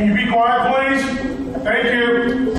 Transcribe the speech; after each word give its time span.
Can 0.00 0.08
you 0.08 0.14
be 0.14 0.32
quiet, 0.32 0.64
please? 0.72 1.04
Thank 1.62 1.92
you. 1.92 2.56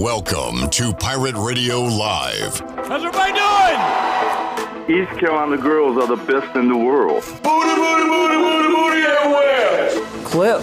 Welcome 0.00 0.70
to 0.70 0.92
Pirate 0.92 1.34
Radio 1.34 1.80
Live. 1.80 2.60
How's 2.86 3.02
everybody 3.02 3.32
doing? 3.32 5.02
East 5.02 5.18
Carolina 5.18 5.56
girls 5.56 5.96
are 5.96 6.06
the 6.06 6.22
best 6.24 6.54
in 6.54 6.68
the 6.68 6.76
world. 6.76 7.24
Booty, 7.42 7.74
booty, 7.74 8.04
booty, 8.04 8.36
booty, 8.36 8.68
booty 8.76 9.00
everywhere. 9.02 9.90
Clip. 10.22 10.62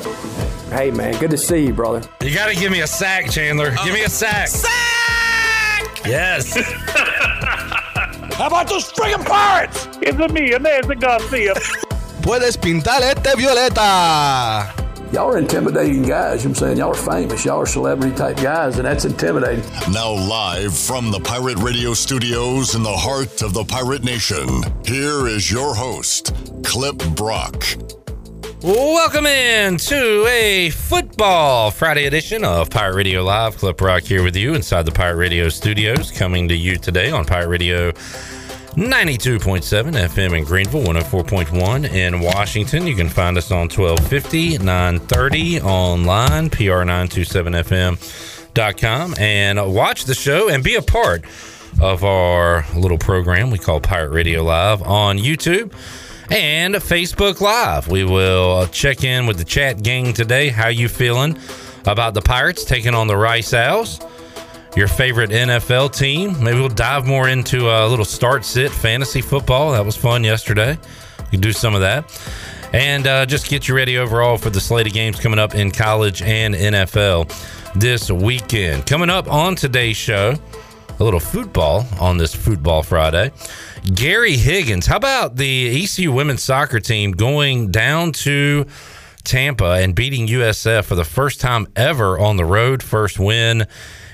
Hey 0.72 0.90
man, 0.90 1.20
good 1.20 1.32
to 1.32 1.38
see 1.38 1.66
you, 1.66 1.74
brother. 1.74 2.02
You 2.22 2.34
got 2.34 2.48
to 2.48 2.56
give 2.56 2.72
me 2.72 2.80
a 2.80 2.88
sack, 2.88 3.30
Chandler. 3.30 3.72
Give 3.84 3.94
me 3.94 4.04
a 4.04 4.10
sack. 4.10 4.48
Sack! 4.48 6.06
Yes. 6.06 6.54
How 8.38 8.48
about 8.48 8.70
those 8.70 8.90
friggin' 8.94 9.26
pirates? 9.26 9.90
It's 10.02 10.18
a 10.18 10.30
me, 10.30 10.52
Nancy 10.52 10.96
Garcia. 10.96 11.56
Puedes 12.22 12.56
pintar 12.56 13.02
este 13.02 13.36
violeta. 13.36 14.81
Y'all 15.12 15.30
are 15.30 15.38
intimidating 15.38 16.04
guys. 16.04 16.44
You 16.44 16.48
know 16.48 16.52
I'm 16.52 16.56
saying? 16.56 16.78
Y'all 16.78 16.92
are 16.92 16.94
famous. 16.94 17.44
Y'all 17.44 17.60
are 17.60 17.66
celebrity 17.66 18.16
type 18.16 18.38
guys, 18.38 18.78
and 18.78 18.86
that's 18.86 19.04
intimidating. 19.04 19.62
Now, 19.92 20.14
live 20.14 20.74
from 20.74 21.12
the 21.12 21.20
Pirate 21.20 21.58
Radio 21.58 21.94
studios 21.94 22.76
in 22.76 22.84
the 22.84 22.96
heart 22.96 23.42
of 23.42 23.52
the 23.52 23.66
Pirate 23.66 24.06
Nation, 24.06 24.48
here 24.86 25.28
is 25.28 25.52
your 25.52 25.76
host, 25.76 26.34
Clip 26.64 26.98
Brock. 27.14 27.62
Welcome 28.64 29.26
in 29.26 29.76
to 29.78 30.26
a 30.30 30.70
football 30.70 31.72
Friday 31.72 32.06
edition 32.06 32.46
of 32.46 32.70
Pirate 32.70 32.96
Radio 32.96 33.22
Live. 33.22 33.58
Clip 33.58 33.76
Brock 33.76 34.04
here 34.04 34.24
with 34.24 34.38
you 34.38 34.54
inside 34.54 34.84
the 34.84 34.94
Pirate 34.94 35.18
Radio 35.18 35.50
studios, 35.50 36.10
coming 36.10 36.48
to 36.48 36.56
you 36.56 36.78
today 36.78 37.12
on 37.12 37.26
Pirate 37.26 37.50
Radio 37.50 37.92
92.7 38.76 39.92
FM 39.92 40.38
in 40.38 40.44
Greenville, 40.46 40.84
104.1 40.84 41.92
in 41.92 42.22
Washington. 42.22 42.88
You 42.88 42.96
can 42.96 43.10
find 43.10 43.38
us 43.38 43.52
on 43.52 43.68
1250, 43.68 44.60
930 44.60 45.60
online, 45.62 46.50
PR927FM.com, 46.50 49.16
and 49.20 49.74
watch 49.74 50.06
the 50.06 50.14
show 50.14 50.48
and 50.48 50.64
be 50.64 50.76
a 50.76 50.82
part 50.82 51.26
of 51.82 52.06
our 52.06 52.66
little 52.74 52.98
program 52.98 53.52
we 53.52 53.58
call 53.58 53.82
Pirate 53.82 54.12
Radio 54.12 54.42
Live 54.42 54.82
on 54.84 55.18
YouTube 55.18 55.74
and 56.30 56.76
Facebook 56.76 57.42
Live. 57.42 57.90
We 57.90 58.06
will 58.06 58.68
check 58.68 59.04
in 59.04 59.26
with 59.26 59.38
the 59.38 59.44
chat 59.44 59.84
gang 59.84 60.14
today. 60.14 60.48
How 60.48 60.70
you 60.70 60.88
feeling 60.88 61.38
about 61.86 62.14
the 62.14 62.22
Pirates 62.22 62.64
taking 62.64 62.96
on 62.96 63.08
the 63.08 63.18
Rice 63.18 63.54
Owls? 63.54 64.00
Your 64.76 64.88
favorite 64.88 65.32
NFL 65.32 65.94
team? 65.94 66.42
Maybe 66.42 66.58
we'll 66.58 66.70
dive 66.70 67.06
more 67.06 67.28
into 67.28 67.70
a 67.70 67.86
little 67.88 68.06
start 68.06 68.46
sit 68.46 68.72
fantasy 68.72 69.20
football. 69.20 69.74
That 69.74 69.86
was 69.86 69.98
fun 69.98 70.24
yesterday. 70.24 70.80
We 71.20 71.32
can 71.32 71.42
do 71.42 71.52
some 71.52 71.76
of 71.76 71.82
that. 71.82 72.06
And 72.72 73.06
uh, 73.06 73.26
just 73.26 73.50
get 73.50 73.68
you 73.68 73.76
ready 73.76 73.98
overall 73.98 74.38
for 74.38 74.50
the 74.50 74.62
slate 74.62 74.88
of 74.88 74.94
games 74.94 75.20
coming 75.20 75.40
up 75.40 75.56
in 75.56 75.72
college 75.72 76.22
and 76.22 76.56
NFL 76.56 77.34
this 77.76 78.10
weekend. 78.10 78.86
Coming 78.86 79.10
up 79.10 79.30
on 79.30 79.58
today's 79.58 79.98
show, 79.98 80.36
a 80.98 81.04
little 81.04 81.20
football 81.20 81.86
on 82.00 82.18
this 82.18 82.34
Football 82.34 82.82
Friday. 82.82 83.32
Gary 83.94 84.38
Higgins. 84.38 84.86
How 84.86 84.96
about 84.96 85.36
the 85.36 85.84
ECU 85.84 86.14
women's 86.14 86.44
soccer 86.44 86.80
team 86.80 87.12
going 87.12 87.72
down 87.72 88.14
to 88.14 88.66
Tampa 89.26 89.82
and 89.82 89.94
beating 89.94 90.28
USF 90.28 90.86
for 90.86 90.96
the 90.96 91.04
first 91.04 91.42
time 91.42 91.68
ever 91.76 92.18
on 92.18 92.38
the 92.38 92.46
road? 92.46 92.82
First 92.82 93.20
win 93.20 93.68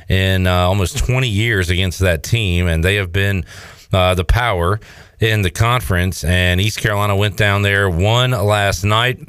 in 0.10 0.48
uh, 0.48 0.54
almost 0.54 0.98
20 0.98 1.28
years 1.28 1.70
against 1.70 2.00
that 2.00 2.24
team, 2.24 2.68
and 2.68 2.84
they 2.84 2.96
have 2.96 3.12
been 3.12 3.46
uh, 3.94 4.16
the 4.16 4.26
power 4.26 4.80
in 5.20 5.42
the 5.42 5.52
conference. 5.52 6.24
And 6.24 6.62
East 6.62 6.80
Carolina 6.80 7.16
went 7.16 7.38
down 7.38 7.62
there, 7.62 7.90
won 7.90 8.32
last 8.32 8.84
night. 8.84 9.20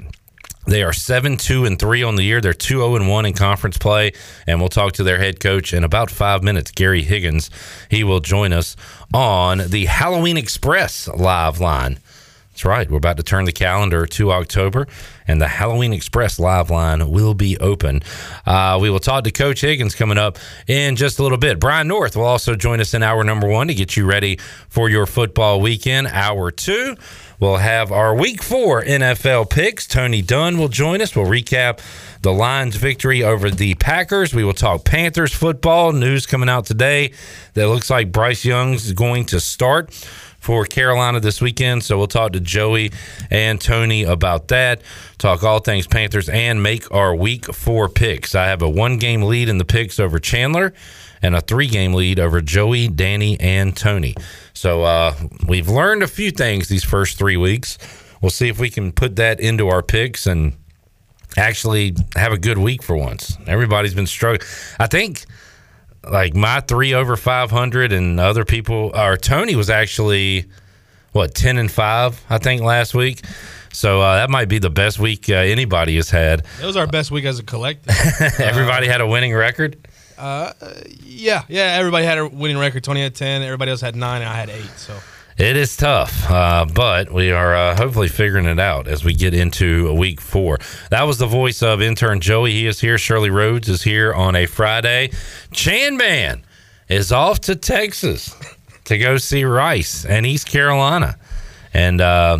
They 0.66 0.82
are 0.82 0.92
7 0.92 1.38
2 1.38 1.64
and 1.64 1.78
3 1.78 2.02
on 2.02 2.16
the 2.16 2.22
year. 2.22 2.42
They're 2.42 2.52
2 2.52 2.78
0 2.78 2.96
and 2.96 3.08
1 3.08 3.26
in 3.26 3.32
conference 3.32 3.78
play. 3.78 4.12
And 4.46 4.60
we'll 4.60 4.68
talk 4.68 4.92
to 4.94 5.02
their 5.02 5.16
head 5.18 5.40
coach 5.40 5.72
in 5.72 5.82
about 5.82 6.10
five 6.10 6.42
minutes, 6.42 6.70
Gary 6.70 7.02
Higgins. 7.02 7.50
He 7.90 8.04
will 8.04 8.20
join 8.20 8.52
us 8.52 8.76
on 9.14 9.62
the 9.68 9.86
Halloween 9.86 10.36
Express 10.36 11.08
live 11.08 11.58
line. 11.58 11.98
That's 12.50 12.66
right. 12.66 12.90
We're 12.90 12.98
about 12.98 13.16
to 13.16 13.22
turn 13.22 13.46
the 13.46 13.52
calendar 13.52 14.04
to 14.04 14.32
October, 14.32 14.88
and 15.28 15.40
the 15.40 15.46
Halloween 15.46 15.92
Express 15.92 16.40
live 16.40 16.70
line 16.70 17.10
will 17.10 17.34
be 17.34 17.56
open. 17.58 18.02
Uh, 18.44 18.78
we 18.80 18.90
will 18.90 18.98
talk 18.98 19.24
to 19.24 19.30
Coach 19.30 19.60
Higgins 19.60 19.94
coming 19.94 20.18
up 20.18 20.38
in 20.66 20.96
just 20.96 21.18
a 21.18 21.22
little 21.22 21.38
bit. 21.38 21.60
Brian 21.60 21.86
North 21.86 22.16
will 22.16 22.24
also 22.24 22.56
join 22.56 22.80
us 22.80 22.94
in 22.94 23.02
hour 23.02 23.22
number 23.22 23.46
one 23.46 23.68
to 23.68 23.74
get 23.74 23.96
you 23.96 24.06
ready 24.06 24.38
for 24.68 24.88
your 24.88 25.06
football 25.06 25.60
weekend. 25.60 26.08
Hour 26.08 26.50
two. 26.50 26.96
We'll 27.40 27.58
have 27.58 27.92
our 27.92 28.16
week 28.16 28.42
four 28.42 28.82
NFL 28.82 29.48
picks. 29.50 29.86
Tony 29.86 30.22
Dunn 30.22 30.58
will 30.58 30.66
join 30.66 31.00
us. 31.00 31.14
We'll 31.14 31.26
recap 31.26 31.78
the 32.22 32.32
Lions' 32.32 32.74
victory 32.74 33.22
over 33.22 33.48
the 33.48 33.74
Packers. 33.76 34.34
We 34.34 34.42
will 34.42 34.54
talk 34.54 34.84
Panthers 34.84 35.32
football. 35.32 35.92
News 35.92 36.26
coming 36.26 36.48
out 36.48 36.66
today 36.66 37.12
that 37.54 37.68
looks 37.68 37.90
like 37.90 38.10
Bryce 38.10 38.44
Young's 38.44 38.92
going 38.92 39.26
to 39.26 39.38
start 39.38 39.94
for 40.48 40.64
Carolina 40.64 41.20
this 41.20 41.42
weekend. 41.42 41.84
So 41.84 41.98
we'll 41.98 42.06
talk 42.06 42.32
to 42.32 42.40
Joey 42.40 42.90
and 43.30 43.60
Tony 43.60 44.04
about 44.04 44.48
that. 44.48 44.80
Talk 45.18 45.44
all 45.44 45.58
things 45.58 45.86
Panthers 45.86 46.26
and 46.30 46.62
make 46.62 46.90
our 46.90 47.14
week 47.14 47.52
four 47.52 47.90
picks. 47.90 48.34
I 48.34 48.46
have 48.46 48.62
a 48.62 48.68
one 48.68 48.96
game 48.96 49.24
lead 49.24 49.50
in 49.50 49.58
the 49.58 49.66
picks 49.66 50.00
over 50.00 50.18
Chandler 50.18 50.72
and 51.20 51.36
a 51.36 51.42
three 51.42 51.66
game 51.66 51.92
lead 51.92 52.18
over 52.18 52.40
Joey, 52.40 52.88
Danny, 52.88 53.38
and 53.38 53.76
Tony. 53.76 54.14
So 54.54 54.84
uh, 54.84 55.14
we've 55.46 55.68
learned 55.68 56.02
a 56.02 56.08
few 56.08 56.30
things 56.30 56.68
these 56.68 56.82
first 56.82 57.18
three 57.18 57.36
weeks. 57.36 57.76
We'll 58.22 58.30
see 58.30 58.48
if 58.48 58.58
we 58.58 58.70
can 58.70 58.90
put 58.90 59.16
that 59.16 59.40
into 59.40 59.68
our 59.68 59.82
picks 59.82 60.26
and 60.26 60.54
actually 61.36 61.94
have 62.16 62.32
a 62.32 62.38
good 62.38 62.56
week 62.56 62.82
for 62.82 62.96
once. 62.96 63.36
Everybody's 63.46 63.92
been 63.92 64.06
struggling. 64.06 64.48
I 64.78 64.86
think 64.86 65.26
like 66.10 66.34
my 66.34 66.60
three 66.60 66.94
over 66.94 67.16
500 67.16 67.92
and 67.92 68.18
other 68.20 68.44
people, 68.44 68.90
or 68.94 69.16
Tony 69.16 69.56
was 69.56 69.70
actually 69.70 70.46
what 71.12 71.34
10 71.34 71.56
and 71.56 71.70
5 71.72 72.24
i 72.28 72.36
think 72.38 72.60
last 72.60 72.94
week 72.94 73.24
so 73.72 74.00
uh, 74.02 74.16
that 74.16 74.28
might 74.28 74.46
be 74.48 74.58
the 74.58 74.68
best 74.70 74.98
week 74.98 75.28
uh, 75.30 75.34
anybody 75.34 75.96
has 75.96 76.10
had 76.10 76.44
It 76.60 76.66
was 76.66 76.76
our 76.76 76.86
best 76.86 77.10
week 77.10 77.24
as 77.24 77.38
a 77.38 77.42
collective. 77.42 77.94
everybody 78.38 78.86
had 78.86 79.00
a 79.00 79.06
winning 79.06 79.34
record 79.34 79.76
Uh, 80.18 80.52
yeah, 81.02 81.42
yeah. 81.48 81.76
Everybody 81.78 82.04
had 82.04 82.18
a 82.18 82.26
winning 82.28 82.58
record. 82.58 82.82
Tony 82.84 83.02
had 83.02 83.14
ten. 83.14 83.42
Everybody 83.42 83.70
else 83.70 83.80
had 83.80 83.94
nine. 83.96 84.20
And 84.20 84.28
I 84.28 84.34
had 84.34 84.50
eight. 84.50 84.70
So 84.76 84.92
It 85.38 85.56
is 85.56 85.76
tough, 85.76 86.28
uh, 86.28 86.66
but 86.74 87.12
we 87.12 87.30
are 87.30 87.54
uh, 87.54 87.76
hopefully 87.76 88.08
figuring 88.08 88.46
it 88.46 88.58
out 88.58 88.88
as 88.88 89.04
we 89.04 89.14
get 89.14 89.34
into 89.34 89.94
week 89.94 90.20
four. 90.20 90.58
That 90.90 91.04
was 91.04 91.18
the 91.18 91.28
voice 91.28 91.62
of 91.62 91.80
intern 91.80 92.18
Joey. 92.18 92.50
He 92.50 92.66
is 92.66 92.80
here. 92.80 92.98
Shirley 92.98 93.30
Rhodes 93.30 93.68
is 93.68 93.82
here 93.82 94.12
on 94.12 94.34
a 94.34 94.46
Friday. 94.46 95.12
Chan 95.52 95.96
Man 95.96 96.42
is 96.88 97.12
off 97.12 97.38
to 97.42 97.54
Texas 97.54 98.34
to 98.86 98.98
go 98.98 99.16
see 99.16 99.44
Rice 99.44 100.04
and 100.04 100.26
East 100.26 100.48
Carolina. 100.48 101.16
And 101.72 102.00
uh, 102.00 102.38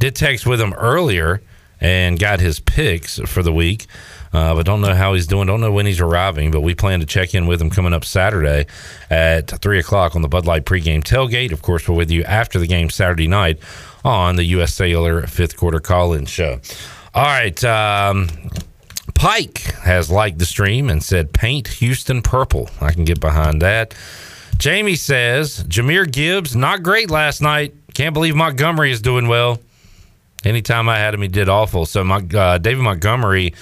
did 0.00 0.16
text 0.16 0.44
with 0.44 0.60
him 0.60 0.72
earlier 0.72 1.40
and 1.80 2.18
got 2.18 2.40
his 2.40 2.58
picks 2.58 3.20
for 3.20 3.44
the 3.44 3.52
week. 3.52 3.86
Uh, 4.34 4.52
but 4.52 4.66
don't 4.66 4.80
know 4.80 4.94
how 4.94 5.14
he's 5.14 5.28
doing. 5.28 5.46
Don't 5.46 5.60
know 5.60 5.70
when 5.70 5.86
he's 5.86 6.00
arriving. 6.00 6.50
But 6.50 6.62
we 6.62 6.74
plan 6.74 6.98
to 6.98 7.06
check 7.06 7.34
in 7.34 7.46
with 7.46 7.62
him 7.62 7.70
coming 7.70 7.92
up 7.92 8.04
Saturday 8.04 8.66
at 9.08 9.48
three 9.60 9.78
o'clock 9.78 10.16
on 10.16 10.22
the 10.22 10.28
Bud 10.28 10.44
Light 10.44 10.64
pregame 10.64 11.04
tailgate. 11.04 11.52
Of 11.52 11.62
course, 11.62 11.88
we're 11.88 11.94
with 11.94 12.10
you 12.10 12.24
after 12.24 12.58
the 12.58 12.66
game 12.66 12.90
Saturday 12.90 13.28
night 13.28 13.60
on 14.04 14.34
the 14.34 14.44
U.S. 14.46 14.74
Sailor 14.74 15.26
fifth 15.28 15.56
quarter 15.56 15.78
call-in 15.78 16.26
show. 16.26 16.60
All 17.14 17.22
right, 17.22 17.62
um, 17.62 18.28
Pike 19.14 19.58
has 19.84 20.10
liked 20.10 20.40
the 20.40 20.46
stream 20.46 20.90
and 20.90 21.00
said 21.00 21.32
paint 21.32 21.68
Houston 21.68 22.20
purple. 22.20 22.68
I 22.80 22.90
can 22.90 23.04
get 23.04 23.20
behind 23.20 23.62
that. 23.62 23.94
Jamie 24.58 24.96
says 24.96 25.62
Jahmyr 25.64 26.10
Gibbs 26.10 26.56
not 26.56 26.82
great 26.82 27.08
last 27.08 27.40
night. 27.40 27.72
Can't 27.94 28.14
believe 28.14 28.34
Montgomery 28.34 28.90
is 28.90 29.00
doing 29.00 29.28
well. 29.28 29.60
Anytime 30.44 30.88
I 30.88 30.98
had 30.98 31.14
him, 31.14 31.22
he 31.22 31.28
did 31.28 31.48
awful. 31.48 31.86
So 31.86 32.02
my 32.02 32.16
uh, 32.16 32.58
David 32.58 32.82
Montgomery 32.82 33.54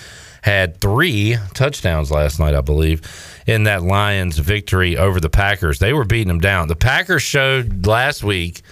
had 0.43 0.81
three 0.81 1.37
touchdowns 1.55 2.11
last 2.11 2.39
night, 2.39 2.55
I 2.55 2.61
believe, 2.61 3.01
in 3.47 3.65
that 3.65 3.83
Lions 3.83 4.39
victory 4.39 4.97
over 4.97 5.19
the 5.19 5.31
Packers. 5.31 5.79
They 5.79 5.93
were 5.93 6.05
beating 6.05 6.29
them 6.29 6.41
down. 6.41 6.69
The 6.69 6.77
Packers 6.77 7.23
showed 7.23 7.87
last 7.87 8.23
week 8.23 8.63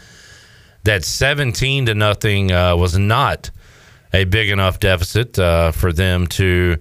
that 0.85 1.05
seventeen 1.05 1.87
to 1.87 1.95
nothing 1.95 2.53
uh, 2.53 2.77
was 2.77 2.99
not 2.99 3.51
a 4.13 4.25
big 4.25 4.51
enough 4.51 4.81
deficit 4.81 5.39
uh, 5.39 5.71
for 5.71 5.93
them 5.93 6.27
to, 6.27 6.77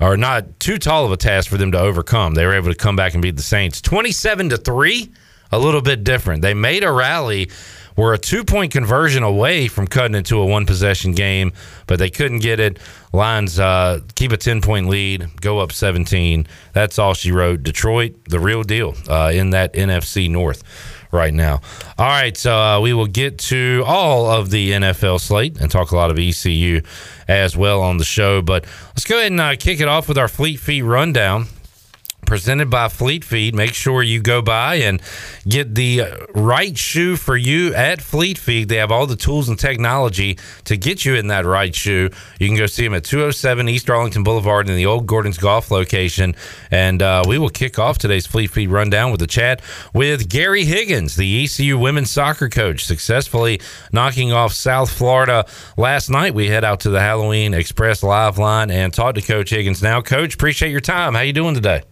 or 0.00 0.16
not 0.16 0.58
too 0.58 0.78
tall 0.78 1.06
of 1.06 1.12
a 1.12 1.16
task 1.16 1.48
for 1.48 1.56
them 1.56 1.72
to 1.72 1.78
overcome. 1.78 2.34
They 2.34 2.44
were 2.44 2.54
able 2.54 2.70
to 2.70 2.76
come 2.76 2.96
back 2.96 3.14
and 3.14 3.22
beat 3.22 3.36
the 3.36 3.42
Saints 3.42 3.80
twenty-seven 3.80 4.50
to 4.50 4.56
three. 4.56 5.12
A 5.52 5.58
little 5.58 5.82
bit 5.82 6.02
different. 6.02 6.42
They 6.42 6.54
made 6.54 6.82
a 6.82 6.90
rally 6.90 7.48
were 7.96 8.12
a 8.14 8.18
two 8.18 8.44
point 8.44 8.72
conversion 8.72 9.22
away 9.22 9.68
from 9.68 9.86
cutting 9.86 10.14
into 10.14 10.38
a 10.38 10.46
one 10.46 10.66
possession 10.66 11.12
game, 11.12 11.52
but 11.86 11.98
they 11.98 12.10
couldn't 12.10 12.40
get 12.40 12.60
it. 12.60 12.78
Lions 13.12 13.58
uh, 13.58 14.00
keep 14.14 14.32
a 14.32 14.36
10 14.36 14.60
point 14.60 14.88
lead, 14.88 15.28
go 15.40 15.60
up 15.60 15.72
17. 15.72 16.46
That's 16.72 16.98
all 16.98 17.14
she 17.14 17.30
wrote. 17.30 17.62
Detroit, 17.62 18.14
the 18.28 18.40
real 18.40 18.62
deal 18.62 18.94
uh, 19.08 19.30
in 19.32 19.50
that 19.50 19.72
NFC 19.74 20.30
North 20.30 20.64
right 21.12 21.32
now. 21.32 21.60
All 21.96 22.08
right, 22.08 22.36
so 22.36 22.56
uh, 22.56 22.80
we 22.80 22.92
will 22.92 23.06
get 23.06 23.38
to 23.38 23.84
all 23.86 24.26
of 24.26 24.50
the 24.50 24.72
NFL 24.72 25.20
slate 25.20 25.60
and 25.60 25.70
talk 25.70 25.92
a 25.92 25.96
lot 25.96 26.10
of 26.10 26.18
ECU 26.18 26.82
as 27.28 27.56
well 27.56 27.80
on 27.80 27.98
the 27.98 28.04
show. 28.04 28.42
But 28.42 28.64
let's 28.88 29.04
go 29.04 29.18
ahead 29.18 29.30
and 29.30 29.40
uh, 29.40 29.56
kick 29.56 29.80
it 29.80 29.88
off 29.88 30.08
with 30.08 30.18
our 30.18 30.28
Fleet 30.28 30.56
Feet 30.58 30.82
rundown 30.82 31.46
presented 32.24 32.70
by 32.70 32.88
Fleet 32.88 33.24
Feet. 33.24 33.54
Make 33.54 33.74
sure 33.74 34.02
you 34.02 34.20
go 34.20 34.42
by 34.42 34.76
and 34.76 35.00
get 35.46 35.74
the 35.74 36.02
right 36.34 36.76
shoe 36.76 37.16
for 37.16 37.36
you 37.36 37.74
at 37.74 38.02
Fleet 38.02 38.38
Feet. 38.38 38.68
They 38.68 38.76
have 38.76 38.90
all 38.90 39.06
the 39.06 39.16
tools 39.16 39.48
and 39.48 39.58
technology 39.58 40.38
to 40.64 40.76
get 40.76 41.04
you 41.04 41.14
in 41.14 41.28
that 41.28 41.46
right 41.46 41.74
shoe. 41.74 42.10
You 42.38 42.48
can 42.48 42.56
go 42.56 42.66
see 42.66 42.84
them 42.84 42.94
at 42.94 43.04
207 43.04 43.68
East 43.68 43.88
Arlington 43.88 44.22
Boulevard 44.24 44.68
in 44.68 44.76
the 44.76 44.86
old 44.86 45.06
Gordon's 45.06 45.38
Golf 45.38 45.70
location. 45.70 46.34
And 46.70 47.02
uh, 47.02 47.24
we 47.26 47.38
will 47.38 47.48
kick 47.48 47.78
off 47.78 47.98
today's 47.98 48.26
Fleet 48.26 48.50
Feet 48.50 48.68
rundown 48.68 49.10
with 49.12 49.22
a 49.22 49.26
chat 49.26 49.62
with 49.92 50.28
Gary 50.28 50.64
Higgins, 50.64 51.16
the 51.16 51.44
ECU 51.44 51.78
women's 51.78 52.10
soccer 52.10 52.48
coach, 52.48 52.84
successfully 52.84 53.60
knocking 53.92 54.32
off 54.32 54.52
South 54.52 54.90
Florida 54.90 55.46
last 55.76 56.10
night. 56.10 56.34
We 56.34 56.48
head 56.48 56.64
out 56.64 56.80
to 56.80 56.90
the 56.90 57.00
Halloween 57.00 57.54
Express 57.54 58.02
live 58.02 58.38
line 58.38 58.70
and 58.70 58.92
talk 58.92 59.14
to 59.14 59.22
Coach 59.22 59.50
Higgins 59.50 59.82
now. 59.82 60.00
Coach, 60.00 60.34
appreciate 60.34 60.70
your 60.70 60.80
time. 60.80 61.14
How 61.14 61.20
you 61.20 61.32
doing 61.32 61.54
today? 61.54 61.82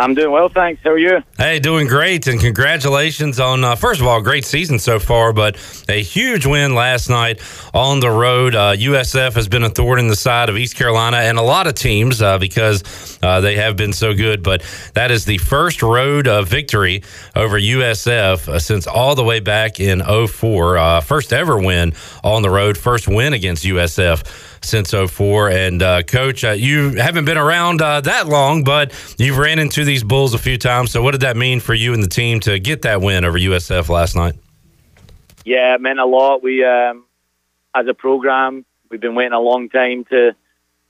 I'm 0.00 0.14
doing 0.14 0.30
well, 0.30 0.48
thanks. 0.48 0.80
How 0.84 0.90
are 0.90 0.98
you? 0.98 1.24
Hey, 1.38 1.58
doing 1.58 1.88
great, 1.88 2.28
and 2.28 2.40
congratulations 2.40 3.40
on 3.40 3.64
uh, 3.64 3.74
first 3.74 4.00
of 4.00 4.06
all, 4.06 4.22
great 4.22 4.44
season 4.44 4.78
so 4.78 5.00
far, 5.00 5.32
but 5.32 5.56
a 5.88 6.00
huge 6.00 6.46
win 6.46 6.76
last 6.76 7.10
night 7.10 7.40
on 7.74 7.98
the 7.98 8.08
road. 8.08 8.54
Uh, 8.54 8.76
USF 8.76 9.32
has 9.32 9.48
been 9.48 9.64
a 9.64 9.68
thorn 9.68 9.98
in 9.98 10.06
the 10.06 10.14
side 10.14 10.48
of 10.48 10.56
East 10.56 10.76
Carolina 10.76 11.16
and 11.16 11.36
a 11.36 11.42
lot 11.42 11.66
of 11.66 11.74
teams 11.74 12.22
uh, 12.22 12.38
because 12.38 13.18
uh, 13.24 13.40
they 13.40 13.56
have 13.56 13.76
been 13.76 13.92
so 13.92 14.14
good. 14.14 14.44
But 14.44 14.62
that 14.94 15.10
is 15.10 15.24
the 15.24 15.38
first 15.38 15.82
road 15.82 16.28
uh, 16.28 16.42
victory 16.42 17.02
over 17.34 17.58
USF 17.58 18.46
uh, 18.46 18.60
since 18.60 18.86
all 18.86 19.16
the 19.16 19.24
way 19.24 19.40
back 19.40 19.80
in 19.80 20.00
04. 20.00 21.00
first 21.00 21.32
ever 21.32 21.58
win 21.58 21.92
on 22.22 22.42
the 22.42 22.50
road, 22.50 22.78
first 22.78 23.08
win 23.08 23.32
against 23.32 23.64
USF 23.64 24.57
since 24.68 24.92
04. 24.92 25.50
And 25.50 25.82
uh, 25.82 26.02
coach, 26.02 26.44
uh, 26.44 26.50
you 26.50 26.92
haven't 26.92 27.24
been 27.24 27.38
around 27.38 27.82
uh, 27.82 28.00
that 28.02 28.28
long, 28.28 28.64
but 28.64 28.92
you've 29.18 29.38
ran 29.38 29.58
into 29.58 29.84
these 29.84 30.04
Bulls 30.04 30.34
a 30.34 30.38
few 30.38 30.58
times. 30.58 30.90
So 30.90 31.02
what 31.02 31.12
did 31.12 31.22
that 31.22 31.36
mean 31.36 31.60
for 31.60 31.74
you 31.74 31.94
and 31.94 32.02
the 32.02 32.08
team 32.08 32.40
to 32.40 32.58
get 32.58 32.82
that 32.82 33.00
win 33.00 33.24
over 33.24 33.38
USF 33.38 33.88
last 33.88 34.14
night? 34.14 34.34
Yeah, 35.44 35.74
it 35.74 35.80
meant 35.80 35.98
a 35.98 36.06
lot. 36.06 36.42
We, 36.42 36.64
um, 36.64 37.06
as 37.74 37.86
a 37.86 37.94
program, 37.94 38.64
we've 38.90 39.00
been 39.00 39.14
waiting 39.14 39.32
a 39.32 39.40
long 39.40 39.68
time 39.68 40.04
to 40.06 40.34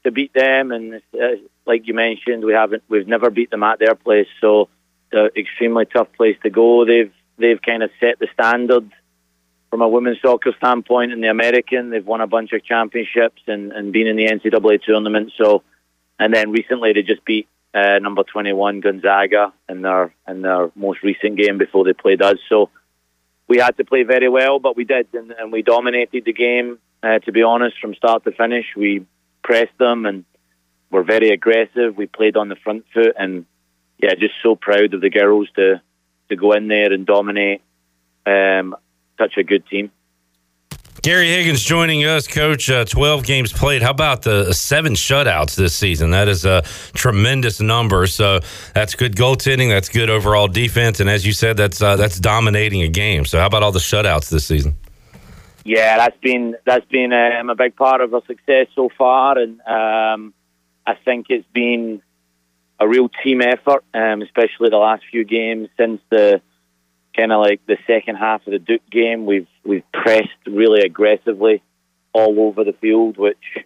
to 0.05 0.13
beat 0.13 0.33
them, 0.33 0.71
and 0.71 0.95
uh, 1.13 1.37
like 1.67 1.87
you 1.87 1.95
mentioned, 1.95 2.45
we 2.45 2.53
haven't, 2.53 2.85
we've 2.89 3.09
never 3.09 3.31
beat 3.31 3.51
them 3.51 3.65
at 3.65 3.81
their 3.81 3.97
place. 3.97 4.29
So 4.41 4.69
it's 5.11 5.37
an 5.37 5.41
extremely 5.41 5.87
tough 5.87 6.09
place 6.17 6.37
to 6.43 6.51
go. 6.51 6.85
They've 6.85 7.13
they've 7.37 7.61
kind 7.61 7.83
of 7.83 7.91
set 8.01 8.19
the 8.19 8.29
standard 8.33 8.91
from 9.71 9.83
a 9.83 9.89
women's 9.89 10.21
soccer 10.23 10.53
standpoint 10.57 11.13
in 11.13 11.21
the 11.21 11.29
American. 11.29 11.91
They've 11.91 12.07
won 12.07 12.21
a 12.21 12.27
bunch 12.27 12.53
of 12.53 12.65
championships 12.65 13.43
and, 13.47 13.73
and 13.73 13.93
been 13.93 14.07
in 14.07 14.17
the 14.17 14.27
NCAA 14.27 14.83
tournament. 14.83 15.33
So, 15.37 15.63
and 16.19 16.33
then 16.35 16.51
recently 16.51 16.93
they 16.93 17.03
just 17.03 17.25
beat 17.25 17.49
uh, 17.75 17.99
number 17.99 18.23
21 18.23 18.81
Gonzaga 18.81 19.53
in 19.69 19.83
their 19.83 20.15
in 20.27 20.43
their 20.43 20.71
most 20.75 21.03
recent 21.03 21.37
game 21.37 21.59
before 21.59 21.85
they 21.85 21.93
played 21.93 22.23
us. 22.23 22.39
So 22.49 22.71
we 23.47 23.59
had 23.59 23.77
to 23.77 23.85
play 23.85 24.03
very 24.03 24.29
well, 24.29 24.59
but 24.59 24.77
we 24.77 24.85
did, 24.85 25.09
and, 25.13 25.33
and 25.33 25.53
we 25.53 25.63
dominated 25.63 26.25
the 26.25 26.33
game. 26.33 26.79
Uh, 27.03 27.19
to 27.21 27.33
be 27.33 27.43
honest, 27.43 27.77
from 27.81 27.95
start 27.95 28.25
to 28.25 28.33
finish, 28.33 28.67
we 28.77 29.07
pressed 29.43 29.77
them 29.79 30.05
and 30.05 30.25
were 30.91 31.05
very 31.05 31.31
aggressive. 31.31 31.97
We 31.97 32.07
played 32.07 32.37
on 32.37 32.49
the 32.49 32.57
front 32.57 32.85
foot, 32.93 33.15
and 33.19 33.47
yeah, 33.99 34.15
just 34.15 34.35
so 34.43 34.57
proud 34.57 34.95
of 34.95 35.01
the 35.01 35.11
girls 35.11 35.49
to 35.57 35.81
to 36.31 36.37
go 36.37 36.53
in 36.53 36.69
there 36.69 36.93
and 36.93 37.07
dominate. 37.07 37.63
Um, 38.27 38.77
such 39.19 39.37
a 39.37 39.43
good 39.43 39.67
team. 39.67 39.91
Gary 41.03 41.29
Higgins 41.29 41.63
joining 41.63 42.05
us, 42.05 42.27
coach. 42.27 42.69
Uh, 42.69 42.85
12 42.85 43.25
games 43.25 43.53
played. 43.53 43.83
How 43.83 43.93
about 43.93 44.23
the 44.23 44.53
seven 44.53 44.95
shutouts 44.95 45.55
this 45.55 45.75
season? 45.75 46.11
That 46.11 46.27
is 46.27 46.45
a 46.45 46.63
tremendous 46.93 47.61
number. 47.61 48.07
So 48.09 48.41
that's 48.75 48.97
good 48.97 49.15
goaltending. 49.15 49.69
That's 49.69 49.89
good 49.89 50.11
overall 50.11 50.49
defense. 50.49 50.99
And 50.99 51.09
as 51.09 51.25
you 51.25 51.33
said, 51.33 51.57
that's 51.57 51.81
uh, 51.81 51.95
that's 51.97 52.19
dominating 52.19 52.83
a 52.83 52.89
game. 52.89 53.25
So 53.25 53.39
how 53.39 53.47
about 53.47 53.63
all 53.63 53.71
the 53.71 53.79
shutouts 53.79 54.29
this 54.29 54.45
season? 54.45 54.77
Yeah, 55.65 55.99
that's 55.99 56.19
been 56.21 56.57
that's 56.67 56.87
been 56.87 57.13
um, 57.13 57.51
a 57.51 57.55
big 57.55 57.77
part 57.77 58.01
of 58.01 58.13
our 58.13 58.23
success 58.27 58.67
so 58.75 58.89
far, 58.97 59.39
and 59.39 59.61
um, 59.61 60.35
I 60.87 60.95
think 61.05 61.27
it's 61.29 61.47
been 61.53 62.03
a 62.81 62.89
real 62.89 63.09
team 63.23 63.41
effort, 63.43 63.85
um, 63.95 64.23
especially 64.23 64.71
the 64.71 64.79
last 64.79 65.05
few 65.11 65.25
games 65.25 65.69
since 65.77 66.01
the 66.11 66.41
kind 67.19 67.33
of 67.33 67.41
like 67.41 67.61
the 67.67 67.77
second 67.87 68.17
half 68.17 68.47
of 68.47 68.53
the 68.53 68.59
Duke 68.59 68.89
game, 68.91 69.27
we've 69.27 69.49
we've 69.65 69.91
pressed 69.93 70.29
really 70.47 70.83
aggressively 70.83 71.63
all 72.13 72.39
over 72.41 72.65
the 72.65 72.73
field, 72.73 73.19
which 73.19 73.65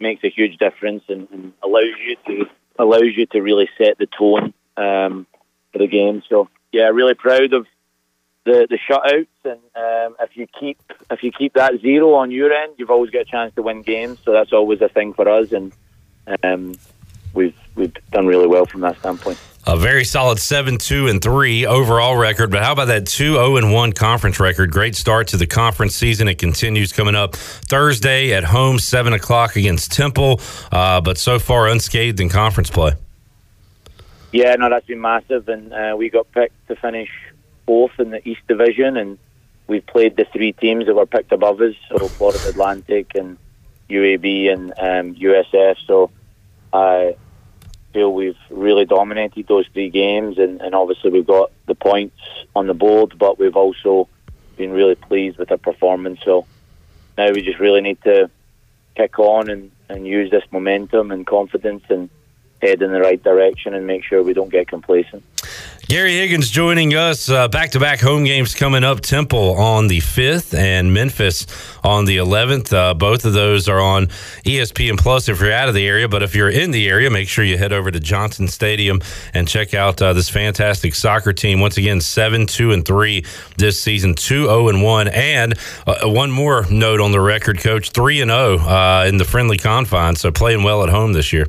makes 0.00 0.24
a 0.24 0.30
huge 0.30 0.56
difference 0.58 1.02
and, 1.08 1.28
and 1.30 1.52
allows 1.62 1.94
you 2.04 2.16
to 2.26 2.46
allows 2.78 3.14
you 3.16 3.26
to 3.26 3.40
really 3.40 3.68
set 3.76 3.98
the 3.98 4.06
tone 4.06 4.54
um, 4.76 5.26
for 5.72 5.78
the 5.78 5.86
game. 5.86 6.22
So 6.28 6.48
yeah, 6.72 6.84
really 6.84 7.14
proud 7.14 7.52
of 7.52 7.66
the 8.44 8.66
the 8.70 8.78
shutouts, 8.88 9.26
and 9.44 9.60
um, 9.76 10.16
if 10.20 10.36
you 10.36 10.46
keep 10.58 10.80
if 11.10 11.22
you 11.22 11.30
keep 11.30 11.54
that 11.54 11.80
zero 11.82 12.14
on 12.14 12.30
your 12.30 12.52
end, 12.52 12.74
you've 12.78 12.90
always 12.90 13.10
got 13.10 13.22
a 13.22 13.26
chance 13.26 13.54
to 13.56 13.62
win 13.62 13.82
games. 13.82 14.18
So 14.24 14.32
that's 14.32 14.52
always 14.52 14.80
a 14.80 14.88
thing 14.88 15.12
for 15.12 15.28
us, 15.28 15.52
and 15.52 15.72
um, 16.42 16.78
we've 17.34 17.56
we've 17.74 17.94
done 18.12 18.26
really 18.26 18.46
well 18.46 18.64
from 18.64 18.80
that 18.80 18.98
standpoint 19.00 19.38
a 19.68 19.76
very 19.76 20.02
solid 20.02 20.38
7 20.38 20.78
2 20.78 21.08
and 21.08 21.22
3 21.22 21.66
overall 21.66 22.16
record. 22.16 22.50
But 22.50 22.62
how 22.62 22.72
about 22.72 22.86
that 22.86 23.06
2 23.06 23.34
0 23.34 23.56
and 23.56 23.70
1 23.70 23.92
conference 23.92 24.40
record? 24.40 24.72
Great 24.72 24.96
start 24.96 25.28
to 25.28 25.36
the 25.36 25.46
conference 25.46 25.94
season. 25.94 26.26
It 26.26 26.38
continues 26.38 26.90
coming 26.90 27.14
up 27.14 27.36
Thursday 27.36 28.32
at 28.32 28.44
home, 28.44 28.78
7 28.78 29.12
o'clock 29.12 29.56
against 29.56 29.92
Temple, 29.92 30.40
uh, 30.72 31.02
but 31.02 31.18
so 31.18 31.38
far 31.38 31.68
unscathed 31.68 32.18
in 32.18 32.30
conference 32.30 32.70
play. 32.70 32.92
Yeah, 34.32 34.54
no, 34.54 34.70
that's 34.70 34.86
been 34.86 35.02
massive. 35.02 35.46
And 35.50 35.70
uh, 35.74 35.94
we 35.98 36.08
got 36.08 36.32
picked 36.32 36.68
to 36.68 36.76
finish 36.76 37.10
fourth 37.66 38.00
in 38.00 38.10
the 38.10 38.26
East 38.26 38.40
Division. 38.48 38.96
And 38.96 39.18
we've 39.66 39.86
played 39.86 40.16
the 40.16 40.24
three 40.32 40.52
teams 40.54 40.86
that 40.86 40.94
were 40.94 41.04
picked 41.04 41.30
above 41.30 41.60
us 41.60 41.74
so 41.90 42.08
Florida 42.08 42.40
Atlantic 42.48 43.14
and 43.14 43.36
UAB 43.90 44.50
and 44.50 44.70
um, 44.78 45.14
USF. 45.14 45.76
So, 45.86 46.10
uh, 46.72 47.12
feel 47.92 48.12
we've 48.12 48.36
really 48.50 48.84
dominated 48.84 49.46
those 49.46 49.66
three 49.72 49.90
games, 49.90 50.38
and, 50.38 50.60
and 50.60 50.74
obviously 50.74 51.10
we've 51.10 51.26
got 51.26 51.50
the 51.66 51.74
points 51.74 52.18
on 52.54 52.66
the 52.66 52.74
board, 52.74 53.18
but 53.18 53.38
we've 53.38 53.56
also 53.56 54.08
been 54.56 54.72
really 54.72 54.94
pleased 54.94 55.38
with 55.38 55.50
our 55.50 55.58
performance. 55.58 56.20
So 56.24 56.46
now 57.16 57.30
we 57.30 57.42
just 57.42 57.58
really 57.58 57.80
need 57.80 58.02
to 58.02 58.30
kick 58.96 59.18
on 59.18 59.48
and, 59.48 59.70
and 59.88 60.06
use 60.06 60.30
this 60.30 60.44
momentum 60.50 61.10
and 61.10 61.26
confidence 61.26 61.84
and 61.88 62.10
head 62.60 62.82
in 62.82 62.92
the 62.92 63.00
right 63.00 63.22
direction 63.22 63.74
and 63.74 63.86
make 63.86 64.04
sure 64.04 64.22
we 64.22 64.34
don't 64.34 64.50
get 64.50 64.68
complacent. 64.68 65.22
Gary 65.88 66.16
Higgins 66.18 66.50
joining 66.50 66.94
us. 66.94 67.28
Back 67.28 67.70
to 67.70 67.80
back 67.80 67.98
home 67.98 68.24
games 68.24 68.54
coming 68.54 68.84
up. 68.84 69.00
Temple 69.00 69.54
on 69.56 69.88
the 69.88 70.00
5th 70.00 70.52
and 70.52 70.92
Memphis 70.92 71.46
on 71.82 72.04
the 72.04 72.18
11th. 72.18 72.70
Uh, 72.74 72.92
both 72.92 73.24
of 73.24 73.32
those 73.32 73.70
are 73.70 73.80
on 73.80 74.08
ESPN 74.44 74.98
Plus 74.98 75.30
if 75.30 75.40
you're 75.40 75.50
out 75.50 75.66
of 75.70 75.74
the 75.74 75.86
area. 75.86 76.06
But 76.06 76.22
if 76.22 76.34
you're 76.34 76.50
in 76.50 76.72
the 76.72 76.90
area, 76.90 77.08
make 77.08 77.26
sure 77.26 77.42
you 77.42 77.56
head 77.56 77.72
over 77.72 77.90
to 77.90 77.98
Johnson 78.00 78.48
Stadium 78.48 79.00
and 79.32 79.48
check 79.48 79.72
out 79.72 80.02
uh, 80.02 80.12
this 80.12 80.28
fantastic 80.28 80.94
soccer 80.94 81.32
team. 81.32 81.58
Once 81.58 81.78
again, 81.78 82.02
7 82.02 82.46
2 82.46 82.72
and 82.72 82.84
3 82.84 83.24
this 83.56 83.80
season, 83.80 84.12
2 84.12 84.44
0 84.44 84.68
and 84.68 84.82
1. 84.82 85.08
And 85.08 85.54
uh, 85.86 86.00
one 86.02 86.30
more 86.30 86.66
note 86.70 87.00
on 87.00 87.12
the 87.12 87.20
record, 87.20 87.60
coach 87.60 87.92
3 87.92 88.20
and 88.20 88.30
0 88.30 88.58
uh, 88.58 89.06
in 89.08 89.16
the 89.16 89.24
friendly 89.24 89.56
confines. 89.56 90.20
So 90.20 90.30
playing 90.32 90.64
well 90.64 90.82
at 90.82 90.90
home 90.90 91.14
this 91.14 91.32
year. 91.32 91.46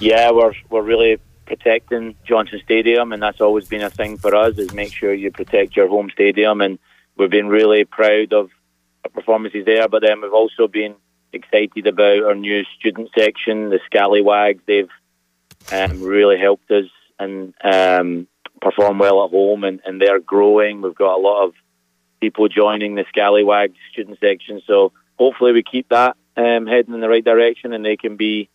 Yeah, 0.00 0.32
we're, 0.32 0.54
we're 0.68 0.82
really 0.82 1.20
protecting 1.46 2.16
Johnson 2.24 2.60
Stadium, 2.64 3.12
and 3.12 3.22
that's 3.22 3.40
always 3.40 3.68
been 3.68 3.82
a 3.82 3.90
thing 3.90 4.18
for 4.18 4.34
us. 4.34 4.58
Is 4.58 4.72
make 4.72 4.92
sure 4.92 5.12
you 5.12 5.30
protect 5.30 5.76
your 5.76 5.88
home 5.88 6.10
stadium, 6.10 6.60
and 6.60 6.78
we've 7.16 7.30
been 7.30 7.48
really 7.48 7.84
proud 7.84 8.32
of 8.32 8.50
our 9.04 9.10
performances 9.10 9.64
there. 9.64 9.88
But 9.88 10.02
then 10.02 10.20
we've 10.20 10.32
also 10.32 10.68
been 10.68 10.94
excited 11.32 11.86
about 11.86 12.24
our 12.24 12.34
new 12.34 12.64
student 12.78 13.10
section, 13.16 13.70
the 13.70 13.80
Scallywags. 13.86 14.62
They've 14.66 14.90
um, 15.72 16.02
really 16.02 16.38
helped 16.38 16.70
us 16.70 16.86
and 17.18 17.54
um, 17.62 18.26
perform 18.60 18.98
well 18.98 19.24
at 19.24 19.30
home, 19.30 19.64
and, 19.64 19.80
and 19.84 20.00
they're 20.00 20.20
growing. 20.20 20.82
We've 20.82 20.94
got 20.94 21.16
a 21.16 21.20
lot 21.20 21.44
of 21.44 21.54
people 22.20 22.48
joining 22.48 22.94
the 22.94 23.04
Scallywags 23.08 23.76
student 23.92 24.18
section, 24.20 24.62
so 24.66 24.92
hopefully 25.18 25.52
we 25.52 25.62
keep 25.62 25.88
that 25.90 26.16
um, 26.36 26.66
heading 26.66 26.94
in 26.94 27.00
the 27.00 27.08
right 27.08 27.24
direction, 27.24 27.72
and 27.72 27.84
they 27.84 27.96
can 27.96 28.16
be 28.16 28.48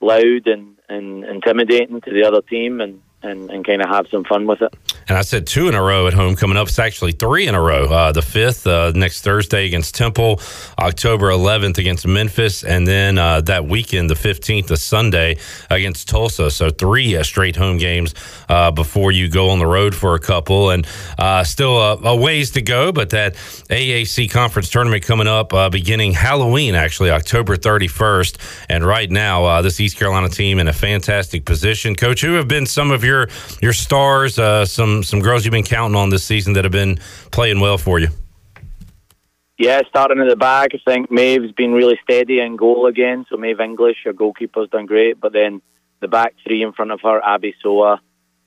loud 0.00 0.46
and, 0.46 0.76
and 0.88 1.24
intimidating 1.24 2.00
to 2.00 2.12
the 2.12 2.24
other 2.24 2.42
team. 2.42 2.80
And 2.80 3.02
and, 3.22 3.50
and 3.50 3.66
kind 3.66 3.82
of 3.82 3.88
have 3.88 4.06
some 4.08 4.24
fun 4.24 4.46
with 4.46 4.62
it. 4.62 4.72
And 5.08 5.18
I 5.18 5.22
said 5.22 5.46
two 5.46 5.68
in 5.68 5.74
a 5.74 5.82
row 5.82 6.06
at 6.06 6.14
home 6.14 6.36
coming 6.36 6.56
up. 6.56 6.68
It's 6.68 6.78
actually 6.78 7.12
three 7.12 7.48
in 7.48 7.54
a 7.54 7.60
row. 7.60 7.86
Uh, 7.86 8.12
the 8.12 8.22
fifth 8.22 8.66
uh, 8.66 8.92
next 8.94 9.22
Thursday 9.22 9.66
against 9.66 9.94
Temple, 9.94 10.40
October 10.78 11.30
11th 11.30 11.78
against 11.78 12.06
Memphis, 12.06 12.62
and 12.62 12.86
then 12.86 13.18
uh, 13.18 13.40
that 13.42 13.66
weekend, 13.66 14.08
the 14.08 14.14
15th, 14.14 14.68
the 14.68 14.76
Sunday 14.76 15.36
against 15.68 16.08
Tulsa. 16.08 16.50
So 16.50 16.70
three 16.70 17.16
uh, 17.16 17.24
straight 17.24 17.56
home 17.56 17.76
games 17.76 18.14
uh, 18.48 18.70
before 18.70 19.10
you 19.10 19.28
go 19.28 19.50
on 19.50 19.58
the 19.58 19.66
road 19.66 19.96
for 19.96 20.14
a 20.14 20.20
couple. 20.20 20.70
And 20.70 20.86
uh, 21.18 21.42
still 21.42 21.76
a, 21.76 21.96
a, 21.96 22.16
ways 22.16 22.52
to 22.52 22.62
go, 22.62 22.92
but 22.92 23.10
that 23.10 23.34
AAC 23.34 24.30
conference 24.30 24.70
tournament 24.70 25.02
coming 25.02 25.26
up 25.26 25.50
beginning 25.72 26.12
Halloween, 26.12 26.74
actually, 26.74 27.10
October 27.10 27.56
31st. 27.56 28.36
And 28.68 28.84
right 28.84 29.10
now, 29.10 29.60
this 29.60 29.80
East 29.80 29.98
Carolina 29.98 30.28
team 30.28 30.60
in 30.60 30.68
a 30.68 30.72
fantastic 30.72 31.44
position. 31.44 31.96
Coach, 31.96 32.20
who 32.20 32.34
have 32.34 32.46
been 32.46 32.66
some 32.66 32.92
of 32.92 33.02
your 33.02 33.09
your 33.10 33.28
your 33.60 33.72
stars, 33.72 34.36
some 34.70 35.02
some 35.02 35.20
girls 35.20 35.44
you've 35.44 35.52
been 35.52 35.64
counting 35.64 35.96
on 35.96 36.10
this 36.10 36.24
season 36.24 36.54
that 36.54 36.64
have 36.64 36.72
been 36.72 36.98
playing 37.30 37.60
well 37.60 37.78
for 37.78 37.98
you? 37.98 38.08
Yeah, 39.58 39.82
starting 39.86 40.20
at 40.20 40.28
the 40.28 40.36
back, 40.36 40.70
I 40.72 40.78
think 40.90 41.10
Maeve's 41.10 41.52
been 41.52 41.72
really 41.72 41.98
steady 42.02 42.40
in 42.40 42.56
goal 42.56 42.86
again. 42.86 43.26
So 43.28 43.36
Maeve 43.36 43.60
English, 43.60 43.98
her 44.04 44.14
goalkeeper's 44.14 44.70
done 44.70 44.86
great. 44.86 45.20
But 45.20 45.34
then 45.34 45.60
the 46.00 46.08
back 46.08 46.32
three 46.42 46.62
in 46.62 46.72
front 46.72 46.92
of 46.92 47.02
her, 47.02 47.20
Abby 47.22 47.54
Soa, 47.62 48.00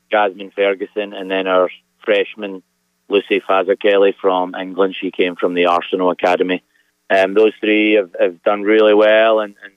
Jasmine 0.10 0.52
Ferguson, 0.56 1.14
and 1.14 1.30
then 1.30 1.46
our 1.46 1.70
freshman 2.04 2.64
Lucy 3.10 3.42
Fazer-Kelly 3.48 4.16
from 4.20 4.56
England. 4.56 4.96
She 5.00 5.12
came 5.12 5.36
from 5.36 5.54
the 5.54 5.68
Arsenal 5.68 6.10
Academy. 6.10 6.64
Um, 7.12 7.36
those 7.36 7.54
three 7.60 7.94
have, 7.94 8.16
have 8.20 8.42
done 8.42 8.64
really 8.64 8.96
well 8.96 9.40
and, 9.40 9.56
and 9.64 9.74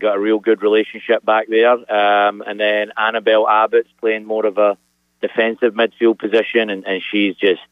got 0.00 0.16
a 0.16 0.20
real 0.20 0.38
good 0.38 0.62
relationship 0.62 1.24
back 1.24 1.46
there. 1.48 1.72
Um, 1.72 2.42
and 2.42 2.58
then 2.60 2.92
Annabelle 2.96 3.48
Abbott's 3.48 3.90
playing 4.00 4.24
more 4.24 4.46
of 4.46 4.58
a 4.58 4.76
defensive 5.20 5.74
midfield 5.74 6.18
position, 6.18 6.70
and, 6.70 6.86
and 6.86 7.02
she's 7.10 7.36
just 7.36 7.62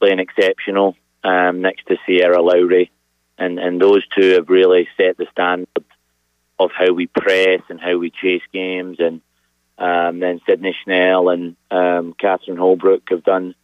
playing 0.00 0.18
exceptional 0.18 0.96
um, 1.24 1.60
next 1.62 1.86
to 1.86 1.96
Sierra 2.06 2.40
Lowry. 2.40 2.90
And, 3.38 3.58
and 3.58 3.80
those 3.80 4.06
two 4.16 4.30
have 4.34 4.48
really 4.48 4.88
set 4.96 5.16
the 5.18 5.26
standard 5.30 5.68
of 6.58 6.70
how 6.72 6.92
we 6.92 7.06
press 7.06 7.60
and 7.68 7.80
how 7.80 7.98
we 7.98 8.10
chase 8.10 8.42
games. 8.52 8.98
And 8.98 9.20
um, 9.78 10.20
then 10.20 10.40
Sydney 10.46 10.74
Schnell 10.84 11.28
and 11.28 11.56
um, 11.70 12.14
Catherine 12.18 12.56
Holbrook 12.56 13.02
have 13.10 13.24
done 13.24 13.54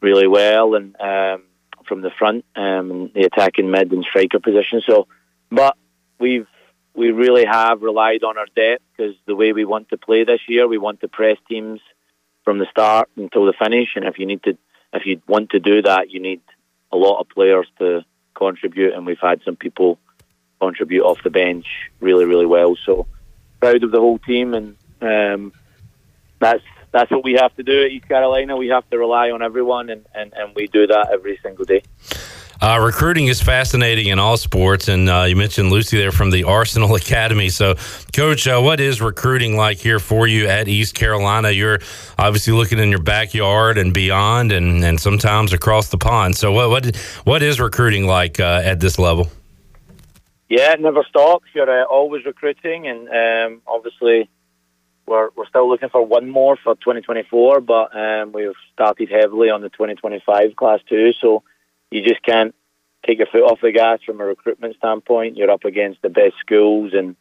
really 0.00 0.26
well 0.26 0.74
and 0.74 0.94
um, 1.00 1.44
from 1.86 2.02
the 2.02 2.10
front, 2.10 2.44
um, 2.54 3.10
the 3.14 3.24
attacking 3.24 3.70
mid 3.70 3.92
and 3.92 4.04
striker 4.04 4.40
position. 4.40 4.82
So, 4.86 5.06
but 5.50 5.76
we've 6.18 6.46
we 6.94 7.10
really 7.10 7.44
have 7.44 7.82
relied 7.82 8.22
on 8.22 8.38
our 8.38 8.46
depth 8.54 8.82
because 8.96 9.14
the 9.26 9.34
way 9.34 9.52
we 9.52 9.64
want 9.64 9.88
to 9.90 9.96
play 9.96 10.24
this 10.24 10.40
year, 10.48 10.68
we 10.68 10.78
want 10.78 11.00
to 11.00 11.08
press 11.08 11.36
teams 11.48 11.80
from 12.44 12.58
the 12.58 12.66
start 12.70 13.08
until 13.16 13.46
the 13.46 13.52
finish. 13.52 13.90
And 13.96 14.04
if 14.04 14.18
you 14.18 14.26
need 14.26 14.42
to, 14.44 14.56
if 14.92 15.04
you 15.04 15.20
want 15.26 15.50
to 15.50 15.60
do 15.60 15.82
that, 15.82 16.10
you 16.10 16.20
need 16.20 16.40
a 16.92 16.96
lot 16.96 17.20
of 17.20 17.28
players 17.28 17.66
to 17.80 18.04
contribute. 18.34 18.94
And 18.94 19.04
we've 19.04 19.18
had 19.20 19.40
some 19.44 19.56
people 19.56 19.98
contribute 20.60 21.02
off 21.02 21.22
the 21.22 21.30
bench 21.30 21.66
really, 22.00 22.24
really 22.24 22.46
well. 22.46 22.76
So 22.76 23.06
proud 23.60 23.82
of 23.82 23.90
the 23.90 24.00
whole 24.00 24.18
team, 24.18 24.54
and 24.54 24.76
um, 25.00 25.52
that's 26.38 26.62
that's 26.92 27.10
what 27.10 27.24
we 27.24 27.32
have 27.32 27.54
to 27.56 27.62
do 27.62 27.84
at 27.84 27.90
East 27.90 28.06
Carolina. 28.06 28.56
We 28.56 28.68
have 28.68 28.88
to 28.90 28.98
rely 28.98 29.30
on 29.30 29.42
everyone, 29.42 29.90
and, 29.90 30.06
and, 30.14 30.32
and 30.32 30.54
we 30.54 30.68
do 30.68 30.86
that 30.86 31.10
every 31.12 31.38
single 31.42 31.64
day. 31.64 31.82
Uh, 32.60 32.78
recruiting 32.80 33.26
is 33.26 33.42
fascinating 33.42 34.08
in 34.08 34.18
all 34.18 34.36
sports, 34.36 34.88
and 34.88 35.08
uh, 35.08 35.24
you 35.24 35.34
mentioned 35.34 35.70
Lucy 35.70 35.98
there 35.98 36.12
from 36.12 36.30
the 36.30 36.44
Arsenal 36.44 36.94
Academy. 36.96 37.48
So, 37.48 37.74
Coach, 38.12 38.46
uh, 38.46 38.60
what 38.60 38.80
is 38.80 39.00
recruiting 39.00 39.56
like 39.56 39.78
here 39.78 39.98
for 39.98 40.26
you 40.26 40.46
at 40.46 40.68
East 40.68 40.94
Carolina? 40.94 41.50
You're 41.50 41.80
obviously 42.18 42.52
looking 42.52 42.78
in 42.78 42.90
your 42.90 43.02
backyard 43.02 43.76
and 43.76 43.92
beyond, 43.92 44.52
and, 44.52 44.84
and 44.84 45.00
sometimes 45.00 45.52
across 45.52 45.88
the 45.88 45.98
pond. 45.98 46.36
So, 46.36 46.52
what 46.52 46.70
what 46.70 46.96
what 47.24 47.42
is 47.42 47.60
recruiting 47.60 48.06
like 48.06 48.38
uh, 48.38 48.62
at 48.64 48.80
this 48.80 48.98
level? 48.98 49.28
Yeah, 50.48 50.72
it 50.72 50.80
never 50.80 51.02
stops. 51.08 51.46
You're 51.54 51.82
uh, 51.82 51.84
always 51.84 52.24
recruiting, 52.24 52.86
and 52.86 53.08
um, 53.08 53.62
obviously, 53.66 54.30
we're 55.06 55.30
we're 55.36 55.46
still 55.46 55.68
looking 55.68 55.88
for 55.88 56.06
one 56.06 56.30
more 56.30 56.56
for 56.56 56.76
2024, 56.76 57.60
but 57.60 57.96
um, 57.96 58.32
we've 58.32 58.52
started 58.72 59.10
heavily 59.10 59.50
on 59.50 59.60
the 59.60 59.70
2025 59.70 60.54
class 60.54 60.80
too. 60.88 61.12
So 61.20 61.42
you 61.94 62.02
just 62.02 62.22
can't 62.22 62.54
take 63.06 63.18
your 63.18 63.28
foot 63.28 63.44
off 63.44 63.60
the 63.62 63.70
gas 63.70 64.00
from 64.04 64.20
a 64.20 64.24
recruitment 64.24 64.76
standpoint. 64.76 65.36
You're 65.36 65.50
up 65.50 65.64
against 65.64 66.02
the 66.02 66.08
best 66.08 66.34
schools 66.40 66.92
and 66.92 67.14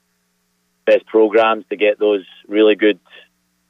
best 0.86 1.06
programs 1.06 1.65
to 1.70 1.75
get 1.75 2.00
those 2.00 2.25
really 2.48 2.75
good 2.75 3.00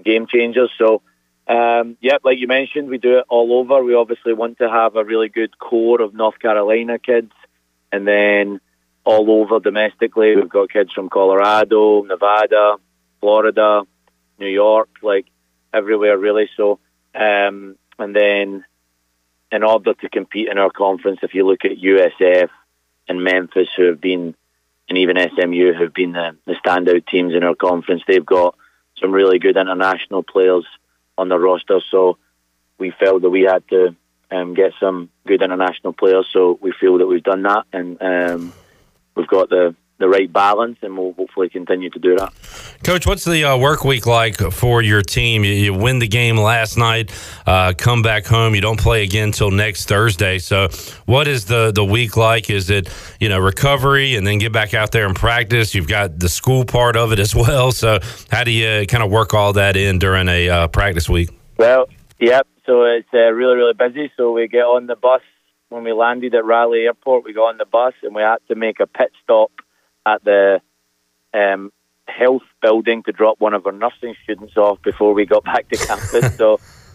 game 0.04 0.28
changers. 0.28 0.72
So, 0.78 1.02
um, 1.48 1.98
yeah, 2.00 2.18
like 2.24 2.40
you 2.40 2.48
mentioned, 2.48 2.88
we 2.88 3.00
do 3.00 3.18
it 3.18 3.26
all 3.28 3.54
over. 3.60 3.84
We 3.84 3.96
obviously 3.96 4.34
want 4.34 4.60
to 4.60 4.70
have 4.70 4.96
a 4.96 5.04
really 5.04 5.28
good 5.28 5.60
core 5.60 6.02
of 6.02 6.14
North 6.14 6.40
Carolina 6.40 7.00
kids, 7.00 7.34
and 7.92 8.08
then 8.08 8.62
all 9.04 9.30
over 9.30 9.60
domestically, 9.60 10.38
we've 10.38 10.48
got 10.48 10.72
kids 10.72 10.94
from 10.94 11.10
Colorado, 11.10 12.04
Nevada, 12.04 12.78
Florida, 13.20 13.82
New 14.40 14.48
York, 14.48 14.90
like 15.02 15.26
everywhere 15.74 16.18
really. 16.18 16.50
So, 16.56 16.80
um, 17.14 17.76
and 18.00 18.16
then 18.16 18.64
in 19.54 19.64
order 19.64 19.94
to 19.94 20.10
compete 20.10 20.50
in 20.50 20.58
our 20.58 20.72
conference, 20.72 21.20
if 21.22 21.36
you 21.36 21.46
look 21.46 21.64
at 21.64 21.78
USF 21.78 22.50
and 23.08 23.24
Memphis, 23.24 23.68
who 23.78 23.86
have 23.86 24.02
been, 24.02 24.34
and 24.90 24.98
even 24.98 25.16
SMU, 25.16 25.74
who 25.74 25.84
have 25.84 25.94
been 25.94 26.14
the, 26.14 26.36
the 26.46 26.56
standout 26.66 27.06
teams 27.06 27.36
in 27.36 27.44
our 27.44 27.54
conference, 27.54 28.02
they've 28.08 28.26
got 28.26 28.56
some 29.00 29.12
really 29.12 29.38
good 29.38 29.56
international 29.56 30.24
players 30.24 30.66
on 31.20 31.30
the 31.30 31.38
roster. 31.38 31.82
So 31.92 32.18
we 32.80 32.92
felt 33.00 33.22
that 33.22 33.30
we 33.30 33.44
had 33.44 33.68
to 33.70 33.96
um, 34.32 34.56
get 34.56 34.74
some 34.80 35.12
good 35.28 35.44
international 35.44 35.94
players. 35.94 36.28
So 36.34 36.58
we 36.60 36.74
feel 36.80 36.98
that 36.98 37.06
we've 37.06 37.24
done 37.24 37.44
that, 37.44 37.66
and 37.72 38.02
um, 38.02 38.54
we've 39.16 39.28
got 39.28 39.50
the 39.50 39.76
the 40.00 40.10
right 40.10 40.32
balance, 40.32 40.78
and 40.82 40.98
we'll 40.98 41.14
hopefully 41.14 41.50
continue 41.50 41.90
to 41.90 42.00
do 42.00 42.16
that. 42.18 42.34
Coach, 42.84 43.08
what's 43.08 43.24
the 43.24 43.46
uh, 43.46 43.58
work 43.58 43.84
week 43.84 44.06
like 44.06 44.38
for 44.38 44.82
your 44.82 45.02
team? 45.02 45.44
You, 45.44 45.54
you 45.54 45.74
win 45.74 46.00
the 46.00 46.08
game 46.08 46.38
last 46.38 46.78
night, 46.78 47.12
uh, 47.46 47.74
come 47.78 48.02
back 48.02 48.26
home. 48.26 48.56
You 48.56 48.62
don't 48.62 48.80
play 48.80 49.04
again 49.04 49.26
until 49.26 49.52
next 49.52 49.88
Thursday. 49.88 50.40
So, 50.40 50.68
what 51.06 51.28
is 51.28 51.46
the 51.46 51.72
the 51.72 51.86
week 51.86 52.18
like? 52.18 52.50
Is 52.50 52.70
it 52.70 52.90
you 53.20 53.30
know 53.30 53.40
recovery 53.40 54.16
and 54.16 54.26
then 54.26 54.40
get 54.40 54.52
back 54.52 54.74
out 54.74 54.92
there 54.92 55.06
and 55.06 55.16
practice? 55.16 55.74
You've 55.74 55.88
got 55.88 56.20
the 56.20 56.30
school 56.30 56.66
part 56.66 56.96
of 56.98 57.12
it 57.12 57.20
as 57.20 57.36
well. 57.44 57.72
So, 57.72 58.00
how 58.32 58.44
do 58.44 58.52
you 58.52 58.86
kind 58.88 59.04
of 59.04 59.12
work 59.12 59.34
all 59.34 59.54
that 59.54 59.78
in 59.78 60.00
during 60.00 60.28
a 60.28 60.50
uh, 60.50 60.68
practice 60.68 61.08
week? 61.08 61.30
Well, 61.58 61.88
yep. 62.20 62.48
So 62.66 62.84
it's 62.84 63.08
uh, 63.14 63.32
really 63.32 63.56
really 63.56 63.74
busy. 63.74 64.12
So 64.18 64.32
we 64.32 64.48
get 64.48 64.64
on 64.64 64.88
the 64.88 64.96
bus 64.96 65.22
when 65.70 65.84
we 65.84 65.94
landed 65.94 66.36
at 66.36 66.46
Raleigh 66.46 66.86
Airport. 66.86 67.26
We 67.26 67.34
got 67.34 67.50
on 67.50 67.58
the 67.58 67.66
bus 67.66 67.94
and 68.04 68.16
we 68.16 68.22
had 68.22 68.38
to 68.48 68.56
make 68.56 68.80
a 68.80 68.88
pit 68.88 69.12
stop 69.24 69.52
at 70.06 70.24
the 70.24 70.62
um, 71.34 71.72
health 72.08 72.44
building 72.62 73.04
to 73.04 73.12
drop 73.12 73.40
one 73.40 73.54
of 73.54 73.66
our 73.66 73.72
nursing 73.72 74.16
students 74.24 74.58
off 74.58 74.82
before 74.82 75.14
we 75.14 75.26
got 75.26 75.44
back 75.52 75.68
to 75.70 75.78
campus. 75.78 76.36
so 76.36 76.54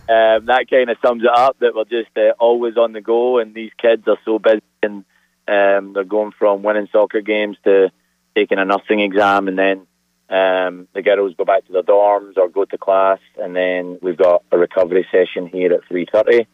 um, 0.08 0.46
that 0.46 0.66
kind 0.70 0.90
of 0.90 0.96
sums 1.02 1.22
it 1.22 1.30
up 1.30 1.58
that 1.58 1.74
we're 1.74 1.84
just 1.84 2.16
uh, 2.16 2.32
always 2.38 2.76
on 2.76 2.92
the 2.92 3.00
go, 3.00 3.38
and 3.38 3.54
these 3.54 3.72
kids 3.76 4.06
are 4.06 4.18
so 4.24 4.38
busy 4.38 4.62
and 4.82 5.04
um, 5.48 5.92
they're 5.92 6.04
going 6.04 6.32
from 6.38 6.62
winning 6.62 6.88
soccer 6.92 7.20
games 7.20 7.56
to 7.64 7.90
taking 8.34 8.58
a 8.58 8.64
nursing 8.64 9.00
exam, 9.00 9.48
and 9.48 9.58
then 9.58 9.86
um, 10.28 10.88
the 10.94 11.02
girls 11.02 11.34
go 11.36 11.44
back 11.44 11.66
to 11.66 11.72
their 11.72 11.82
dorms 11.82 12.36
or 12.36 12.48
go 12.48 12.64
to 12.64 12.78
class, 12.78 13.18
and 13.36 13.56
then 13.56 13.98
we've 14.02 14.16
got 14.16 14.44
a 14.52 14.58
recovery 14.58 15.06
session 15.10 15.46
here 15.46 15.72
at 15.72 15.86
three 15.88 16.06
thirty, 16.10 16.46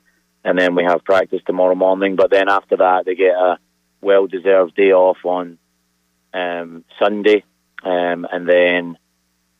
and 0.44 0.58
then 0.58 0.74
we 0.74 0.84
have 0.84 1.04
practice 1.04 1.42
tomorrow 1.44 1.74
morning. 1.74 2.14
But 2.16 2.30
then 2.30 2.48
after 2.48 2.76
that, 2.76 3.04
they 3.04 3.16
get 3.16 3.34
a 3.34 3.58
well-deserved 4.00 4.76
day 4.76 4.92
off 4.92 5.18
on 5.24 5.58
um, 6.34 6.84
Sunday, 6.98 7.44
um, 7.82 8.26
and 8.30 8.48
then 8.48 8.98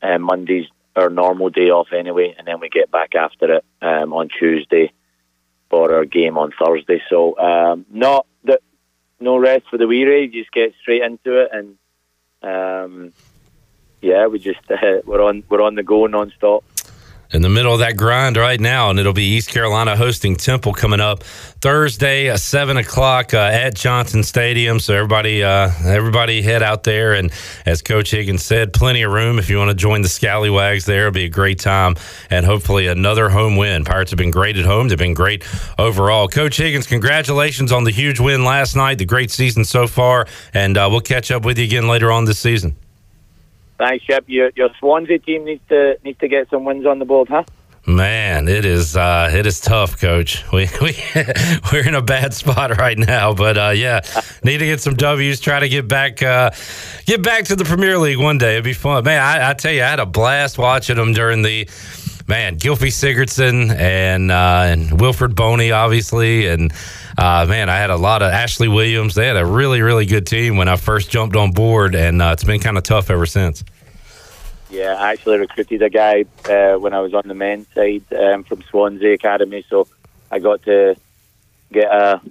um, 0.01 0.21
Monday's 0.21 0.67
our 0.95 1.09
normal 1.09 1.49
day 1.49 1.69
off 1.69 1.87
anyway, 1.91 2.35
and 2.37 2.47
then 2.47 2.59
we 2.59 2.69
get 2.69 2.91
back 2.91 3.15
after 3.15 3.55
it 3.55 3.65
um, 3.81 4.13
on 4.13 4.29
Tuesday 4.39 4.91
for 5.69 5.93
our 5.93 6.05
game 6.05 6.37
on 6.37 6.51
Thursday. 6.51 7.01
So 7.09 7.37
um, 7.37 7.85
not 7.89 8.27
the, 8.43 8.59
no 9.19 9.37
rest 9.37 9.65
for 9.69 9.77
the 9.77 9.87
weary. 9.87 10.27
Just 10.27 10.51
get 10.51 10.73
straight 10.81 11.01
into 11.01 11.41
it, 11.41 11.49
and 11.51 11.77
um, 12.41 13.13
yeah, 14.01 14.27
we 14.27 14.39
just 14.39 14.59
uh, 14.69 15.01
we're 15.05 15.23
on 15.23 15.43
we're 15.49 15.61
on 15.61 15.75
the 15.75 15.83
go 15.83 16.05
non-stop 16.05 16.63
in 17.31 17.41
the 17.41 17.49
middle 17.49 17.73
of 17.73 17.79
that 17.79 17.97
grind 17.97 18.37
right 18.37 18.59
now, 18.59 18.89
and 18.89 18.99
it'll 18.99 19.13
be 19.13 19.23
East 19.23 19.49
Carolina 19.49 19.95
hosting 19.95 20.35
Temple 20.35 20.73
coming 20.73 20.99
up 20.99 21.23
Thursday, 21.61 22.29
at 22.29 22.39
seven 22.39 22.77
o'clock 22.77 23.33
uh, 23.33 23.37
at 23.37 23.75
Johnson 23.75 24.23
Stadium. 24.23 24.79
So 24.79 24.93
everybody, 24.93 25.43
uh, 25.43 25.71
everybody, 25.85 26.41
head 26.41 26.61
out 26.61 26.83
there, 26.83 27.13
and 27.13 27.31
as 27.65 27.81
Coach 27.81 28.11
Higgins 28.11 28.43
said, 28.43 28.73
plenty 28.73 29.01
of 29.01 29.11
room 29.11 29.39
if 29.39 29.49
you 29.49 29.57
want 29.57 29.69
to 29.69 29.75
join 29.75 30.01
the 30.01 30.09
Scallywags. 30.09 30.85
There, 30.85 31.07
it'll 31.07 31.11
be 31.11 31.25
a 31.25 31.29
great 31.29 31.59
time, 31.59 31.95
and 32.29 32.45
hopefully 32.45 32.87
another 32.87 33.29
home 33.29 33.55
win. 33.55 33.83
Pirates 33.83 34.11
have 34.11 34.17
been 34.17 34.31
great 34.31 34.57
at 34.57 34.65
home; 34.65 34.87
they've 34.87 34.97
been 34.97 35.13
great 35.13 35.43
overall. 35.79 36.27
Coach 36.27 36.57
Higgins, 36.57 36.87
congratulations 36.87 37.71
on 37.71 37.83
the 37.83 37.91
huge 37.91 38.19
win 38.19 38.43
last 38.43 38.75
night, 38.75 38.97
the 38.97 39.05
great 39.05 39.31
season 39.31 39.65
so 39.65 39.87
far, 39.87 40.27
and 40.53 40.77
uh, 40.77 40.87
we'll 40.91 41.01
catch 41.01 41.31
up 41.31 41.45
with 41.45 41.57
you 41.57 41.65
again 41.65 41.87
later 41.87 42.11
on 42.11 42.25
this 42.25 42.39
season. 42.39 42.75
Thanks, 43.77 44.05
Chip. 44.05 44.25
Your, 44.27 44.51
your 44.55 44.69
Swansea 44.79 45.19
team 45.19 45.45
needs 45.45 45.61
to 45.69 45.97
needs 46.03 46.19
to 46.19 46.27
get 46.27 46.49
some 46.49 46.63
wins 46.63 46.85
on 46.85 46.99
the 46.99 47.05
board, 47.05 47.27
huh? 47.29 47.43
Man, 47.87 48.47
it 48.47 48.65
is 48.65 48.97
uh, 48.97 49.29
it 49.31 49.45
is 49.45 49.59
tough, 49.59 49.99
Coach. 49.99 50.43
We 50.51 50.69
we 50.81 50.95
we're 51.71 51.87
in 51.87 51.93
a 51.93 52.01
bad 52.01 52.33
spot 52.33 52.77
right 52.77 52.97
now, 52.97 53.33
but 53.33 53.57
uh, 53.57 53.73
yeah, 53.75 54.01
need 54.43 54.57
to 54.59 54.65
get 54.65 54.81
some 54.81 54.95
W's. 54.95 55.39
Try 55.39 55.59
to 55.59 55.69
get 55.69 55.87
back 55.87 56.23
uh, 56.23 56.51
get 57.05 57.21
back 57.21 57.45
to 57.45 57.55
the 57.55 57.65
Premier 57.65 57.97
League 57.99 58.19
one 58.19 58.37
day. 58.37 58.53
It'd 58.53 58.63
be 58.63 58.73
fun, 58.73 59.03
man. 59.03 59.21
I, 59.21 59.51
I 59.51 59.53
tell 59.53 59.71
you, 59.71 59.83
I 59.83 59.87
had 59.89 59.99
a 59.99 60.05
blast 60.05 60.57
watching 60.57 60.95
them 60.95 61.13
during 61.13 61.41
the 61.41 61.69
man 62.27 62.57
Gylfi 62.57 62.87
Sigurdsson 62.87 63.73
and 63.75 64.31
uh, 64.31 64.63
and 64.65 64.89
Wilfried 64.89 65.35
Bony, 65.35 65.71
obviously, 65.71 66.47
and 66.47 66.73
uh, 67.17 67.45
man, 67.47 67.69
I 67.69 67.77
had 67.77 67.89
a 67.89 67.97
lot 67.97 68.21
of 68.21 68.31
Ashley 68.31 68.67
Williams. 68.67 69.15
They 69.15 69.27
had 69.27 69.37
a 69.37 69.45
really 69.45 69.81
really 69.81 70.05
good 70.05 70.27
team 70.27 70.57
when 70.57 70.67
I 70.67 70.75
first 70.75 71.09
jumped 71.09 71.35
on 71.35 71.51
board, 71.51 71.95
and 71.95 72.21
uh, 72.21 72.31
it's 72.33 72.43
been 72.43 72.59
kind 72.59 72.77
of 72.77 72.83
tough 72.83 73.09
ever 73.09 73.25
since. 73.25 73.63
Yeah, 74.69 74.95
I 74.95 75.11
actually 75.11 75.37
recruited 75.37 75.81
a 75.83 75.89
guy 75.89 76.25
uh, 76.49 76.77
when 76.79 76.93
I 76.93 76.99
was 76.99 77.13
on 77.13 77.27
the 77.27 77.35
men's 77.35 77.67
side 77.73 78.03
um, 78.13 78.43
from 78.43 78.61
Swansea 78.63 79.13
Academy, 79.13 79.63
so 79.69 79.87
I 80.31 80.39
got 80.39 80.63
to 80.63 80.95
get 81.71 81.91
a 81.91 82.21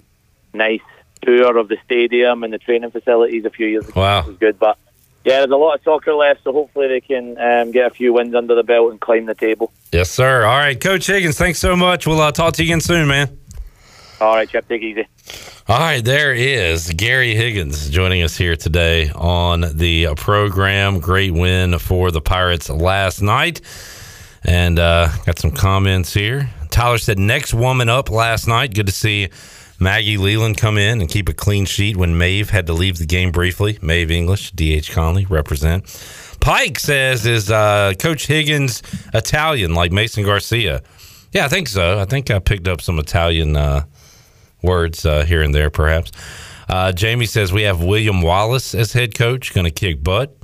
nice 0.53 0.81
tour 1.21 1.57
of 1.57 1.69
the 1.69 1.77
stadium 1.85 2.43
and 2.43 2.53
the 2.53 2.57
training 2.57 2.91
facilities 2.91 3.45
a 3.45 3.49
few 3.49 3.67
years 3.67 3.87
ago. 3.87 3.99
Wow. 3.99 4.19
It 4.19 4.27
was 4.27 4.37
good, 4.37 4.59
but 4.59 4.77
yeah, 5.25 5.39
there's 5.39 5.51
a 5.51 5.55
lot 5.55 5.75
of 5.75 5.83
soccer 5.83 6.13
left, 6.13 6.43
so 6.43 6.53
hopefully 6.53 6.87
they 6.87 7.01
can 7.01 7.37
um, 7.39 7.71
get 7.71 7.87
a 7.87 7.89
few 7.89 8.13
wins 8.13 8.35
under 8.35 8.53
the 8.53 8.63
belt 8.63 8.91
and 8.91 9.01
climb 9.01 9.25
the 9.25 9.33
table. 9.35 9.73
Yes, 9.91 10.11
sir. 10.11 10.45
All 10.45 10.57
right, 10.57 10.79
Coach 10.79 11.07
Higgins, 11.07 11.37
thanks 11.37 11.59
so 11.59 11.75
much. 11.75 12.05
We'll 12.05 12.21
uh, 12.21 12.31
talk 12.31 12.53
to 12.53 12.63
you 12.63 12.69
again 12.69 12.81
soon, 12.81 13.07
man. 13.07 13.37
All 14.21 14.35
right, 14.35 14.47
Chip, 14.47 14.67
take 14.67 14.81
it 14.81 14.85
easy. 14.85 15.07
All 15.67 15.79
right, 15.79 16.05
there 16.05 16.31
is 16.31 16.91
Gary 16.93 17.33
Higgins 17.33 17.89
joining 17.89 18.21
us 18.21 18.37
here 18.37 18.55
today 18.55 19.09
on 19.09 19.65
the 19.75 20.13
program. 20.15 20.99
Great 20.99 21.33
win 21.33 21.79
for 21.79 22.11
the 22.11 22.21
Pirates 22.21 22.69
last 22.69 23.21
night. 23.21 23.61
And 24.43 24.77
uh, 24.77 25.09
got 25.25 25.39
some 25.39 25.49
comments 25.49 26.13
here. 26.13 26.51
Tyler 26.69 26.99
said, 26.99 27.17
next 27.17 27.51
woman 27.53 27.89
up 27.89 28.11
last 28.11 28.47
night. 28.47 28.75
Good 28.75 28.85
to 28.85 28.91
see 28.91 29.29
Maggie 29.85 30.17
Leland 30.17 30.57
come 30.57 30.79
in 30.79 30.99
and 30.99 31.07
keep 31.07 31.29
a 31.29 31.33
clean 31.33 31.63
sheet 31.65 31.95
when 31.95 32.17
Maeve 32.17 32.49
had 32.49 32.65
to 32.65 32.73
leave 32.73 32.97
the 32.97 33.05
game 33.05 33.31
briefly. 33.31 33.77
Maeve 33.83 34.09
English, 34.09 34.49
DH 34.53 34.89
Conley, 34.91 35.27
represent. 35.27 35.85
Pike 36.39 36.79
says, 36.79 37.27
is 37.27 37.51
uh, 37.51 37.93
Coach 37.99 38.25
Higgins 38.25 38.81
Italian 39.13 39.75
like 39.75 39.91
Mason 39.91 40.23
Garcia? 40.23 40.81
Yeah, 41.33 41.45
I 41.45 41.49
think 41.49 41.67
so. 41.67 41.99
I 41.99 42.05
think 42.05 42.31
I 42.31 42.39
picked 42.39 42.67
up 42.67 42.81
some 42.81 42.97
Italian 42.97 43.55
uh, 43.55 43.85
words 44.63 45.05
uh, 45.05 45.23
here 45.23 45.43
and 45.43 45.53
there, 45.53 45.69
perhaps. 45.69 46.11
Uh, 46.67 46.91
Jamie 46.91 47.27
says 47.27 47.53
we 47.53 47.61
have 47.61 47.83
William 47.83 48.23
Wallace 48.23 48.73
as 48.73 48.91
head 48.91 49.13
coach, 49.13 49.53
going 49.53 49.65
to 49.65 49.71
kick 49.71 50.03
butt. 50.03 50.35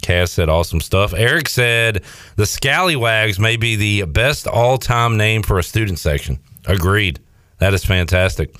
Cass 0.00 0.30
said 0.30 0.48
awesome 0.48 0.80
stuff. 0.80 1.12
Eric 1.12 1.48
said 1.48 2.04
the 2.36 2.46
Scallywags 2.46 3.40
may 3.40 3.56
be 3.56 3.74
the 3.74 4.04
best 4.04 4.46
all 4.46 4.78
time 4.78 5.16
name 5.16 5.42
for 5.42 5.58
a 5.58 5.64
student 5.64 5.98
section. 5.98 6.38
Agreed. 6.66 7.18
That 7.58 7.74
is 7.74 7.84
fantastic. 7.84 8.54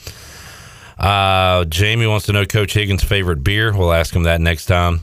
Uh, 0.98 1.64
Jamie 1.66 2.06
wants 2.06 2.26
to 2.26 2.32
know 2.32 2.46
Coach 2.46 2.72
Higgins' 2.74 3.04
favorite 3.04 3.44
beer. 3.44 3.76
We'll 3.76 3.92
ask 3.92 4.14
him 4.14 4.22
that 4.24 4.40
next 4.40 4.66
time. 4.66 5.00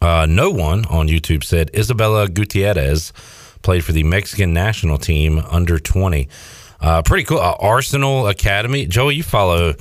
Uh, 0.00 0.26
no 0.28 0.50
one 0.50 0.84
on 0.86 1.08
YouTube 1.08 1.44
said 1.44 1.70
Isabella 1.74 2.28
Gutierrez 2.28 3.12
played 3.62 3.84
for 3.84 3.92
the 3.92 4.04
Mexican 4.04 4.52
national 4.54 4.98
team 4.98 5.38
under 5.50 5.78
20. 5.78 6.28
Uh, 6.80 7.02
pretty 7.02 7.24
cool. 7.24 7.38
Uh, 7.38 7.54
Arsenal 7.60 8.28
Academy. 8.28 8.86
Joey, 8.86 9.16
you 9.16 9.22
follow 9.22 9.74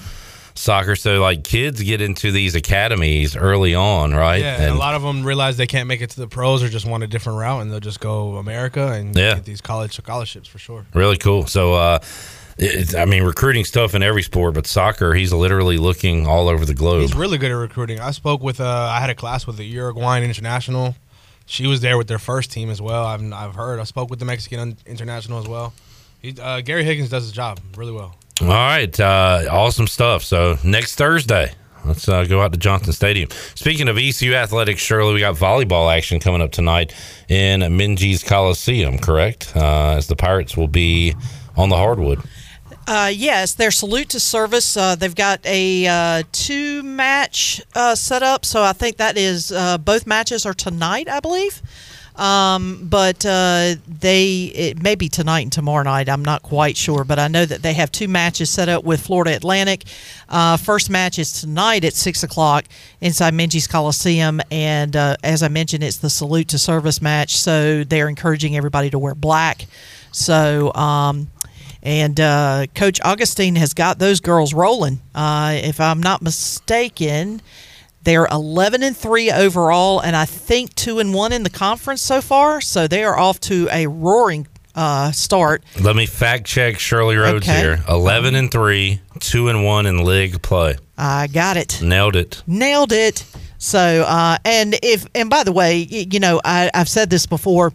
soccer, 0.55 0.97
so 0.97 1.21
like 1.21 1.45
kids 1.45 1.81
get 1.81 2.01
into 2.01 2.33
these 2.33 2.55
academies 2.55 3.37
early 3.37 3.73
on, 3.75 4.13
right? 4.13 4.41
Yeah, 4.41 4.61
and 4.63 4.73
a 4.73 4.77
lot 4.77 4.95
of 4.95 5.01
them 5.03 5.23
realize 5.23 5.55
they 5.55 5.67
can't 5.67 5.87
make 5.87 6.01
it 6.01 6.09
to 6.09 6.19
the 6.19 6.27
pros 6.27 6.61
or 6.61 6.67
just 6.67 6.85
want 6.85 7.03
a 7.03 7.07
different 7.07 7.39
route, 7.39 7.61
and 7.61 7.71
they'll 7.71 7.79
just 7.79 8.01
go 8.01 8.35
America 8.35 8.87
and 8.91 9.15
Yeah. 9.15 9.35
get 9.35 9.45
these 9.45 9.61
college 9.61 9.93
scholarships 9.95 10.49
for 10.49 10.57
sure. 10.59 10.85
Really 10.93 11.15
cool. 11.17 11.47
So, 11.47 11.75
uh, 11.75 11.99
it's, 12.59 12.93
I 12.93 13.05
mean, 13.05 13.23
recruiting 13.23 13.63
stuff 13.63 13.95
in 13.95 14.03
every 14.03 14.21
sport, 14.21 14.53
but 14.53 14.67
soccer, 14.67 15.13
he's 15.13 15.31
literally 15.31 15.77
looking 15.77 16.27
all 16.27 16.49
over 16.49 16.65
the 16.65 16.73
globe. 16.73 17.01
He's 17.01 17.15
really 17.15 17.37
good 17.37 17.51
at 17.51 17.55
recruiting. 17.55 17.99
I 17.99 18.11
spoke 18.11 18.43
with, 18.43 18.59
uh, 18.59 18.65
I 18.65 18.99
had 18.99 19.09
a 19.09 19.15
class 19.15 19.47
with 19.47 19.57
the 19.57 19.65
Uruguayan 19.65 20.23
International. 20.23 20.95
She 21.45 21.67
was 21.67 21.81
there 21.81 21.97
with 21.97 22.07
their 22.07 22.19
first 22.19 22.51
team 22.51 22.69
as 22.69 22.81
well. 22.81 23.05
I've, 23.05 23.33
I've 23.33 23.55
heard. 23.55 23.79
I 23.79 23.83
spoke 23.85 24.09
with 24.09 24.19
the 24.19 24.25
Mexican 24.25 24.77
International 24.85 25.39
as 25.39 25.47
well. 25.47 25.73
He, 26.21 26.35
uh, 26.39 26.61
Gary 26.61 26.83
Higgins 26.83 27.09
does 27.09 27.23
his 27.23 27.31
job 27.31 27.59
really 27.75 27.93
well. 27.93 28.15
All 28.41 28.47
right, 28.47 28.99
uh, 28.99 29.45
awesome 29.49 29.87
stuff. 29.87 30.23
So 30.23 30.57
next 30.63 30.95
Thursday, 30.95 31.53
let's 31.85 32.07
uh, 32.07 32.25
go 32.25 32.41
out 32.41 32.51
to 32.51 32.57
Johnson 32.57 32.93
Stadium. 32.93 33.29
Speaking 33.55 33.87
of 33.87 33.97
ECU 33.97 34.33
athletics, 34.33 34.81
Shirley, 34.81 35.13
we 35.13 35.21
got 35.21 35.35
volleyball 35.35 35.93
action 35.93 36.19
coming 36.19 36.41
up 36.41 36.51
tonight 36.51 36.93
in 37.29 37.61
Minges 37.61 38.25
Coliseum. 38.25 38.99
Correct, 38.99 39.53
uh, 39.55 39.95
as 39.97 40.07
the 40.07 40.15
Pirates 40.15 40.55
will 40.55 40.67
be 40.67 41.15
on 41.57 41.69
the 41.69 41.75
hardwood. 41.77 42.21
Uh, 42.89 43.05
yes, 43.05 43.53
their 43.53 43.69
salute 43.69 44.09
to 44.09 44.19
service. 44.19 44.75
Uh, 44.75 44.95
they've 44.95 45.13
got 45.13 45.45
a 45.45 45.85
uh, 45.85 46.23
two 46.31 46.81
match 46.81 47.61
uh, 47.75 47.93
set 47.93 48.23
up, 48.23 48.43
so 48.43 48.63
I 48.63 48.73
think 48.73 48.97
that 48.97 49.15
is 49.15 49.51
uh, 49.51 49.77
both 49.77 50.07
matches 50.07 50.43
are 50.43 50.55
tonight, 50.55 51.07
I 51.07 51.19
believe. 51.19 51.61
Um, 52.15 52.87
but 52.89 53.23
uh, 53.27 53.75
they 53.87 54.51
it 54.55 54.81
may 54.81 54.95
be 54.95 55.07
tonight 55.07 55.41
and 55.41 55.51
tomorrow 55.51 55.83
night. 55.83 56.09
I'm 56.09 56.25
not 56.25 56.41
quite 56.41 56.75
sure, 56.77 57.03
but 57.03 57.19
I 57.19 57.27
know 57.27 57.45
that 57.45 57.61
they 57.61 57.73
have 57.73 57.91
two 57.91 58.07
matches 58.07 58.49
set 58.49 58.69
up 58.69 58.83
with 58.83 59.01
Florida 59.01 59.35
Atlantic. 59.35 59.83
First 60.57 60.89
match 60.89 61.19
is 61.19 61.31
tonight 61.31 61.85
at 61.85 61.93
six 61.93 62.23
o'clock 62.23 62.65
inside 63.01 63.35
Minges 63.35 63.69
Coliseum, 63.69 64.41
and 64.49 64.95
as 64.95 65.43
I 65.43 65.47
mentioned, 65.47 65.83
it's 65.83 65.97
the 65.97 66.09
salute 66.09 66.47
to 66.47 66.57
service 66.57 67.03
match. 67.03 67.37
So 67.37 67.83
they're 67.83 68.09
encouraging 68.09 68.57
everybody 68.57 68.89
to 68.89 68.97
wear 68.97 69.13
black. 69.13 69.67
So. 70.11 70.73
Um, 70.73 71.27
and 71.81 72.19
uh, 72.19 72.65
Coach 72.75 72.99
Augustine 73.03 73.55
has 73.55 73.73
got 73.73 73.99
those 73.99 74.19
girls 74.19 74.53
rolling. 74.53 75.01
Uh, 75.15 75.57
if 75.63 75.79
I'm 75.79 76.01
not 76.01 76.21
mistaken, 76.21 77.41
they're 78.03 78.27
11 78.31 78.83
and 78.83 78.95
three 78.95 79.31
overall, 79.31 79.99
and 79.99 80.15
I 80.15 80.25
think 80.25 80.75
two 80.75 80.99
and 80.99 81.13
one 81.13 81.31
in 81.33 81.43
the 81.43 81.49
conference 81.49 82.01
so 82.01 82.21
far. 82.21 82.61
So 82.61 82.87
they 82.87 83.03
are 83.03 83.17
off 83.17 83.39
to 83.41 83.67
a 83.71 83.87
roaring 83.87 84.47
uh, 84.75 85.11
start. 85.11 85.63
Let 85.81 85.95
me 85.95 86.05
fact 86.05 86.45
check 86.45 86.79
Shirley 86.79 87.17
Rhodes 87.17 87.47
Okay. 87.47 87.59
here: 87.59 87.83
eleven 87.89 88.35
and 88.35 88.49
three, 88.51 89.01
two 89.19 89.49
and 89.49 89.65
one 89.65 89.85
in 89.85 90.03
league 90.05 90.41
play. 90.41 90.77
I 90.97 91.27
got 91.27 91.57
it. 91.57 91.81
Nailed 91.81 92.15
it. 92.15 92.43
Nailed 92.45 92.91
it. 92.91 93.25
So, 93.57 93.79
uh, 94.07 94.37
and 94.45 94.77
if 94.83 95.05
and 95.15 95.29
by 95.29 95.43
the 95.43 95.51
way, 95.51 95.77
you 95.79 96.19
know, 96.19 96.39
I, 96.45 96.69
I've 96.73 96.87
said 96.89 97.09
this 97.09 97.25
before. 97.25 97.73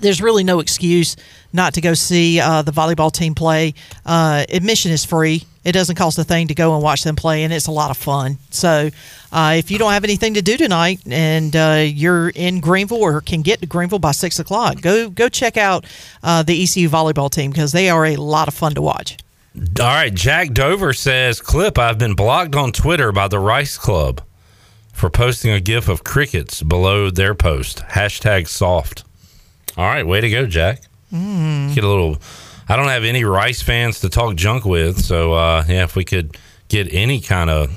There's 0.00 0.20
really 0.20 0.44
no 0.44 0.60
excuse 0.60 1.16
not 1.52 1.74
to 1.74 1.80
go 1.80 1.94
see 1.94 2.40
uh, 2.40 2.62
the 2.62 2.72
volleyball 2.72 3.12
team 3.12 3.34
play. 3.34 3.74
Uh, 4.04 4.44
admission 4.48 4.92
is 4.92 5.04
free. 5.04 5.44
It 5.64 5.72
doesn't 5.72 5.94
cost 5.94 6.18
a 6.18 6.24
thing 6.24 6.48
to 6.48 6.54
go 6.54 6.74
and 6.74 6.82
watch 6.82 7.04
them 7.04 7.14
play, 7.14 7.44
and 7.44 7.52
it's 7.52 7.68
a 7.68 7.72
lot 7.72 7.90
of 7.90 7.96
fun. 7.96 8.38
So, 8.50 8.90
uh, 9.30 9.54
if 9.56 9.70
you 9.70 9.78
don't 9.78 9.92
have 9.92 10.02
anything 10.02 10.34
to 10.34 10.42
do 10.42 10.56
tonight 10.56 11.00
and 11.08 11.54
uh, 11.54 11.84
you're 11.86 12.30
in 12.30 12.60
Greenville 12.60 12.98
or 12.98 13.20
can 13.20 13.42
get 13.42 13.60
to 13.60 13.66
Greenville 13.66 14.00
by 14.00 14.10
six 14.10 14.40
o'clock, 14.40 14.80
go 14.80 15.08
go 15.08 15.28
check 15.28 15.56
out 15.56 15.84
uh, 16.22 16.42
the 16.42 16.60
ECU 16.62 16.88
volleyball 16.88 17.30
team 17.30 17.52
because 17.52 17.70
they 17.70 17.88
are 17.88 18.04
a 18.04 18.16
lot 18.16 18.48
of 18.48 18.54
fun 18.54 18.74
to 18.74 18.82
watch. 18.82 19.18
All 19.54 19.86
right, 19.86 20.12
Jack 20.12 20.52
Dover 20.52 20.92
says, 20.92 21.40
"Clip: 21.40 21.78
I've 21.78 21.98
been 21.98 22.14
blocked 22.14 22.56
on 22.56 22.72
Twitter 22.72 23.12
by 23.12 23.28
the 23.28 23.38
Rice 23.38 23.78
Club 23.78 24.20
for 24.92 25.10
posting 25.10 25.52
a 25.52 25.60
gif 25.60 25.88
of 25.88 26.02
crickets 26.02 26.62
below 26.62 27.08
their 27.08 27.34
post. 27.34 27.82
Hashtag 27.90 28.48
soft." 28.48 29.04
All 29.76 29.86
right, 29.86 30.06
way 30.06 30.20
to 30.20 30.28
go, 30.28 30.46
Jack. 30.46 30.82
Mm. 31.12 31.74
Get 31.74 31.84
a 31.84 31.88
little. 31.88 32.18
I 32.68 32.76
don't 32.76 32.88
have 32.88 33.04
any 33.04 33.24
Rice 33.24 33.62
fans 33.62 34.00
to 34.00 34.08
talk 34.08 34.36
junk 34.36 34.64
with, 34.64 35.00
so 35.00 35.32
uh, 35.34 35.64
yeah, 35.68 35.84
if 35.84 35.96
we 35.96 36.04
could 36.04 36.36
get 36.68 36.92
any 36.92 37.20
kind 37.20 37.50
of 37.50 37.70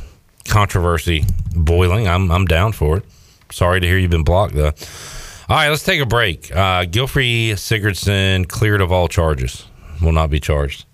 controversy 0.47 1.25
boiling, 1.55 2.07
I'm 2.07 2.31
I'm 2.31 2.45
down 2.45 2.71
for 2.71 2.97
it. 2.97 3.05
Sorry 3.51 3.79
to 3.79 3.87
hear 3.87 3.97
you've 3.97 4.11
been 4.11 4.23
blocked 4.23 4.55
though. 4.55 4.73
All 5.47 5.57
right, 5.57 5.69
let's 5.69 5.83
take 5.83 6.01
a 6.01 6.05
break. 6.05 6.51
Uh, 6.51 6.85
Gylfi 6.85 7.51
Sigurdsson 7.51 8.47
cleared 8.47 8.81
of 8.81 8.91
all 8.91 9.07
charges. 9.07 9.65
Will 10.01 10.11
not 10.11 10.29
be 10.29 10.39
charged. 10.39 10.85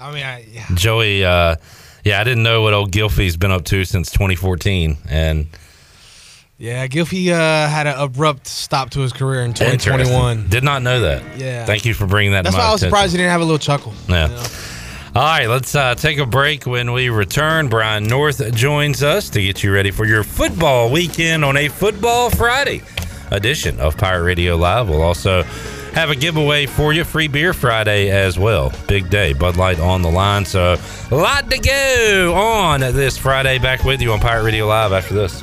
I 0.00 0.12
mean, 0.12 0.24
I, 0.24 0.46
yeah. 0.50 0.64
Joey, 0.74 1.24
uh, 1.24 1.56
yeah, 2.04 2.20
I 2.20 2.24
didn't 2.24 2.42
know 2.42 2.62
what 2.62 2.72
old 2.72 2.90
Gylfi's 2.90 3.36
been 3.36 3.50
up 3.50 3.64
to 3.66 3.84
since 3.84 4.10
2014, 4.12 4.96
and 5.10 5.46
Yeah, 6.60 6.88
Gylfi 6.88 7.28
uh, 7.30 7.68
had 7.68 7.86
an 7.86 7.94
abrupt 7.96 8.48
stop 8.48 8.90
to 8.90 9.00
his 9.00 9.12
career 9.12 9.42
in 9.42 9.54
2021. 9.54 10.48
Did 10.48 10.64
not 10.64 10.82
know 10.82 11.00
that. 11.02 11.38
Yeah. 11.38 11.64
Thank 11.64 11.84
you 11.84 11.94
for 11.94 12.04
bringing 12.04 12.32
that. 12.32 12.42
That's 12.42 12.56
why 12.56 12.64
I 12.64 12.72
was 12.72 12.82
attention. 12.82 12.90
surprised 12.90 13.12
he 13.12 13.18
didn't 13.18 13.30
have 13.30 13.40
a 13.40 13.44
little 13.44 13.60
chuckle. 13.60 13.92
Yeah. 14.08 14.26
All 15.14 15.22
right, 15.22 15.46
let's 15.46 15.74
uh, 15.76 15.94
take 15.94 16.18
a 16.18 16.26
break. 16.26 16.66
When 16.66 16.92
we 16.92 17.10
return, 17.10 17.68
Brian 17.68 18.04
North 18.04 18.52
joins 18.54 19.04
us 19.04 19.30
to 19.30 19.40
get 19.40 19.62
you 19.62 19.72
ready 19.72 19.92
for 19.92 20.04
your 20.04 20.24
football 20.24 20.90
weekend 20.90 21.44
on 21.44 21.56
a 21.56 21.68
Football 21.68 22.30
Friday 22.30 22.82
edition 23.30 23.78
of 23.78 23.96
Pirate 23.96 24.24
Radio 24.24 24.56
Live. 24.56 24.88
We'll 24.88 25.02
also 25.02 25.44
have 25.94 26.10
a 26.10 26.16
giveaway 26.16 26.66
for 26.66 26.92
you, 26.92 27.04
free 27.04 27.28
beer 27.28 27.54
Friday 27.54 28.10
as 28.10 28.36
well. 28.36 28.72
Big 28.88 29.10
day, 29.10 29.32
Bud 29.32 29.56
Light 29.56 29.78
on 29.78 30.02
the 30.02 30.10
line. 30.10 30.44
So, 30.44 30.76
a 31.10 31.14
lot 31.14 31.50
to 31.50 31.58
go 31.58 32.34
on 32.34 32.80
this 32.80 33.16
Friday. 33.16 33.58
Back 33.58 33.84
with 33.84 34.02
you 34.02 34.12
on 34.12 34.18
Pirate 34.18 34.42
Radio 34.42 34.66
Live 34.66 34.92
after 34.92 35.14
this. 35.14 35.42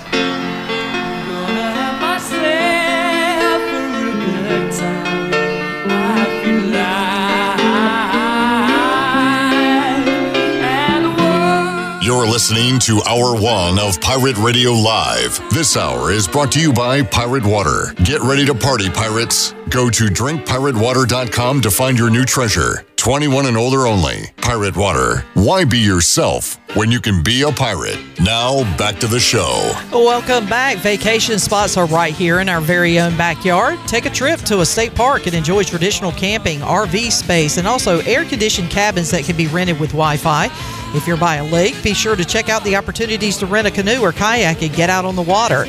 You're 12.21 12.29
listening 12.29 12.77
to 12.81 13.01
Hour 13.09 13.35
One 13.41 13.79
of 13.79 13.99
Pirate 13.99 14.37
Radio 14.37 14.73
Live. 14.73 15.41
This 15.49 15.75
hour 15.75 16.11
is 16.11 16.27
brought 16.27 16.51
to 16.51 16.61
you 16.61 16.71
by 16.71 17.01
Pirate 17.01 17.43
Water. 17.43 17.95
Get 18.03 18.21
ready 18.21 18.45
to 18.45 18.53
party, 18.53 18.91
pirates. 18.91 19.55
Go 19.71 19.89
to 19.89 20.07
drinkpiratewater.com 20.07 21.61
to 21.61 21.71
find 21.71 21.97
your 21.97 22.09
new 22.09 22.25
treasure. 22.25 22.85
21 22.97 23.45
and 23.45 23.55
older 23.55 23.87
only. 23.87 24.29
Pirate 24.41 24.75
Water. 24.75 25.25
Why 25.33 25.63
be 25.63 25.79
yourself 25.79 26.59
when 26.75 26.91
you 26.91 26.99
can 26.99 27.23
be 27.23 27.43
a 27.43 27.51
pirate? 27.53 27.97
Now, 28.19 28.63
back 28.77 28.99
to 28.99 29.07
the 29.07 29.19
show. 29.19 29.71
Welcome 29.93 30.45
back. 30.47 30.75
Vacation 30.79 31.39
spots 31.39 31.77
are 31.77 31.85
right 31.85 32.13
here 32.13 32.41
in 32.41 32.49
our 32.49 32.59
very 32.59 32.99
own 32.99 33.15
backyard. 33.15 33.79
Take 33.87 34.05
a 34.05 34.09
trip 34.09 34.41
to 34.41 34.59
a 34.59 34.65
state 34.65 34.93
park 34.93 35.25
and 35.25 35.33
enjoy 35.33 35.63
traditional 35.63 36.11
camping, 36.11 36.59
RV 36.59 37.09
space, 37.09 37.57
and 37.57 37.65
also 37.65 38.01
air 38.01 38.25
conditioned 38.25 38.69
cabins 38.69 39.09
that 39.11 39.23
can 39.23 39.37
be 39.37 39.47
rented 39.47 39.79
with 39.79 39.91
Wi 39.91 40.17
Fi. 40.17 40.49
If 40.93 41.07
you're 41.07 41.15
by 41.15 41.37
a 41.37 41.45
lake, 41.45 41.81
be 41.81 41.93
sure 41.93 42.17
to 42.17 42.25
check 42.25 42.49
out 42.49 42.65
the 42.65 42.75
opportunities 42.75 43.37
to 43.37 43.45
rent 43.45 43.67
a 43.67 43.71
canoe 43.71 44.01
or 44.01 44.11
kayak 44.11 44.63
and 44.63 44.75
get 44.75 44.89
out 44.89 45.05
on 45.05 45.15
the 45.15 45.21
water. 45.21 45.65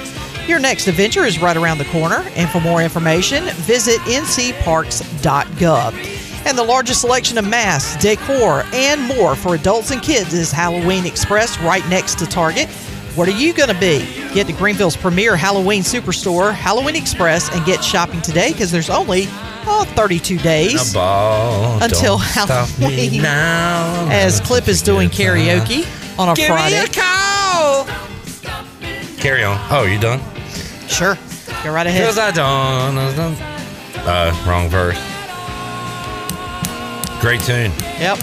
Your 0.48 0.58
next 0.58 0.88
adventure 0.88 1.24
is 1.24 1.38
right 1.40 1.56
around 1.56 1.78
the 1.78 1.84
corner, 1.86 2.24
and 2.34 2.50
for 2.50 2.60
more 2.60 2.82
information, 2.82 3.44
visit 3.62 3.98
ncparks.gov. 4.00 5.92
And 6.44 6.58
the 6.58 6.64
largest 6.64 7.00
selection 7.00 7.38
of 7.38 7.46
masks, 7.46 8.02
decor, 8.02 8.64
and 8.72 9.00
more 9.02 9.36
for 9.36 9.54
adults 9.54 9.92
and 9.92 10.02
kids 10.02 10.34
is 10.34 10.50
Halloween 10.50 11.06
Express 11.06 11.56
right 11.60 11.88
next 11.88 12.18
to 12.18 12.26
Target. 12.26 12.68
What 13.14 13.28
are 13.28 13.38
you 13.38 13.52
going 13.54 13.68
to 13.68 13.78
be? 13.78 14.00
Get 14.34 14.48
to 14.48 14.52
Greenville's 14.52 14.96
premier 14.96 15.36
Halloween 15.36 15.82
superstore, 15.82 16.52
Halloween 16.52 16.96
Express, 16.96 17.48
and 17.54 17.64
get 17.64 17.84
shopping 17.84 18.20
today 18.20 18.50
because 18.52 18.72
there's 18.72 18.90
only 18.90 19.26
oh, 19.66 19.84
32 19.94 20.38
days 20.38 20.92
ball 20.92 21.80
until 21.82 22.18
don't 22.18 22.26
stop 22.26 22.68
me 22.80 22.84
Halloween. 22.96 23.22
now. 23.22 24.08
As 24.10 24.40
Clip 24.40 24.66
is 24.66 24.82
doing 24.82 25.08
karaoke 25.08 25.86
on 26.18 26.30
a 26.30 26.34
Give 26.34 26.48
Friday. 26.48 26.80
me 26.80 26.84
a 26.84 26.88
call. 26.88 27.86
Carry 29.18 29.44
on. 29.44 29.56
Oh, 29.70 29.84
you 29.84 30.00
done? 30.00 30.20
Sure. 30.92 31.16
Go 31.64 31.72
right 31.72 31.86
ahead. 31.86 32.04
Cause 32.06 32.18
I 32.18 32.30
don't. 32.30 32.98
Uh, 34.06 34.44
wrong 34.46 34.68
verse. 34.68 34.98
Great 37.22 37.40
tune. 37.40 37.70
Yep. 37.98 38.18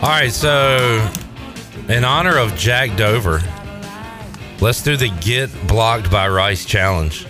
All 0.00 0.08
right, 0.10 0.32
so 0.32 1.10
in 1.88 2.04
honor 2.04 2.38
of 2.38 2.54
Jack 2.54 2.96
Dover, 2.96 3.40
let's 4.60 4.82
do 4.82 4.96
the 4.96 5.08
get 5.20 5.50
blocked 5.66 6.10
by 6.10 6.28
Rice 6.28 6.64
challenge. 6.64 7.26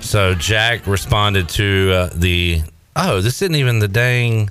So 0.00 0.34
Jack 0.34 0.86
responded 0.86 1.48
to 1.50 1.92
uh, 1.92 2.10
the 2.14 2.62
oh, 2.96 3.20
this 3.20 3.40
isn't 3.42 3.54
even 3.54 3.78
the 3.78 3.88
dang. 3.88 4.50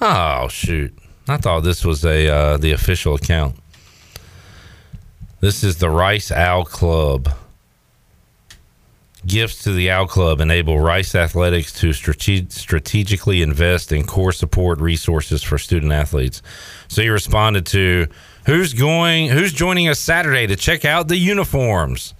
Oh 0.00 0.46
shoot! 0.48 0.96
I 1.28 1.38
thought 1.38 1.60
this 1.60 1.84
was 1.84 2.04
a 2.04 2.28
uh, 2.28 2.56
the 2.56 2.70
official 2.72 3.14
account. 3.14 3.56
This 5.46 5.62
is 5.62 5.76
the 5.76 5.88
Rice 5.88 6.32
Owl 6.32 6.64
Club. 6.64 7.32
Gifts 9.24 9.62
to 9.62 9.72
the 9.72 9.92
Owl 9.92 10.08
Club 10.08 10.40
enable 10.40 10.80
Rice 10.80 11.14
Athletics 11.14 11.72
to 11.74 11.92
strate- 11.92 12.50
strategically 12.50 13.42
invest 13.42 13.92
in 13.92 14.08
core 14.08 14.32
support 14.32 14.80
resources 14.80 15.44
for 15.44 15.56
student 15.56 15.92
athletes. 15.92 16.42
So 16.88 17.00
he 17.00 17.10
responded 17.10 17.64
to 17.66 18.08
who's 18.44 18.74
going, 18.74 19.28
who's 19.28 19.52
joining 19.52 19.86
us 19.86 20.00
Saturday 20.00 20.48
to 20.48 20.56
check 20.56 20.84
out 20.84 21.06
the 21.06 21.16
uniforms. 21.16 22.14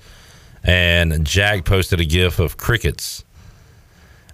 And 0.62 1.26
Jack 1.26 1.64
posted 1.64 2.00
a 2.00 2.04
gif 2.04 2.38
of 2.38 2.56
crickets. 2.56 3.24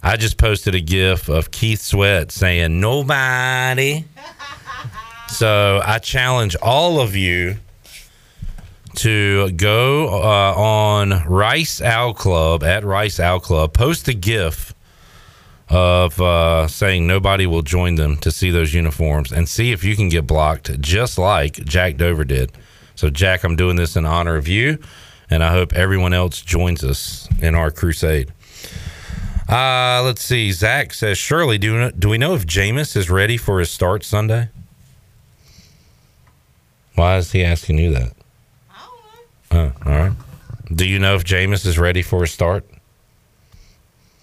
I 0.03 0.19
just 0.19 0.37
posted 0.37 0.75
a 0.75 0.83
gif 0.83 1.31
of 1.31 1.51
Keith 1.51 1.81
Sweat 1.81 2.31
saying 2.31 2.79
nobody. 2.79 4.05
So 5.29 5.81
I 5.83 5.99
challenge 5.99 6.57
all 6.57 7.01
of 7.01 7.17
you 7.17 7.57
to 8.97 9.51
go 9.53 10.09
uh, 10.09 10.55
on 10.55 11.25
Rice 11.27 11.81
Owl 11.81 12.15
Club 12.15 12.63
at 12.63 12.85
Rice 12.85 13.19
Owl 13.19 13.41
Club, 13.41 13.73
post 13.73 14.09
a 14.09 14.15
GIF 14.15 14.75
of 15.69 16.21
uh, 16.21 16.69
saying 16.69 17.07
nobody 17.07 17.47
will 17.47 17.63
join 17.63 17.95
them 17.95 18.17
to 18.19 18.31
see 18.31 18.51
those 18.51 18.75
uniforms, 18.75 19.33
and 19.33 19.49
see 19.49 19.73
if 19.73 19.83
you 19.83 19.97
can 19.97 20.09
get 20.09 20.27
blocked, 20.27 20.81
just 20.81 21.19
like 21.19 21.55
Jack 21.65 21.97
Dover 21.97 22.25
did. 22.25 22.53
So, 22.95 23.09
Jack, 23.09 23.43
I'm 23.43 23.57
doing 23.57 23.77
this 23.77 23.97
in 23.97 24.05
honor 24.05 24.37
of 24.37 24.47
you, 24.47 24.79
and 25.31 25.43
I 25.43 25.51
hope 25.53 25.73
everyone 25.73 26.13
else 26.13 26.43
joins 26.43 26.85
us 26.85 27.27
in 27.41 27.55
our 27.55 27.71
crusade. 27.71 28.31
Uh, 29.49 30.03
let's 30.05 30.23
see. 30.23 30.53
Zach 30.53 30.95
says, 30.95 31.19
Shirley, 31.19 31.59
do, 31.59 31.91
do 31.93 32.09
we 32.09 32.19
know 32.19 32.35
if 32.35 32.47
Jameis 32.47 32.97
is 32.97 33.11
ready 33.11 33.37
for 33.37 33.59
his 33.59 33.71
start 33.71 34.05
Sunday? 34.05 34.51
Why 36.95 37.17
is 37.17 37.33
he 37.33 37.43
asking 37.43 37.79
you 37.79 37.93
that? 37.93 38.13
Oh, 39.53 39.73
all 39.85 39.93
right. 39.93 40.13
Do 40.75 40.87
you 40.89 40.99
know 40.99 41.15
if 41.17 41.25
Jameis 41.25 41.67
is 41.67 41.79
ready 41.79 42.01
for 42.03 42.23
a 42.25 42.27
start? 42.27 42.65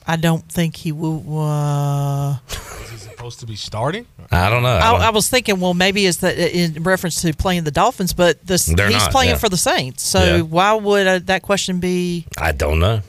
I 0.08 0.16
don't 0.16 0.44
think 0.52 0.76
he 0.76 0.92
will. 0.92 1.24
Uh, 1.40 2.38
Is 2.50 2.90
he 2.90 2.98
supposed 2.98 3.40
to 3.42 3.46
be 3.46 3.56
starting? 3.56 4.08
I 4.32 4.50
don't 4.50 4.64
know. 4.64 4.70
I 4.70 4.80
I, 4.80 4.92
don't- 4.92 5.02
I 5.02 5.10
was 5.12 5.30
thinking, 5.30 5.60
well, 5.60 5.76
maybe 5.76 6.08
it's 6.08 6.18
that 6.18 6.36
in 6.40 6.82
reference 6.82 7.22
to 7.22 7.32
playing 7.34 7.64
the 7.64 7.70
Dolphins, 7.72 8.14
but 8.14 8.44
this 8.46 8.66
he's 8.66 8.76
not, 8.76 9.12
playing 9.12 9.32
yeah. 9.32 9.38
for 9.38 9.50
the 9.50 9.58
Saints. 9.58 10.02
So 10.04 10.24
Yeah. 10.38 10.42
why 10.42 10.74
would 10.74 11.06
uh, 11.06 11.20
that 11.26 11.44
question 11.44 11.80
be? 11.80 12.26
I 12.40 12.52
don't 12.54 12.80
know. 12.80 13.02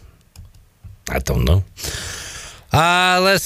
I 1.08 1.20
don't 1.20 1.44
know. 1.46 1.64
Uh, 2.72 3.20
let's 3.22 3.44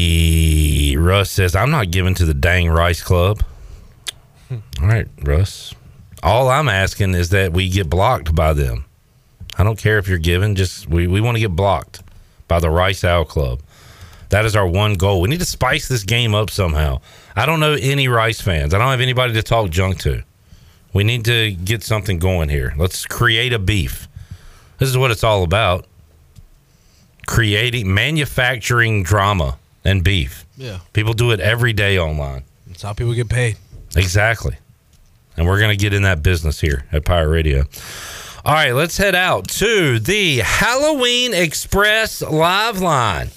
see. 0.00 0.96
Russ 0.98 1.30
says, 1.30 1.56
I'm 1.56 1.70
not 1.70 1.90
giving 1.90 2.14
to 2.14 2.24
the 2.24 2.34
dang 2.34 2.68
Rice 2.68 3.02
Club. 3.02 3.42
All 4.50 4.58
right, 4.82 5.06
Russ. 5.22 5.74
All 6.22 6.48
I'm 6.48 6.68
asking 6.68 7.14
is 7.14 7.30
that 7.30 7.52
we 7.52 7.68
get 7.68 7.88
blocked 7.88 8.34
by 8.34 8.52
them. 8.52 8.84
I 9.56 9.64
don't 9.64 9.78
care 9.78 9.98
if 9.98 10.08
you're 10.08 10.18
giving, 10.18 10.54
just 10.54 10.88
we, 10.88 11.06
we 11.06 11.20
want 11.20 11.36
to 11.36 11.40
get 11.40 11.56
blocked 11.56 12.02
by 12.48 12.60
the 12.60 12.70
Rice 12.70 13.04
Owl 13.04 13.24
Club. 13.24 13.60
That 14.30 14.44
is 14.44 14.54
our 14.54 14.66
one 14.66 14.94
goal. 14.94 15.20
We 15.20 15.28
need 15.28 15.40
to 15.40 15.46
spice 15.46 15.88
this 15.88 16.04
game 16.04 16.34
up 16.34 16.50
somehow. 16.50 17.00
I 17.34 17.46
don't 17.46 17.60
know 17.60 17.76
any 17.80 18.08
Rice 18.08 18.40
fans. 18.40 18.74
I 18.74 18.78
don't 18.78 18.90
have 18.90 19.00
anybody 19.00 19.32
to 19.34 19.42
talk 19.42 19.70
junk 19.70 19.98
to. 20.00 20.22
We 20.92 21.04
need 21.04 21.24
to 21.24 21.52
get 21.52 21.82
something 21.82 22.18
going 22.18 22.48
here. 22.48 22.74
Let's 22.76 23.06
create 23.06 23.52
a 23.52 23.58
beef. 23.58 24.08
This 24.78 24.88
is 24.88 24.96
what 24.96 25.10
it's 25.10 25.24
all 25.24 25.42
about. 25.42 25.86
Creating 27.26 27.92
manufacturing 27.92 29.02
drama 29.02 29.58
and 29.84 30.02
beef. 30.02 30.44
Yeah. 30.56 30.80
People 30.92 31.12
do 31.12 31.30
it 31.30 31.40
every 31.40 31.72
day 31.72 31.98
online. 31.98 32.44
That's 32.66 32.82
how 32.82 32.92
people 32.92 33.14
get 33.14 33.28
paid. 33.28 33.56
Exactly. 33.96 34.56
And 35.40 35.48
we're 35.48 35.58
going 35.58 35.70
to 35.70 35.82
get 35.82 35.94
in 35.94 36.02
that 36.02 36.22
business 36.22 36.60
here 36.60 36.84
at 36.92 37.06
Pirate 37.06 37.30
Radio. 37.30 37.64
All 38.44 38.52
right, 38.52 38.72
let's 38.72 38.98
head 38.98 39.14
out 39.14 39.48
to 39.48 39.98
the 39.98 40.40
Halloween 40.40 41.32
Express 41.32 42.20
live 42.20 42.82
line. 42.82 43.30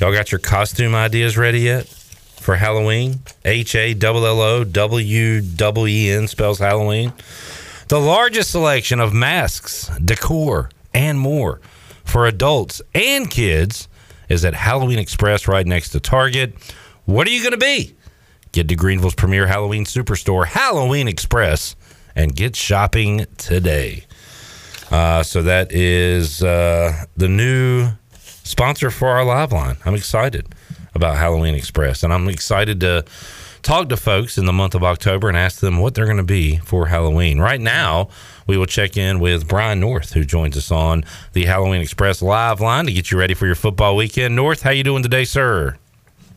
Y'all 0.00 0.12
got 0.12 0.32
your 0.32 0.40
costume 0.40 0.96
ideas 0.96 1.38
ready 1.38 1.60
yet 1.60 1.86
for 1.86 2.56
Halloween? 2.56 3.20
H 3.44 3.76
A 3.76 3.94
L 3.94 4.26
L 4.26 4.40
O 4.40 4.64
W 4.64 5.40
W 5.40 5.86
E 5.86 6.10
N 6.10 6.26
spells 6.26 6.58
Halloween. 6.58 7.12
The 7.86 8.00
largest 8.00 8.50
selection 8.50 8.98
of 8.98 9.14
masks, 9.14 9.88
decor, 10.04 10.68
and 10.92 11.20
more 11.20 11.60
for 12.02 12.26
adults 12.26 12.82
and 12.92 13.30
kids 13.30 13.86
is 14.28 14.44
at 14.44 14.54
Halloween 14.54 14.98
Express 14.98 15.46
right 15.46 15.64
next 15.64 15.90
to 15.90 16.00
Target. 16.00 16.54
What 17.04 17.28
are 17.28 17.30
you 17.30 17.40
going 17.40 17.52
to 17.52 17.56
be? 17.56 17.94
Get 18.52 18.68
to 18.68 18.76
Greenville's 18.76 19.14
premier 19.14 19.46
Halloween 19.46 19.84
superstore, 19.84 20.46
Halloween 20.46 21.08
Express, 21.08 21.76
and 22.16 22.34
get 22.34 22.56
shopping 22.56 23.26
today. 23.36 24.04
Uh, 24.90 25.22
so 25.22 25.42
that 25.42 25.70
is 25.70 26.42
uh, 26.42 27.04
the 27.16 27.28
new 27.28 27.90
sponsor 28.44 28.90
for 28.90 29.08
our 29.08 29.24
live 29.24 29.52
line. 29.52 29.76
I'm 29.84 29.94
excited 29.94 30.46
about 30.94 31.16
Halloween 31.16 31.54
Express, 31.54 32.02
and 32.02 32.12
I'm 32.12 32.28
excited 32.28 32.80
to 32.80 33.04
talk 33.62 33.88
to 33.90 33.96
folks 33.96 34.38
in 34.38 34.46
the 34.46 34.52
month 34.52 34.74
of 34.74 34.82
October 34.82 35.28
and 35.28 35.36
ask 35.36 35.60
them 35.60 35.78
what 35.78 35.94
they're 35.94 36.06
going 36.06 36.16
to 36.16 36.22
be 36.22 36.56
for 36.58 36.86
Halloween. 36.86 37.38
Right 37.38 37.60
now, 37.60 38.08
we 38.46 38.56
will 38.56 38.66
check 38.66 38.96
in 38.96 39.20
with 39.20 39.46
Brian 39.46 39.80
North, 39.80 40.14
who 40.14 40.24
joins 40.24 40.56
us 40.56 40.70
on 40.70 41.04
the 41.34 41.44
Halloween 41.44 41.82
Express 41.82 42.22
live 42.22 42.60
line 42.60 42.86
to 42.86 42.92
get 42.92 43.10
you 43.10 43.18
ready 43.18 43.34
for 43.34 43.46
your 43.46 43.54
football 43.54 43.94
weekend. 43.94 44.34
North, 44.34 44.62
how 44.62 44.70
you 44.70 44.82
doing 44.82 45.02
today, 45.02 45.24
sir? 45.24 45.76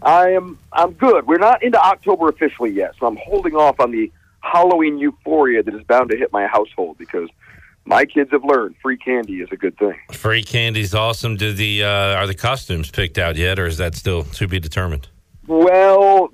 I 0.01 0.29
am 0.31 0.57
I'm 0.73 0.91
good. 0.93 1.27
We're 1.27 1.37
not 1.37 1.63
into 1.63 1.79
October 1.79 2.29
officially 2.29 2.71
yet, 2.71 2.95
so 2.99 3.07
I'm 3.07 3.17
holding 3.17 3.55
off 3.55 3.79
on 3.79 3.91
the 3.91 4.11
Halloween 4.41 4.97
euphoria 4.97 5.61
that 5.63 5.73
is 5.73 5.83
bound 5.83 6.09
to 6.09 6.17
hit 6.17 6.31
my 6.33 6.47
household 6.47 6.97
because 6.97 7.29
my 7.85 8.05
kids 8.05 8.31
have 8.31 8.43
learned 8.43 8.75
free 8.81 8.97
candy 8.97 9.41
is 9.41 9.49
a 9.51 9.57
good 9.57 9.77
thing. 9.77 9.97
Free 10.11 10.43
candy 10.43 10.81
is 10.81 10.95
awesome. 10.95 11.37
Do 11.37 11.53
the 11.53 11.83
uh, 11.83 12.15
are 12.15 12.27
the 12.27 12.35
costumes 12.35 12.89
picked 12.89 13.17
out 13.17 13.35
yet, 13.35 13.59
or 13.59 13.67
is 13.67 13.77
that 13.77 13.95
still 13.95 14.23
to 14.23 14.47
be 14.47 14.59
determined? 14.59 15.07
Well, 15.47 16.31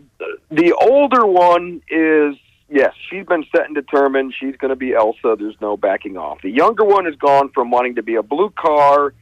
the 0.50 0.74
older 0.74 1.26
one 1.26 1.82
is 1.90 2.36
yes, 2.70 2.94
she's 3.10 3.26
been 3.26 3.46
set 3.56 3.66
and 3.66 3.76
determined. 3.76 4.34
She's 4.38 4.56
going 4.58 4.70
to 4.70 4.76
be 4.76 4.94
Elsa. 4.94 5.36
There's 5.38 5.60
no 5.62 5.78
backing 5.78 6.18
off. 6.18 6.42
The 6.42 6.52
younger 6.52 6.84
one 6.84 7.06
has 7.06 7.16
gone 7.16 7.50
from 7.50 7.72
wanting 7.72 7.96
to 7.96 8.04
be 8.04 8.16
a 8.16 8.24
blue 8.24 8.52
car 8.52 9.14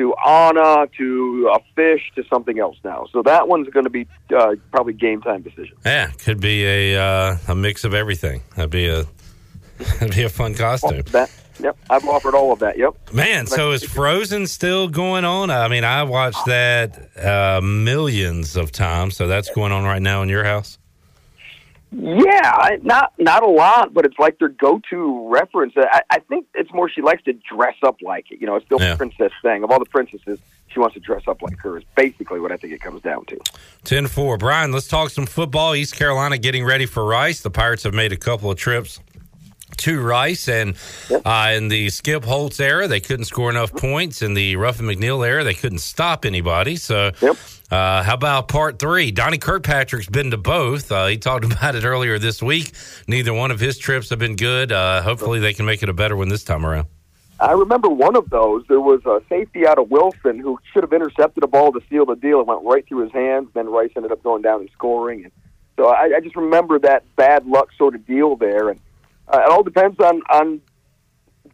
to 0.00 0.14
Anna 0.26 0.86
to 0.96 1.52
a 1.54 1.60
fish 1.74 2.10
to 2.16 2.24
something 2.24 2.58
else 2.58 2.76
now. 2.82 3.06
So 3.12 3.22
that 3.22 3.48
one's 3.48 3.68
going 3.68 3.84
to 3.84 3.90
be 3.90 4.06
uh, 4.34 4.56
probably 4.72 4.94
game 4.94 5.20
time 5.20 5.42
decision. 5.42 5.76
Yeah, 5.84 6.10
could 6.10 6.40
be 6.40 6.64
a 6.64 7.00
uh, 7.00 7.36
a 7.48 7.54
mix 7.54 7.84
of 7.84 7.92
everything. 7.92 8.42
That'd 8.56 8.70
be 8.70 8.88
a 8.88 9.04
that'd 9.78 10.14
be 10.14 10.22
a 10.22 10.28
fun 10.28 10.54
costume. 10.54 11.02
That, 11.12 11.30
yep, 11.60 11.76
I've 11.90 12.06
offered 12.06 12.34
all 12.34 12.52
of 12.52 12.60
that. 12.60 12.78
Yep. 12.78 13.12
Man, 13.12 13.46
so 13.46 13.72
is 13.72 13.84
Frozen 13.84 14.46
still 14.46 14.88
going 14.88 15.24
on? 15.24 15.50
I 15.50 15.68
mean, 15.68 15.84
I 15.84 16.04
watched 16.04 16.46
that 16.46 17.16
uh, 17.22 17.60
millions 17.60 18.56
of 18.56 18.72
times. 18.72 19.16
So 19.16 19.26
that's 19.26 19.50
going 19.50 19.72
on 19.72 19.84
right 19.84 20.02
now 20.02 20.22
in 20.22 20.30
your 20.30 20.44
house. 20.44 20.78
Yeah, 21.92 22.76
not 22.82 23.12
not 23.18 23.42
a 23.42 23.48
lot, 23.48 23.92
but 23.92 24.04
it's 24.04 24.18
like 24.18 24.38
their 24.38 24.48
go-to 24.48 25.28
reference. 25.28 25.74
I, 25.76 26.02
I 26.10 26.18
think 26.20 26.46
it's 26.54 26.72
more 26.72 26.88
she 26.88 27.02
likes 27.02 27.22
to 27.24 27.32
dress 27.32 27.74
up 27.82 27.96
like 28.00 28.30
it. 28.30 28.40
You 28.40 28.46
know, 28.46 28.56
it's 28.56 28.68
the 28.68 28.76
Yeah. 28.78 28.94
princess 28.96 29.32
thing. 29.42 29.64
Of 29.64 29.70
all 29.72 29.80
the 29.80 29.86
princesses, 29.86 30.38
she 30.68 30.78
wants 30.78 30.94
to 30.94 31.00
dress 31.00 31.22
up 31.26 31.42
like 31.42 31.58
her. 31.58 31.78
Is 31.78 31.84
basically 31.96 32.38
what 32.38 32.52
I 32.52 32.56
think 32.56 32.72
it 32.72 32.80
comes 32.80 33.02
down 33.02 33.24
to. 33.26 33.38
10 33.84 34.06
4. 34.06 34.38
Brian, 34.38 34.70
let's 34.70 34.86
talk 34.86 35.10
some 35.10 35.26
football. 35.26 35.74
East 35.74 35.96
Carolina 35.96 36.38
getting 36.38 36.64
ready 36.64 36.86
for 36.86 37.04
Rice. 37.04 37.40
The 37.40 37.50
Pirates 37.50 37.82
have 37.82 37.94
made 37.94 38.12
a 38.12 38.16
couple 38.16 38.50
of 38.52 38.56
trips 38.56 39.00
to 39.80 40.00
Rice, 40.00 40.48
and 40.48 40.76
uh, 41.24 41.52
in 41.54 41.68
the 41.68 41.90
Skip 41.90 42.24
Holtz 42.24 42.60
era, 42.60 42.88
they 42.88 43.00
couldn't 43.00 43.26
score 43.26 43.50
enough 43.50 43.72
points. 43.72 44.22
In 44.22 44.34
the 44.34 44.56
Ruffin 44.56 44.86
McNeill 44.86 45.26
era, 45.26 45.44
they 45.44 45.54
couldn't 45.54 45.78
stop 45.78 46.24
anybody. 46.24 46.76
So, 46.76 47.12
uh, 47.70 48.02
how 48.02 48.14
about 48.14 48.48
part 48.48 48.78
three? 48.78 49.10
Donnie 49.10 49.38
Kirkpatrick's 49.38 50.08
been 50.08 50.30
to 50.30 50.36
both. 50.36 50.90
Uh, 50.90 51.06
he 51.06 51.18
talked 51.18 51.44
about 51.52 51.74
it 51.74 51.84
earlier 51.84 52.18
this 52.18 52.42
week. 52.42 52.72
Neither 53.06 53.32
one 53.32 53.50
of 53.50 53.60
his 53.60 53.78
trips 53.78 54.10
have 54.10 54.18
been 54.18 54.36
good. 54.36 54.72
Uh, 54.72 55.02
hopefully, 55.02 55.40
they 55.40 55.54
can 55.54 55.66
make 55.66 55.82
it 55.82 55.88
a 55.88 55.94
better 55.94 56.16
one 56.16 56.28
this 56.28 56.44
time 56.44 56.64
around. 56.64 56.86
I 57.40 57.52
remember 57.52 57.88
one 57.88 58.16
of 58.16 58.28
those. 58.28 58.64
There 58.68 58.80
was 58.80 59.00
a 59.06 59.22
safety 59.28 59.66
out 59.66 59.78
of 59.78 59.90
Wilson 59.90 60.38
who 60.38 60.58
should 60.72 60.82
have 60.82 60.92
intercepted 60.92 61.42
a 61.42 61.46
ball 61.46 61.72
to 61.72 61.80
seal 61.88 62.04
the 62.04 62.14
deal. 62.14 62.40
It 62.40 62.46
went 62.46 62.62
right 62.64 62.86
through 62.86 63.04
his 63.04 63.12
hands. 63.12 63.48
Then 63.54 63.68
Rice 63.68 63.90
ended 63.96 64.12
up 64.12 64.22
going 64.22 64.42
down 64.42 64.60
and 64.60 64.70
scoring. 64.72 65.24
And 65.24 65.32
so 65.76 65.88
I, 65.88 66.16
I 66.16 66.20
just 66.20 66.36
remember 66.36 66.78
that 66.80 67.02
bad 67.16 67.46
luck 67.46 67.70
sort 67.78 67.94
of 67.94 68.06
deal 68.06 68.36
there. 68.36 68.68
And 68.68 68.78
uh, 69.32 69.38
it 69.38 69.50
all 69.50 69.62
depends 69.62 69.98
on 70.00 70.22
on 70.30 70.60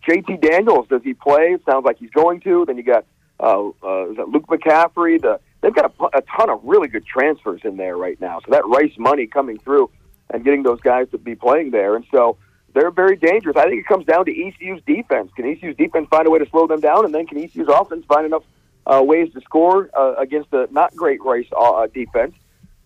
JT 0.08 0.40
Daniels. 0.40 0.86
Does 0.88 1.02
he 1.02 1.14
play? 1.14 1.56
Sounds 1.68 1.84
like 1.84 1.98
he's 1.98 2.10
going 2.10 2.40
to. 2.40 2.64
Then 2.66 2.76
you 2.76 2.82
got 2.82 3.04
uh, 3.40 3.68
uh, 3.82 4.10
is 4.10 4.16
that 4.16 4.28
Luke 4.28 4.46
McCaffrey? 4.46 5.20
The 5.20 5.40
they've 5.60 5.74
got 5.74 5.92
a, 5.98 6.18
a 6.18 6.22
ton 6.36 6.50
of 6.50 6.60
really 6.64 6.88
good 6.88 7.04
transfers 7.06 7.60
in 7.64 7.76
there 7.76 7.96
right 7.96 8.20
now. 8.20 8.40
So 8.40 8.52
that 8.52 8.66
Rice 8.66 8.92
money 8.98 9.26
coming 9.26 9.58
through 9.58 9.90
and 10.32 10.44
getting 10.44 10.62
those 10.62 10.80
guys 10.80 11.08
to 11.10 11.18
be 11.18 11.34
playing 11.34 11.70
there, 11.70 11.96
and 11.96 12.04
so 12.10 12.38
they're 12.74 12.90
very 12.90 13.16
dangerous. 13.16 13.56
I 13.56 13.64
think 13.64 13.80
it 13.80 13.86
comes 13.86 14.06
down 14.06 14.24
to 14.26 14.32
ECU's 14.32 14.82
defense. 14.86 15.30
Can 15.36 15.46
ECU's 15.46 15.76
defense 15.76 16.08
find 16.10 16.26
a 16.26 16.30
way 16.30 16.38
to 16.38 16.48
slow 16.50 16.66
them 16.66 16.80
down, 16.80 17.04
and 17.04 17.14
then 17.14 17.26
can 17.26 17.38
ECU's 17.38 17.68
offense 17.68 18.04
find 18.06 18.26
enough 18.26 18.44
uh, 18.86 19.02
ways 19.02 19.32
to 19.34 19.40
score 19.40 19.90
uh, 19.94 20.14
against 20.14 20.52
a 20.52 20.68
not 20.70 20.94
great 20.94 21.22
Rice 21.22 21.46
uh, 21.56 21.86
defense 21.92 22.34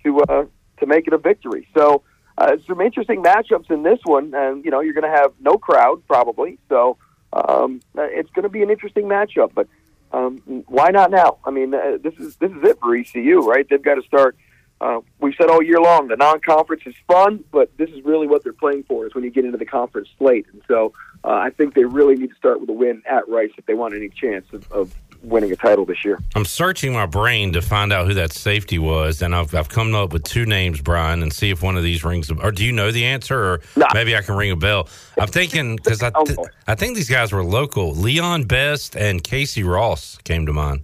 to 0.05 0.21
uh, 0.23 0.45
to 0.79 0.87
make 0.87 1.07
it 1.07 1.13
a 1.13 1.19
victory? 1.19 1.69
So. 1.77 2.03
Uh, 2.41 2.57
some 2.67 2.81
interesting 2.81 3.23
matchups 3.23 3.71
in 3.71 3.83
this 3.83 3.99
one, 4.05 4.33
and 4.35 4.65
you 4.65 4.71
know 4.71 4.81
you're 4.81 4.95
going 4.95 5.05
to 5.05 5.15
have 5.15 5.31
no 5.41 5.59
crowd 5.59 6.03
probably, 6.09 6.59
so 6.71 6.97
um, 7.35 7.83
uh, 7.99 8.03
it's 8.05 8.31
going 8.31 8.45
to 8.45 8.49
be 8.49 8.63
an 8.63 8.71
interesting 8.71 9.05
matchup. 9.05 9.53
But 9.55 9.69
um, 10.11 10.39
why 10.67 10.89
not 10.89 11.11
now? 11.11 11.37
I 11.45 11.51
mean, 11.51 11.75
uh, 11.75 11.99
this 12.03 12.15
is 12.15 12.37
this 12.37 12.51
is 12.51 12.65
it 12.65 12.79
for 12.81 12.97
ECU, 12.97 13.41
right? 13.41 13.67
They've 13.69 13.83
got 13.83 13.97
to 13.97 14.03
start. 14.03 14.39
Uh, 14.81 15.01
we've 15.19 15.35
said 15.37 15.51
all 15.51 15.63
year 15.63 15.79
long 15.79 16.09
the 16.09 16.17
non-conference 16.17 16.85
is 16.87 16.95
fun, 17.07 17.45
but 17.53 17.71
this 17.77 17.91
is 17.91 18.03
really 18.07 18.27
what 18.27 18.43
they're 18.43 18.55
playing 18.55 18.85
for 18.85 19.07
is 19.07 19.15
when 19.15 19.23
you 19.23 19.31
get 19.31 19.45
into 19.45 19.59
the 19.59 19.67
conference 19.67 20.09
slate. 20.17 20.47
And 20.51 20.63
so 20.67 20.95
uh, 21.23 21.33
I 21.33 21.51
think 21.51 21.75
they 21.75 21.85
really 21.85 22.17
need 22.17 22.31
to 22.31 22.37
start 22.37 22.63
with 22.63 22.71
a 22.71 22.73
win 22.73 23.03
at 23.05 23.29
Rice 23.29 23.51
if 23.59 23.67
they 23.67 23.75
want 23.75 23.93
any 23.93 24.09
chance 24.09 24.47
of, 24.55 24.73
of 24.73 24.95
winning 25.23 25.53
a 25.53 25.57
title 25.57 25.85
this 25.85 26.05
year. 26.05 26.19
I'm 26.35 26.45
searching 26.45 26.93
my 26.93 27.07
brain 27.07 27.53
to 27.53 27.63
find 27.63 27.93
out 27.93 28.07
who 28.07 28.15
that 28.15 28.33
safety 28.33 28.79
was, 28.79 29.23
and 29.23 29.35
I've, 29.35 29.55
I've 29.55 29.69
come 29.69 29.95
up 29.95 30.13
with 30.13 30.25
two 30.25 30.47
names, 30.47 30.81
Brian, 30.81 31.23
and 31.23 31.33
see 31.33 31.51
if 31.51 31.63
one 31.63 31.77
of 31.77 31.83
these 31.83 32.05
rings. 32.05 32.31
Or 32.31 32.51
do 32.51 32.65
you 32.65 32.73
know 32.73 32.91
the 32.91 33.05
answer, 33.05 33.39
or 33.39 33.61
maybe 33.95 34.17
I 34.17 34.23
can 34.23 34.37
ring 34.37 34.51
a 34.51 34.57
bell? 34.57 34.89
I'm 35.19 35.29
thinking 35.29 35.77
because 35.83 36.03
I, 36.03 36.11
th- 36.11 36.39
I 36.67 36.75
think 36.75 36.97
these 36.97 37.11
guys 37.11 37.33
were 37.33 37.45
local. 37.45 37.93
Leon 37.93 38.45
Best 38.45 38.97
and 38.97 39.23
Casey 39.23 39.63
Ross 39.63 40.19
came 40.25 40.47
to 40.47 40.53
mind. 40.53 40.83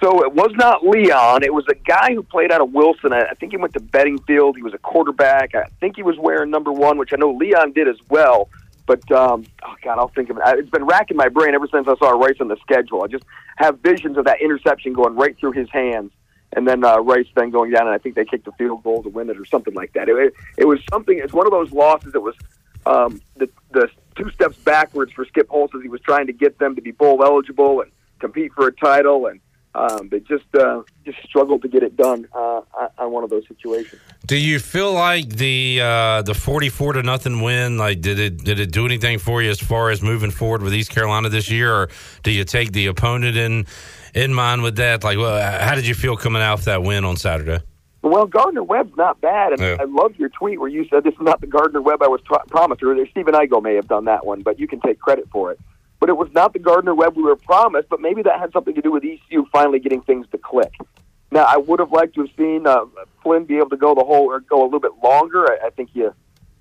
So 0.00 0.22
it 0.22 0.32
was 0.32 0.52
not 0.54 0.86
Leon. 0.86 1.42
It 1.42 1.52
was 1.52 1.64
a 1.68 1.74
guy 1.74 2.14
who 2.14 2.22
played 2.22 2.52
out 2.52 2.60
of 2.60 2.72
Wilson. 2.72 3.12
I 3.12 3.32
think 3.40 3.50
he 3.50 3.56
went 3.56 3.72
to 3.72 3.80
Beddingfield. 3.80 4.54
He 4.54 4.62
was 4.62 4.72
a 4.72 4.78
quarterback. 4.78 5.56
I 5.56 5.64
think 5.80 5.96
he 5.96 6.04
was 6.04 6.16
wearing 6.18 6.50
number 6.50 6.70
one, 6.70 6.98
which 6.98 7.12
I 7.12 7.16
know 7.16 7.32
Leon 7.32 7.72
did 7.72 7.88
as 7.88 7.96
well. 8.08 8.48
But 8.88 9.12
um, 9.12 9.44
oh 9.64 9.74
god, 9.82 9.98
I'll 9.98 10.08
think 10.08 10.30
of 10.30 10.38
it. 10.38 10.42
It's 10.46 10.70
been 10.70 10.86
racking 10.86 11.18
my 11.18 11.28
brain 11.28 11.54
ever 11.54 11.68
since 11.70 11.86
I 11.86 11.94
saw 11.98 12.12
Rice 12.12 12.36
on 12.40 12.48
the 12.48 12.56
schedule. 12.56 13.02
I 13.02 13.06
just 13.06 13.24
have 13.58 13.80
visions 13.80 14.16
of 14.16 14.24
that 14.24 14.40
interception 14.40 14.94
going 14.94 15.14
right 15.14 15.36
through 15.38 15.52
his 15.52 15.68
hands, 15.68 16.10
and 16.54 16.66
then 16.66 16.82
uh, 16.82 16.98
Rice 17.00 17.26
then 17.36 17.50
going 17.50 17.70
down, 17.70 17.82
and 17.82 17.94
I 17.94 17.98
think 17.98 18.14
they 18.14 18.24
kicked 18.24 18.46
the 18.46 18.52
field 18.52 18.82
goal 18.82 19.02
to 19.02 19.10
win 19.10 19.28
it 19.28 19.38
or 19.38 19.44
something 19.44 19.74
like 19.74 19.92
that. 19.92 20.08
It, 20.08 20.32
it, 20.56 20.64
was 20.64 20.80
something. 20.90 21.18
It's 21.18 21.34
one 21.34 21.46
of 21.46 21.52
those 21.52 21.70
losses 21.70 22.14
that 22.14 22.22
was 22.22 22.34
um, 22.86 23.20
the 23.36 23.50
the 23.72 23.90
two 24.16 24.30
steps 24.30 24.56
backwards 24.56 25.12
for 25.12 25.26
Skip 25.26 25.50
Holtz 25.50 25.74
as 25.74 25.82
he 25.82 25.90
was 25.90 26.00
trying 26.00 26.26
to 26.26 26.32
get 26.32 26.58
them 26.58 26.74
to 26.74 26.80
be 26.80 26.90
bowl 26.90 27.22
eligible 27.22 27.82
and 27.82 27.92
compete 28.20 28.52
for 28.54 28.68
a 28.68 28.72
title, 28.72 29.26
and 29.26 29.38
um, 29.74 30.08
they 30.10 30.20
just 30.20 30.44
uh, 30.54 30.82
just 31.04 31.18
struggled 31.24 31.62
to 31.62 31.68
get 31.68 31.82
it 31.82 31.96
done 31.96 32.26
uh, 32.34 32.60
on- 32.72 32.88
on 32.98 33.10
one 33.12 33.24
of 33.24 33.30
those 33.30 33.46
situations. 33.46 34.00
Do 34.26 34.36
you 34.36 34.58
feel 34.58 34.92
like 34.92 35.28
the 35.28 35.80
uh, 35.82 36.22
the 36.22 36.34
forty 36.34 36.68
four 36.68 36.92
to 36.94 37.02
nothing 37.02 37.40
win 37.42 37.78
like 37.78 38.00
did 38.00 38.18
it 38.18 38.38
did 38.44 38.58
it 38.60 38.72
do 38.72 38.84
anything 38.86 39.18
for 39.18 39.42
you 39.42 39.50
as 39.50 39.60
far 39.60 39.90
as 39.90 40.02
moving 40.02 40.30
forward 40.30 40.62
with 40.62 40.74
East 40.74 40.90
Carolina 40.90 41.28
this 41.28 41.50
year, 41.50 41.72
or 41.74 41.88
do 42.22 42.30
you 42.30 42.44
take 42.44 42.72
the 42.72 42.86
opponent 42.86 43.36
in 43.36 43.66
in 44.14 44.34
mind 44.34 44.62
with 44.62 44.76
that? 44.76 45.04
Like, 45.04 45.18
well, 45.18 45.40
how 45.60 45.74
did 45.74 45.86
you 45.86 45.94
feel 45.94 46.16
coming 46.16 46.42
out 46.42 46.58
with 46.58 46.64
that 46.66 46.82
win 46.82 47.04
on 47.04 47.16
Saturday? 47.16 47.62
Well, 48.00 48.26
Gardner 48.26 48.62
Webb's 48.62 48.96
not 48.96 49.20
bad, 49.20 49.52
and 49.52 49.60
Yeah. 49.60 49.76
I 49.80 49.84
love 49.84 50.14
your 50.18 50.28
tweet 50.28 50.60
where 50.60 50.68
you 50.68 50.86
said 50.88 51.02
this 51.04 51.14
is 51.14 51.20
not 51.20 51.40
the 51.40 51.46
Gardner 51.48 51.82
Webb 51.82 52.00
I 52.02 52.06
was 52.08 52.20
pro- 52.24 52.38
promised. 52.48 52.82
Or 52.82 52.94
Stephen 53.10 53.34
Igo 53.34 53.60
may 53.62 53.74
have 53.74 53.88
done 53.88 54.04
that 54.06 54.24
one, 54.24 54.42
but 54.42 54.58
you 54.58 54.68
can 54.68 54.80
take 54.80 54.98
credit 55.00 55.28
for 55.32 55.50
it. 55.52 55.58
But 56.00 56.08
it 56.08 56.16
was 56.16 56.28
not 56.32 56.52
the 56.52 56.58
Gardner 56.58 56.94
Webb 56.94 57.16
we 57.16 57.22
were 57.22 57.36
promised. 57.36 57.88
But 57.88 58.00
maybe 58.00 58.22
that 58.22 58.38
had 58.38 58.52
something 58.52 58.74
to 58.74 58.82
do 58.82 58.92
with 58.92 59.04
ECU 59.04 59.46
finally 59.52 59.80
getting 59.80 60.02
things 60.02 60.26
to 60.32 60.38
click. 60.38 60.72
Now, 61.30 61.44
I 61.44 61.56
would 61.56 61.80
have 61.80 61.92
liked 61.92 62.14
to 62.14 62.22
have 62.22 62.30
seen 62.36 62.66
uh, 62.66 62.86
Flynn 63.22 63.44
be 63.44 63.58
able 63.58 63.70
to 63.70 63.76
go 63.76 63.94
the 63.94 64.04
whole 64.04 64.30
or 64.30 64.40
go 64.40 64.62
a 64.62 64.64
little 64.64 64.80
bit 64.80 64.92
longer. 65.02 65.44
I, 65.44 65.66
I 65.66 65.70
think 65.70 65.90
you, 65.92 66.04
you 66.04 66.12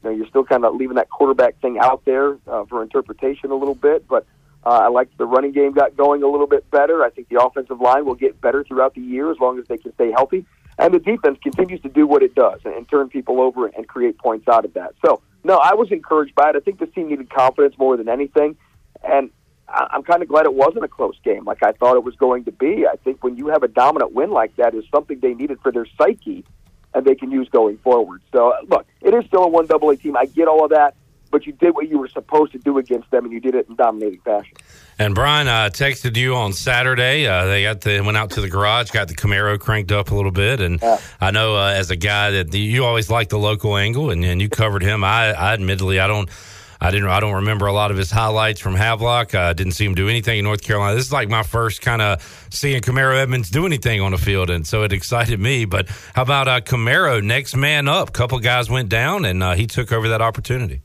know, 0.03 0.09
you're 0.09 0.27
still 0.27 0.43
kind 0.43 0.65
of 0.65 0.75
leaving 0.75 0.95
that 0.95 1.09
quarterback 1.09 1.59
thing 1.61 1.77
out 1.79 2.03
there 2.05 2.37
uh, 2.47 2.65
for 2.65 2.83
interpretation 2.83 3.51
a 3.51 3.55
little 3.55 3.75
bit. 3.75 4.07
But 4.07 4.25
uh, 4.65 4.81
I 4.83 4.87
like 4.89 5.15
the 5.17 5.25
running 5.25 5.53
game 5.53 5.71
got 5.71 5.95
going 5.95 6.23
a 6.23 6.27
little 6.27 6.47
bit 6.47 6.69
better. 6.71 7.03
I 7.03 7.09
think 7.09 7.29
the 7.29 7.41
offensive 7.41 7.79
line 7.79 8.05
will 8.05 8.15
get 8.15 8.41
better 8.41 8.63
throughout 8.65 8.95
the 8.95 9.01
year 9.01 9.31
as 9.31 9.37
long 9.39 9.57
as 9.59 9.67
they 9.67 9.77
can 9.77 9.93
stay 9.93 10.11
healthy. 10.11 10.45
And 10.77 10.93
the 10.93 10.99
defense 10.99 11.39
continues 11.41 11.81
to 11.81 11.89
do 11.89 12.05
what 12.05 12.21
it 12.21 12.35
does 12.35 12.59
and, 12.65 12.73
and 12.73 12.89
turn 12.89 13.07
people 13.09 13.39
over 13.39 13.67
and 13.67 13.87
create 13.87 14.17
points 14.17 14.47
out 14.47 14.65
of 14.65 14.73
that. 14.73 14.93
So, 15.05 15.21
no, 15.43 15.57
I 15.57 15.73
was 15.73 15.91
encouraged 15.91 16.35
by 16.35 16.49
it. 16.49 16.55
I 16.55 16.59
think 16.59 16.79
this 16.79 16.89
team 16.93 17.07
needed 17.07 17.29
confidence 17.29 17.77
more 17.77 17.95
than 17.95 18.09
anything. 18.09 18.57
And 19.03 19.29
I- 19.69 19.87
I'm 19.91 20.03
kind 20.03 20.21
of 20.21 20.29
glad 20.29 20.45
it 20.45 20.53
wasn't 20.53 20.85
a 20.85 20.87
close 20.87 21.17
game 21.23 21.43
like 21.45 21.63
I 21.63 21.71
thought 21.73 21.95
it 21.95 22.03
was 22.03 22.15
going 22.15 22.45
to 22.45 22.51
be. 22.51 22.85
I 22.87 22.95
think 23.03 23.23
when 23.23 23.35
you 23.37 23.47
have 23.47 23.63
a 23.63 23.67
dominant 23.67 24.13
win 24.13 24.31
like 24.31 24.55
that 24.57 24.73
is 24.73 24.85
something 24.93 25.19
they 25.19 25.33
needed 25.33 25.59
for 25.61 25.71
their 25.71 25.85
psyche 25.97 26.45
and 26.93 27.05
they 27.05 27.15
can 27.15 27.31
use 27.31 27.49
going 27.49 27.77
forward. 27.79 28.21
So, 28.31 28.49
uh, 28.49 28.57
look, 28.67 28.85
it 29.01 29.13
is 29.13 29.25
still 29.25 29.43
a 29.43 29.47
one 29.47 29.65
double 29.67 29.89
A 29.89 29.97
team. 29.97 30.15
I 30.15 30.25
get 30.25 30.47
all 30.47 30.63
of 30.63 30.71
that, 30.71 30.95
but 31.29 31.45
you 31.45 31.51
did 31.51 31.75
what 31.75 31.89
you 31.89 31.99
were 31.99 32.07
supposed 32.07 32.53
to 32.53 32.57
do 32.59 32.77
against 32.77 33.11
them, 33.11 33.25
and 33.25 33.33
you 33.33 33.41
did 33.41 33.53
it 33.55 33.67
in 33.67 33.75
dominating 33.75 34.21
fashion. 34.21 34.55
And 34.97 35.13
Brian 35.13 35.47
uh, 35.47 35.69
texted 35.71 36.15
you 36.15 36.33
on 36.33 36.53
Saturday. 36.53 37.27
Uh, 37.27 37.45
they 37.45 37.61
got 37.63 37.81
the 37.81 37.99
went 38.01 38.17
out 38.17 38.31
to 38.31 38.41
the 38.41 38.49
garage, 38.49 38.89
got 38.91 39.09
the 39.09 39.13
Camaro 39.15 39.59
cranked 39.59 39.91
up 39.91 40.09
a 40.11 40.15
little 40.15 40.31
bit, 40.31 40.59
and 40.61 40.81
I 41.21 41.29
know 41.31 41.55
uh, 41.57 41.67
as 41.71 41.91
a 41.91 41.95
guy 41.97 42.31
that 42.31 42.49
the, 42.51 42.59
you 42.59 42.85
always 42.85 43.11
like 43.11 43.29
the 43.29 43.37
local 43.37 43.75
angle, 43.77 44.09
and, 44.09 44.23
and 44.25 44.41
you 44.41 44.49
covered 44.49 44.81
him. 44.81 45.03
I, 45.03 45.33
I 45.33 45.53
admittedly 45.53 45.99
I 45.99 46.07
don't. 46.07 46.29
I 46.79 46.91
didn't. 46.91 47.09
I 47.09 47.19
don't 47.19 47.35
remember 47.35 47.65
a 47.65 47.73
lot 47.73 47.91
of 47.91 47.97
his 47.97 48.11
highlights 48.11 48.59
from 48.59 48.75
Havelock. 48.75 49.33
I 49.33 49.53
didn't 49.53 49.73
see 49.73 49.85
him 49.85 49.95
do 49.95 50.09
anything 50.09 50.39
in 50.39 50.45
North 50.45 50.61
Carolina. 50.61 50.95
This 50.95 51.05
is 51.05 51.11
like 51.11 51.29
my 51.29 51.43
first 51.43 51.81
kind 51.81 52.01
of 52.01 52.47
seeing 52.51 52.81
Kamarro 52.81 53.17
Edmonds 53.17 53.49
do 53.49 53.65
anything 53.65 54.01
on 54.01 54.11
the 54.11 54.17
field, 54.17 54.49
and 54.49 54.65
so 54.65 54.83
it 54.83 54.93
excited 54.93 55.39
me. 55.39 55.65
But 55.65 55.89
how 56.13 56.21
about 56.21 56.47
uh, 56.47 56.61
Kamarro? 56.61 57.23
Next 57.23 57.55
man 57.55 57.87
up. 57.87 58.13
Couple 58.13 58.39
guys 58.39 58.69
went 58.69 58.89
down, 58.89 59.25
and 59.25 59.41
uh, 59.41 59.53
he 59.55 59.65
took 59.65 59.91
over 59.91 60.09
that 60.09 60.21
opportunity. 60.21 60.81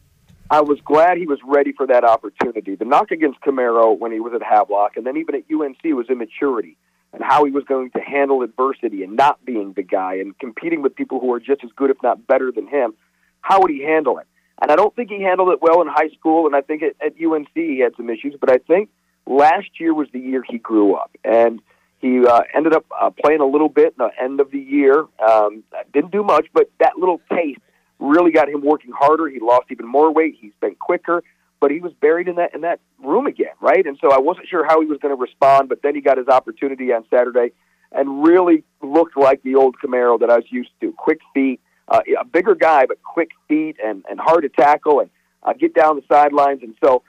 I 0.51 0.61
was 0.61 0.79
glad 0.85 1.17
he 1.17 1.27
was 1.27 1.39
ready 1.47 1.73
for 1.73 1.87
that 1.87 2.05
opportunity. 2.05 2.75
The 2.75 2.85
knock 2.85 3.11
against 3.11 3.41
Kamarro 3.41 3.99
when 3.99 4.13
he 4.13 4.21
was 4.21 4.33
at 4.35 4.43
Havelock, 4.43 4.97
and 4.97 5.07
then 5.07 5.17
even 5.17 5.35
at 5.35 5.45
UNC, 5.51 5.83
was 5.85 6.11
immaturity 6.11 6.77
and 7.13 7.23
how 7.23 7.45
he 7.45 7.51
was 7.51 7.65
going 7.65 7.91
to 7.91 8.01
handle 8.01 8.43
adversity 8.43 9.03
and 9.03 9.17
not 9.17 9.45
being 9.45 9.73
the 9.75 9.83
guy 9.83 10.15
and 10.15 10.39
competing 10.39 10.83
with 10.83 10.95
people 10.95 11.21
who 11.21 11.33
are 11.33 11.41
just 11.41 11.63
as 11.65 11.71
good, 11.77 11.91
if 11.91 11.97
not 12.03 12.27
better, 12.27 12.51
than 12.51 12.67
him. 12.67 12.95
How 13.41 13.61
would 13.61 13.71
he 13.71 13.83
handle 13.83 14.19
it? 14.19 14.27
And 14.63 14.71
I 14.71 14.77
don't 14.77 14.95
think 14.95 15.11
he 15.11 15.21
handled 15.21 15.49
it 15.49 15.61
well 15.61 15.83
in 15.83 15.89
high 15.89 16.11
school, 16.17 16.47
and 16.47 16.55
I 16.55 16.61
think 16.61 16.85
at, 16.85 16.95
at 17.05 17.15
UNC 17.21 17.49
he 17.53 17.81
had 17.81 17.97
some 17.97 18.09
issues. 18.09 18.37
But 18.41 18.49
I 18.49 18.59
think 18.59 18.91
last 19.27 19.69
year 19.81 19.93
was 19.93 20.07
the 20.13 20.21
year 20.21 20.45
he 20.49 20.59
grew 20.59 20.95
up, 20.95 21.11
and 21.25 21.61
he 21.99 22.25
uh, 22.25 22.43
ended 22.55 22.73
up 22.73 22.87
uh, 22.99 23.11
playing 23.11 23.41
a 23.41 23.45
little 23.45 23.69
bit 23.69 23.95
in 23.99 24.07
the 24.07 24.11
end 24.23 24.41
of 24.41 24.53
the 24.53 24.61
year. 24.61 25.05
Um, 25.19 25.65
didn't 25.93 26.13
do 26.13 26.23
much, 26.23 26.47
but 26.55 26.71
that 26.79 26.93
little 26.97 27.21
taste 27.33 27.59
really 27.99 28.31
got 28.31 28.49
him 28.49 28.63
working 28.63 28.93
harder. 28.93 29.29
He 29.29 29.41
lost 29.41 29.67
even 29.73 29.87
more 29.87 30.13
weight. 30.13 30.37
He's 30.41 30.53
been 30.61 30.77
quicker, 30.77 31.25
but 31.59 31.73
he 31.73 31.81
was 31.81 31.93
buried 32.01 32.29
in 32.29 32.37
that 32.37 32.55
in 32.55 32.61
that 32.61 32.79
room 33.03 33.27
again, 33.27 33.55
right? 33.61 33.85
And 33.85 33.99
so 34.01 34.13
I 34.13 34.21
wasn't 34.21 34.47
sure 34.47 34.65
how 34.65 34.81
he 34.81 34.87
was 34.87 34.99
going 34.99 35.15
to 35.15 35.21
respond, 35.21 35.71
but 35.71 35.83
then 35.83 35.97
he 35.97 36.01
got 36.01 36.19
his 36.19 36.29
opportunity 36.29 36.93
on 36.93 37.05
Saturday 37.11 37.51
and 37.91 38.23
really 38.23 38.63
looked 38.81 39.17
like 39.17 39.43
the 39.43 39.57
old 39.57 39.75
Kamarro 39.83 40.21
that 40.21 40.31
I 40.31 40.37
was 40.37 40.47
used 40.51 40.71
to. 40.83 40.93
Quick 40.93 41.19
feet, 41.35 41.61
uh, 41.93 42.01
a 42.19 42.25
bigger 42.25 42.55
guy, 42.55 42.87
but 42.87 43.03
quick 43.03 43.31
feet 43.49 43.77
and 43.85 44.05
and 44.11 44.19
hard 44.19 44.43
to 44.43 44.49
tackle 44.49 45.01
and 45.01 45.11
uh, 45.43 45.53
get 45.53 45.75
down 45.75 45.97
the 45.97 46.03
sidelines. 46.11 46.63
And 46.63 46.75
so, 46.83 47.03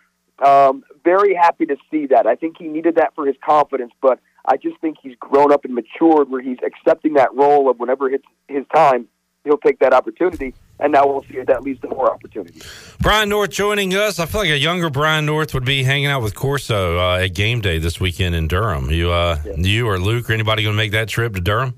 um, 0.45 0.83
very 1.03 1.33
happy 1.33 1.65
to 1.65 1.77
see 1.89 2.07
that. 2.07 2.27
I 2.27 2.35
think 2.35 2.57
he 2.59 2.67
needed 2.67 2.95
that 2.95 3.15
for 3.15 3.25
his 3.25 3.35
confidence, 3.43 3.93
but 4.01 4.19
I 4.45 4.57
just 4.57 4.77
think 4.81 4.97
he's 5.01 5.15
grown 5.19 5.53
up 5.53 5.63
and 5.63 5.73
matured 5.73 6.29
where 6.29 6.41
he's 6.41 6.57
accepting 6.65 7.13
that 7.13 7.33
role 7.33 7.69
of 7.69 7.79
whenever 7.79 8.09
it's 8.09 8.25
his 8.49 8.65
time, 8.75 9.07
he'll 9.45 9.57
take 9.57 9.79
that 9.79 9.93
opportunity. 9.93 10.53
And 10.79 10.91
now 10.91 11.07
we'll 11.07 11.23
see 11.23 11.37
if 11.37 11.45
that 11.47 11.63
leads 11.63 11.79
to 11.81 11.87
more 11.87 12.11
opportunities. 12.11 12.63
Brian 12.99 13.29
North 13.29 13.51
joining 13.51 13.93
us. 13.93 14.19
I 14.19 14.25
feel 14.25 14.41
like 14.41 14.49
a 14.49 14.57
younger 14.57 14.89
Brian 14.89 15.25
North 15.25 15.53
would 15.53 15.63
be 15.63 15.83
hanging 15.83 16.07
out 16.07 16.21
with 16.21 16.35
Corso 16.35 16.99
uh, 16.99 17.17
at 17.19 17.35
game 17.35 17.61
day 17.61 17.77
this 17.77 18.01
weekend 18.01 18.35
in 18.35 18.47
Durham. 18.47 18.89
You, 18.89 19.11
uh, 19.11 19.37
you 19.55 19.87
or 19.87 19.97
Luke 19.97 20.29
or 20.29 20.33
anybody 20.33 20.63
going 20.63 20.73
to 20.73 20.77
make 20.77 20.91
that 20.91 21.07
trip 21.07 21.35
to 21.35 21.41
Durham? 21.41 21.75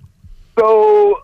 So 0.57 1.19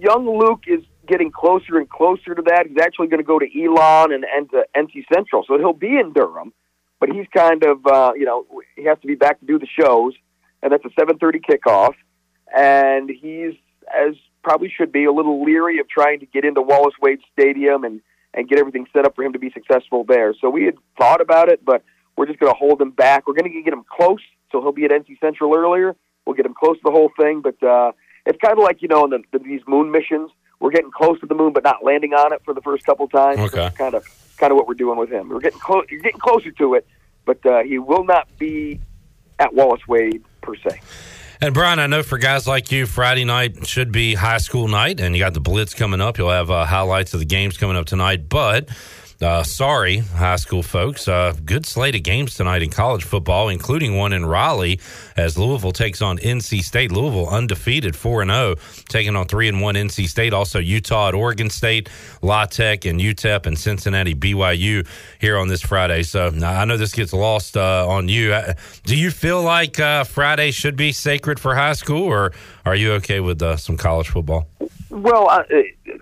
young 0.00 0.28
Luke 0.38 0.64
is 0.68 0.84
getting 1.06 1.30
closer 1.30 1.78
and 1.78 1.88
closer 1.88 2.34
to 2.34 2.42
that. 2.42 2.66
He's 2.68 2.78
actually 2.80 3.08
going 3.08 3.18
to 3.18 3.26
go 3.26 3.38
to 3.38 3.46
Elon 3.46 4.12
and, 4.12 4.24
and 4.24 4.50
to 4.50 4.64
NC 4.76 5.04
Central, 5.12 5.44
so 5.46 5.58
he'll 5.58 5.72
be 5.72 5.98
in 5.98 6.12
Durham. 6.12 6.52
But 7.00 7.10
he's 7.10 7.26
kind 7.36 7.64
of, 7.64 7.86
uh, 7.86 8.12
you 8.16 8.24
know, 8.24 8.46
he 8.76 8.84
has 8.84 8.98
to 9.00 9.06
be 9.06 9.14
back 9.14 9.40
to 9.40 9.46
do 9.46 9.58
the 9.58 9.66
shows, 9.78 10.14
and 10.62 10.72
that's 10.72 10.84
a 10.84 11.00
7:30 11.00 11.40
kickoff. 11.44 11.94
And 12.56 13.10
he's, 13.10 13.54
as 13.92 14.14
probably 14.42 14.70
should 14.70 14.92
be, 14.92 15.04
a 15.04 15.12
little 15.12 15.44
leery 15.44 15.78
of 15.80 15.88
trying 15.88 16.20
to 16.20 16.26
get 16.26 16.44
into 16.44 16.62
Wallace 16.62 16.94
Wade 17.00 17.20
Stadium 17.32 17.84
and 17.84 18.00
and 18.32 18.48
get 18.48 18.58
everything 18.58 18.86
set 18.92 19.04
up 19.04 19.14
for 19.14 19.22
him 19.22 19.32
to 19.32 19.38
be 19.38 19.50
successful 19.52 20.04
there. 20.04 20.34
So 20.40 20.50
we 20.50 20.64
had 20.64 20.74
thought 20.98 21.20
about 21.20 21.48
it, 21.48 21.64
but 21.64 21.82
we're 22.16 22.26
just 22.26 22.40
going 22.40 22.52
to 22.52 22.58
hold 22.58 22.80
him 22.80 22.90
back. 22.90 23.26
We're 23.26 23.34
going 23.34 23.50
to 23.50 23.62
get 23.62 23.72
him 23.72 23.84
close, 23.88 24.20
so 24.50 24.60
he'll 24.60 24.72
be 24.72 24.84
at 24.84 24.90
NC 24.90 25.20
Central 25.20 25.54
earlier. 25.54 25.94
We'll 26.26 26.34
get 26.34 26.46
him 26.46 26.54
close 26.54 26.76
to 26.76 26.82
the 26.84 26.90
whole 26.90 27.10
thing, 27.18 27.42
but 27.42 27.62
uh, 27.62 27.92
it's 28.26 28.38
kind 28.44 28.58
of 28.58 28.64
like 28.64 28.82
you 28.82 28.88
know 28.88 29.04
in 29.04 29.10
the, 29.10 29.22
the, 29.32 29.38
these 29.38 29.60
moon 29.66 29.90
missions, 29.90 30.30
we're 30.60 30.70
getting 30.70 30.90
close 30.90 31.20
to 31.20 31.26
the 31.26 31.34
moon, 31.34 31.52
but 31.52 31.64
not 31.64 31.84
landing 31.84 32.14
on 32.14 32.32
it 32.32 32.42
for 32.44 32.54
the 32.54 32.62
first 32.62 32.84
couple 32.86 33.08
times. 33.08 33.38
Okay. 33.38 33.70
Kind 33.76 33.94
of 33.94 34.06
kind 34.36 34.50
of 34.50 34.56
what 34.56 34.66
we're 34.66 34.74
doing 34.74 34.98
with 34.98 35.10
him. 35.10 35.28
We're 35.28 35.40
getting 35.40 35.60
close. 35.60 35.86
You're 35.90 36.00
getting 36.00 36.20
closer 36.20 36.50
to 36.50 36.74
it, 36.74 36.86
but 37.24 37.44
uh, 37.46 37.62
he 37.62 37.78
will 37.78 38.04
not 38.04 38.28
be 38.38 38.80
at 39.38 39.54
Wallace 39.54 39.86
Wade 39.86 40.24
per 40.42 40.54
se. 40.56 40.80
And 41.40 41.52
Brian, 41.52 41.78
I 41.78 41.86
know 41.86 42.02
for 42.02 42.16
guys 42.16 42.46
like 42.46 42.72
you, 42.72 42.86
Friday 42.86 43.24
night 43.24 43.66
should 43.66 43.92
be 43.92 44.14
high 44.14 44.38
school 44.38 44.68
night, 44.68 45.00
and 45.00 45.14
you 45.14 45.22
got 45.22 45.34
the 45.34 45.40
Blitz 45.40 45.74
coming 45.74 46.00
up. 46.00 46.16
You'll 46.16 46.30
have 46.30 46.50
uh, 46.50 46.64
highlights 46.64 47.12
of 47.12 47.20
the 47.20 47.26
games 47.26 47.58
coming 47.58 47.76
up 47.76 47.86
tonight. 47.86 48.28
But 48.28 48.68
uh, 49.22 49.42
sorry, 49.42 49.98
high 49.98 50.36
school 50.36 50.62
folks, 50.62 51.08
uh, 51.08 51.32
good 51.44 51.66
slate 51.66 51.94
of 51.94 52.02
games 52.02 52.34
tonight 52.34 52.62
in 52.62 52.70
college 52.70 53.04
football, 53.04 53.48
including 53.48 53.96
one 53.96 54.12
in 54.12 54.26
Raleigh 54.26 54.80
as 55.16 55.38
Louisville 55.38 55.72
takes 55.72 56.02
on 56.02 56.18
NC 56.18 56.62
State. 56.62 56.92
Louisville 56.92 57.28
undefeated, 57.28 57.96
four 57.96 58.22
and 58.22 58.30
zero, 58.30 58.56
taking 58.88 59.16
on 59.16 59.26
three 59.26 59.48
and 59.48 59.60
one 59.60 59.74
NC 59.74 60.08
State. 60.08 60.32
Also 60.32 60.58
Utah 60.58 61.08
at 61.08 61.14
Oregon 61.14 61.50
State, 61.50 61.88
La 62.22 62.44
Tech 62.46 62.84
and 62.84 63.00
UTEP 63.00 63.46
and 63.46 63.58
Cincinnati 63.58 64.14
BYU 64.14 64.86
here 65.20 65.38
on 65.38 65.48
this 65.48 65.62
Friday. 65.62 66.02
So 66.02 66.32
I 66.42 66.64
know 66.64 66.76
this 66.76 66.92
gets 66.92 67.12
lost 67.12 67.56
uh, 67.56 67.86
on 67.88 68.08
you. 68.08 68.32
Uh, 68.32 68.54
Do 68.84 68.96
you 68.96 69.10
feel 69.10 69.42
like 69.42 69.78
uh, 69.80 70.04
Friday 70.04 70.50
should 70.50 70.76
be 70.76 70.92
sacred 70.92 71.38
for 71.40 71.54
high 71.54 71.74
school, 71.74 72.04
or 72.04 72.32
are 72.66 72.74
you 72.74 72.92
okay 72.94 73.20
with 73.20 73.40
uh, 73.42 73.56
some 73.56 73.76
college 73.76 74.08
football? 74.08 74.48
Well, 74.94 75.28
I, 75.28 75.42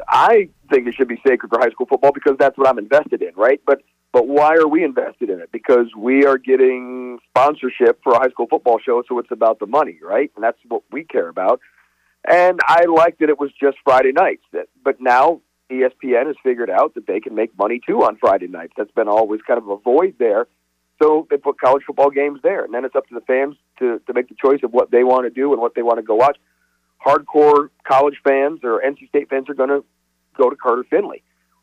I 0.07 0.49
think 0.71 0.87
it 0.87 0.95
should 0.95 1.09
be 1.09 1.19
sacred 1.27 1.49
for 1.49 1.59
high 1.59 1.71
school 1.71 1.87
football 1.87 2.13
because 2.13 2.37
that's 2.39 2.59
what 2.59 2.69
I'm 2.69 2.79
invested 2.79 3.23
in, 3.23 3.35
right? 3.37 3.59
But 3.67 3.81
but 4.13 4.29
why 4.29 4.57
are 4.57 4.69
we 4.69 4.85
invested 4.85 5.31
in 5.31 5.41
it? 5.41 5.51
Because 5.51 5.87
we 5.97 6.27
are 6.27 6.37
getting 6.37 7.19
sponsorship 7.31 8.03
for 8.05 8.13
a 8.13 8.19
high 8.19 8.29
school 8.29 8.47
football 8.51 8.79
show, 8.85 9.03
so 9.09 9.19
it's 9.19 9.31
about 9.31 9.61
the 9.61 9.67
money, 9.67 9.99
right? 10.03 10.31
And 10.37 10.45
that's 10.45 10.59
what 10.69 10.83
we 10.91 11.05
care 11.05 11.31
about. 11.31 11.61
And 12.29 12.61
I 12.69 12.85
liked 12.85 13.21
that 13.21 13.31
it 13.31 13.41
was 13.41 13.51
just 13.59 13.79
Friday 13.83 14.13
nights. 14.13 14.43
That, 14.53 14.67
but 14.85 15.01
now 15.01 15.41
ESPN 15.71 16.27
has 16.27 16.37
figured 16.43 16.69
out 16.69 16.93
that 16.95 17.07
they 17.07 17.21
can 17.21 17.35
make 17.35 17.57
money 17.57 17.81
too 17.87 18.03
on 18.05 18.19
Friday 18.19 18.47
nights. 18.47 18.75
That's 18.77 18.91
been 18.91 19.09
always 19.09 19.41
kind 19.47 19.57
of 19.57 19.71
a 19.71 19.79
void 19.79 20.17
there. 20.19 20.47
So 21.03 21.27
they 21.31 21.39
put 21.39 21.59
college 21.59 21.85
football 21.87 22.11
games 22.11 22.41
there, 22.43 22.63
and 22.63 22.75
then 22.75 22.85
it's 22.85 22.95
up 22.95 23.09
to 23.09 23.15
the 23.15 23.23
fans 23.23 23.57
to 23.79 24.01
to 24.07 24.13
make 24.13 24.29
the 24.29 24.35
choice 24.35 24.61
of 24.63 24.75
what 24.75 24.91
they 24.91 25.03
want 25.03 25.25
to 25.25 25.31
do 25.31 25.55
and 25.55 25.63
what 25.63 25.75
they 25.75 25.83
want 25.83 25.97
to 25.97 26.03
go 26.03 26.15
watch. 26.15 26.37
Hardcore 27.05 27.69
college 27.85 28.17
fans 28.25 28.61
or 28.63 28.81
NC 28.85 29.09
State 29.09 29.29
fans 29.29 29.49
are 29.49 29.55
going 29.55 29.69
to 29.71 29.85
go 30.37 30.49
to 30.51 30.57
Carter 30.57 30.85
Finley. 30.89 31.23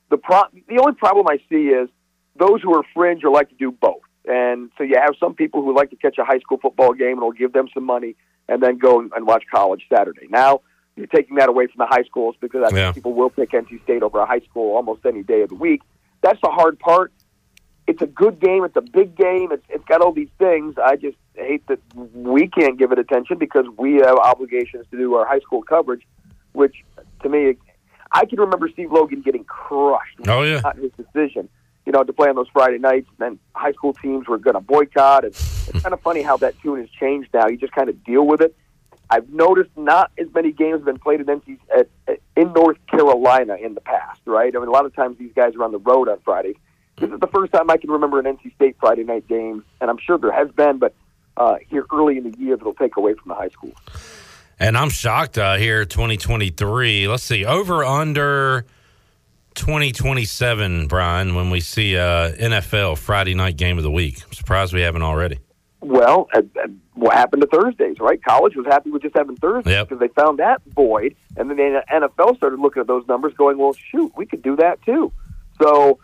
The 0.09 0.17
pro- 0.17 0.49
the 0.67 0.79
only 0.79 0.93
problem 0.93 1.27
I 1.29 1.37
see 1.49 1.67
is 1.69 1.89
those 2.35 2.61
who 2.61 2.73
are 2.75 2.83
fringe 2.93 3.23
or 3.23 3.31
like 3.31 3.49
to 3.49 3.55
do 3.55 3.71
both. 3.71 4.01
And 4.25 4.69
so 4.77 4.83
you 4.83 4.95
have 4.99 5.15
some 5.19 5.33
people 5.33 5.61
who 5.63 5.75
like 5.75 5.89
to 5.91 5.95
catch 5.95 6.17
a 6.17 6.25
high 6.25 6.39
school 6.39 6.57
football 6.61 6.93
game 6.93 7.13
and 7.13 7.21
will 7.21 7.31
give 7.31 7.53
them 7.53 7.67
some 7.73 7.85
money 7.85 8.15
and 8.47 8.61
then 8.61 8.77
go 8.77 8.99
and 8.99 9.25
watch 9.25 9.43
college 9.51 9.85
Saturday. 9.93 10.27
Now 10.29 10.61
you're 10.95 11.07
taking 11.07 11.37
that 11.37 11.49
away 11.49 11.67
from 11.67 11.77
the 11.77 11.85
high 11.87 12.03
schools 12.03 12.35
because 12.41 12.61
I 12.63 12.67
think 12.67 12.77
Yeah. 12.77 12.91
people 12.91 13.13
will 13.13 13.29
pick 13.29 13.51
NC 13.51 13.81
State 13.83 14.03
over 14.03 14.19
a 14.19 14.25
high 14.25 14.41
school 14.41 14.75
almost 14.75 15.05
any 15.05 15.23
day 15.23 15.41
of 15.41 15.49
the 15.49 15.55
week. 15.55 15.81
That's 16.21 16.39
the 16.41 16.49
hard 16.49 16.77
part. 16.79 17.13
It's 17.89 18.03
a 18.03 18.05
good 18.05 18.39
game. 18.39 18.63
It's 18.63 18.75
a 18.75 18.81
big 18.81 19.15
game. 19.15 19.51
It's, 19.51 19.65
it's 19.67 19.83
got 19.85 20.01
all 20.01 20.11
these 20.11 20.29
things. 20.37 20.75
I 20.77 20.95
just 20.95 21.17
hate 21.33 21.65
that 21.69 21.79
we 22.13 22.47
can't 22.47 22.77
give 22.77 22.91
it 22.91 22.99
attention 22.99 23.39
because 23.39 23.65
we 23.79 23.95
have 23.95 24.15
obligations 24.15 24.85
to 24.91 24.97
do 24.97 25.15
our 25.15 25.25
high 25.25 25.39
school 25.39 25.63
coverage, 25.63 26.05
which 26.51 26.83
to 27.23 27.29
me, 27.29 27.55
I 28.11 28.25
can 28.25 28.39
remember 28.39 28.69
Steve 28.69 28.91
Logan 28.91 29.21
getting 29.21 29.43
crushed. 29.43 30.17
Oh, 30.27 30.43
yeah. 30.43 30.59
Not 30.59 30.77
his 30.77 30.91
decision, 30.91 31.49
you 31.87 31.91
know, 31.91 32.03
to 32.03 32.13
play 32.13 32.29
on 32.29 32.35
those 32.35 32.47
Friday 32.53 32.77
nights. 32.77 33.07
And 33.09 33.17
then 33.17 33.39
high 33.55 33.71
school 33.71 33.93
teams 33.93 34.27
were 34.27 34.37
going 34.37 34.53
to 34.53 34.61
boycott. 34.61 35.25
And 35.25 35.33
it's 35.33 35.81
kind 35.81 35.91
of 35.91 36.01
funny 36.01 36.21
how 36.21 36.37
that 36.37 36.61
tune 36.61 36.79
has 36.81 36.91
changed 36.91 37.29
now. 37.33 37.47
You 37.47 37.57
just 37.57 37.73
kind 37.73 37.89
of 37.89 38.03
deal 38.03 38.27
with 38.27 38.41
it. 38.41 38.55
I've 39.09 39.29
noticed 39.29 39.71
not 39.75 40.11
as 40.19 40.27
many 40.35 40.51
games 40.51 40.81
have 40.81 40.85
been 40.85 40.99
played 40.99 41.21
in 41.21 41.25
NC 41.25 41.57
at, 41.75 41.89
at, 42.07 42.19
in 42.35 42.53
North 42.53 42.77
Carolina 42.85 43.55
in 43.55 43.73
the 43.73 43.81
past, 43.81 44.21
right? 44.25 44.55
I 44.55 44.59
mean, 44.59 44.67
a 44.67 44.71
lot 44.71 44.85
of 44.85 44.95
times 44.95 45.17
these 45.17 45.33
guys 45.35 45.55
are 45.55 45.63
on 45.63 45.71
the 45.71 45.79
road 45.79 46.07
on 46.07 46.19
Fridays. 46.19 46.55
This 46.99 47.09
is 47.11 47.19
the 47.19 47.27
first 47.27 47.53
time 47.53 47.69
I 47.69 47.77
can 47.77 47.89
remember 47.91 48.19
an 48.19 48.25
NC 48.25 48.53
State 48.55 48.75
Friday 48.79 49.03
night 49.03 49.27
game, 49.27 49.63
and 49.81 49.89
I'm 49.89 49.97
sure 49.97 50.17
there 50.17 50.31
has 50.31 50.49
been, 50.51 50.77
but 50.79 50.93
uh, 51.37 51.55
here 51.69 51.85
early 51.93 52.17
in 52.17 52.29
the 52.29 52.37
year 52.37 52.57
that'll 52.57 52.73
take 52.73 52.97
away 52.97 53.13
from 53.13 53.29
the 53.29 53.35
high 53.35 53.47
school. 53.49 53.71
And 54.59 54.77
I'm 54.77 54.89
shocked 54.89 55.37
uh, 55.37 55.55
here, 55.55 55.85
2023. 55.85 57.07
Let's 57.07 57.23
see, 57.23 57.45
over 57.45 57.85
under 57.85 58.65
2027, 59.55 60.87
Brian, 60.87 61.35
when 61.35 61.49
we 61.49 61.59
see 61.61 61.97
uh, 61.97 62.31
NFL 62.33 62.97
Friday 62.97 63.33
night 63.35 63.55
game 63.57 63.77
of 63.77 63.83
the 63.83 63.91
week. 63.91 64.21
I'm 64.25 64.33
surprised 64.33 64.73
we 64.73 64.81
haven't 64.81 65.01
already. 65.03 65.39
Well, 65.81 66.27
uh, 66.33 66.41
uh, 66.61 66.67
what 66.95 67.13
happened 67.13 67.41
to 67.43 67.47
Thursdays, 67.47 67.97
right? 68.01 68.21
College 68.21 68.55
was 68.57 68.65
happy 68.65 68.89
with 68.89 69.01
just 69.01 69.15
having 69.15 69.37
Thursdays 69.37 69.71
Yep. 69.71 69.87
because 69.89 69.99
they 70.01 70.09
found 70.09 70.39
that 70.39 70.61
void, 70.75 71.15
and 71.37 71.49
then 71.49 71.55
the 71.55 71.83
NFL 71.89 72.35
started 72.35 72.59
looking 72.59 72.81
at 72.81 72.87
those 72.87 73.07
numbers, 73.07 73.33
going, 73.37 73.57
"Well, 73.57 73.73
shoot, 73.73 74.11
we 74.17 74.25
could 74.25 74.41
do 74.41 74.57
that 74.57 74.81
too." 74.83 75.13
So, 75.61 75.99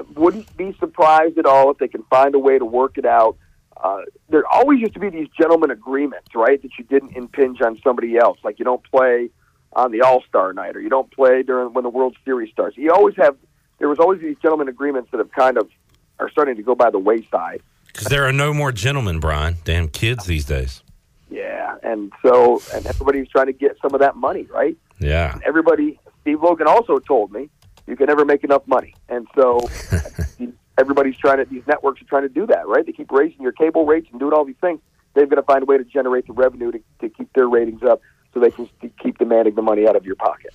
I 0.00 0.18
wouldn't 0.18 0.56
be 0.56 0.74
surprised 0.78 1.38
at 1.38 1.46
all 1.46 1.70
if 1.70 1.78
they 1.78 1.88
can 1.88 2.02
find 2.04 2.34
a 2.34 2.38
way 2.38 2.58
to 2.58 2.64
work 2.64 2.98
it 2.98 3.04
out. 3.04 3.36
Uh, 3.76 4.02
there 4.28 4.46
always 4.46 4.80
used 4.80 4.94
to 4.94 5.00
be 5.00 5.08
these 5.08 5.28
gentleman 5.38 5.70
agreements, 5.70 6.34
right? 6.34 6.60
That 6.60 6.72
you 6.78 6.84
didn't 6.84 7.16
impinge 7.16 7.60
on 7.62 7.78
somebody 7.82 8.16
else, 8.16 8.38
like 8.44 8.58
you 8.58 8.64
don't 8.64 8.82
play 8.90 9.30
on 9.72 9.92
the 9.92 10.02
All 10.02 10.22
Star 10.28 10.52
night, 10.52 10.76
or 10.76 10.80
you 10.80 10.90
don't 10.90 11.10
play 11.10 11.42
during 11.42 11.72
when 11.72 11.84
the 11.84 11.90
World 11.90 12.16
Series 12.24 12.50
starts. 12.52 12.76
You 12.76 12.92
always 12.92 13.16
have. 13.16 13.36
There 13.78 13.88
was 13.88 13.98
always 13.98 14.20
these 14.20 14.36
gentleman 14.42 14.68
agreements 14.68 15.10
that 15.10 15.18
have 15.18 15.32
kind 15.32 15.56
of 15.56 15.70
are 16.18 16.30
starting 16.30 16.56
to 16.56 16.62
go 16.62 16.74
by 16.74 16.90
the 16.90 16.98
wayside. 16.98 17.62
Because 17.86 18.08
there 18.08 18.26
are 18.26 18.32
no 18.32 18.52
more 18.52 18.72
gentlemen, 18.72 19.20
Brian. 19.20 19.56
Damn 19.64 19.88
kids 19.88 20.26
these 20.26 20.44
days. 20.44 20.82
Yeah, 21.30 21.76
and 21.82 22.12
so 22.22 22.60
and 22.74 22.86
everybody's 22.86 23.28
trying 23.28 23.46
to 23.46 23.52
get 23.52 23.78
some 23.80 23.94
of 23.94 24.00
that 24.00 24.16
money, 24.16 24.46
right? 24.52 24.76
Yeah. 24.98 25.38
Everybody, 25.44 25.98
Steve 26.20 26.42
Logan 26.42 26.66
also 26.66 26.98
told 26.98 27.32
me 27.32 27.48
you 27.90 27.96
can 27.96 28.06
never 28.06 28.24
make 28.24 28.44
enough 28.44 28.62
money, 28.66 28.94
and 29.08 29.26
so 29.34 29.60
everybody's 30.78 31.16
trying 31.16 31.38
to. 31.38 31.44
These 31.44 31.66
networks 31.66 32.00
are 32.00 32.06
trying 32.06 32.22
to 32.22 32.28
do 32.28 32.46
that, 32.46 32.66
right? 32.66 32.86
They 32.86 32.92
keep 32.92 33.10
raising 33.10 33.42
your 33.42 33.52
cable 33.52 33.84
rates 33.84 34.08
and 34.10 34.20
doing 34.20 34.32
all 34.32 34.44
these 34.44 34.56
things. 34.60 34.80
They've 35.14 35.28
got 35.28 35.36
to 35.36 35.42
find 35.42 35.62
a 35.62 35.66
way 35.66 35.76
to 35.76 35.84
generate 35.84 36.26
the 36.26 36.32
revenue 36.32 36.70
to, 36.72 36.80
to 37.00 37.08
keep 37.08 37.32
their 37.32 37.48
ratings 37.48 37.82
up, 37.82 38.00
so 38.32 38.40
they 38.40 38.50
can 38.50 38.68
keep 39.02 39.18
demanding 39.18 39.54
the 39.56 39.62
money 39.62 39.86
out 39.86 39.96
of 39.96 40.06
your 40.06 40.14
pocket. 40.14 40.54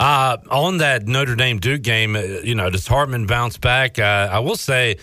Uh, 0.00 0.38
on 0.50 0.78
that 0.78 1.06
Notre 1.06 1.36
Dame 1.36 1.58
Duke 1.58 1.82
game, 1.82 2.16
uh, 2.16 2.20
you 2.20 2.54
know, 2.54 2.70
does 2.70 2.86
Hartman 2.86 3.26
bounce 3.26 3.58
back? 3.58 3.98
Uh, 3.98 4.28
I 4.32 4.38
will 4.40 4.56
say, 4.56 4.96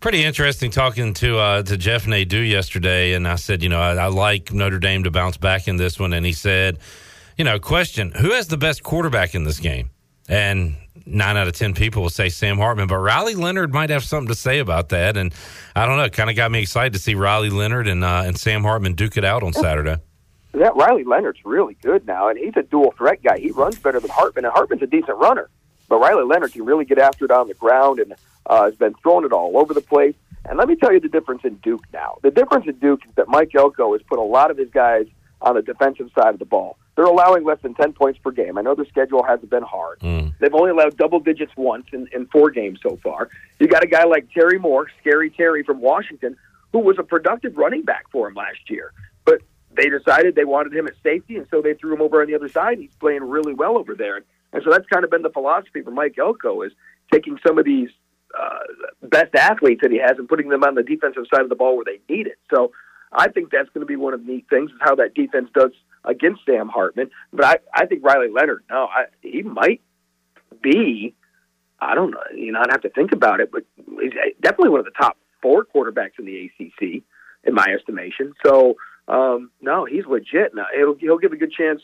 pretty 0.00 0.24
interesting 0.24 0.70
talking 0.70 1.14
to 1.14 1.38
uh, 1.38 1.62
to 1.64 1.76
Jeff 1.76 2.06
Nadeau 2.06 2.38
yesterday, 2.38 3.14
and 3.14 3.26
I 3.26 3.34
said, 3.36 3.62
you 3.62 3.68
know, 3.68 3.80
I, 3.80 3.94
I 3.94 4.06
like 4.06 4.52
Notre 4.52 4.78
Dame 4.78 5.04
to 5.04 5.10
bounce 5.10 5.36
back 5.36 5.68
in 5.68 5.76
this 5.76 5.98
one, 5.98 6.12
and 6.12 6.24
he 6.24 6.32
said, 6.32 6.78
you 7.36 7.44
know, 7.44 7.58
question: 7.58 8.12
Who 8.12 8.30
has 8.30 8.48
the 8.48 8.56
best 8.56 8.82
quarterback 8.82 9.34
in 9.34 9.44
this 9.44 9.58
game? 9.58 9.90
And 10.28 10.76
nine 11.08 11.36
out 11.36 11.48
of 11.48 11.54
ten 11.54 11.74
people 11.74 12.02
will 12.02 12.10
say 12.10 12.28
Sam 12.28 12.58
Hartman, 12.58 12.86
but 12.86 12.98
Riley 12.98 13.34
Leonard 13.34 13.72
might 13.72 13.90
have 13.90 14.04
something 14.04 14.28
to 14.28 14.34
say 14.34 14.58
about 14.58 14.90
that, 14.90 15.16
and 15.16 15.34
I 15.74 15.86
don't 15.86 15.96
know, 15.96 16.04
it 16.04 16.12
kind 16.12 16.30
of 16.30 16.36
got 16.36 16.50
me 16.50 16.60
excited 16.60 16.92
to 16.92 16.98
see 16.98 17.14
Riley 17.14 17.50
Leonard 17.50 17.88
and 17.88 18.04
uh, 18.04 18.22
and 18.24 18.38
Sam 18.38 18.62
Hartman 18.62 18.94
duke 18.94 19.16
it 19.16 19.24
out 19.24 19.42
on 19.42 19.52
Saturday. 19.52 19.96
Yeah, 20.56 20.70
Riley 20.74 21.04
Leonard's 21.04 21.44
really 21.44 21.74
good 21.82 22.06
now, 22.06 22.28
and 22.28 22.38
he's 22.38 22.56
a 22.56 22.62
dual 22.62 22.92
threat 22.92 23.22
guy. 23.22 23.38
He 23.38 23.50
runs 23.50 23.78
better 23.78 24.00
than 24.00 24.10
Hartman, 24.10 24.44
and 24.44 24.52
Hartman's 24.52 24.82
a 24.82 24.86
decent 24.86 25.18
runner. 25.18 25.48
But 25.88 25.98
Riley 26.00 26.24
Leonard 26.24 26.52
can 26.52 26.64
really 26.64 26.84
get 26.84 26.98
after 26.98 27.24
it 27.24 27.30
on 27.30 27.48
the 27.48 27.54
ground 27.54 27.98
and 27.98 28.14
uh, 28.46 28.64
has 28.64 28.74
been 28.74 28.94
throwing 29.02 29.24
it 29.24 29.32
all 29.32 29.56
over 29.56 29.72
the 29.74 29.80
place. 29.80 30.14
And 30.44 30.58
let 30.58 30.68
me 30.68 30.76
tell 30.76 30.92
you 30.92 31.00
the 31.00 31.08
difference 31.08 31.42
in 31.44 31.56
Duke 31.56 31.84
now. 31.92 32.18
The 32.22 32.30
difference 32.30 32.66
in 32.66 32.76
Duke 32.76 33.00
is 33.06 33.14
that 33.16 33.28
Mike 33.28 33.54
Elko 33.54 33.92
has 33.92 34.02
put 34.02 34.18
a 34.18 34.22
lot 34.22 34.50
of 34.50 34.56
his 34.56 34.70
guys 34.70 35.06
on 35.40 35.54
the 35.54 35.62
defensive 35.62 36.10
side 36.14 36.32
of 36.34 36.38
the 36.38 36.44
ball. 36.44 36.78
They're 36.98 37.06
allowing 37.06 37.44
less 37.44 37.58
than 37.62 37.74
10 37.74 37.92
points 37.92 38.18
per 38.18 38.32
game. 38.32 38.58
I 38.58 38.62
know 38.62 38.74
their 38.74 38.84
schedule 38.86 39.22
hasn't 39.22 39.50
been 39.50 39.62
hard. 39.62 40.00
They've 40.40 40.52
only 40.52 40.72
allowed 40.72 40.96
double 40.96 41.20
digits 41.20 41.52
once 41.56 41.86
in, 41.92 42.08
in 42.12 42.26
four 42.26 42.50
games 42.50 42.80
so 42.82 42.98
far. 43.04 43.28
You 43.60 43.68
got 43.68 43.84
a 43.84 43.86
guy 43.86 44.02
like 44.02 44.26
Terry 44.32 44.58
Moore, 44.58 44.88
Scary 45.00 45.30
Terry 45.30 45.62
from 45.62 45.80
Washington, 45.80 46.36
who 46.72 46.80
was 46.80 46.96
a 46.98 47.04
productive 47.04 47.56
running 47.56 47.82
back 47.82 48.06
for 48.10 48.26
him 48.26 48.34
last 48.34 48.68
year. 48.68 48.92
But 49.24 49.42
they 49.76 49.88
decided 49.88 50.34
they 50.34 50.44
wanted 50.44 50.74
him 50.74 50.88
at 50.88 50.94
safety, 51.04 51.36
and 51.36 51.46
so 51.52 51.62
they 51.62 51.74
threw 51.74 51.94
him 51.94 52.02
over 52.02 52.20
on 52.20 52.26
the 52.26 52.34
other 52.34 52.48
side. 52.48 52.78
He's 52.78 52.96
playing 52.98 53.22
really 53.22 53.54
well 53.54 53.78
over 53.78 53.94
there. 53.94 54.16
And, 54.16 54.24
and 54.52 54.64
so 54.64 54.70
that's 54.72 54.88
kind 54.88 55.04
of 55.04 55.10
been 55.12 55.22
the 55.22 55.30
philosophy 55.30 55.82
for 55.82 55.92
Mike 55.92 56.16
Elko 56.18 56.62
is 56.62 56.72
taking 57.12 57.38
some 57.46 57.60
of 57.60 57.64
these 57.64 57.90
uh, 58.36 58.58
best 59.04 59.36
athletes 59.36 59.82
that 59.82 59.92
he 59.92 60.00
has 60.00 60.18
and 60.18 60.28
putting 60.28 60.48
them 60.48 60.64
on 60.64 60.74
the 60.74 60.82
defensive 60.82 61.26
side 61.32 61.42
of 61.42 61.48
the 61.48 61.54
ball 61.54 61.76
where 61.76 61.84
they 61.84 62.00
need 62.12 62.26
it. 62.26 62.38
So 62.52 62.72
I 63.12 63.28
think 63.28 63.52
that's 63.52 63.68
going 63.68 63.82
to 63.82 63.86
be 63.86 63.94
one 63.94 64.14
of 64.14 64.26
the 64.26 64.32
neat 64.32 64.46
things 64.50 64.72
is 64.72 64.78
how 64.80 64.96
that 64.96 65.14
defense 65.14 65.48
does 65.54 65.70
against 66.04 66.40
Sam 66.46 66.68
Hartman. 66.68 67.10
But 67.32 67.44
I, 67.44 67.56
I 67.74 67.86
think 67.86 68.04
Riley 68.04 68.28
Leonard, 68.32 68.64
no, 68.70 68.84
I, 68.86 69.04
he 69.20 69.42
might 69.42 69.80
be, 70.62 71.14
I 71.80 71.94
don't 71.94 72.10
know, 72.10 72.22
you 72.34 72.52
know, 72.52 72.60
I'd 72.60 72.70
have 72.70 72.82
to 72.82 72.90
think 72.90 73.12
about 73.12 73.40
it, 73.40 73.50
but 73.52 73.64
he's 73.76 74.12
definitely 74.40 74.70
one 74.70 74.80
of 74.80 74.86
the 74.86 74.92
top 74.92 75.16
four 75.42 75.64
quarterbacks 75.64 76.18
in 76.18 76.24
the 76.24 76.46
ACC, 76.46 77.02
in 77.44 77.54
my 77.54 77.66
estimation. 77.66 78.34
So, 78.44 78.76
um, 79.06 79.50
no, 79.60 79.84
he's 79.84 80.04
legit. 80.06 80.54
Now, 80.54 80.66
he'll, 80.74 80.94
he'll 80.96 81.18
give 81.18 81.32
a 81.32 81.36
good 81.36 81.52
chance 81.52 81.80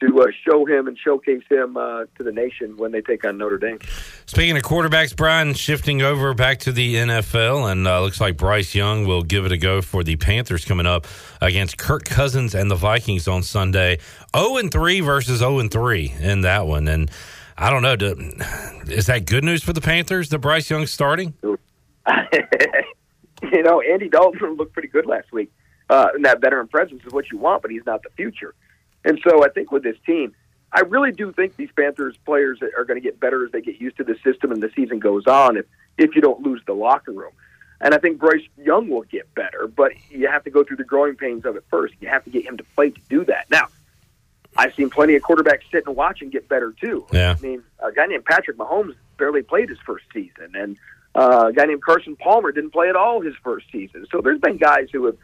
to 0.00 0.22
uh, 0.22 0.26
show 0.44 0.64
him 0.64 0.88
and 0.88 0.98
showcase 0.98 1.42
him 1.48 1.76
uh, 1.76 2.04
to 2.16 2.22
the 2.22 2.32
nation 2.32 2.76
when 2.76 2.90
they 2.92 3.00
take 3.00 3.24
on 3.24 3.38
Notre 3.38 3.58
Dame. 3.58 3.78
Speaking 4.26 4.56
of 4.56 4.62
quarterbacks, 4.62 5.14
Brian, 5.14 5.54
shifting 5.54 6.02
over 6.02 6.32
back 6.34 6.58
to 6.60 6.72
the 6.72 6.94
NFL, 6.96 7.70
and 7.70 7.86
uh, 7.86 8.00
looks 8.00 8.20
like 8.20 8.36
Bryce 8.36 8.74
Young 8.74 9.06
will 9.06 9.22
give 9.22 9.44
it 9.44 9.52
a 9.52 9.58
go 9.58 9.82
for 9.82 10.02
the 10.02 10.16
Panthers 10.16 10.64
coming 10.64 10.86
up 10.86 11.06
against 11.40 11.78
Kirk 11.78 12.04
Cousins 12.04 12.54
and 12.54 12.70
the 12.70 12.74
Vikings 12.74 13.28
on 13.28 13.42
Sunday. 13.42 13.98
0 14.34 14.56
and 14.56 14.72
3 14.72 15.00
versus 15.00 15.40
0 15.40 15.58
and 15.58 15.70
3 15.70 16.14
in 16.20 16.40
that 16.42 16.66
one. 16.66 16.88
And 16.88 17.10
I 17.58 17.70
don't 17.70 17.82
know, 17.82 17.96
do, 17.96 18.32
is 18.88 19.06
that 19.06 19.26
good 19.26 19.44
news 19.44 19.62
for 19.62 19.72
the 19.72 19.82
Panthers 19.82 20.30
that 20.30 20.38
Bryce 20.38 20.70
Young's 20.70 20.90
starting? 20.90 21.34
you 21.42 21.58
know, 23.62 23.82
Andy 23.82 24.08
Dalton 24.08 24.56
looked 24.56 24.72
pretty 24.72 24.88
good 24.88 25.06
last 25.06 25.30
week. 25.32 25.52
Uh, 25.90 26.08
and 26.14 26.24
that 26.24 26.40
veteran 26.40 26.68
presence 26.68 27.02
is 27.04 27.12
what 27.12 27.30
you 27.32 27.38
want, 27.38 27.62
but 27.62 27.70
he's 27.70 27.84
not 27.84 28.02
the 28.02 28.10
future. 28.10 28.54
And 29.04 29.20
so 29.26 29.44
I 29.44 29.48
think 29.48 29.72
with 29.72 29.82
this 29.82 29.96
team, 30.04 30.34
I 30.72 30.80
really 30.80 31.12
do 31.12 31.32
think 31.32 31.56
these 31.56 31.70
Panthers 31.76 32.16
players 32.24 32.60
are 32.62 32.84
going 32.84 33.00
to 33.00 33.04
get 33.04 33.18
better 33.18 33.44
as 33.44 33.52
they 33.52 33.60
get 33.60 33.80
used 33.80 33.96
to 33.96 34.04
the 34.04 34.16
system 34.22 34.52
and 34.52 34.62
the 34.62 34.70
season 34.74 34.98
goes 34.98 35.26
on. 35.26 35.56
If 35.56 35.66
if 35.98 36.14
you 36.14 36.22
don't 36.22 36.42
lose 36.42 36.62
the 36.66 36.72
locker 36.72 37.12
room, 37.12 37.32
and 37.80 37.94
I 37.94 37.98
think 37.98 38.18
Bryce 38.18 38.46
Young 38.56 38.88
will 38.88 39.02
get 39.02 39.32
better, 39.34 39.66
but 39.66 39.92
you 40.10 40.28
have 40.28 40.44
to 40.44 40.50
go 40.50 40.64
through 40.64 40.76
the 40.76 40.84
growing 40.84 41.16
pains 41.16 41.44
of 41.44 41.56
it 41.56 41.64
first. 41.70 41.94
You 42.00 42.08
have 42.08 42.24
to 42.24 42.30
get 42.30 42.44
him 42.44 42.56
to 42.56 42.64
play 42.74 42.90
to 42.90 43.00
do 43.08 43.24
that. 43.24 43.50
Now, 43.50 43.66
I've 44.56 44.74
seen 44.74 44.90
plenty 44.90 45.14
of 45.16 45.22
quarterbacks 45.22 45.62
sit 45.70 45.86
and 45.86 45.96
watch 45.96 46.22
and 46.22 46.30
get 46.30 46.48
better 46.48 46.72
too. 46.80 47.06
Yeah. 47.12 47.34
I 47.36 47.40
mean, 47.40 47.62
a 47.78 47.92
guy 47.92 48.06
named 48.06 48.24
Patrick 48.24 48.56
Mahomes 48.56 48.94
barely 49.16 49.42
played 49.42 49.68
his 49.68 49.78
first 49.84 50.04
season, 50.12 50.52
and 50.54 50.76
uh, 51.14 51.46
a 51.48 51.52
guy 51.52 51.66
named 51.66 51.82
Carson 51.82 52.16
Palmer 52.16 52.52
didn't 52.52 52.70
play 52.70 52.88
at 52.88 52.96
all 52.96 53.20
his 53.20 53.34
first 53.42 53.66
season. 53.72 54.06
So 54.10 54.20
there's 54.20 54.40
been 54.40 54.56
guys 54.56 54.88
who 54.92 55.06
have 55.06 55.16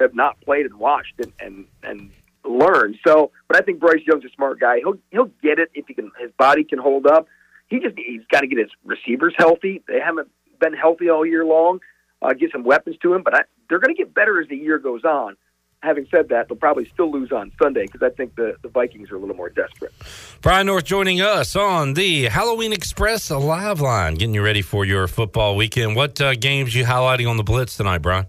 have 0.00 0.14
not 0.14 0.40
played 0.40 0.66
and 0.66 0.74
watched 0.76 1.14
and 1.18 1.32
and 1.40 1.66
and 1.82 2.10
learned. 2.44 2.96
So, 3.06 3.30
but 3.48 3.56
I 3.56 3.60
think 3.60 3.80
Bryce 3.80 4.02
Young's 4.06 4.24
a 4.24 4.30
smart 4.34 4.60
guy. 4.60 4.78
He'll 4.78 4.98
he'll 5.10 5.30
get 5.42 5.58
it 5.58 5.70
if 5.74 5.86
he 5.86 5.94
can. 5.94 6.10
His 6.20 6.30
body 6.38 6.64
can 6.64 6.78
hold 6.78 7.06
up. 7.06 7.26
He 7.68 7.78
just 7.78 7.96
he's 7.96 8.22
got 8.30 8.40
to 8.40 8.46
get 8.46 8.58
his 8.58 8.70
receivers 8.84 9.34
healthy. 9.36 9.82
They 9.86 10.00
haven't 10.00 10.28
been 10.60 10.74
healthy 10.74 11.08
all 11.08 11.26
year 11.26 11.44
long. 11.44 11.80
Uh, 12.20 12.32
get 12.34 12.52
some 12.52 12.62
weapons 12.62 12.96
to 13.02 13.12
him, 13.12 13.22
but 13.22 13.34
I, 13.34 13.40
they're 13.68 13.80
going 13.80 13.94
to 13.94 13.98
get 13.98 14.14
better 14.14 14.40
as 14.40 14.48
the 14.48 14.56
year 14.56 14.78
goes 14.78 15.04
on. 15.04 15.36
Having 15.82 16.06
said 16.12 16.28
that, 16.28 16.46
they'll 16.46 16.56
probably 16.56 16.88
still 16.94 17.10
lose 17.10 17.32
on 17.32 17.50
Sunday 17.60 17.86
because 17.86 18.02
I 18.02 18.10
think 18.10 18.36
the, 18.36 18.54
the 18.62 18.68
Vikings 18.68 19.10
are 19.10 19.16
a 19.16 19.18
little 19.18 19.34
more 19.34 19.48
desperate. 19.48 19.92
Brian 20.40 20.66
North 20.66 20.84
joining 20.84 21.20
us 21.20 21.56
on 21.56 21.94
the 21.94 22.26
Halloween 22.26 22.72
Express 22.72 23.32
live 23.32 23.80
line, 23.80 24.14
getting 24.14 24.36
you 24.36 24.44
ready 24.44 24.62
for 24.62 24.84
your 24.84 25.08
football 25.08 25.56
weekend. 25.56 25.96
What 25.96 26.20
uh, 26.20 26.36
games 26.36 26.72
you 26.76 26.84
highlighting 26.84 27.28
on 27.28 27.36
the 27.36 27.42
Blitz 27.42 27.76
tonight, 27.76 27.98
Brian? 27.98 28.26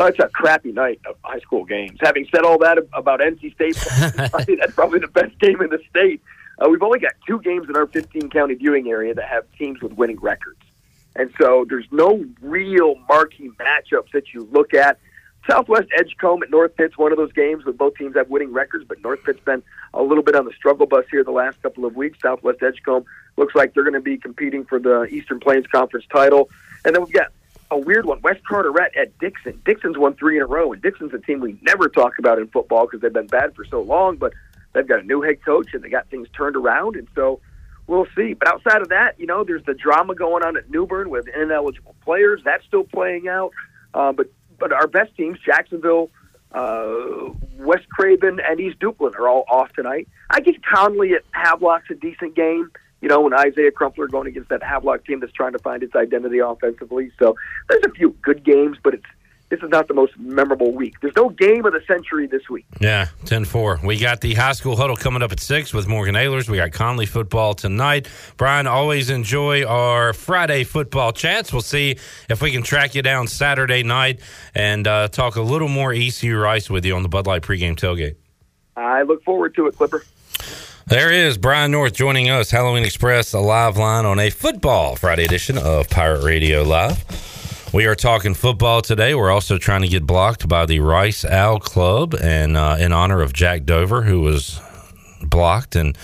Oh, 0.00 0.06
it's 0.06 0.18
a 0.20 0.28
crappy 0.28 0.70
night 0.70 1.00
of 1.08 1.16
high 1.24 1.40
school 1.40 1.64
games. 1.64 1.98
Having 2.00 2.28
said 2.32 2.44
all 2.44 2.56
that 2.58 2.78
about 2.92 3.18
NC 3.18 3.52
State, 3.54 3.74
that's 4.60 4.74
probably 4.74 5.00
the 5.00 5.08
best 5.08 5.36
game 5.40 5.60
in 5.60 5.70
the 5.70 5.80
state. 5.90 6.22
Uh, 6.60 6.68
we've 6.68 6.82
only 6.82 7.00
got 7.00 7.14
two 7.26 7.40
games 7.40 7.68
in 7.68 7.74
our 7.74 7.88
15 7.88 8.30
county 8.30 8.54
viewing 8.54 8.86
area 8.86 9.12
that 9.12 9.28
have 9.28 9.44
teams 9.58 9.82
with 9.82 9.92
winning 9.94 10.20
records. 10.20 10.60
And 11.16 11.34
so 11.36 11.66
there's 11.68 11.88
no 11.90 12.24
real 12.40 12.94
marquee 13.08 13.50
matchups 13.58 14.12
that 14.12 14.32
you 14.32 14.48
look 14.52 14.72
at. 14.72 15.00
Southwest 15.50 15.88
Edgecombe 15.98 16.44
at 16.44 16.50
North 16.50 16.76
Pitt's 16.76 16.96
one 16.96 17.10
of 17.10 17.18
those 17.18 17.32
games 17.32 17.64
where 17.64 17.72
both 17.72 17.96
teams 17.96 18.14
have 18.14 18.28
winning 18.28 18.52
records, 18.52 18.84
but 18.86 19.02
North 19.02 19.24
Pitt's 19.24 19.40
been 19.40 19.64
a 19.94 20.02
little 20.02 20.22
bit 20.22 20.36
on 20.36 20.44
the 20.44 20.52
struggle 20.52 20.86
bus 20.86 21.06
here 21.10 21.24
the 21.24 21.32
last 21.32 21.60
couple 21.60 21.84
of 21.84 21.96
weeks. 21.96 22.18
Southwest 22.22 22.62
Edgecombe 22.62 23.04
looks 23.36 23.56
like 23.56 23.74
they're 23.74 23.82
going 23.82 23.94
to 23.94 24.00
be 24.00 24.16
competing 24.16 24.64
for 24.64 24.78
the 24.78 25.06
Eastern 25.06 25.40
Plains 25.40 25.66
Conference 25.66 26.06
title. 26.12 26.50
And 26.84 26.94
then 26.94 27.02
we've 27.02 27.12
got 27.12 27.32
a 27.70 27.78
weird 27.78 28.06
one. 28.06 28.20
West 28.22 28.40
Carteret 28.48 28.96
at 28.96 29.16
Dixon. 29.18 29.60
Dixon's 29.64 29.98
won 29.98 30.14
three 30.14 30.36
in 30.36 30.42
a 30.42 30.46
row, 30.46 30.72
and 30.72 30.80
Dixon's 30.82 31.12
a 31.12 31.18
team 31.18 31.40
we 31.40 31.58
never 31.62 31.88
talk 31.88 32.18
about 32.18 32.38
in 32.38 32.48
football 32.48 32.86
because 32.86 33.00
they've 33.00 33.12
been 33.12 33.26
bad 33.26 33.54
for 33.54 33.64
so 33.64 33.80
long. 33.82 34.16
But 34.16 34.32
they've 34.72 34.86
got 34.86 35.00
a 35.00 35.02
new 35.02 35.20
head 35.20 35.44
coach, 35.44 35.68
and 35.74 35.82
they 35.82 35.88
got 35.88 36.08
things 36.08 36.28
turned 36.36 36.56
around, 36.56 36.96
and 36.96 37.08
so 37.14 37.40
we'll 37.86 38.06
see. 38.16 38.34
But 38.34 38.48
outside 38.48 38.80
of 38.80 38.88
that, 38.88 39.18
you 39.18 39.26
know, 39.26 39.44
there's 39.44 39.64
the 39.64 39.74
drama 39.74 40.14
going 40.14 40.44
on 40.44 40.56
at 40.56 40.70
New 40.70 40.86
Bern 40.86 41.10
with 41.10 41.26
ineligible 41.28 41.94
players. 42.04 42.40
That's 42.44 42.64
still 42.64 42.84
playing 42.84 43.28
out. 43.28 43.52
Uh, 43.92 44.12
but 44.12 44.30
but 44.58 44.72
our 44.72 44.86
best 44.86 45.14
teams, 45.16 45.38
Jacksonville, 45.44 46.10
uh, 46.52 47.30
West 47.58 47.88
Craven, 47.90 48.40
and 48.48 48.60
East 48.60 48.78
Duplin, 48.80 49.14
are 49.14 49.28
all 49.28 49.44
off 49.48 49.72
tonight. 49.72 50.08
I 50.30 50.40
guess 50.40 50.56
Conley 50.72 51.12
at 51.12 51.22
Havelock's 51.32 51.90
a 51.90 51.94
decent 51.94 52.34
game 52.34 52.70
you 53.00 53.08
know, 53.08 53.20
when 53.20 53.34
Isaiah 53.34 53.70
Crumpler 53.70 54.08
going 54.08 54.26
against 54.26 54.48
that 54.48 54.62
Havelock 54.62 55.04
team 55.04 55.20
that's 55.20 55.32
trying 55.32 55.52
to 55.52 55.58
find 55.58 55.82
its 55.82 55.94
identity 55.94 56.38
offensively. 56.38 57.12
So 57.18 57.36
there's 57.68 57.84
a 57.84 57.90
few 57.90 58.16
good 58.22 58.44
games, 58.44 58.78
but 58.82 58.94
it's 58.94 59.06
this 59.50 59.60
is 59.62 59.70
not 59.70 59.88
the 59.88 59.94
most 59.94 60.18
memorable 60.18 60.72
week. 60.72 61.00
There's 61.00 61.16
no 61.16 61.30
game 61.30 61.64
of 61.64 61.72
the 61.72 61.80
century 61.86 62.26
this 62.26 62.50
week. 62.50 62.66
Yeah, 62.80 63.06
10-4. 63.24 63.82
We 63.82 63.98
got 63.98 64.20
the 64.20 64.34
high 64.34 64.52
school 64.52 64.76
huddle 64.76 64.96
coming 64.96 65.22
up 65.22 65.32
at 65.32 65.40
6 65.40 65.72
with 65.72 65.88
Morgan 65.88 66.14
Ahlers. 66.16 66.50
We 66.50 66.58
got 66.58 66.72
Conley 66.72 67.06
football 67.06 67.54
tonight. 67.54 68.08
Brian, 68.36 68.66
always 68.66 69.08
enjoy 69.08 69.64
our 69.64 70.12
Friday 70.12 70.64
football 70.64 71.12
chats. 71.12 71.50
We'll 71.50 71.62
see 71.62 71.96
if 72.28 72.42
we 72.42 72.52
can 72.52 72.62
track 72.62 72.94
you 72.94 73.00
down 73.00 73.26
Saturday 73.26 73.82
night 73.82 74.20
and 74.54 74.86
uh, 74.86 75.08
talk 75.08 75.36
a 75.36 75.42
little 75.42 75.68
more 75.68 75.94
ECU 75.94 76.36
Rice 76.36 76.68
with 76.68 76.84
you 76.84 76.94
on 76.94 77.02
the 77.02 77.08
Bud 77.08 77.26
Light 77.26 77.40
pregame 77.40 77.74
tailgate. 77.74 78.16
I 78.76 79.02
look 79.02 79.24
forward 79.24 79.54
to 79.54 79.66
it, 79.66 79.76
Clipper. 79.76 80.04
There 80.88 81.12
is 81.12 81.36
Brian 81.36 81.72
North 81.72 81.92
joining 81.92 82.30
us, 82.30 82.50
Halloween 82.50 82.82
Express, 82.82 83.34
a 83.34 83.40
live 83.40 83.76
line 83.76 84.06
on 84.06 84.18
a 84.18 84.30
football 84.30 84.96
Friday 84.96 85.26
edition 85.26 85.58
of 85.58 85.90
Pirate 85.90 86.24
Radio 86.24 86.62
Live. 86.62 87.04
We 87.74 87.84
are 87.84 87.94
talking 87.94 88.32
football 88.32 88.80
today. 88.80 89.14
We're 89.14 89.30
also 89.30 89.58
trying 89.58 89.82
to 89.82 89.88
get 89.88 90.06
blocked 90.06 90.48
by 90.48 90.64
the 90.64 90.80
Rice 90.80 91.26
Owl 91.26 91.60
Club, 91.60 92.14
and 92.14 92.56
uh, 92.56 92.78
in 92.80 92.92
honor 92.92 93.20
of 93.20 93.34
Jack 93.34 93.64
Dover, 93.64 94.00
who 94.00 94.22
was 94.22 94.62
blocked, 95.22 95.76
and 95.76 95.94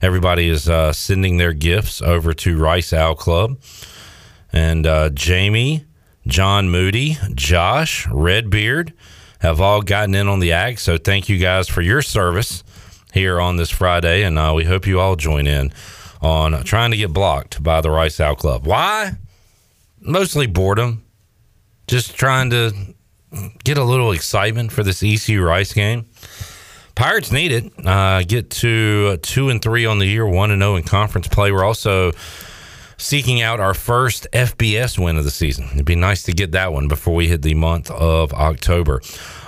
everybody 0.00 0.48
is 0.48 0.66
uh, 0.66 0.94
sending 0.94 1.36
their 1.36 1.52
gifts 1.52 2.00
over 2.00 2.32
to 2.32 2.58
Rice 2.58 2.94
Owl 2.94 3.16
Club. 3.16 3.58
And 4.50 4.86
uh, 4.86 5.10
Jamie, 5.10 5.84
John 6.26 6.70
Moody, 6.70 7.18
Josh, 7.34 8.06
Redbeard 8.06 8.94
have 9.40 9.60
all 9.60 9.82
gotten 9.82 10.14
in 10.14 10.26
on 10.26 10.40
the 10.40 10.52
act. 10.52 10.78
So 10.78 10.96
thank 10.96 11.28
you 11.28 11.36
guys 11.36 11.68
for 11.68 11.82
your 11.82 12.00
service 12.00 12.64
here 13.12 13.40
on 13.40 13.56
this 13.56 13.70
Friday, 13.70 14.22
and 14.22 14.38
uh, 14.38 14.52
we 14.54 14.64
hope 14.64 14.86
you 14.86 14.98
all 15.00 15.16
join 15.16 15.46
in 15.46 15.72
on 16.20 16.62
trying 16.64 16.90
to 16.92 16.96
get 16.96 17.12
blocked 17.12 17.62
by 17.62 17.80
the 17.80 17.90
Rice 17.90 18.20
Owl 18.20 18.36
Club. 18.36 18.66
Why? 18.66 19.12
Mostly 20.00 20.46
boredom. 20.46 21.04
Just 21.86 22.16
trying 22.16 22.50
to 22.50 22.72
get 23.64 23.78
a 23.78 23.84
little 23.84 24.12
excitement 24.12 24.72
for 24.72 24.82
this 24.82 25.02
ECU 25.02 25.42
Rice 25.42 25.72
game. 25.72 26.06
Pirates 26.94 27.32
need 27.32 27.52
it. 27.52 27.72
Uh, 27.86 28.22
get 28.22 28.50
to 28.50 29.16
two 29.18 29.48
and 29.48 29.62
three 29.62 29.86
on 29.86 29.98
the 29.98 30.06
year, 30.06 30.26
one 30.26 30.50
and 30.50 30.60
zero 30.60 30.76
in 30.76 30.82
conference 30.82 31.28
play. 31.28 31.50
We're 31.50 31.64
also 31.64 32.12
seeking 33.02 33.42
out 33.42 33.58
our 33.60 33.74
first 33.74 34.28
FBS 34.32 34.98
win 34.98 35.16
of 35.16 35.24
the 35.24 35.30
season. 35.30 35.68
It'd 35.72 35.84
be 35.84 35.96
nice 35.96 36.22
to 36.24 36.32
get 36.32 36.52
that 36.52 36.72
one 36.72 36.86
before 36.88 37.14
we 37.14 37.28
hit 37.28 37.42
the 37.42 37.54
month 37.54 37.90
of 37.90 38.32
October. 38.32 39.02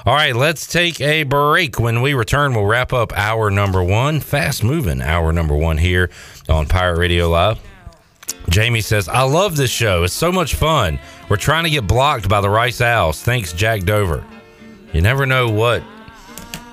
All 0.05 0.13
right, 0.13 0.35
let's 0.35 0.67
take 0.67 1.01
a 1.01 1.23
break. 1.23 1.79
When 1.79 2.03
we 2.03 2.15
return, 2.15 2.53
we'll 2.53 2.67
wrap 2.67 2.93
up 2.93 3.17
hour 3.17 3.51
number 3.51 3.83
one, 3.83 4.21
fast 4.21 4.65
moving 4.65 5.01
hour 5.01 5.33
number 5.33 5.57
one 5.57 5.79
here 5.79 6.11
on 6.49 6.67
Pirate 6.67 6.99
Radio 6.99 7.29
Live. 7.29 7.59
Jamie 8.51 8.81
says, 8.81 9.09
I 9.09 9.23
love 9.23 9.57
this 9.57 9.71
show. 9.71 10.03
It's 10.03 10.13
so 10.13 10.33
much 10.33 10.57
fun. 10.57 10.99
We're 11.29 11.37
trying 11.37 11.65
to 11.65 11.71
get 11.71 11.87
blocked 11.87 12.29
by 12.29 12.41
the 12.41 12.51
Rice 12.51 12.81
Owls. 12.81 13.23
Thanks, 13.23 13.53
Jack 13.53 13.85
Dover. 13.85 14.25
You 14.93 15.01
never 15.01 15.27
know 15.27 15.49
what 15.49 15.83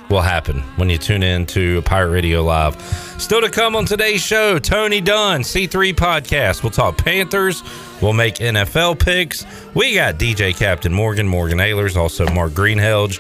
will 0.10 0.22
happen 0.22 0.60
when 0.76 0.90
you 0.90 0.98
tune 0.98 1.24
in 1.24 1.46
to 1.48 1.82
Pirate 1.84 2.10
Radio 2.10 2.44
Live. 2.44 2.76
Still 3.22 3.42
to 3.42 3.50
come 3.52 3.76
on 3.78 3.86
today's 3.86 4.20
show, 4.20 4.58
Tony 4.60 5.00
Dunn, 5.00 5.42
C3 5.42 5.94
Podcast. 5.94 6.64
We'll 6.64 6.72
talk 6.72 6.98
Panthers. 6.98 7.64
We'll 8.02 8.12
make 8.14 8.36
NFL 8.36 9.00
picks. 9.00 9.46
We 9.74 9.94
got 9.94 10.16
DJ 10.16 10.54
Captain 10.58 10.92
Morgan, 10.92 11.28
Morgan 11.28 11.60
Ahlers, 11.60 11.96
also 11.96 12.26
Mark 12.34 12.52
Greenhalgh. 12.52 13.20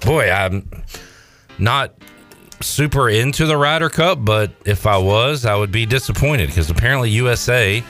Boy, 0.00 0.30
I'm 0.30 0.66
not 1.58 1.92
super 2.60 3.10
into 3.10 3.44
the 3.44 3.56
Ryder 3.56 3.90
Cup, 3.90 4.24
but 4.24 4.52
if 4.64 4.86
I 4.86 4.96
was, 4.96 5.44
I 5.44 5.56
would 5.56 5.72
be 5.72 5.84
disappointed 5.84 6.46
because 6.46 6.70
apparently 6.70 7.10
USA 7.10 7.82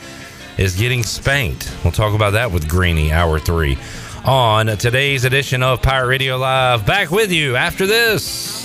is 0.56 0.74
getting 0.74 1.04
spanked. 1.04 1.72
We'll 1.84 1.92
talk 1.92 2.14
about 2.14 2.30
that 2.32 2.50
with 2.50 2.66
Greeny, 2.68 3.12
hour 3.12 3.38
three, 3.38 3.78
on 4.24 4.66
today's 4.78 5.24
edition 5.24 5.62
of 5.62 5.80
Pirate 5.80 6.08
Radio 6.08 6.38
Live. 6.38 6.86
Back 6.86 7.10
with 7.12 7.30
you 7.30 7.54
after 7.56 7.86
this. 7.86 8.62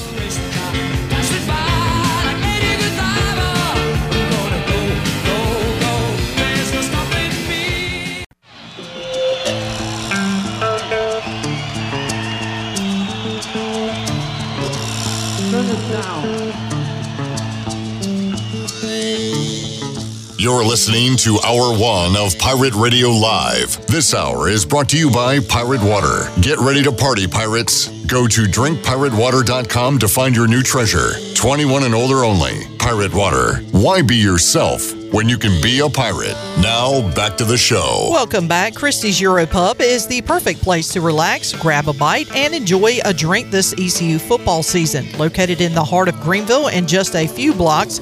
You're 20.47 20.63
listening 20.63 21.17
to 21.17 21.41
Hour 21.45 21.77
One 21.77 22.15
of 22.15 22.39
Pirate 22.39 22.73
Radio 22.73 23.09
Live. 23.09 23.85
This 23.87 24.13
hour 24.13 24.47
is 24.47 24.65
brought 24.65 24.87
to 24.91 24.97
you 24.97 25.11
by 25.11 25.41
Pirate 25.41 25.83
Water. 25.83 26.31
Get 26.39 26.57
ready 26.59 26.81
to 26.83 26.91
party, 26.93 27.27
pirates. 27.27 27.89
Go 28.05 28.27
to 28.29 28.43
drinkpiratewater.com 28.43 29.99
to 29.99 30.07
find 30.07 30.33
your 30.33 30.47
new 30.47 30.63
treasure. 30.63 31.09
21 31.35 31.83
and 31.83 31.93
older 31.93 32.23
only. 32.23 32.65
Pirate 32.79 33.13
Water. 33.13 33.55
Why 33.71 34.01
be 34.01 34.15
yourself 34.15 34.95
when 35.11 35.27
you 35.27 35.37
can 35.37 35.61
be 35.61 35.81
a 35.81 35.89
pirate? 35.89 36.37
Now, 36.61 37.13
back 37.13 37.35
to 37.39 37.43
the 37.43 37.57
show. 37.57 38.07
Welcome 38.09 38.47
back. 38.47 38.73
Christie's 38.73 39.19
Europub 39.19 39.81
is 39.81 40.07
the 40.07 40.21
perfect 40.21 40.61
place 40.61 40.87
to 40.93 41.01
relax, 41.01 41.51
grab 41.51 41.89
a 41.89 41.93
bite, 41.93 42.33
and 42.33 42.55
enjoy 42.55 42.99
a 43.03 43.13
drink 43.13 43.51
this 43.51 43.73
ECU 43.73 44.17
football 44.17 44.63
season. 44.63 45.11
Located 45.17 45.59
in 45.59 45.73
the 45.73 45.83
heart 45.83 46.07
of 46.07 46.17
Greenville 46.21 46.69
and 46.69 46.87
just 46.87 47.17
a 47.17 47.27
few 47.27 47.53
blocks 47.53 47.99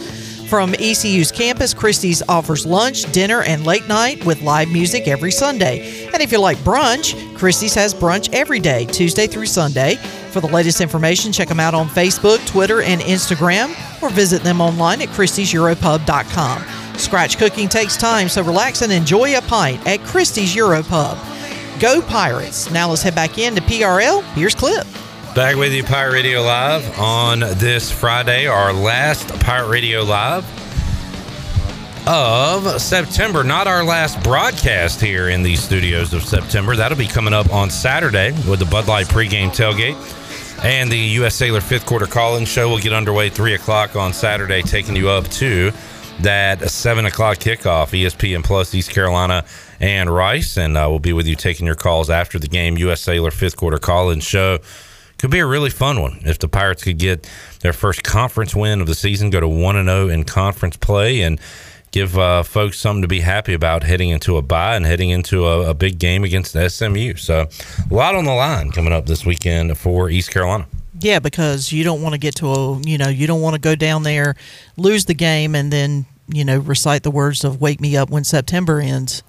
from 0.48 0.74
ECU's 0.76 1.32
campus, 1.32 1.74
Christie's 1.74 2.22
offers 2.30 2.66
lunch, 2.66 3.12
dinner, 3.12 3.42
and 3.44 3.66
late 3.66 3.88
night 3.88 4.26
with 4.26 4.42
live 4.42 4.70
music 4.70 5.08
every 5.08 5.32
Sunday. 5.32 6.08
And 6.14 6.22
if 6.22 6.32
you 6.32 6.40
like 6.40 6.58
brunch, 6.60 7.36
Christie's 7.36 7.74
has 7.76 7.94
brunch 7.94 8.34
every 8.34 8.60
day, 8.60 8.86
Tuesday 8.86 9.28
through 9.28 9.48
Sunday. 9.48 9.96
For 10.32 10.42
the 10.42 10.48
latest 10.48 10.82
information, 10.82 11.32
check 11.32 11.48
them 11.48 11.60
out 11.60 11.74
on 11.74 11.88
Facebook, 11.88 12.46
Twitter, 12.48 12.82
and 12.82 13.02
Instagram, 13.02 13.70
or 14.02 14.10
visit 14.10 14.44
them 14.44 14.62
online 14.62 15.02
at 15.02 15.10
christieseuropub.com. 15.10 16.98
Scratch 16.98 17.38
cooking 17.38 17.68
takes 17.68 17.98
time, 17.98 18.30
so 18.30 18.44
relax 18.44 18.82
and 18.82 18.92
enjoy 18.92 19.38
a 19.38 19.42
pint 19.42 19.86
at 19.88 20.00
Christie's 20.02 20.56
Europub. 20.56 21.20
Go 21.80 22.02
Pirates! 22.02 22.72
Now 22.72 22.90
let's 22.90 23.02
head 23.02 23.16
back 23.16 23.38
in 23.38 23.56
to 23.56 23.62
PRL. 23.62 24.24
Here's 24.34 24.56
Clip. 24.56 24.88
Back 25.36 25.58
with 25.58 25.74
you, 25.74 25.84
Pirate 25.84 26.14
Radio 26.14 26.42
Live, 26.44 26.98
on 26.98 27.42
this 27.42 27.92
Friday, 27.92 28.48
our 28.48 28.72
last 28.72 29.28
Pirate 29.42 29.68
Radio 29.68 30.02
Live 30.02 30.46
of 32.08 32.80
September. 32.82 33.44
Not 33.44 33.68
our 33.68 33.84
last 33.84 34.24
broadcast 34.24 35.02
here 35.02 35.28
in 35.28 35.44
the 35.44 35.58
studios 35.58 36.14
of 36.14 36.24
September. 36.24 36.78
That'll 36.78 36.98
be 36.98 37.06
coming 37.06 37.34
up 37.34 37.52
on 37.52 37.70
Saturday 37.70 38.32
with 38.50 38.60
the 38.60 38.66
Bud 38.66 38.88
Light 38.88 39.08
pregame 39.08 39.50
tailgate. 39.50 39.98
And 40.64 40.90
the 40.90 40.98
U.S. 40.98 41.36
Sailor 41.36 41.60
fifth 41.60 41.86
quarter 41.86 42.08
call 42.08 42.38
in 42.38 42.46
show 42.46 42.70
will 42.70 42.80
get 42.80 42.94
underway 42.94 43.30
3 43.30 43.56
o'clock 43.56 43.98
on 43.98 44.14
Saturday, 44.14 44.62
taking 44.62 44.96
you 44.96 45.10
up 45.10 45.28
to 45.32 45.74
that 46.22 46.70
7 46.72 47.06
o'clock 47.06 47.40
kickoff, 47.40 47.88
ESPN 47.88 48.42
Plus, 48.42 48.74
East 48.74 48.90
Carolina, 48.90 49.44
and 49.82 50.10
Rice. 50.10 50.58
And 50.58 50.78
uh, 50.78 50.88
we'll 50.90 51.00
be 51.00 51.12
with 51.12 51.28
you 51.28 51.36
taking 51.36 51.66
your 51.66 51.76
calls 51.76 52.10
after 52.10 52.40
the 52.40 52.48
game. 52.48 52.78
U.S. 52.78 53.02
Sailor 53.02 53.32
fifth 53.32 53.58
quarter 53.58 53.80
call 53.80 54.12
in 54.12 54.22
show 54.22 54.60
could 55.18 55.32
be 55.32 55.40
a 55.40 55.46
really 55.46 55.70
fun 55.70 56.02
one 56.02 56.20
if 56.26 56.40
the 56.40 56.48
Pirates 56.48 56.84
could 56.84 56.98
get 56.98 57.30
their 57.62 57.74
first 57.74 58.04
conference 58.04 58.56
win 58.56 58.82
of 58.82 58.88
the 58.88 58.96
season, 58.96 59.30
go 59.30 59.40
to 59.40 59.48
1 59.48 59.86
0 59.86 60.10
in 60.10 60.24
conference 60.24 60.76
play, 60.78 61.22
and 61.22 61.40
give 61.92 62.18
uh, 62.18 62.44
folks 62.44 62.78
something 62.80 63.02
to 63.02 63.08
be 63.08 63.22
happy 63.22 63.54
about 63.54 63.84
heading 63.84 64.10
into 64.10 64.36
a 64.36 64.42
bye 64.42 64.76
and 64.76 64.86
heading 64.86 65.10
into 65.12 65.46
a, 65.46 65.70
a 65.70 65.74
big 65.74 65.98
game 65.98 66.24
against 66.26 66.52
SMU. 66.54 67.16
So, 67.16 67.48
a 67.90 67.94
lot 67.94 68.16
on 68.16 68.26
the 68.26 68.34
line 68.34 68.72
coming 68.72 68.92
up 68.92 69.06
this 69.06 69.26
weekend 69.26 69.78
for 69.78 70.10
East 70.10 70.30
Carolina. 70.32 70.68
Yeah, 71.00 71.20
because 71.20 71.72
you 71.72 71.84
don't 71.84 72.02
want 72.02 72.14
to 72.14 72.20
get 72.20 72.36
to 72.36 72.48
a, 72.48 72.80
you 72.82 72.98
know, 72.98 73.10
you 73.10 73.28
don't 73.28 73.42
want 73.42 73.54
to 73.56 73.60
go 73.60 73.76
down 73.76 74.04
there, 74.04 74.36
lose 74.78 75.06
the 75.06 75.14
game, 75.14 75.54
and 75.56 75.72
then, 75.72 76.06
you 76.28 76.44
know, 76.46 76.58
recite 76.58 77.04
the 77.04 77.12
words 77.12 77.44
of 77.44 77.60
"Wake 77.62 77.80
me 77.82 77.96
up 77.98 78.10
when 78.10 78.24
September 78.24 78.80
ends." 78.80 79.24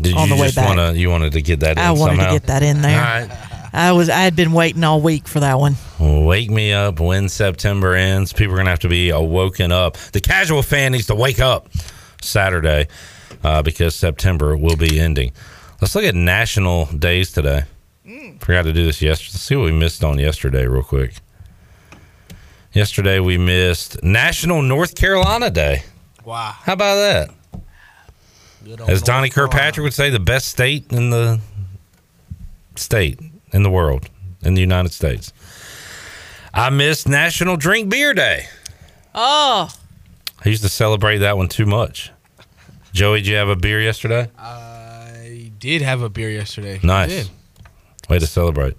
Did 0.00 0.14
On 0.14 0.28
you 0.28 0.34
the 0.34 0.40
way 0.40 0.46
just 0.48 0.56
back. 0.56 0.74
want 0.74 0.94
to? 0.94 0.98
You 0.98 1.10
wanted 1.10 1.32
to 1.34 1.42
get 1.42 1.60
that? 1.60 1.72
In 1.72 1.78
I 1.78 1.90
wanted 1.90 2.16
somehow? 2.16 2.32
to 2.32 2.38
get 2.38 2.46
that 2.46 2.62
in 2.62 2.80
there. 2.80 2.98
All 2.98 3.26
right. 3.26 3.51
I 3.72 3.92
was, 3.92 4.10
I 4.10 4.20
had 4.20 4.36
been 4.36 4.52
waiting 4.52 4.84
all 4.84 5.00
week 5.00 5.26
for 5.26 5.40
that 5.40 5.58
one. 5.58 5.76
Wake 5.98 6.50
me 6.50 6.72
up 6.72 7.00
when 7.00 7.28
September 7.28 7.94
ends. 7.94 8.32
People 8.32 8.54
are 8.54 8.56
going 8.56 8.66
to 8.66 8.70
have 8.70 8.80
to 8.80 8.88
be 8.88 9.10
awoken 9.10 9.72
up. 9.72 9.96
The 9.96 10.20
casual 10.20 10.62
fan 10.62 10.92
needs 10.92 11.06
to 11.06 11.14
wake 11.14 11.40
up 11.40 11.68
Saturday 12.20 12.88
uh, 13.42 13.62
because 13.62 13.96
September 13.96 14.56
will 14.56 14.76
be 14.76 15.00
ending. 15.00 15.32
Let's 15.80 15.94
look 15.94 16.04
at 16.04 16.14
national 16.14 16.86
days 16.86 17.32
today. 17.32 17.64
Forgot 18.40 18.62
to 18.62 18.72
do 18.72 18.84
this 18.84 19.00
yesterday. 19.00 19.32
Let's 19.32 19.42
see 19.42 19.56
what 19.56 19.64
we 19.64 19.72
missed 19.72 20.04
on 20.04 20.18
yesterday, 20.18 20.66
real 20.66 20.82
quick. 20.82 21.14
Yesterday 22.72 23.20
we 23.20 23.38
missed 23.38 24.02
National 24.02 24.60
North 24.60 24.94
Carolina 24.94 25.50
Day. 25.50 25.84
Wow. 26.24 26.54
How 26.62 26.74
about 26.74 26.96
that? 26.96 27.30
Good 28.64 28.80
old 28.80 28.90
As 28.90 29.02
Donnie 29.02 29.28
North 29.28 29.34
Carolina. 29.34 29.52
Kirkpatrick 29.52 29.84
would 29.84 29.94
say, 29.94 30.10
the 30.10 30.20
best 30.20 30.48
state 30.48 30.92
in 30.92 31.10
the 31.10 31.40
state 32.76 33.20
in 33.52 33.62
the 33.62 33.70
world, 33.70 34.08
in 34.42 34.54
the 34.54 34.60
United 34.60 34.92
States. 34.92 35.32
I 36.54 36.70
missed 36.70 37.08
National 37.08 37.56
Drink 37.56 37.88
Beer 37.90 38.12
Day. 38.14 38.46
Oh, 39.14 39.70
I 40.44 40.48
used 40.48 40.62
to 40.62 40.68
celebrate 40.68 41.18
that 41.18 41.36
one 41.36 41.48
too 41.48 41.66
much. 41.66 42.10
Joey, 42.92 43.18
did 43.20 43.28
you 43.28 43.36
have 43.36 43.48
a 43.48 43.56
beer 43.56 43.80
yesterday? 43.80 44.28
I 44.38 45.50
did 45.58 45.80
have 45.82 46.02
a 46.02 46.08
beer 46.08 46.30
yesterday. 46.30 46.80
I 46.82 46.86
Nice. 46.86 47.08
did. 47.10 47.30
Way 48.10 48.18
to 48.18 48.26
celebrate. 48.26 48.74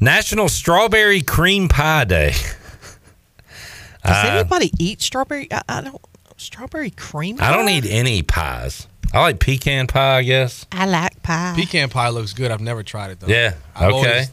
National 0.00 0.48
Strawberry 0.48 1.20
Cream 1.20 1.68
Pie 1.68 2.04
Day. 2.04 2.30
does 4.04 4.24
Uh, 4.24 4.28
anybody 4.30 4.72
eat 4.78 5.02
strawberry? 5.02 5.46
I, 5.52 5.62
I 5.68 5.80
don't. 5.82 6.00
Strawberry 6.38 6.90
cream. 6.90 7.36
pie? 7.36 7.48
I 7.50 7.52
don't 7.56 7.66
pie? 7.66 7.72
eat 7.72 7.86
any 7.86 8.22
pies. 8.22 8.86
I 9.12 9.20
like 9.20 9.40
pecan 9.40 9.86
pie, 9.86 10.18
I 10.18 10.22
guess. 10.22 10.66
I 10.70 10.86
like 10.86 11.22
pie. 11.22 11.54
Pecan 11.56 11.88
pie 11.88 12.10
looks 12.10 12.32
good. 12.32 12.50
I've 12.50 12.60
never 12.60 12.82
tried 12.82 13.10
it 13.10 13.20
though. 13.20 13.26
Yeah, 13.26 13.54
I've 13.74 13.92
okay. 13.92 14.08
always- 14.10 14.30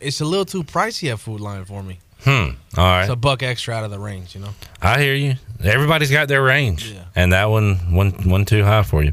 it's 0.00 0.20
a 0.20 0.24
little 0.24 0.44
too 0.44 0.62
pricey 0.62 1.10
at 1.10 1.18
Food 1.18 1.40
Lion 1.40 1.64
for 1.64 1.82
me. 1.82 1.98
Hmm. 2.20 2.30
All 2.76 2.84
right. 2.84 3.02
It's 3.02 3.10
a 3.12 3.16
buck 3.16 3.42
extra 3.42 3.74
out 3.74 3.84
of 3.84 3.90
the 3.90 3.98
range, 3.98 4.34
you 4.34 4.40
know. 4.40 4.50
I 4.82 5.00
hear 5.00 5.14
you. 5.14 5.36
Everybody's 5.62 6.10
got 6.10 6.28
their 6.28 6.42
range, 6.42 6.90
yeah. 6.90 7.04
and 7.16 7.32
that 7.32 7.46
one, 7.46 7.76
one, 7.94 8.10
one 8.28 8.44
too 8.44 8.64
high 8.64 8.82
for 8.82 9.02
you. 9.02 9.12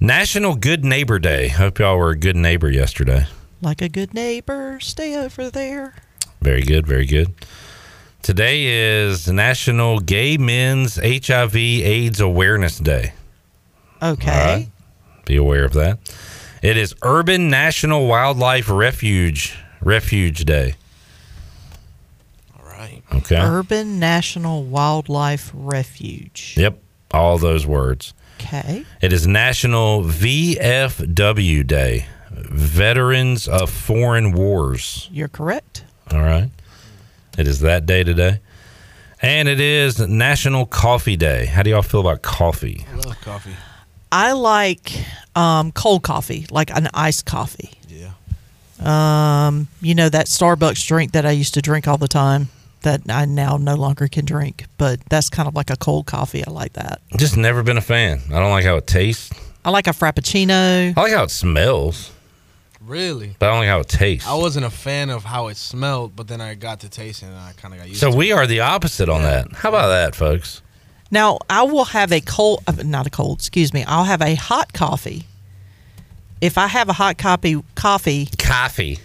National 0.00 0.54
Good 0.56 0.84
Neighbor 0.84 1.18
Day. 1.18 1.48
Hope 1.48 1.78
y'all 1.78 1.96
were 1.96 2.10
a 2.10 2.16
good 2.16 2.36
neighbor 2.36 2.70
yesterday. 2.70 3.26
Like 3.62 3.80
a 3.82 3.88
good 3.88 4.12
neighbor, 4.14 4.78
stay 4.80 5.16
over 5.16 5.50
there. 5.50 5.94
Very 6.42 6.62
good, 6.62 6.86
very 6.86 7.06
good. 7.06 7.34
Today 8.22 8.64
is 8.66 9.26
National 9.28 9.98
Gay 9.98 10.36
Men's 10.36 10.96
HIV/AIDS 10.96 12.20
Awareness 12.20 12.78
Day. 12.78 13.12
Okay. 14.02 14.30
All 14.30 14.56
right. 14.56 14.68
Be 15.24 15.36
aware 15.36 15.64
of 15.64 15.72
that. 15.74 15.98
It 16.62 16.76
is 16.76 16.94
Urban 17.02 17.48
National 17.48 18.06
Wildlife 18.06 18.68
Refuge 18.68 19.56
Refuge 19.80 20.44
Day. 20.44 20.74
All 22.58 22.66
right. 22.66 23.02
Okay. 23.14 23.36
Urban 23.40 23.98
National 23.98 24.64
Wildlife 24.64 25.50
Refuge. 25.54 26.54
Yep. 26.56 26.78
All 27.12 27.38
those 27.38 27.66
words. 27.66 28.14
Okay. 28.40 28.84
It 29.00 29.12
is 29.12 29.26
National 29.26 30.02
VFW 30.02 31.66
Day, 31.66 32.06
Veterans 32.30 33.48
of 33.48 33.70
Foreign 33.70 34.32
Wars. 34.32 35.08
You're 35.12 35.28
correct. 35.28 35.84
All 36.12 36.22
right. 36.22 36.50
It 37.38 37.48
is 37.48 37.60
that 37.60 37.86
day 37.86 38.04
today. 38.04 38.40
And 39.22 39.48
it 39.48 39.60
is 39.60 39.98
National 39.98 40.66
Coffee 40.66 41.16
Day. 41.16 41.46
How 41.46 41.62
do 41.62 41.70
y'all 41.70 41.82
feel 41.82 42.00
about 42.00 42.22
coffee? 42.22 42.84
I 42.92 42.96
love 42.96 43.20
coffee. 43.20 43.54
I 44.18 44.32
like 44.32 44.92
um, 45.34 45.72
cold 45.72 46.02
coffee, 46.02 46.46
like 46.50 46.70
an 46.74 46.88
iced 46.94 47.26
coffee. 47.26 47.72
Yeah. 47.86 48.12
Um, 48.80 49.68
you 49.82 49.94
know 49.94 50.08
that 50.08 50.24
Starbucks 50.24 50.86
drink 50.86 51.12
that 51.12 51.26
I 51.26 51.32
used 51.32 51.52
to 51.52 51.60
drink 51.60 51.86
all 51.86 51.98
the 51.98 52.08
time 52.08 52.48
that 52.80 53.02
I 53.10 53.26
now 53.26 53.58
no 53.58 53.74
longer 53.74 54.08
can 54.08 54.24
drink, 54.24 54.64
but 54.78 55.00
that's 55.10 55.28
kind 55.28 55.46
of 55.46 55.54
like 55.54 55.68
a 55.68 55.76
cold 55.76 56.06
coffee. 56.06 56.42
I 56.46 56.50
like 56.50 56.72
that. 56.74 57.02
Just 57.18 57.36
never 57.36 57.62
been 57.62 57.76
a 57.76 57.82
fan. 57.82 58.22
I 58.28 58.38
don't 58.38 58.50
like 58.50 58.64
how 58.64 58.76
it 58.76 58.86
tastes. 58.86 59.30
I 59.66 59.68
like 59.68 59.86
a 59.86 59.90
frappuccino. 59.90 60.96
I 60.96 61.00
like 61.02 61.12
how 61.12 61.24
it 61.24 61.30
smells. 61.30 62.10
Really? 62.80 63.34
but 63.38 63.48
I 63.48 63.50
don't 63.50 63.58
like 63.60 63.68
how 63.68 63.80
it 63.80 63.88
tastes. 63.88 64.26
I 64.26 64.34
wasn't 64.34 64.64
a 64.64 64.70
fan 64.70 65.10
of 65.10 65.24
how 65.24 65.48
it 65.48 65.58
smelled, 65.58 66.16
but 66.16 66.26
then 66.28 66.40
I 66.40 66.54
got 66.54 66.80
to 66.80 66.88
tasting 66.88 67.28
it 67.28 67.32
and 67.32 67.40
I 67.40 67.52
kind 67.52 67.74
of 67.74 67.80
got 67.80 67.88
used 67.88 68.00
So 68.00 68.06
to 68.06 68.10
it. 68.10 68.12
So 68.12 68.18
we 68.18 68.32
are 68.32 68.46
the 68.46 68.60
opposite 68.60 69.10
on 69.10 69.22
that. 69.22 69.52
How 69.52 69.68
about 69.68 69.88
that, 69.88 70.14
folks? 70.14 70.62
Now 71.10 71.38
I 71.48 71.62
will 71.62 71.84
have 71.86 72.12
a 72.12 72.20
cold, 72.20 72.62
uh, 72.66 72.72
not 72.84 73.06
a 73.06 73.10
cold. 73.10 73.38
Excuse 73.38 73.72
me. 73.72 73.84
I'll 73.84 74.04
have 74.04 74.22
a 74.22 74.34
hot 74.34 74.72
coffee. 74.72 75.26
If 76.40 76.58
I 76.58 76.66
have 76.66 76.88
a 76.88 76.92
hot 76.92 77.16
copy 77.18 77.62
coffee, 77.74 78.28
Coffee. 78.38 78.98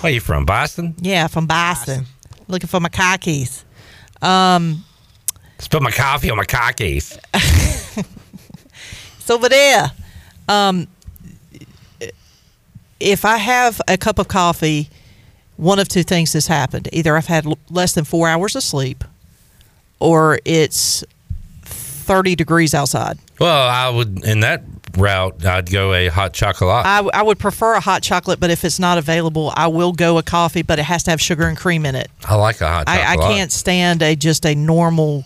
Where 0.00 0.12
you 0.12 0.20
from? 0.20 0.44
Boston? 0.44 0.94
yeah, 1.00 1.26
from 1.26 1.46
Boston, 1.46 2.06
looking 2.48 2.68
for 2.68 2.80
my 2.80 2.88
khakis. 2.88 3.64
Um, 4.20 4.84
Spill 5.58 5.80
my 5.80 5.90
coffee 5.90 6.30
on 6.30 6.36
my 6.36 6.44
cockies. 6.44 7.18
it's 9.18 9.30
over 9.30 9.48
there. 9.48 9.90
Um, 10.48 10.86
if 13.00 13.24
I 13.24 13.36
have 13.38 13.80
a 13.88 13.96
cup 13.96 14.18
of 14.18 14.28
coffee, 14.28 14.88
one 15.56 15.78
of 15.78 15.88
two 15.88 16.02
things 16.02 16.32
has 16.34 16.46
happened. 16.46 16.88
Either 16.92 17.16
I've 17.16 17.26
had 17.26 17.46
l- 17.46 17.58
less 17.70 17.92
than 17.94 18.04
four 18.04 18.28
hours 18.28 18.54
of 18.56 18.62
sleep, 18.62 19.02
or 19.98 20.38
it's 20.44 21.04
30 22.06 22.36
degrees 22.36 22.72
outside. 22.72 23.18
Well, 23.40 23.68
I 23.68 23.88
would 23.90 24.24
in 24.24 24.40
that 24.40 24.62
route. 24.96 25.44
I'd 25.44 25.70
go 25.70 25.92
a 25.92 26.08
hot 26.08 26.32
chocolate. 26.32 26.86
I, 26.86 27.00
I 27.12 27.22
would 27.22 27.38
prefer 27.38 27.74
a 27.74 27.80
hot 27.80 28.02
chocolate, 28.02 28.40
but 28.40 28.50
if 28.50 28.64
it's 28.64 28.78
not 28.78 28.96
available, 28.96 29.52
I 29.54 29.66
will 29.66 29.92
go 29.92 30.16
a 30.18 30.22
coffee, 30.22 30.62
but 30.62 30.78
it 30.78 30.84
has 30.84 31.02
to 31.04 31.10
have 31.10 31.20
sugar 31.20 31.46
and 31.46 31.56
cream 31.56 31.84
in 31.84 31.94
it. 31.94 32.08
I 32.24 32.36
like 32.36 32.60
a 32.60 32.68
hot 32.68 32.86
chocolate. 32.86 33.06
I, 33.06 33.12
I 33.14 33.16
can't 33.16 33.52
stand 33.52 34.02
a 34.02 34.14
just 34.16 34.46
a 34.46 34.54
normal, 34.54 35.24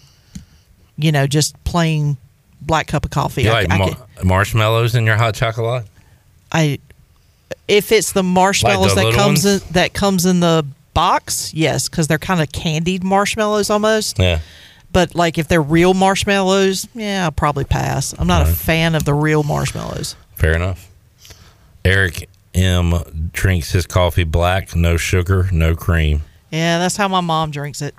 you 0.97 1.13
know, 1.13 1.27
just 1.27 1.63
plain 1.65 2.17
black 2.63 2.87
cup 2.87 3.05
of 3.05 3.11
coffee. 3.11 3.43
You 3.43 3.51
I, 3.51 3.53
like 3.53 3.71
I, 3.71 3.79
mar- 3.79 4.07
marshmallows 4.25 4.95
in 4.95 5.07
your 5.07 5.17
hot 5.17 5.35
chocolate? 5.35 5.87
I 6.51 6.79
if 7.69 7.93
it's 7.93 8.13
the 8.13 8.23
marshmallows 8.23 8.95
that 8.95 9.05
little 9.05 9.21
comes 9.21 9.45
in 9.45 9.61
that 9.73 9.93
comes 9.93 10.27
in 10.27 10.41
the 10.41 10.67
box, 10.95 11.55
yes, 11.55 11.89
because 11.89 12.09
they're 12.09 12.19
kind 12.19 12.41
of 12.41 12.51
candied 12.53 13.05
marshmallows 13.05 13.71
almost. 13.71 14.19
Yeah. 14.19 14.41
But 14.93 15.15
like 15.15 15.39
if 15.39 15.49
they're 15.49 15.63
real 15.63 15.95
marshmallows, 15.95 16.89
yeah, 16.95 17.25
I'll 17.25 17.31
probably 17.31 17.65
pass. 17.65 18.15
I'm 18.19 18.27
not 18.27 18.43
a 18.43 18.51
fan 18.51 18.95
of 18.95 19.05
the 19.05 19.15
real 19.15 19.43
marshmallows. 19.43 20.17
Fair 20.35 20.55
enough. 20.55 20.89
Eric 21.85 22.29
M 22.55 23.31
drinks 23.33 23.71
his 23.73 23.87
coffee 23.87 24.25
black, 24.25 24.75
no 24.75 24.97
sugar, 24.97 25.49
no 25.53 25.75
cream. 25.75 26.23
Yeah, 26.51 26.79
that's 26.79 26.97
how 26.97 27.07
my 27.09 27.21
mom 27.21 27.51
drinks 27.53 27.81
it. 27.81 27.95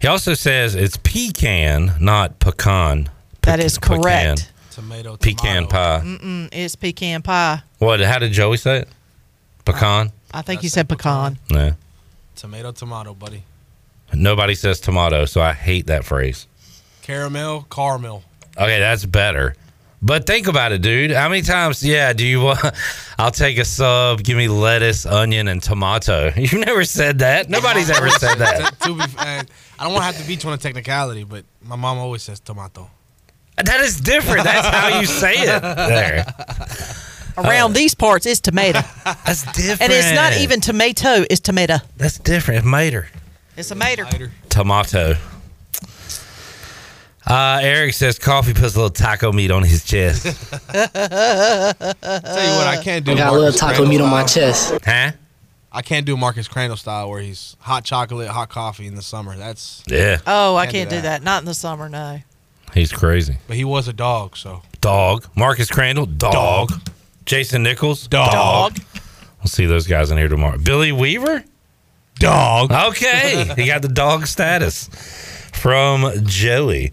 He 0.00 0.08
also 0.08 0.34
says 0.34 0.74
it's 0.74 0.96
pecan, 0.96 1.92
not 2.00 2.38
pecan. 2.38 3.10
That 3.42 3.60
is 3.60 3.78
Pecan. 3.78 4.02
correct. 4.02 4.52
Tomato, 4.70 5.16
Pecan 5.16 5.66
pie. 5.66 6.02
Mm-mm, 6.04 6.48
it's 6.52 6.76
pecan 6.76 7.22
pie. 7.22 7.62
What? 7.78 8.00
How 8.00 8.18
did 8.20 8.30
Joey 8.30 8.56
say 8.58 8.78
it? 8.82 8.88
Pecan. 9.64 10.12
I 10.32 10.42
think 10.42 10.60
he 10.60 10.68
said 10.68 10.88
pecan. 10.88 11.38
Yeah. 11.50 11.72
Tomato, 12.36 12.70
tomato, 12.72 13.14
buddy. 13.14 13.42
Nobody 14.12 14.54
says 14.54 14.80
tomato, 14.80 15.24
so 15.24 15.40
I 15.40 15.52
hate 15.52 15.86
that 15.86 16.04
phrase. 16.04 16.46
Caramel, 17.02 17.66
caramel. 17.70 18.22
Okay, 18.56 18.78
that's 18.80 19.04
better. 19.04 19.54
But 20.00 20.26
think 20.26 20.46
about 20.46 20.72
it, 20.72 20.80
dude. 20.80 21.10
How 21.10 21.28
many 21.28 21.42
times? 21.42 21.84
Yeah, 21.84 22.12
do 22.12 22.24
you 22.24 22.40
want? 22.40 22.60
I'll 23.18 23.32
take 23.32 23.58
a 23.58 23.64
sub. 23.64 24.22
Give 24.22 24.36
me 24.36 24.46
lettuce, 24.46 25.04
onion, 25.04 25.48
and 25.48 25.60
tomato. 25.62 26.32
You've 26.36 26.52
never 26.54 26.84
said 26.84 27.18
that. 27.18 27.48
Nobody's 27.48 27.90
ever 27.90 28.08
said 28.10 28.34
that. 28.38 28.78
to 28.80 28.94
be, 28.94 29.02
uh, 29.02 29.06
I 29.18 29.44
don't 29.80 29.92
want 29.92 30.02
to 30.02 30.06
have 30.06 30.18
to 30.20 30.26
beat 30.26 30.44
you 30.44 30.50
on 30.50 30.54
a 30.54 30.58
technicality, 30.58 31.24
but 31.24 31.44
my 31.62 31.76
mom 31.76 31.98
always 31.98 32.22
says 32.22 32.38
tomato. 32.40 32.88
That 33.56 33.80
is 33.80 34.00
different. 34.00 34.44
That's 34.44 34.66
how 34.68 35.00
you 35.00 35.06
say 35.06 35.34
it. 35.34 35.60
There. 35.62 36.24
Around 37.36 37.72
these 37.72 37.94
parts, 37.94 38.24
it's 38.26 38.40
tomato. 38.40 38.80
That's 39.04 39.42
different. 39.52 39.82
And 39.82 39.92
it's 39.92 40.12
not 40.12 40.36
even 40.36 40.60
tomato, 40.60 41.24
it's 41.28 41.40
tomato. 41.40 41.78
That's 41.96 42.18
different. 42.18 42.58
It's 42.58 42.66
mater. 42.66 43.08
It's 43.58 43.72
a 43.72 43.74
mater. 43.74 44.06
Tomato. 44.48 45.16
Uh, 47.26 47.58
Eric 47.60 47.92
says 47.92 48.16
coffee 48.18 48.54
puts 48.54 48.76
a 48.76 48.78
little 48.78 48.88
taco 48.88 49.32
meat 49.32 49.50
on 49.50 49.64
his 49.64 49.84
chest. 49.84 50.22
Tell 50.72 50.84
you 50.84 50.92
what, 52.56 52.66
I 52.68 52.80
can't 52.82 53.04
do. 53.04 53.12
I 53.12 53.16
got 53.16 53.32
a 53.32 53.36
little 53.36 53.52
taco 53.52 53.74
Crandall 53.74 53.86
meat 53.88 54.00
on 54.00 54.10
my 54.10 54.22
chest. 54.24 54.74
Huh? 54.84 55.10
I 55.72 55.82
can't 55.82 56.06
do 56.06 56.16
Marcus 56.16 56.46
Crandall 56.46 56.76
style 56.76 57.10
where 57.10 57.20
he's 57.20 57.56
hot 57.58 57.84
chocolate, 57.84 58.28
hot 58.28 58.48
coffee 58.48 58.86
in 58.86 58.94
the 58.94 59.02
summer. 59.02 59.36
That's 59.36 59.82
Yeah. 59.88 60.18
Oh, 60.26 60.54
I 60.56 60.64
Can't 60.66 60.72
do 60.72 60.78
can't 60.78 60.90
do 60.90 60.96
that. 60.96 61.02
that. 61.02 61.22
Not 61.24 61.42
in 61.42 61.46
the 61.46 61.54
summer, 61.54 61.88
no. 61.88 62.20
He's 62.74 62.92
crazy. 62.92 63.38
But 63.48 63.56
he 63.56 63.64
was 63.64 63.88
a 63.88 63.92
dog, 63.92 64.36
so 64.36 64.62
Dog. 64.80 65.26
Marcus 65.36 65.68
Crandall. 65.68 66.06
Dog. 66.06 66.70
Jason 67.26 67.64
Nichols. 67.64 68.06
Dog. 68.06 68.78
We'll 69.40 69.46
see 69.48 69.66
those 69.66 69.86
guys 69.88 70.12
in 70.12 70.16
here 70.16 70.28
tomorrow. 70.28 70.58
Billy 70.58 70.92
Weaver. 70.92 71.44
Dog. 72.18 72.72
Okay, 72.72 73.50
he 73.56 73.66
got 73.66 73.82
the 73.82 73.88
dog 73.88 74.26
status 74.26 74.88
from 75.54 76.10
Joey. 76.24 76.92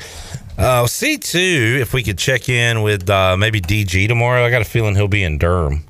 Uh, 0.57 0.87
see 0.87 1.17
too 1.17 1.77
if 1.81 1.93
we 1.93 2.01
could 2.03 2.17
check 2.17 2.47
in 2.47 2.81
with 2.81 3.09
uh, 3.09 3.35
maybe 3.37 3.59
DG 3.59 4.07
tomorrow. 4.07 4.45
I 4.45 4.49
got 4.49 4.61
a 4.61 4.65
feeling 4.65 4.95
he'll 4.95 5.07
be 5.09 5.23
in 5.23 5.37
Durham 5.37 5.85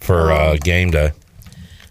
for 0.00 0.32
uh, 0.32 0.56
game 0.56 0.90
day. 0.90 1.12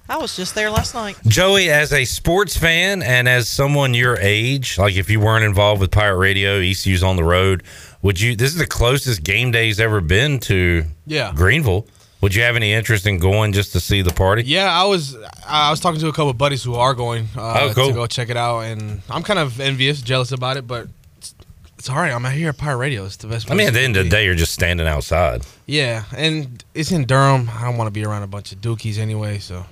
I 0.07 0.17
was 0.17 0.35
just 0.35 0.53
there 0.53 0.69
last 0.69 0.93
night. 0.93 1.17
Joey, 1.25 1.69
as 1.71 1.91
a 1.91 2.05
sports 2.05 2.55
fan 2.55 3.01
and 3.01 3.27
as 3.27 3.47
someone 3.47 3.95
your 3.95 4.17
age, 4.19 4.77
like 4.77 4.95
if 4.95 5.09
you 5.09 5.19
weren't 5.19 5.43
involved 5.45 5.81
with 5.81 5.89
Pirate 5.89 6.17
Radio, 6.17 6.59
ECU's 6.59 7.01
on 7.03 7.15
the 7.15 7.23
road, 7.23 7.63
would 8.03 8.19
you? 8.21 8.35
This 8.35 8.51
is 8.51 8.57
the 8.59 8.67
closest 8.67 9.23
game 9.23 9.49
day's 9.51 9.79
ever 9.79 10.01
been 10.01 10.39
to 10.41 10.85
Yeah. 11.07 11.33
Greenville. 11.35 11.87
Would 12.25 12.33
you 12.33 12.41
have 12.41 12.55
any 12.55 12.73
interest 12.73 13.05
in 13.05 13.19
going 13.19 13.53
just 13.53 13.71
to 13.73 13.79
see 13.79 14.01
the 14.01 14.11
party? 14.11 14.41
Yeah, 14.47 14.65
I 14.65 14.85
was 14.85 15.15
I 15.45 15.69
was 15.69 15.79
talking 15.79 15.99
to 16.01 16.07
a 16.07 16.11
couple 16.11 16.31
of 16.31 16.39
buddies 16.39 16.63
who 16.63 16.73
are 16.73 16.95
going 16.95 17.27
uh, 17.37 17.59
Oh, 17.69 17.73
cool. 17.75 17.87
to 17.89 17.93
go 17.93 18.07
check 18.07 18.29
it 18.31 18.35
out, 18.37 18.61
and 18.61 19.03
I'm 19.11 19.21
kind 19.21 19.37
of 19.37 19.59
envious, 19.59 20.01
jealous 20.01 20.31
about 20.31 20.57
it, 20.57 20.65
but 20.65 20.87
it's, 21.19 21.35
it's 21.77 21.87
all 21.87 21.97
right. 21.97 22.11
I'm 22.11 22.25
out 22.25 22.31
here 22.33 22.49
at 22.49 22.57
Pirate 22.57 22.77
Radio. 22.77 23.05
It's 23.05 23.17
the 23.17 23.27
best. 23.27 23.51
I 23.51 23.53
mean, 23.53 23.67
at 23.67 23.73
the 23.73 23.81
end 23.81 23.95
of 23.95 24.05
the 24.05 24.09
day, 24.09 24.25
you're 24.25 24.33
just 24.33 24.53
standing 24.53 24.87
outside. 24.87 25.45
Yeah, 25.67 26.05
and 26.17 26.63
it's 26.73 26.91
in 26.91 27.05
Durham. 27.05 27.47
I 27.53 27.61
don't 27.63 27.77
want 27.77 27.89
to 27.89 27.91
be 27.91 28.03
around 28.03 28.23
a 28.23 28.27
bunch 28.27 28.51
of 28.51 28.57
dookies 28.59 28.97
anyway, 28.97 29.37
so 29.37 29.63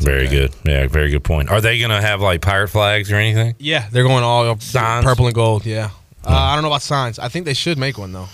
Very 0.00 0.26
good. 0.26 0.52
Yeah, 0.64 0.88
very 0.88 1.08
good 1.08 1.22
point. 1.22 1.50
Are 1.50 1.60
they 1.60 1.78
going 1.78 1.92
to 1.92 2.00
have 2.00 2.20
like 2.20 2.40
pirate 2.40 2.68
flags 2.70 3.12
or 3.12 3.16
anything? 3.16 3.54
yeah, 3.60 3.88
they're 3.92 4.02
going 4.02 4.24
all 4.24 4.44
up 4.50 4.60
Signs? 4.60 5.04
purple 5.04 5.26
and 5.26 5.34
gold. 5.36 5.64
Yeah, 5.64 5.90
uh, 6.24 6.30
I 6.34 6.54
don't 6.56 6.62
know 6.64 6.68
about 6.70 6.82
signs. 6.82 7.20
I 7.20 7.28
think 7.28 7.46
they 7.46 7.54
should 7.54 7.78
make 7.78 7.96
one 7.96 8.10
though. 8.12 8.28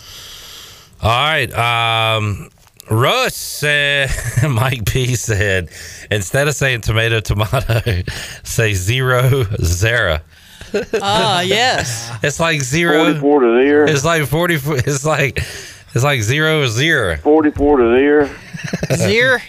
All 1.03 1.11
right. 1.11 1.53
Um, 1.53 2.49
Russ 2.91 3.35
said, 3.35 4.11
Mike 4.49 4.87
P 4.87 5.15
said, 5.15 5.71
instead 6.11 6.49
of 6.49 6.55
saying 6.55 6.81
tomato, 6.83 7.21
tomato, 7.21 7.81
say 8.45 8.73
zero, 8.75 9.45
zera. 9.61 10.23
Ah, 11.01 11.41
yes. 11.43 12.11
It's 12.23 12.41
like 12.41 12.63
zero. 12.63 13.05
44 13.05 13.41
to 13.41 13.47
there. 13.63 13.85
It's 13.87 14.05
like 14.05 14.27
40. 14.27 14.55
It's 14.55 15.05
like, 15.05 15.39
it's 15.95 16.05
like 16.05 16.23
zero, 16.23 16.67
zero. 16.67 17.17
44 17.17 17.77
to 17.79 17.91
there. 17.91 18.97
Zir. 18.97 19.43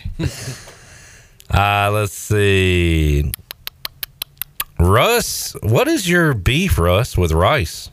Uh, 1.52 1.92
let's 1.92 2.14
see. 2.14 3.32
Russ, 4.78 5.56
what 5.62 5.88
is 5.90 6.10
your 6.10 6.34
beef, 6.34 6.78
Russ, 6.80 7.18
with 7.18 7.32
Rice? 7.34 7.90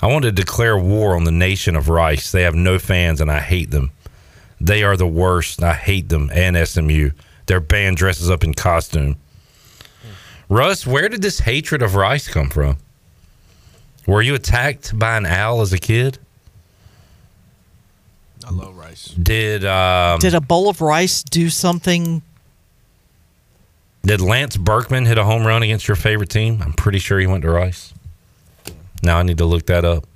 I 0.00 0.06
want 0.06 0.24
to 0.24 0.32
declare 0.32 0.78
war 0.78 1.14
on 1.14 1.24
the 1.24 1.30
nation 1.30 1.76
of 1.76 1.90
Rice. 1.90 2.32
They 2.32 2.42
have 2.42 2.54
no 2.54 2.78
fans, 2.78 3.20
and 3.20 3.30
I 3.30 3.40
hate 3.40 3.70
them. 3.70 3.92
They 4.60 4.82
are 4.82 4.96
the 4.96 5.06
worst. 5.06 5.62
I 5.62 5.74
hate 5.74 6.08
them 6.08 6.30
and 6.32 6.56
SMU. 6.68 7.10
Their 7.46 7.60
band 7.60 7.96
dresses 7.96 8.30
up 8.30 8.44
in 8.44 8.54
costume. 8.54 9.16
Russ, 10.48 10.86
where 10.86 11.08
did 11.08 11.22
this 11.22 11.40
hatred 11.40 11.82
of 11.82 11.94
Rice 11.94 12.28
come 12.28 12.50
from? 12.50 12.76
Were 14.06 14.22
you 14.22 14.34
attacked 14.34 14.98
by 14.98 15.16
an 15.16 15.26
owl 15.26 15.60
as 15.60 15.72
a 15.72 15.78
kid? 15.78 16.18
I 18.46 18.50
love 18.50 18.76
rice. 18.76 19.06
Did 19.06 19.64
um, 19.64 20.18
Did 20.18 20.34
a 20.34 20.40
bowl 20.40 20.68
of 20.68 20.80
rice 20.80 21.22
do 21.22 21.50
something? 21.50 22.22
Did 24.02 24.20
Lance 24.20 24.56
Berkman 24.56 25.04
hit 25.04 25.18
a 25.18 25.24
home 25.24 25.46
run 25.46 25.62
against 25.62 25.86
your 25.86 25.96
favorite 25.96 26.30
team? 26.30 26.60
I'm 26.62 26.72
pretty 26.72 26.98
sure 26.98 27.20
he 27.20 27.26
went 27.26 27.42
to 27.42 27.50
Rice. 27.50 27.92
Now 29.02 29.18
I 29.18 29.22
need 29.22 29.38
to 29.38 29.44
look 29.44 29.66
that 29.66 29.84
up. 29.84 30.06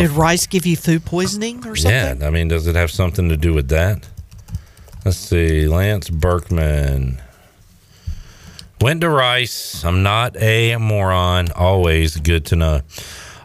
Did 0.00 0.10
rice 0.10 0.46
give 0.46 0.66
you 0.66 0.76
food 0.76 1.04
poisoning 1.04 1.66
or 1.66 1.76
something? 1.76 2.20
Yeah, 2.20 2.26
I 2.26 2.30
mean, 2.30 2.48
does 2.48 2.66
it 2.66 2.74
have 2.76 2.90
something 2.90 3.28
to 3.28 3.36
do 3.36 3.52
with 3.52 3.68
that? 3.68 4.08
Let's 5.04 5.16
see. 5.16 5.66
Lance 5.66 6.10
Berkman 6.10 7.20
went 8.80 9.00
to 9.02 9.08
Rice. 9.08 9.84
I'm 9.84 10.02
not 10.02 10.36
a 10.36 10.76
moron. 10.76 11.50
Always 11.52 12.16
good 12.16 12.46
to 12.46 12.56
know. 12.56 12.80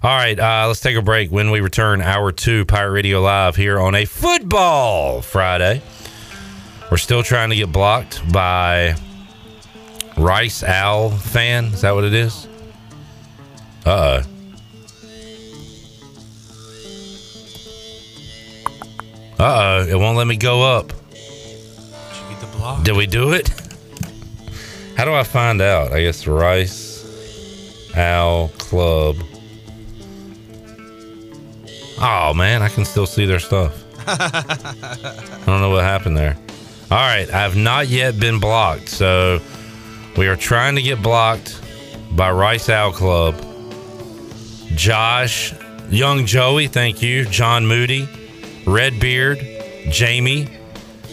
All 0.03 0.16
right, 0.16 0.39
uh, 0.39 0.66
let's 0.68 0.82
take 0.82 0.95
a 0.95 1.01
break. 1.01 1.32
When 1.32 1.51
we 1.51 1.62
return, 1.62 2.01
hour 2.01 2.32
two, 2.32 2.66
Pirate 2.66 2.91
Radio 2.91 3.22
Live 3.22 3.56
here 3.56 3.80
on 3.80 3.95
a 3.95 4.06
football 4.06 5.22
Friday. 5.22 5.82
We're 6.91 6.97
still 6.97 7.24
trying 7.24 7.49
to 7.49 7.56
get 7.56 7.72
blocked 7.72 8.22
by 8.32 8.95
Rice 10.18 10.62
Owl 10.64 11.10
fan. 11.10 11.66
Is 11.66 11.82
that 11.82 11.95
what 11.95 12.03
it 12.03 12.14
is? 12.14 12.47
Uh 13.86 14.22
oh. 14.24 14.35
Uh 19.38 19.84
oh, 19.84 19.88
it 19.88 19.96
won't 20.00 20.18
let 20.18 20.28
me 20.28 20.38
go 20.38 20.64
up. 20.64 20.92
Did 22.84 22.96
we 22.96 23.06
do 23.06 23.34
it? 23.34 23.50
How 24.96 25.06
do 25.06 25.14
I 25.14 25.24
find 25.24 25.62
out? 25.62 25.92
I 25.92 26.02
guess 26.02 26.26
Rice 26.26 27.92
Owl 27.96 28.48
Club. 28.58 29.18
Oh 32.00 32.34
man, 32.34 32.62
I 32.62 32.70
can 32.70 32.86
still 32.86 33.06
see 33.06 33.26
their 33.26 33.40
stuff. 33.40 33.84
I 34.08 35.44
don't 35.46 35.62
know 35.62 35.70
what 35.70 35.84
happened 35.84 36.18
there. 36.18 36.38
All 36.92 36.98
right, 36.98 37.28
I 37.30 37.42
have 37.42 37.56
not 37.56 37.88
yet 37.88 38.20
been 38.20 38.40
blocked, 38.40 38.90
so 38.90 39.42
we 40.18 40.28
are 40.28 40.36
trying 40.36 40.76
to 40.76 40.82
get 40.82 41.02
blocked 41.02 41.60
by 42.12 42.32
Rice 42.32 42.70
Owl 42.70 42.92
Club. 42.92 43.36
Josh, 44.76 45.54
Young 45.90 46.26
Joey, 46.26 46.68
thank 46.68 47.02
you. 47.02 47.26
John 47.26 47.66
Moody, 47.66 48.08
Redbeard, 48.66 49.39
Jamie. 49.89 50.47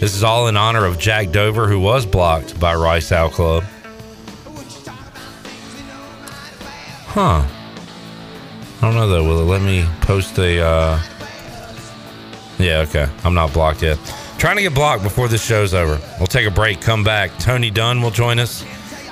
This 0.00 0.14
is 0.14 0.24
all 0.24 0.48
in 0.48 0.57
honor 0.57 0.84
of 0.84 0.98
Jack 0.98 1.30
Dover, 1.30 1.68
who 1.68 1.78
was 1.78 2.07
blocked 2.07 2.59
by 2.59 2.74
Rice 2.74 3.12
Owl 3.12 3.30
Club. 3.30 3.64
Huh. 7.07 7.44
I 7.44 8.80
don't 8.80 8.94
know 8.94 9.07
though. 9.07 9.22
Will 9.22 9.40
it 9.40 9.44
let 9.44 9.62
me 9.62 9.86
post 10.00 10.38
a? 10.38 10.61
Uh... 10.61 11.00
Yeah, 12.59 12.80
okay. 12.88 13.07
I'm 13.22 13.34
not 13.34 13.53
blocked 13.53 13.82
yet. 13.82 13.98
Trying 14.38 14.57
to 14.57 14.62
get 14.62 14.74
blocked 14.74 15.03
before 15.03 15.28
this 15.28 15.44
show's 15.44 15.74
over. 15.74 16.00
We'll 16.18 16.26
take 16.26 16.48
a 16.48 16.50
break. 16.50 16.80
Come 16.80 17.05
back. 17.05 17.38
Tony 17.38 17.70
Dunn 17.70 18.03
will 18.03 18.11
join 18.11 18.38
us. 18.38 18.64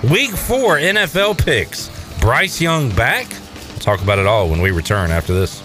Week 0.02 0.30
four 0.30 0.78
NFL 0.78 1.44
picks. 1.44 1.88
Bryce 2.20 2.60
Young 2.60 2.90
back. 2.96 3.28
We'll 3.68 3.78
talk 3.78 4.02
about 4.02 4.18
it 4.18 4.26
all 4.26 4.48
when 4.48 4.60
we 4.60 4.70
return 4.70 5.10
after 5.10 5.34
this. 5.34 5.62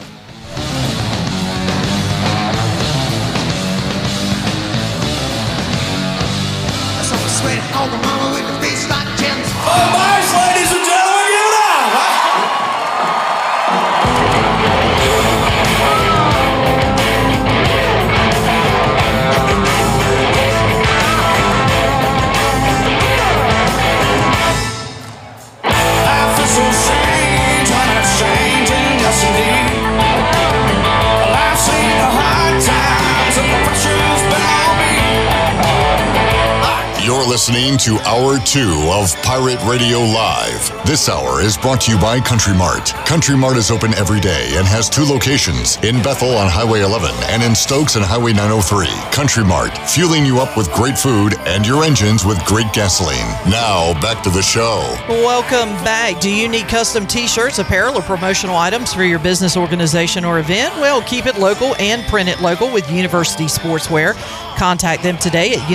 Listening 37.35 37.77
to 37.77 37.99
Hour 38.07 38.39
2 38.39 38.61
of 38.93 39.13
Pirate 39.21 39.61
Radio 39.65 39.99
Live. 39.99 40.71
This 40.87 41.09
hour 41.09 41.41
is 41.41 41.57
brought 41.57 41.81
to 41.81 41.91
you 41.91 41.99
by 41.99 42.21
Country 42.21 42.55
Mart. 42.55 42.93
Country 43.05 43.35
Mart 43.35 43.57
is 43.57 43.71
open 43.71 43.93
every 43.95 44.21
day 44.21 44.53
and 44.55 44.65
has 44.65 44.89
two 44.89 45.03
locations 45.03 45.75
in 45.83 46.01
Bethel 46.01 46.37
on 46.37 46.47
Highway 46.49 46.79
11 46.79 47.11
and 47.27 47.43
in 47.43 47.53
Stokes 47.53 47.97
on 47.97 48.03
Highway 48.03 48.31
903. 48.31 48.87
Country 49.11 49.43
Mart, 49.43 49.77
fueling 49.79 50.25
you 50.25 50.39
up 50.39 50.55
with 50.55 50.71
great 50.71 50.97
food 50.97 51.37
and 51.39 51.67
your 51.67 51.83
engines 51.83 52.23
with 52.23 52.41
great 52.45 52.71
gasoline. 52.71 53.27
Now, 53.51 53.91
back 53.99 54.23
to 54.23 54.29
the 54.29 54.41
show. 54.41 54.95
Welcome 55.09 55.75
back. 55.83 56.21
Do 56.21 56.33
you 56.33 56.47
need 56.47 56.69
custom 56.69 57.05
t 57.05 57.27
shirts, 57.27 57.59
apparel, 57.59 57.97
or 57.97 58.01
promotional 58.03 58.55
items 58.55 58.93
for 58.93 59.03
your 59.03 59.19
business, 59.19 59.57
organization, 59.57 60.23
or 60.23 60.39
event? 60.39 60.73
Well, 60.75 61.01
keep 61.01 61.25
it 61.25 61.37
local 61.37 61.75
and 61.79 62.01
print 62.03 62.29
it 62.29 62.39
local 62.39 62.71
with 62.71 62.89
University 62.89 63.47
Sportswear. 63.47 64.15
Contact 64.55 65.03
them 65.03 65.17
today 65.17 65.53
at 65.53 65.69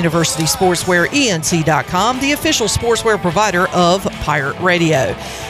universitysportswearenc.com, 1.50 2.20
the 2.20 2.32
official 2.32 2.66
sportswear 2.66 3.20
provider 3.20 3.68
of 3.68 4.04
Pirate 4.20 4.58
Radio. 4.60 4.96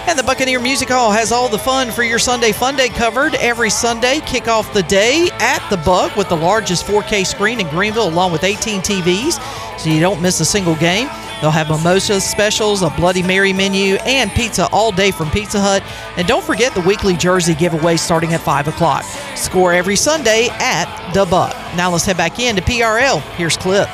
And 0.06 0.18
the 0.18 0.22
Buccaneer 0.22 0.60
Music 0.60 0.88
Hall 0.88 1.10
has 1.10 1.32
all 1.32 1.48
the 1.48 1.58
fun 1.58 1.90
for 1.90 2.02
your 2.02 2.18
Sunday 2.18 2.52
Fun 2.52 2.76
Day 2.76 2.88
covered 2.88 3.34
every 3.36 3.70
Sunday. 3.70 4.20
Kick 4.20 4.48
off 4.48 4.72
the 4.72 4.82
day 4.84 5.28
at 5.38 5.66
the 5.70 5.76
Buck 5.78 6.16
with 6.16 6.28
the 6.28 6.36
largest 6.36 6.86
4K 6.86 7.26
screen 7.26 7.60
in 7.60 7.68
Greenville, 7.68 8.08
along 8.08 8.32
with 8.32 8.44
18 8.44 8.80
TVs, 8.80 9.78
so 9.78 9.90
you 9.90 10.00
don't 10.00 10.20
miss 10.20 10.40
a 10.40 10.44
single 10.44 10.76
game. 10.76 11.08
They'll 11.40 11.50
have 11.50 11.70
mimosa 11.70 12.20
specials, 12.20 12.82
a 12.82 12.90
Bloody 12.90 13.22
Mary 13.22 13.52
menu, 13.52 13.94
and 14.04 14.30
pizza 14.32 14.68
all 14.72 14.92
day 14.92 15.10
from 15.10 15.30
Pizza 15.30 15.58
Hut. 15.58 15.82
And 16.18 16.28
don't 16.28 16.44
forget 16.44 16.74
the 16.74 16.82
weekly 16.82 17.16
jersey 17.16 17.54
giveaway 17.54 17.96
starting 17.96 18.34
at 18.34 18.40
5 18.40 18.68
o'clock. 18.68 19.04
Score 19.36 19.72
every 19.72 19.96
Sunday 19.96 20.48
at 20.52 21.12
The 21.14 21.24
Buck. 21.24 21.54
Now 21.76 21.90
let's 21.90 22.04
head 22.04 22.18
back 22.18 22.38
into 22.38 22.60
PRL. 22.60 23.22
Here's 23.36 23.56
Clip. 23.56 23.88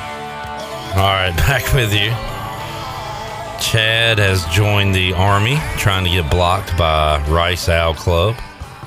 All 0.97 1.03
right, 1.03 1.29
back 1.37 1.73
with 1.75 1.93
you. 1.93 2.09
Chad 3.61 4.17
has 4.17 4.43
joined 4.47 4.95
the 4.95 5.13
army, 5.13 5.59
trying 5.77 6.03
to 6.03 6.09
get 6.09 6.31
blocked 6.31 6.75
by 6.75 7.23
Rice 7.29 7.69
Owl 7.69 7.93
Club. 7.93 8.35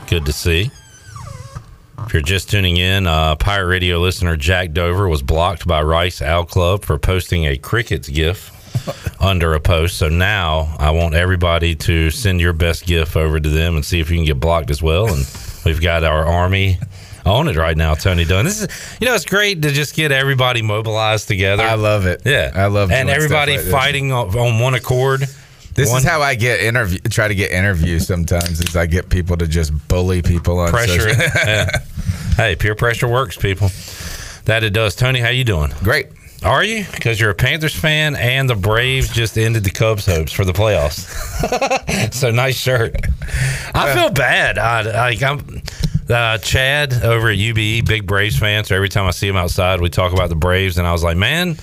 Good 0.09 0.27
to 0.27 0.33
see. 0.33 0.73
If 2.01 2.13
you're 2.13 2.21
just 2.21 2.51
tuning 2.51 2.79
in, 2.79 3.07
uh, 3.07 3.37
Pirate 3.37 3.69
Radio 3.69 4.01
listener 4.01 4.37
Jack 4.37 4.73
Dover 4.73 5.09
was 5.09 5.23
blocked 5.23 5.69
by 5.69 5.83
Rice 5.83 6.21
Owl 6.21 6.47
Club 6.47 6.85
for 6.85 6.99
posting 6.99 7.45
a 7.45 7.57
crickets 7.57 8.09
gif 8.09 8.51
under 9.23 9.55
a 9.55 9.61
post. 9.61 9.97
So 9.97 10.09
now 10.09 10.75
I 10.81 10.91
want 10.91 11.15
everybody 11.15 11.77
to 11.77 12.11
send 12.11 12.41
your 12.41 12.55
best 12.55 12.87
gif 12.87 13.17
over 13.17 13.39
to 13.39 13.49
them 13.49 13.77
and 13.77 13.85
see 13.85 14.01
if 14.01 14.11
you 14.11 14.17
can 14.17 14.27
get 14.27 14.41
blocked 14.41 14.73
as 14.73 14.83
well. 14.83 15.07
And 15.07 15.25
we've 15.65 15.81
got 15.81 16.03
our 16.03 16.27
army 16.27 16.81
on 17.25 17.49
it 17.49 17.57
right 17.57 17.77
now, 17.77 17.95
Tony 17.95 18.25
Dunn. 18.25 18.45
This 18.45 18.63
is, 18.63 18.69
you 19.01 19.07
know, 19.07 19.15
it's 19.15 19.25
great 19.25 19.63
to 19.63 19.71
just 19.71 19.95
get 19.95 20.13
everybody 20.13 20.63
mobilized 20.63 21.29
together. 21.29 21.63
I 21.63 21.75
love 21.75 22.07
it. 22.07 22.23
Yeah, 22.25 22.53
I 22.55 22.67
love 22.67 22.91
it. 22.91 22.95
and 22.95 23.09
everybody 23.11 23.57
like 23.57 23.67
fighting 23.67 24.13
on, 24.13 24.37
on 24.39 24.59
one 24.59 24.75
accord. 24.75 25.27
This 25.75 25.89
One- 25.89 25.99
is 25.99 26.05
how 26.05 26.21
I 26.21 26.35
get 26.35 26.61
interview. 26.61 26.99
Try 26.99 27.29
to 27.29 27.35
get 27.35 27.53
interviews 27.53 28.07
sometimes. 28.07 28.61
Is 28.61 28.75
I 28.77 28.87
get 28.87 29.09
people 29.09 29.37
to 29.37 29.47
just 29.47 29.73
bully 29.89 30.21
people 30.23 30.59
on 30.59 30.71
pressure. 30.71 31.09
Yeah. 31.47 31.71
Hey, 32.37 32.57
peer 32.57 32.75
pressure 32.75 33.07
works, 33.09 33.37
people. 33.37 33.71
That 34.47 34.65
it 34.65 34.73
does. 34.73 34.97
Tony, 34.97 35.21
how 35.21 35.29
you 35.29 35.45
doing? 35.45 35.73
Great. 35.83 36.09
Are 36.43 36.65
you? 36.65 36.87
Because 36.93 37.21
you're 37.21 37.31
a 37.31 37.35
Panthers 37.35 37.75
fan, 37.75 38.17
and 38.17 38.49
the 38.49 38.55
Braves 38.55 39.13
just 39.13 39.37
ended 39.37 39.63
the 39.63 39.71
Cubs' 39.71 40.07
hopes 40.07 40.33
for 40.33 40.45
the 40.47 40.53
playoffs. 40.55 41.05
so 42.15 42.31
nice 42.31 42.57
shirt. 42.57 42.97
I 43.75 43.95
feel 43.95 44.11
bad. 44.11 44.59
I, 44.59 44.83
like 44.83 45.23
I'm. 45.23 45.63
Uh, 46.11 46.39
Chad 46.39 46.93
over 47.05 47.29
at 47.31 47.39
UBE, 47.39 47.87
big 47.87 48.07
Braves 48.07 48.39
fan. 48.39 48.65
So 48.65 48.75
every 48.75 48.89
time 48.89 49.07
I 49.07 49.11
see 49.13 49.29
him 49.29 49.37
outside, 49.37 49.81
we 49.81 49.89
talk 49.91 50.13
about 50.13 50.29
the 50.29 50.35
Braves, 50.35 50.77
and 50.79 50.87
I 50.87 50.93
was 50.93 51.03
like, 51.05 51.17
man, 51.17 51.57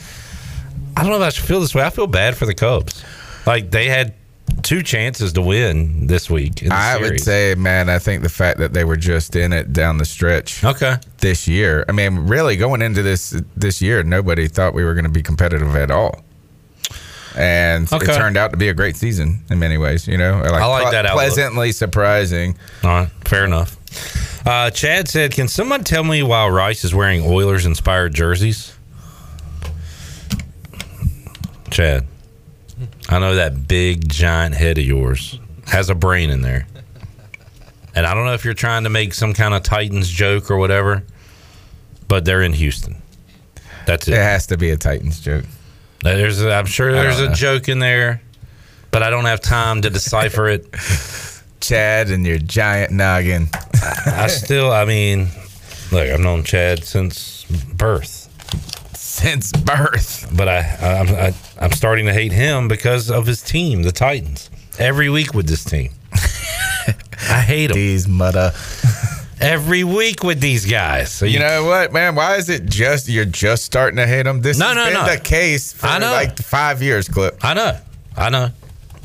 I 0.95 1.01
don't 1.01 1.11
know 1.11 1.17
if 1.17 1.23
I 1.23 1.29
should 1.29 1.45
feel 1.45 1.59
this 1.59 1.75
way. 1.75 1.83
I 1.83 1.89
feel 1.89 2.07
bad 2.07 2.37
for 2.37 2.45
the 2.45 2.53
Cubs. 2.55 3.03
Like 3.45 3.71
they 3.71 3.87
had 3.89 4.13
two 4.63 4.81
chances 4.81 5.33
to 5.33 5.41
win 5.41 6.07
this 6.07 6.29
week. 6.29 6.65
I 6.71 6.97
would 6.97 7.19
say, 7.21 7.55
man, 7.57 7.89
I 7.89 7.99
think 7.99 8.23
the 8.23 8.29
fact 8.29 8.57
that 8.59 8.73
they 8.73 8.83
were 8.85 8.97
just 8.97 9.35
in 9.35 9.53
it 9.53 9.73
down 9.73 9.97
the 9.97 10.05
stretch. 10.05 10.63
Okay. 10.63 10.95
This 11.19 11.47
year, 11.47 11.85
I 11.87 11.91
mean, 11.91 12.27
really 12.27 12.57
going 12.57 12.81
into 12.81 13.03
this 13.03 13.39
this 13.55 13.81
year, 13.81 14.03
nobody 14.03 14.47
thought 14.47 14.73
we 14.73 14.83
were 14.83 14.93
going 14.93 15.05
to 15.05 15.11
be 15.11 15.21
competitive 15.23 15.75
at 15.75 15.91
all. 15.91 16.23
And 17.35 17.91
Okay. 17.93 18.11
it 18.11 18.15
turned 18.15 18.35
out 18.35 18.49
to 18.51 18.57
be 18.57 18.69
a 18.69 18.73
great 18.73 18.95
season 18.95 19.43
in 19.51 19.59
many 19.59 19.77
ways. 19.77 20.07
You 20.07 20.17
know, 20.17 20.41
I 20.41 20.65
like 20.65 20.91
that 20.91 21.05
outlook. 21.05 21.23
pleasantly 21.25 21.71
surprising. 21.71 22.57
All 22.83 22.89
right, 22.89 23.09
fair 23.25 23.45
enough. 23.45 23.76
Uh, 24.45 24.69
Chad 24.71 25.07
said, 25.07 25.33
"Can 25.33 25.47
someone 25.47 25.83
tell 25.83 26.03
me 26.03 26.23
why 26.23 26.47
Rice 26.47 26.83
is 26.83 26.95
wearing 26.95 27.21
Oilers-inspired 27.21 28.13
jerseys?" 28.13 28.73
Chad, 31.69 32.07
I 33.09 33.19
know 33.19 33.35
that 33.35 33.67
big 33.67 34.07
giant 34.07 34.55
head 34.55 34.77
of 34.77 34.85
yours 34.85 35.39
has 35.67 35.89
a 35.89 35.95
brain 35.95 36.29
in 36.29 36.41
there, 36.41 36.65
and 37.93 38.05
I 38.05 38.13
don't 38.13 38.25
know 38.25 38.33
if 38.33 38.45
you're 38.45 38.53
trying 38.53 38.83
to 38.83 38.89
make 38.89 39.13
some 39.13 39.33
kind 39.33 39.53
of 39.53 39.63
Titans 39.63 40.09
joke 40.09 40.49
or 40.49 40.57
whatever, 40.57 41.03
but 42.07 42.23
they're 42.23 42.41
in 42.41 42.53
Houston. 42.53 43.01
That's 43.85 44.07
it. 44.07 44.13
It 44.13 44.17
has 44.17 44.47
to 44.47 44.57
be 44.57 44.69
a 44.69 44.77
Titans 44.77 45.19
joke. 45.19 45.45
There's, 46.03 46.41
a, 46.41 46.53
I'm 46.53 46.65
sure 46.65 46.91
there's 46.91 47.19
a 47.19 47.29
know. 47.29 47.33
joke 47.33 47.69
in 47.69 47.79
there, 47.79 48.21
but 48.91 49.03
I 49.03 49.09
don't 49.09 49.25
have 49.25 49.41
time 49.41 49.81
to 49.81 49.89
decipher 49.89 50.47
it. 50.47 50.67
Chad 51.59 52.11
and 52.11 52.25
your 52.25 52.37
giant 52.37 52.91
noggin. 52.91 53.49
I 53.83 54.27
still, 54.27 54.71
I 54.71 54.85
mean, 54.85 55.27
look, 55.91 56.07
I've 56.07 56.19
known 56.19 56.43
Chad 56.43 56.83
since 56.83 57.45
birth. 57.73 58.23
Since 58.95 59.51
birth, 59.53 60.31
but 60.35 60.47
I, 60.47 60.59
I'm, 60.59 61.07
I, 61.15 61.33
I'm 61.59 61.71
starting 61.71 62.05
to 62.05 62.13
hate 62.13 62.31
him 62.31 62.67
because 62.67 63.09
of 63.09 63.25
his 63.25 63.41
team, 63.41 63.83
the 63.83 63.91
Titans. 63.91 64.49
Every 64.79 65.09
week 65.09 65.33
with 65.33 65.47
this 65.47 65.63
team, 65.63 65.91
I 66.13 67.41
hate 67.41 67.67
them. 67.67 67.75
These 67.75 68.07
mother. 68.07 68.51
Every 69.39 69.83
week 69.83 70.23
with 70.23 70.39
these 70.39 70.65
guys. 70.69 71.11
So 71.11 71.25
You 71.25 71.39
know 71.39 71.63
what, 71.65 71.93
man? 71.93 72.15
Why 72.15 72.35
is 72.37 72.49
it 72.49 72.65
just 72.65 73.07
you're 73.07 73.25
just 73.25 73.63
starting 73.63 73.97
to 73.97 74.07
hate 74.07 74.23
them? 74.23 74.41
This 74.41 74.57
No, 74.57 74.67
has 74.67 74.75
no, 74.75 74.85
been 74.85 74.93
no. 74.93 75.15
the 75.15 75.19
case 75.19 75.73
for 75.73 75.87
I 75.87 75.99
know. 75.99 76.11
like 76.11 76.37
five 76.39 76.81
years, 76.81 77.07
clip. 77.07 77.43
I 77.43 77.53
know, 77.53 77.77
I 78.15 78.29
know, 78.29 78.49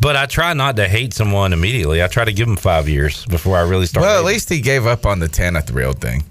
but 0.03 0.17
I 0.17 0.27
try 0.27 0.53
not 0.53 0.77
to 0.77 0.87
hate 0.89 1.15
someone 1.15 1.53
immediately. 1.55 2.03
I 2.03 2.09
try 2.09 2.25
to 2.27 2.33
give 2.33 2.47
them 2.49 2.57
five 2.57 2.89
years 2.89 3.25
before 3.27 3.57
I 3.57 3.63
really 3.63 3.87
start. 3.87 4.03
Well, 4.05 4.19
at 4.19 4.25
least 4.25 4.49
he 4.51 4.61
gave 4.61 4.87
up 4.87 5.07
on 5.07 5.21
the 5.21 5.29
Tanner 5.29 5.63
Thrill 5.63 5.93
thing. 5.95 6.25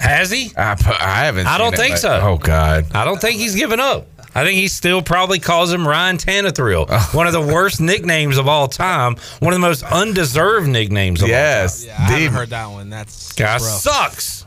has 0.00 0.30
he? 0.30 0.50
I, 0.56 0.72
I 1.00 1.24
haven't. 1.26 1.46
I 1.46 1.52
seen 1.52 1.58
don't 1.58 1.74
it, 1.74 1.76
think 1.76 1.92
but- 1.94 1.98
so. 2.00 2.20
Oh 2.24 2.38
God. 2.38 2.86
I 2.94 3.04
don't 3.04 3.20
think 3.20 3.38
he's 3.38 3.54
given 3.54 3.78
up. 3.78 4.06
I 4.34 4.44
think 4.44 4.56
he 4.56 4.68
still 4.68 5.02
probably 5.02 5.38
calls 5.40 5.72
him 5.72 5.88
Ryan 5.88 6.16
Tanithrill, 6.18 6.86
Oh. 6.88 7.10
one 7.12 7.26
of 7.26 7.32
the 7.32 7.40
worst 7.40 7.80
nicknames 7.80 8.36
of 8.38 8.46
all 8.46 8.68
time, 8.68 9.16
one 9.40 9.52
of 9.52 9.60
the 9.60 9.66
most 9.66 9.82
undeserved 9.84 10.68
nicknames 10.68 11.20
of 11.22 11.24
all 11.24 11.28
time. 11.34 11.38
Yes, 11.40 11.84
Yeah, 11.86 11.96
I 11.98 12.02
haven't 12.02 12.32
heard 12.38 12.50
that 12.50 12.66
one. 12.70 12.88
That's, 12.90 13.32
Guy 13.32 13.54
rough. 13.54 13.62
sucks. 13.62 14.44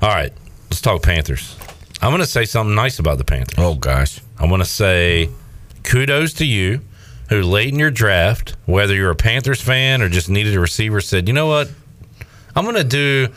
All 0.00 0.08
right, 0.08 0.32
let's 0.70 0.80
talk 0.80 1.02
Panthers. 1.02 1.56
I'm 2.00 2.10
going 2.10 2.20
to 2.20 2.26
say 2.26 2.44
something 2.44 2.74
nice 2.76 3.00
about 3.00 3.18
the 3.18 3.24
Panthers. 3.24 3.58
Oh 3.58 3.74
gosh. 3.74 4.20
I'm 4.38 4.48
going 4.48 4.60
to 4.60 4.64
say 4.64 5.28
kudos 5.82 6.34
to 6.34 6.46
you 6.46 6.80
who 7.28 7.42
late 7.42 7.72
in 7.72 7.78
your 7.78 7.90
draft, 7.90 8.56
whether 8.66 8.94
you're 8.94 9.10
a 9.10 9.16
Panthers 9.16 9.60
fan 9.60 10.02
or 10.02 10.08
just 10.08 10.28
needed 10.28 10.54
a 10.54 10.60
receiver, 10.60 11.00
said, 11.00 11.28
you 11.28 11.34
know 11.34 11.46
what? 11.46 11.70
I'm 12.56 12.64
going 12.64 12.76
to 12.76 12.84
do. 12.84 13.28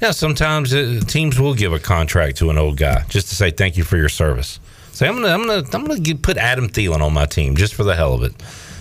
Yeah, 0.00 0.12
sometimes 0.12 0.72
uh, 0.74 1.00
teams 1.06 1.38
will 1.38 1.54
give 1.54 1.72
a 1.72 1.78
contract 1.78 2.38
to 2.38 2.50
an 2.50 2.56
old 2.58 2.76
guy 2.78 3.04
just 3.08 3.28
to 3.28 3.34
say 3.34 3.50
thank 3.50 3.76
you 3.76 3.84
for 3.84 3.96
your 3.98 4.08
service. 4.08 4.58
Say 4.92 5.06
I'm 5.06 5.14
gonna 5.14 5.28
I'm 5.28 5.46
gonna 5.46 5.62
I'm 5.74 5.84
gonna 5.86 6.00
get, 6.00 6.22
put 6.22 6.36
Adam 6.36 6.68
Thielen 6.68 7.00
on 7.02 7.12
my 7.12 7.26
team 7.26 7.54
just 7.54 7.74
for 7.74 7.84
the 7.84 7.94
hell 7.94 8.14
of 8.14 8.22
it. 8.22 8.32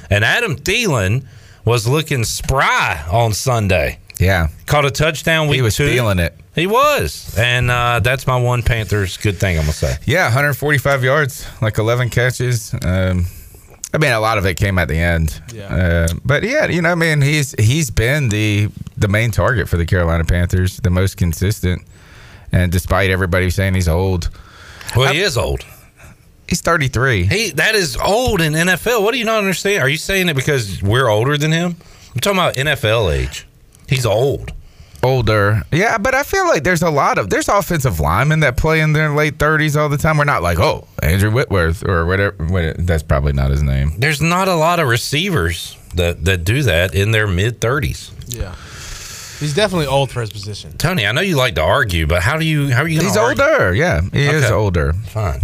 And 0.09 0.23
Adam 0.23 0.55
Thielen 0.55 1.25
was 1.65 1.87
looking 1.87 2.23
spry 2.23 3.05
on 3.11 3.33
Sunday. 3.33 3.99
Yeah. 4.17 4.47
Caught 4.65 4.85
a 4.85 4.91
touchdown 4.91 5.47
week 5.47 5.57
He 5.57 5.61
was 5.61 5.75
two. 5.75 5.87
feeling 5.87 6.19
it. 6.19 6.35
He 6.55 6.67
was, 6.67 7.37
and 7.37 7.69
uh, 7.69 7.99
that's 8.01 8.25
my 8.27 8.37
one 8.37 8.63
Panthers 8.63 9.15
good 9.17 9.37
thing. 9.37 9.57
I'm 9.57 9.63
gonna 9.63 9.73
say. 9.73 9.95
Yeah, 10.05 10.23
145 10.25 11.03
yards, 11.03 11.47
like 11.61 11.77
11 11.77 12.09
catches. 12.09 12.73
Um, 12.83 13.25
I 13.93 13.97
mean, 13.97 14.11
a 14.11 14.19
lot 14.19 14.37
of 14.37 14.45
it 14.45 14.55
came 14.55 14.77
at 14.77 14.87
the 14.87 14.97
end. 14.97 15.41
Yeah. 15.53 15.73
Uh, 15.73 16.07
but 16.23 16.43
yeah, 16.43 16.67
you 16.67 16.81
know, 16.81 16.91
I 16.91 16.95
mean, 16.95 17.21
he's 17.21 17.53
he's 17.59 17.89
been 17.89 18.29
the 18.29 18.69
the 18.97 19.07
main 19.07 19.31
target 19.31 19.67
for 19.67 19.77
the 19.77 19.85
Carolina 19.85 20.25
Panthers, 20.25 20.77
the 20.77 20.89
most 20.91 21.17
consistent. 21.17 21.81
And 22.51 22.71
despite 22.71 23.09
everybody 23.09 23.49
saying 23.49 23.73
he's 23.75 23.87
old, 23.87 24.29
Well, 24.95 25.13
he 25.13 25.19
is 25.21 25.37
old. 25.37 25.65
he's 26.47 26.61
33. 26.61 27.25
He 27.25 27.49
that 27.51 27.75
is 27.75 27.97
old 27.97 28.41
in 28.41 28.53
NFL. 28.53 29.03
What 29.03 29.11
do 29.13 29.17
you 29.19 29.25
not 29.25 29.39
understand? 29.39 29.81
Are 29.81 29.89
you 29.89 29.97
saying 29.97 30.29
it 30.29 30.35
because 30.35 30.81
we're 30.83 31.07
older 31.09 31.37
than 31.37 31.51
him? 31.51 31.75
I'm 32.13 32.19
talking 32.21 32.39
about 32.39 32.55
NFL 32.55 33.11
age. 33.13 33.47
He's 33.87 34.05
old. 34.05 34.53
Older. 35.03 35.61
Yeah, 35.71 35.97
but 35.97 36.13
I 36.15 36.23
feel 36.23 36.45
like 36.47 36.63
there's 36.63 36.81
a 36.81 36.89
lot 36.89 37.17
of 37.17 37.29
there's 37.29 37.47
offensive 37.49 37.99
linemen 37.99 38.39
that 38.41 38.57
play 38.57 38.81
in 38.81 38.93
their 38.93 39.09
late 39.13 39.37
30s 39.37 39.79
all 39.79 39.89
the 39.89 39.97
time. 39.97 40.17
We're 40.17 40.23
not 40.25 40.41
like, 40.43 40.59
oh, 40.59 40.87
Andrew 41.03 41.31
Whitworth 41.31 41.87
or 41.87 42.05
whatever. 42.05 42.35
what- 42.45 42.75
That's 42.85 43.03
probably 43.03 43.33
not 43.33 43.51
his 43.51 43.63
name. 43.63 43.93
There's 43.97 44.21
not 44.21 44.47
a 44.47 44.55
lot 44.55 44.79
of 44.79 44.87
receivers 44.87 45.75
that 45.95 46.25
that 46.25 46.43
do 46.43 46.63
that 46.63 46.93
in 46.95 47.11
their 47.11 47.27
mid 47.27 47.59
30s. 47.61 48.11
Yeah. 48.27 48.55
He's 49.39 49.53
definitely 49.55 49.87
old 49.87 50.11
for 50.11 50.19
his 50.21 50.31
position. 50.31 50.77
Tony, 50.77 51.05
I 51.07 51.13
know 51.13 51.21
you 51.21 51.37
like 51.37 51.55
to 51.55 51.61
argue, 51.63 52.05
but 52.07 52.21
how 52.21 52.37
do 52.37 52.45
you 52.45 52.69
how 52.73 52.81
are 52.83 52.87
you? 52.87 52.97
Gonna 52.99 53.07
He's 53.09 53.17
argue? 53.17 53.43
older. 53.43 53.73
Yeah, 53.73 54.01
he 54.11 54.25
is 54.27 54.51
older. 54.51 54.91
Fine. 54.93 55.41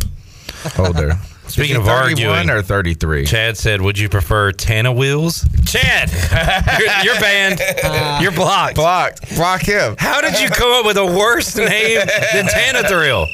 Older. 0.77 1.17
Speaking 1.55 1.77
of 1.77 1.83
he 1.83 1.89
31 1.89 2.31
arguing, 2.31 2.49
or 2.49 2.61
33. 2.61 3.25
Chad 3.25 3.55
said, 3.55 3.81
"Would 3.81 3.97
you 3.97 4.09
prefer 4.09 4.51
Tana 4.51 4.91
wheels?" 4.91 5.47
Chad, 5.65 6.11
you're, 6.79 7.13
you're 7.13 7.21
banned. 7.21 7.61
Uh. 7.61 8.19
you're 8.21 8.33
blocked. 8.33 8.75
Blocked. 8.75 9.33
Block 9.37 9.61
him. 9.61 9.95
How 9.97 10.19
did 10.19 10.37
you 10.41 10.49
come 10.49 10.73
up 10.73 10.85
with 10.85 10.97
a 10.97 11.05
worse 11.05 11.55
name 11.55 12.01
than 12.33 12.47
Tana 12.47 12.85
Thrill? 12.89 13.27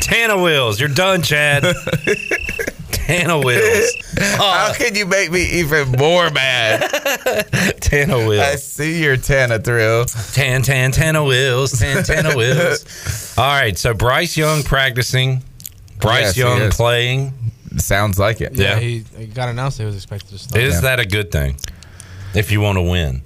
Tana 0.00 0.42
Wheels. 0.42 0.80
You're 0.80 0.88
done, 0.88 1.20
Chad. 1.20 1.62
Tana 2.90 3.38
Wheels. 3.38 3.92
How 4.18 4.70
ah. 4.70 4.74
can 4.74 4.94
you 4.94 5.04
make 5.04 5.30
me 5.30 5.44
even 5.60 5.90
more 5.92 6.30
mad? 6.30 6.80
Tana 7.80 8.26
wheels. 8.26 8.40
I 8.40 8.56
see 8.56 9.02
your 9.02 9.18
Tana 9.18 9.58
thrill. 9.58 10.06
Tan, 10.32 10.62
tan, 10.62 10.90
Tana 10.92 11.22
Wheels. 11.22 11.78
Tan, 11.78 12.02
Tana 12.02 12.34
Wheels. 12.34 13.34
All 13.38 13.44
right. 13.44 13.76
So 13.76 13.92
Bryce 13.92 14.36
Young 14.38 14.62
practicing. 14.62 15.42
Bryce 16.02 16.36
Yes, 16.36 16.36
Young 16.36 16.70
playing. 16.70 17.32
Sounds 17.78 18.18
like 18.18 18.40
it. 18.40 18.54
Yeah. 18.54 18.74
Yeah, 18.74 18.80
he, 18.80 19.04
he 19.16 19.26
got 19.26 19.48
announced 19.48 19.78
he 19.78 19.84
was 19.84 19.96
expected 19.96 20.28
to 20.30 20.38
start. 20.38 20.62
Is 20.62 20.82
that 20.82 21.00
a 21.00 21.06
good 21.06 21.30
thing? 21.32 21.56
If 22.34 22.50
you 22.50 22.60
want 22.60 22.76
to 22.76 22.82
win 22.82 23.22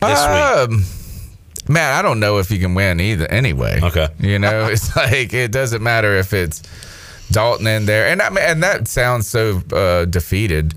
this 0.00 0.26
week. 0.26 0.36
Um, 0.36 0.84
man, 1.68 1.94
I 1.94 2.02
don't 2.02 2.18
know 2.20 2.38
if 2.38 2.50
you 2.50 2.58
can 2.58 2.74
win 2.74 3.00
either. 3.00 3.26
Anyway, 3.30 3.80
Okay. 3.82 4.08
You 4.18 4.38
know, 4.38 4.66
it's 4.70 4.94
like 4.96 5.32
it 5.32 5.52
doesn't 5.52 5.82
matter 5.82 6.16
if 6.16 6.32
it's 6.32 6.62
Dalton 7.30 7.66
in 7.66 7.86
there, 7.86 8.06
and 8.08 8.22
I 8.22 8.30
mean, 8.30 8.44
and 8.44 8.62
that 8.62 8.88
sounds 8.88 9.28
so 9.28 9.62
uh, 9.72 10.04
defeated. 10.04 10.74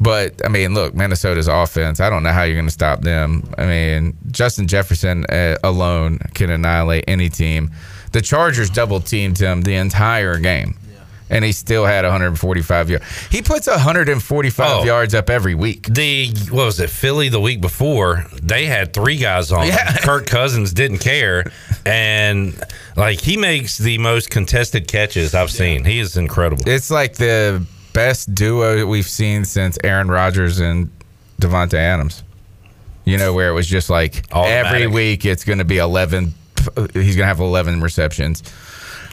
But 0.00 0.44
I 0.44 0.48
mean, 0.48 0.74
look, 0.74 0.94
Minnesota's 0.94 1.48
offense. 1.48 2.00
I 2.00 2.10
don't 2.10 2.22
know 2.24 2.32
how 2.32 2.42
you're 2.42 2.56
going 2.56 2.66
to 2.66 2.70
stop 2.72 3.00
them. 3.02 3.48
I 3.56 3.64
mean, 3.66 4.16
Justin 4.30 4.66
Jefferson 4.66 5.24
uh, 5.26 5.56
alone 5.64 6.18
can 6.34 6.50
annihilate 6.50 7.04
any 7.08 7.28
team. 7.28 7.70
The 8.14 8.22
Chargers 8.22 8.70
double 8.70 9.00
teamed 9.00 9.38
him 9.38 9.62
the 9.62 9.74
entire 9.74 10.38
game. 10.38 10.76
And 11.30 11.44
he 11.44 11.50
still 11.52 11.84
had 11.84 12.04
145 12.04 12.90
yards. 12.90 13.04
He 13.30 13.42
puts 13.42 13.66
145 13.66 14.70
Oh. 14.70 14.84
yards 14.84 15.14
up 15.14 15.28
every 15.30 15.54
week. 15.56 15.86
The 15.92 16.28
what 16.50 16.66
was 16.66 16.78
it? 16.78 16.90
Philly 16.90 17.28
the 17.28 17.40
week 17.40 17.60
before 17.60 18.26
they 18.40 18.66
had 18.66 18.92
three 18.92 19.16
guys 19.16 19.50
on. 19.50 19.66
Yeah. 19.66 19.96
Kirk 19.96 20.26
Cousins 20.26 20.72
didn't 20.72 20.98
care, 20.98 21.50
and 21.84 22.54
like 22.94 23.20
he 23.20 23.36
makes 23.36 23.78
the 23.78 23.98
most 23.98 24.30
contested 24.30 24.86
catches 24.86 25.34
I've 25.34 25.50
seen. 25.50 25.84
He 25.84 25.98
is 25.98 26.16
incredible. 26.16 26.62
It's 26.68 26.90
like 26.90 27.14
the 27.14 27.64
best 27.94 28.32
duo 28.34 28.86
we've 28.86 29.08
seen 29.08 29.44
since 29.44 29.76
Aaron 29.82 30.08
Rodgers 30.08 30.60
and 30.60 30.90
Davante 31.40 31.74
Adams. 31.74 32.22
You 33.06 33.16
know, 33.18 33.32
where 33.32 33.48
it 33.48 33.54
was 33.54 33.66
just 33.66 33.90
like 33.90 34.24
Automatic. 34.30 34.66
every 34.66 34.86
week 34.86 35.24
it's 35.24 35.44
going 35.44 35.58
to 35.58 35.64
be 35.64 35.78
11. 35.78 36.34
He's 36.92 37.16
going 37.16 37.24
to 37.24 37.26
have 37.26 37.40
11 37.40 37.80
receptions. 37.80 38.42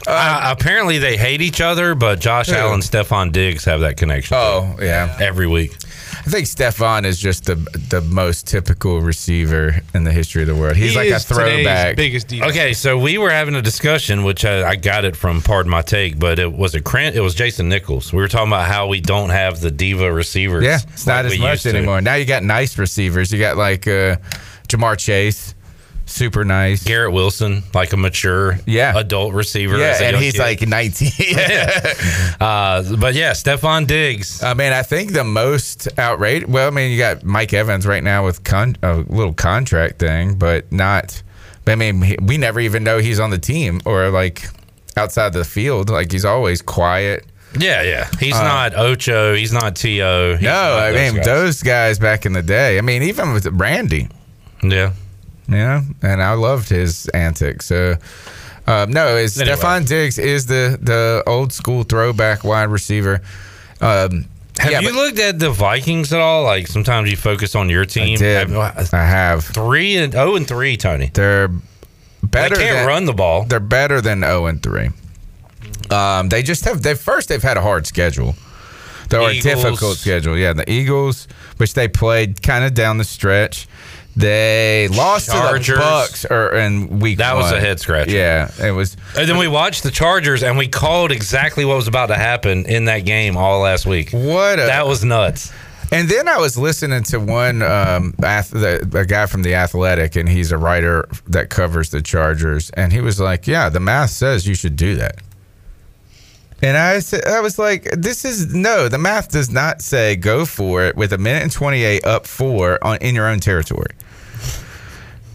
Uh, 0.04 0.52
apparently 0.58 0.98
they 0.98 1.16
hate 1.16 1.40
each 1.40 1.60
other, 1.60 1.94
but 1.94 2.18
Josh 2.18 2.48
Who? 2.48 2.56
Allen, 2.56 2.80
Stefon 2.80 3.30
Diggs 3.30 3.64
have 3.66 3.80
that 3.80 3.96
connection. 3.96 4.36
Oh, 4.36 4.76
yeah. 4.80 5.16
every 5.20 5.46
week. 5.46 5.72
I 6.14 6.24
think 6.30 6.46
Stefon 6.46 7.04
is 7.04 7.18
just 7.18 7.44
the 7.46 7.54
the 7.88 8.00
most 8.02 8.46
typical 8.46 9.00
receiver 9.00 9.80
in 9.94 10.04
the 10.04 10.12
history 10.12 10.42
of 10.42 10.48
the 10.48 10.54
world. 10.54 10.76
He's 10.76 10.90
He 10.92 10.96
like 10.96 11.10
a 11.10 11.14
is 11.16 11.24
today's 11.24 11.64
throwback. 11.64 11.96
biggest 11.96 12.28
diva. 12.28 12.46
Okay, 12.46 12.72
so 12.74 12.98
we 12.98 13.16
were 13.18 13.30
having 13.30 13.54
a 13.54 13.62
discussion, 13.62 14.22
which 14.22 14.44
I, 14.44 14.70
I 14.70 14.76
got 14.76 15.04
it 15.04 15.16
from 15.16 15.40
Pardon 15.40 15.70
My 15.70 15.82
Take, 15.82 16.18
but 16.18 16.38
it 16.38 16.52
was 16.52 16.74
a 16.74 16.80
Cran- 16.82 17.14
it 17.14 17.20
was 17.20 17.34
Jason 17.34 17.68
Nichols. 17.68 18.12
We 18.12 18.20
were 18.20 18.28
talking 18.28 18.48
about 18.48 18.68
how 18.68 18.88
we 18.88 19.00
don't 19.00 19.30
have 19.30 19.60
the 19.60 19.70
diva 19.70 20.12
receivers. 20.12 20.64
Yeah, 20.64 20.78
it's 20.92 21.06
not 21.06 21.24
like 21.24 21.34
as 21.34 21.38
much 21.40 21.50
used 21.50 21.62
to. 21.62 21.76
anymore. 21.76 22.00
Now 22.00 22.14
you 22.14 22.24
got 22.24 22.42
nice 22.44 22.76
receivers. 22.78 23.32
You 23.32 23.38
got 23.40 23.56
like 23.56 23.86
uh, 23.88 24.16
Ja'Marr 24.68 24.98
Chase, 24.98 25.54
super 26.06 26.44
nice. 26.44 26.82
Garrett 26.84 27.12
Wilson, 27.12 27.62
like 27.74 27.92
a 27.92 27.96
mature 27.96 28.58
Yeah. 28.66 28.96
adult 28.98 29.34
receiver. 29.34 29.78
Yeah, 29.78 29.98
and 30.02 30.16
he's 30.16 30.32
kid. 30.34 30.40
like 30.40 30.66
19. 30.66 31.10
uh, 32.40 32.96
but 32.96 33.14
yeah, 33.14 33.32
Stefon 33.32 33.86
Diggs. 33.86 34.42
I 34.42 34.54
mean, 34.54 34.72
I 34.72 34.82
think 34.82 35.12
the 35.12 35.24
most 35.24 35.88
outrageous. 35.98 36.48
Well, 36.48 36.66
I 36.66 36.70
mean, 36.70 36.90
you 36.90 36.98
got 36.98 37.24
Mike 37.24 37.52
Evans 37.52 37.86
right 37.86 38.02
now 38.02 38.24
with 38.24 38.44
con- 38.44 38.76
a 38.82 38.96
little 39.08 39.34
contract 39.34 39.98
thing, 39.98 40.34
but 40.34 40.70
not. 40.72 41.22
I 41.66 41.76
mean, 41.76 42.16
we 42.22 42.38
never 42.38 42.60
even 42.60 42.82
know 42.84 42.98
he's 42.98 43.20
on 43.20 43.30
the 43.30 43.38
team 43.38 43.80
or 43.84 44.10
like 44.10 44.42
outside 44.96 45.32
the 45.32 45.44
field. 45.44 45.90
Like 45.90 46.10
he's 46.10 46.24
always 46.24 46.60
quiet. 46.62 47.24
Yeah, 47.58 47.82
yeah. 47.82 48.08
He's 48.18 48.34
Uh, 48.34 48.42
not 48.42 48.74
Ocho. 48.76 49.34
He's 49.34 49.52
not 49.52 49.76
To. 49.76 49.88
He's 49.88 50.42
no, 50.42 50.48
not 50.50 50.78
I 50.78 50.90
those 50.92 51.00
mean 51.12 51.16
guys. 51.16 51.24
those 51.26 51.62
guys 51.62 51.98
back 51.98 52.26
in 52.26 52.32
the 52.32 52.42
day. 52.42 52.78
I 52.78 52.80
mean, 52.80 53.02
even 53.02 53.32
with 53.32 53.46
Randy. 53.46 54.08
Yeah. 54.62 54.92
Yeah, 55.48 55.82
and 56.02 56.22
I 56.22 56.34
loved 56.34 56.68
his 56.68 57.08
antics. 57.08 57.66
So, 57.66 57.96
um, 58.66 58.90
no, 58.90 59.16
it's 59.16 59.38
Anyway. 59.38 59.56
Stefon 59.56 59.86
Diggs 59.86 60.18
is 60.18 60.46
the 60.46 60.78
the 60.80 61.22
old 61.26 61.52
school 61.52 61.82
throwback 61.82 62.44
wide 62.44 62.70
receiver. 62.70 63.20
Um, 63.80 64.26
Have 64.58 64.70
yeah, 64.70 64.80
you 64.80 64.88
but 64.88 64.94
looked 64.94 65.18
at 65.18 65.38
the 65.38 65.50
Vikings 65.50 66.12
at 66.12 66.20
all? 66.20 66.44
Like 66.44 66.68
sometimes 66.68 67.10
you 67.10 67.16
focus 67.16 67.54
on 67.54 67.68
your 67.68 67.82
I 67.82 67.86
team. 67.86 68.18
did. 68.18 68.48
Have- 68.50 68.94
I 68.94 69.04
have. 69.04 69.44
three 69.44 69.96
and 69.96 70.14
oh 70.14 70.36
and 70.36 70.46
three, 70.46 70.76
Tony. 70.76 71.10
They're 71.12 71.48
better. 72.22 72.54
they 72.56 72.62
can't 72.62 72.76
than, 72.78 72.86
run 72.86 73.04
the 73.06 73.12
ball. 73.12 73.44
They're 73.44 73.60
better 73.60 74.00
than 74.00 74.20
zero 74.20 74.46
and 74.46 74.62
three. 74.62 74.90
Um, 75.90 76.28
they 76.28 76.42
just 76.42 76.64
have. 76.64 76.82
They 76.82 76.94
first 76.94 77.28
they've 77.28 77.42
had 77.42 77.56
a 77.56 77.62
hard 77.62 77.86
schedule. 77.86 78.34
They're 79.08 79.28
a 79.28 79.40
difficult 79.40 79.98
schedule. 79.98 80.38
Yeah, 80.38 80.54
the 80.54 80.70
Eagles, 80.70 81.28
which 81.58 81.74
they 81.74 81.86
played 81.88 82.42
kind 82.42 82.64
of 82.64 82.72
down 82.72 82.96
the 82.96 83.04
stretch. 83.04 83.68
They 84.14 84.88
lost 84.88 85.26
to 85.26 85.32
the 85.32 85.58
Bucs 85.80 86.30
or 86.30 86.54
in 86.54 87.00
week. 87.00 87.18
That 87.18 87.34
was 87.34 87.50
a 87.50 87.60
head 87.60 87.80
scratcher. 87.80 88.10
Yeah, 88.10 88.50
it 88.62 88.72
was. 88.72 88.96
And 89.16 89.28
then 89.28 89.38
we 89.38 89.48
watched 89.48 89.82
the 89.82 89.90
Chargers, 89.90 90.42
and 90.42 90.58
we 90.58 90.68
called 90.68 91.12
exactly 91.12 91.64
what 91.64 91.76
was 91.76 91.88
about 91.88 92.06
to 92.06 92.16
happen 92.16 92.66
in 92.66 92.84
that 92.86 93.00
game 93.00 93.36
all 93.36 93.60
last 93.60 93.86
week. 93.86 94.10
What 94.10 94.58
a, 94.58 94.66
That 94.66 94.86
was 94.86 95.02
nuts. 95.04 95.52
And 95.90 96.08
then 96.08 96.26
I 96.26 96.38
was 96.38 96.56
listening 96.56 97.02
to 97.04 97.20
one 97.20 97.60
um, 97.60 98.14
ath- 98.22 98.50
the, 98.50 98.80
a 98.94 99.04
guy 99.04 99.26
from 99.26 99.42
the 99.42 99.54
Athletic, 99.54 100.16
and 100.16 100.26
he's 100.26 100.50
a 100.50 100.56
writer 100.56 101.06
that 101.28 101.50
covers 101.50 101.90
the 101.90 102.00
Chargers, 102.00 102.70
and 102.70 102.92
he 102.92 103.00
was 103.02 103.20
like, 103.20 103.46
"Yeah, 103.46 103.68
the 103.68 103.80
math 103.80 104.10
says 104.10 104.46
you 104.46 104.54
should 104.54 104.76
do 104.76 104.96
that." 104.96 105.16
And 106.62 106.76
I 106.76 107.00
said, 107.00 107.24
I 107.26 107.40
was 107.40 107.58
like, 107.58 107.84
"This 107.96 108.24
is 108.24 108.54
no. 108.54 108.88
The 108.88 108.98
math 108.98 109.30
does 109.30 109.50
not 109.50 109.82
say 109.82 110.14
go 110.14 110.46
for 110.46 110.84
it 110.84 110.96
with 110.96 111.12
a 111.12 111.18
minute 111.18 111.42
and 111.42 111.50
twenty 111.50 111.82
eight 111.82 112.06
up 112.06 112.26
four 112.26 112.78
on 112.84 112.98
in 112.98 113.14
your 113.16 113.26
own 113.26 113.40
territory." 113.40 113.90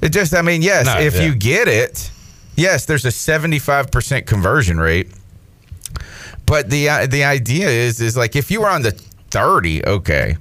It 0.02 0.10
just, 0.10 0.34
I 0.34 0.42
mean, 0.42 0.62
yes, 0.62 0.86
No, 0.86 1.00
if 1.00 1.16
yeah. 1.16 1.24
you 1.24 1.36
get 1.36 1.68
it, 1.68 2.12
yes, 2.56 2.86
there's 2.86 3.04
a 3.04 3.12
seventy 3.12 3.60
five 3.60 3.92
percent 3.92 4.26
conversion 4.26 4.80
rate. 4.80 5.10
But 6.46 6.70
the 6.70 6.88
uh, 6.88 7.08
the 7.08 7.26
idea 7.26 7.68
is 7.68 8.00
is 8.00 8.16
like 8.16 8.36
if 8.38 8.50
you 8.50 8.62
were 8.62 8.70
on 8.70 8.84
the 8.84 8.92
thirty, 9.30 9.86
okay. 9.86 10.38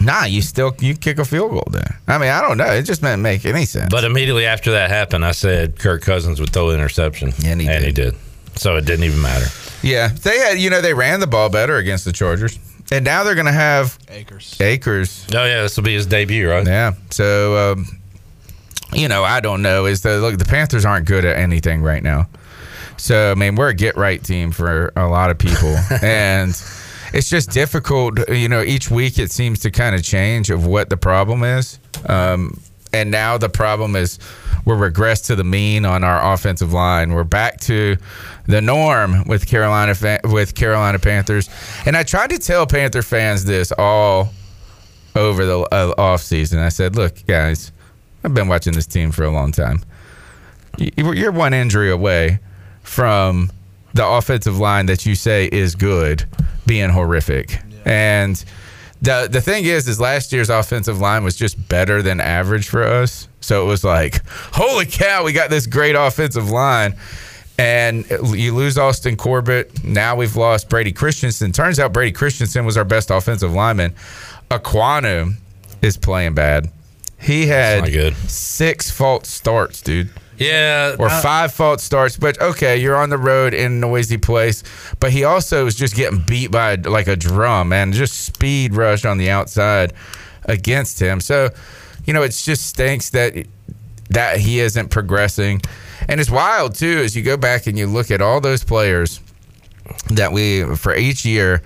Nah, 0.00 0.24
you 0.24 0.42
still 0.42 0.74
you 0.80 0.96
kick 0.96 1.18
a 1.20 1.24
field 1.24 1.52
goal 1.52 1.68
there. 1.70 2.00
I 2.08 2.18
mean, 2.18 2.30
I 2.30 2.40
don't 2.40 2.58
know. 2.58 2.66
It 2.66 2.82
just 2.82 3.00
didn't 3.00 3.22
make 3.22 3.46
any 3.46 3.64
sense. 3.64 3.88
But 3.90 4.04
immediately 4.04 4.44
after 4.44 4.72
that 4.72 4.90
happened, 4.90 5.24
I 5.24 5.30
said 5.30 5.78
Kirk 5.78 6.02
Cousins 6.02 6.40
would 6.40 6.50
throw 6.50 6.70
an 6.70 6.74
interception, 6.74 7.32
and 7.44 7.60
he, 7.62 7.92
did. 7.92 8.16
So 8.56 8.76
it 8.76 8.84
didn't 8.84 9.04
even 9.04 9.20
matter. 9.20 9.46
Yeah, 9.82 10.08
they 10.08 10.38
had 10.38 10.58
you 10.58 10.70
know 10.70 10.80
they 10.80 10.94
ran 10.94 11.20
the 11.20 11.26
ball 11.26 11.48
better 11.50 11.76
against 11.76 12.04
the 12.04 12.12
Chargers, 12.12 12.58
and 12.90 13.04
now 13.04 13.22
they're 13.24 13.34
going 13.34 13.46
to 13.46 13.52
have 13.52 13.98
Akers. 14.08 14.58
Akers. 14.60 15.26
Oh 15.34 15.44
yeah, 15.44 15.62
this 15.62 15.76
will 15.76 15.84
be 15.84 15.94
his 15.94 16.06
debut, 16.06 16.48
right? 16.48 16.66
Yeah. 16.66 16.92
So 17.10 17.72
um, 17.72 17.86
you 18.92 19.08
know, 19.08 19.24
I 19.24 19.40
don't 19.40 19.62
know. 19.62 19.86
Is 19.86 20.02
the 20.02 20.20
look 20.20 20.38
the 20.38 20.44
Panthers 20.44 20.84
aren't 20.84 21.06
good 21.06 21.24
at 21.24 21.36
anything 21.36 21.82
right 21.82 22.02
now. 22.02 22.28
So 22.96 23.32
I 23.32 23.34
mean, 23.34 23.56
we're 23.56 23.68
a 23.68 23.74
get 23.74 23.96
right 23.96 24.22
team 24.22 24.52
for 24.52 24.92
a 24.96 25.06
lot 25.06 25.30
of 25.30 25.38
people, 25.38 25.76
and 26.02 26.50
it's 27.12 27.28
just 27.28 27.50
difficult. 27.50 28.28
You 28.30 28.48
know, 28.48 28.62
each 28.62 28.90
week 28.90 29.18
it 29.18 29.30
seems 29.30 29.60
to 29.60 29.70
kind 29.70 29.94
of 29.94 30.02
change 30.02 30.50
of 30.50 30.66
what 30.66 30.90
the 30.90 30.96
problem 30.96 31.42
is. 31.42 31.78
Um, 32.06 32.60
and 32.92 33.10
now 33.10 33.36
the 33.36 33.48
problem 33.48 33.96
is 33.96 34.18
we're 34.64 34.76
regressed 34.76 35.26
to 35.26 35.36
the 35.36 35.44
mean 35.44 35.84
on 35.84 36.04
our 36.04 36.32
offensive 36.32 36.72
line. 36.72 37.12
We're 37.12 37.24
back 37.24 37.60
to 37.62 37.96
the 38.46 38.60
norm 38.60 39.24
with 39.26 39.46
Carolina 39.46 39.94
with 40.24 40.54
Carolina 40.54 40.98
Panthers. 40.98 41.48
And 41.86 41.96
I 41.96 42.02
tried 42.02 42.30
to 42.30 42.38
tell 42.38 42.66
Panther 42.66 43.02
fans 43.02 43.44
this 43.44 43.72
all 43.72 44.32
over 45.16 45.46
the 45.46 45.60
uh, 45.72 45.94
off 45.96 46.22
season. 46.22 46.58
I 46.58 46.68
said, 46.68 46.96
"Look, 46.96 47.24
guys, 47.26 47.72
I've 48.22 48.34
been 48.34 48.48
watching 48.48 48.72
this 48.72 48.86
team 48.86 49.10
for 49.12 49.24
a 49.24 49.30
long 49.30 49.52
time. 49.52 49.80
You're 50.78 51.32
one 51.32 51.54
injury 51.54 51.90
away 51.90 52.40
from 52.82 53.50
the 53.94 54.06
offensive 54.06 54.58
line 54.58 54.86
that 54.86 55.06
you 55.06 55.14
say 55.14 55.48
is 55.50 55.74
good 55.74 56.24
being 56.66 56.90
horrific. 56.90 57.58
And 57.84 58.42
the 59.02 59.28
the 59.30 59.40
thing 59.40 59.64
is, 59.64 59.86
is 59.88 60.00
last 60.00 60.32
year's 60.32 60.50
offensive 60.50 61.00
line 61.00 61.24
was 61.24 61.36
just 61.36 61.68
better 61.68 62.02
than 62.02 62.20
average 62.20 62.68
for 62.68 62.82
us. 62.82 63.28
So 63.40 63.62
it 63.62 63.66
was 63.66 63.84
like, 63.84 64.24
holy 64.26 64.86
cow, 64.86 65.24
we 65.24 65.32
got 65.32 65.50
this 65.50 65.66
great 65.66 65.94
offensive 65.94 66.50
line. 66.50 66.96
And 67.58 68.04
you 68.32 68.54
lose 68.54 68.76
Austin 68.76 69.16
Corbett. 69.16 69.84
Now 69.84 70.16
we've 70.16 70.36
lost 70.36 70.68
Brady 70.68 70.92
Christensen. 70.92 71.52
Turns 71.52 71.78
out 71.78 71.92
Brady 71.92 72.10
Christensen 72.12 72.64
was 72.64 72.76
our 72.76 72.84
best 72.84 73.10
offensive 73.10 73.52
lineman. 73.52 73.94
Ekwonu 74.50 75.34
is 75.82 75.96
playing 75.96 76.34
bad. 76.34 76.70
He 77.20 77.46
had 77.46 77.84
six 78.28 78.90
false 78.90 79.28
starts, 79.28 79.80
dude. 79.80 80.10
Yeah, 80.36 80.96
or 80.98 81.08
I- 81.08 81.22
five 81.22 81.52
false 81.54 81.82
starts. 81.84 82.16
But 82.16 82.40
okay, 82.40 82.76
you're 82.76 82.96
on 82.96 83.08
the 83.08 83.18
road 83.18 83.54
in 83.54 83.66
a 83.72 83.74
noisy 83.76 84.18
place. 84.18 84.64
But 84.98 85.12
he 85.12 85.22
also 85.24 85.64
was 85.64 85.76
just 85.76 85.94
getting 85.94 86.20
beat 86.20 86.50
by 86.50 86.74
like 86.74 87.06
a 87.06 87.16
drum 87.16 87.72
and 87.72 87.94
just 87.94 88.20
speed 88.26 88.74
rush 88.74 89.04
on 89.04 89.16
the 89.18 89.30
outside 89.30 89.92
against 90.44 91.00
him. 91.00 91.20
So, 91.20 91.50
you 92.04 92.12
know, 92.12 92.22
it 92.22 92.30
just 92.30 92.66
stinks 92.66 93.10
that 93.10 93.46
that 94.10 94.38
he 94.38 94.60
isn't 94.60 94.88
progressing. 94.90 95.62
And 96.08 96.20
it's 96.20 96.30
wild 96.30 96.74
too 96.74 97.00
as 97.04 97.16
you 97.16 97.22
go 97.22 97.36
back 97.36 97.66
and 97.66 97.78
you 97.78 97.86
look 97.86 98.10
at 98.10 98.20
all 98.20 98.40
those 98.40 98.64
players 98.64 99.20
that 100.10 100.32
we 100.32 100.64
for 100.76 100.94
each 100.94 101.24
year. 101.24 101.62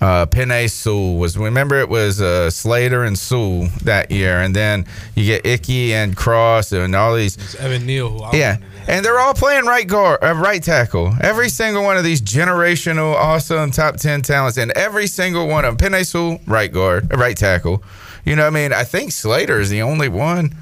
Uh, 0.00 0.26
Penei 0.26 0.68
Sewell 0.68 1.14
was 1.16 1.38
remember 1.38 1.78
it 1.78 1.88
was 1.88 2.20
uh, 2.20 2.50
Slater 2.50 3.04
and 3.04 3.16
Sewell 3.16 3.68
that 3.84 4.10
year, 4.10 4.40
and 4.40 4.52
then 4.52 4.84
you 5.14 5.24
get 5.24 5.46
Icky 5.46 5.94
and 5.94 6.16
Cross 6.16 6.72
and 6.72 6.96
all 6.96 7.14
these 7.14 7.36
It's 7.36 7.54
Evan 7.54 7.86
Neal, 7.86 8.10
who 8.10 8.24
I 8.24 8.32
yeah, 8.32 8.56
and 8.88 9.04
they're 9.04 9.20
all 9.20 9.32
playing 9.32 9.64
right 9.66 9.86
guard, 9.86 10.18
uh, 10.20 10.34
right 10.34 10.60
tackle. 10.60 11.14
Every 11.20 11.48
single 11.48 11.84
one 11.84 11.96
of 11.96 12.02
these 12.02 12.20
generational, 12.20 13.14
awesome 13.14 13.70
top 13.70 13.96
ten 13.96 14.22
talents, 14.22 14.58
and 14.58 14.72
every 14.72 15.06
single 15.06 15.46
one 15.46 15.64
of 15.64 15.78
them. 15.78 15.92
Penei 15.92 16.04
Sewell, 16.04 16.40
right 16.48 16.72
guard, 16.72 17.16
right 17.16 17.36
tackle. 17.36 17.84
You 18.24 18.34
know, 18.34 18.42
what 18.42 18.48
I 18.56 18.60
mean, 18.60 18.72
I 18.72 18.82
think 18.82 19.12
Slater 19.12 19.60
is 19.60 19.70
the 19.70 19.82
only 19.82 20.08
one, 20.08 20.52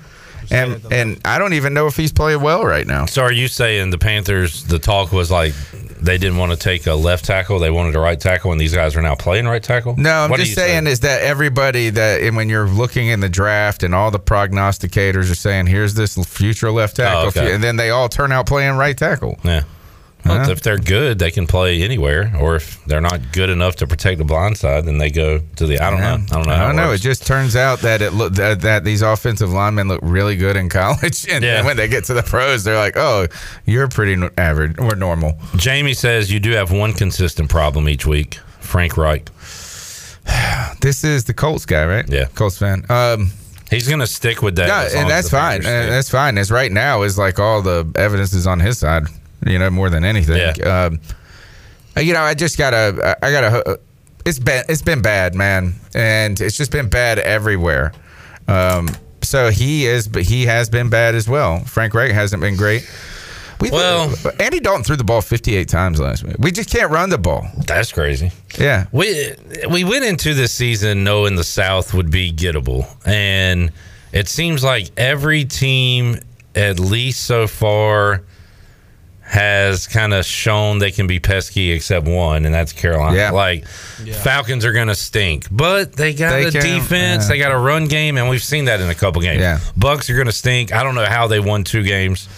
and 0.51 0.85
and 0.93 1.21
I 1.25 1.39
don't 1.39 1.53
even 1.55 1.75
know 1.75 1.87
if 1.87 1.97
he's 1.97 2.13
playing 2.13 2.41
well 2.43 2.65
right 2.65 2.87
now. 2.87 3.07
So 3.07 3.23
are 3.23 3.33
you 3.33 3.49
saying 3.49 3.91
the 3.91 3.99
Panthers? 3.99 4.65
The 4.65 4.79
talk 4.79 5.13
was 5.13 5.31
like 5.31 5.55
they 6.01 6.17
didn't 6.19 6.39
want 6.39 6.51
to 6.53 6.59
take 6.59 6.87
a 6.87 6.95
left 6.95 7.25
tackle; 7.27 7.59
they 7.59 7.71
wanted 7.71 7.95
a 7.95 8.01
right 8.01 8.19
tackle, 8.19 8.53
and 8.53 8.61
these 8.61 8.75
guys 8.75 8.97
are 8.97 9.03
now 9.03 9.15
playing 9.15 9.47
right 9.47 9.63
tackle. 9.63 9.97
No, 9.97 10.11
I'm 10.13 10.31
What 10.31 10.41
just 10.41 10.55
saying 10.55 10.87
is 10.87 11.01
that 11.01 11.23
everybody 11.23 11.91
that 11.91 12.23
and 12.23 12.37
when 12.37 12.49
you're 12.49 12.69
looking 12.69 13.09
in 13.09 13.21
the 13.21 13.29
draft 13.29 13.83
and 13.83 13.95
all 13.95 14.11
the 14.11 14.19
prognosticators 14.21 15.31
are 15.31 15.35
saying 15.35 15.67
here's 15.67 15.95
this 15.95 16.17
future 16.27 16.71
left 16.71 16.97
tackle, 16.97 17.23
Oh, 17.25 17.29
okay. 17.29 17.55
and 17.55 17.63
then 17.63 17.77
they 17.77 17.91
all 17.91 18.09
turn 18.09 18.33
out 18.33 18.47
playing 18.47 18.77
right 18.77 18.97
tackle. 18.97 19.39
Yeah. 19.45 19.63
Well, 20.25 20.45
Huh? 20.45 20.51
If 20.51 20.61
they're 20.63 20.79
good, 20.79 21.19
they 21.19 21.31
can 21.31 21.47
play 21.47 21.83
anywhere. 21.83 22.33
Or 22.39 22.57
if 22.57 22.85
they're 22.85 23.01
not 23.01 23.33
good 23.33 23.49
enough 23.51 23.77
to 23.77 23.87
protect 23.87 24.19
the 24.19 24.25
blind 24.25 24.59
side, 24.59 24.85
then 24.85 24.99
they 24.99 25.11
go 25.11 25.41
to 25.57 25.67
the. 25.67 25.79
I 25.79 25.91
don't 25.91 26.01
know. 26.01 26.15
I 26.15 26.35
don't 26.35 26.47
know. 26.47 26.53
I 26.53 26.59
don't 26.59 26.71
it 26.73 26.77
know. 26.77 26.93
It 26.93 27.01
just 27.01 27.27
turns 27.27 27.57
out 27.57 27.81
that 27.81 28.03
it 28.03 28.13
look 28.13 28.35
that, 28.35 28.61
that 28.61 28.85
these 28.85 29.03
offensive 29.03 29.51
linemen 29.51 29.89
look 29.89 30.01
really 30.03 30.37
good 30.37 30.57
in 30.57 30.69
college, 30.81 31.27
and 31.29 31.43
then 31.43 31.65
when 31.65 31.77
they 31.77 31.89
get 31.89 32.05
to 32.05 32.15
the 32.15 32.23
pros, 32.23 32.65
they're 32.65 32.77
like, 32.77 32.97
"Oh, 32.97 33.27
you're 33.65 33.89
pretty 33.89 34.23
average 34.37 34.79
or 34.79 34.95
normal." 34.95 35.39
Jamie 35.57 35.95
says 35.95 36.31
you 36.31 36.41
do 36.41 36.51
have 36.53 36.71
one 36.71 36.93
consistent 36.93 37.49
problem 37.49 37.89
each 37.89 38.07
week. 38.07 38.39
Frank 38.61 38.97
Reich. 38.97 39.29
This 40.81 41.05
is 41.05 41.25
the 41.25 41.35
Colts 41.35 41.67
guy, 41.67 41.85
right? 41.85 42.09
Yeah, 42.09 42.27
Colts 42.35 42.57
fan. 42.57 42.85
Um, 42.89 43.33
He's 43.71 43.87
going 43.87 44.01
to 44.01 44.07
stick 44.07 44.43
with 44.43 44.57
that. 44.57 44.67
yeah, 44.67 44.89
long 44.95 45.03
and 45.03 45.11
that's 45.11 45.31
fine. 45.31 45.65
And 45.65 45.93
that's 45.93 46.11
fine. 46.11 46.39
As 46.39 46.51
right 46.51 46.73
now 46.73 47.03
is 47.03 47.17
like 47.17 47.39
all 47.39 47.63
the 47.63 47.91
evidence 47.95 48.33
is 48.33 48.47
on 48.47 48.59
his 48.59 48.79
side. 48.79 49.05
You 49.47 49.59
know, 49.59 49.71
more 49.71 49.91
than 49.91 50.05
anything. 50.05 50.37
Um, 50.67 51.01
you 51.97 52.13
know, 52.13 52.21
I 52.21 52.35
just 52.35 52.59
gotta. 52.59 53.17
I 53.23 53.31
gotta. 53.31 53.81
It's 54.27 54.39
been 54.39 54.65
it's 54.69 54.83
been 54.83 55.03
bad, 55.03 55.35
man, 55.35 55.75
and 55.95 56.41
it's 56.41 56.57
just 56.57 56.71
been 56.71 56.89
bad 56.89 57.19
everywhere. 57.19 57.93
Um, 58.49 58.89
so 59.23 59.51
he 59.51 59.87
is, 59.87 60.09
but 60.09 60.23
he 60.23 60.47
has 60.47 60.69
been 60.69 60.91
bad 60.91 61.15
as 61.15 61.29
well. 61.29 61.61
Frank 61.61 61.95
Reich 61.95 62.13
hasn't 62.13 62.41
been 62.41 62.57
great. 62.57 62.89
We, 63.61 63.71
well, 63.71 64.15
Andy 64.39 64.59
Dalton 64.59 64.85
threw 64.85 64.97
the 64.97 65.05
ball 65.05 65.21
58 65.21 65.69
times 65.69 66.01
last 66.01 66.25
week. 66.25 66.37
We 66.39 66.51
just 66.51 66.71
can't 66.71 66.91
run 66.91 67.11
the 67.11 67.19
ball. 67.19 67.47
That's 67.67 67.93
crazy. 67.93 68.33
Yeah. 68.59 68.87
We 68.91 69.35
we 69.71 69.85
went 69.85 70.05
into 70.05 70.33
this 70.33 70.53
season 70.53 71.05
knowing 71.05 71.37
the 71.37 71.45
South 71.45 71.93
would 71.93 72.11
be 72.11 72.33
gettable, 72.33 72.87
and 73.07 73.71
it 74.13 74.29
seems 74.29 74.65
like 74.65 74.91
every 74.97 75.45
team, 75.45 76.21
at 76.55 76.81
least 76.81 77.25
so 77.25 77.47
far, 77.47 78.23
has 79.31 79.87
kind 79.87 80.13
of 80.13 80.25
shown 80.27 80.79
they 80.81 80.91
can 80.91 81.07
be 81.07 81.21
pesky, 81.21 81.71
except 81.71 82.05
one, 82.07 82.45
and 82.45 82.53
that's 82.53 82.73
Carolina. 82.73 83.17
Yeah. 83.17 83.31
Like 83.31 83.65
Falcons 84.25 84.65
are 84.65 84.73
going 84.73 84.89
to 84.89 84.95
stink, 84.97 85.47
but 85.53 85.93
they 85.93 86.15
got 86.15 86.31
They 86.33 86.47
a 86.47 86.51
can- 86.51 86.63
defense, 86.81 87.27
uh, 87.27 87.29
they 87.29 87.39
got 87.39 87.53
a 87.53 87.59
run 87.59 87.85
game, 87.87 88.19
and 88.19 88.29
we've 88.29 88.43
seen 88.43 88.65
that 88.65 88.81
in 88.81 88.91
a 88.91 88.95
couple 88.95 89.23
games. 89.23 89.41
Yeah. 89.41 89.59
Bucs 89.79 90.11
are 90.11 90.15
going 90.15 90.27
to 90.27 90.33
stink. 90.33 90.73
I 90.75 90.83
don't 90.83 90.97
know 90.97 91.05
how 91.07 91.29
they 91.29 91.39
won 91.39 91.63
two 91.63 91.85
games. 91.85 92.29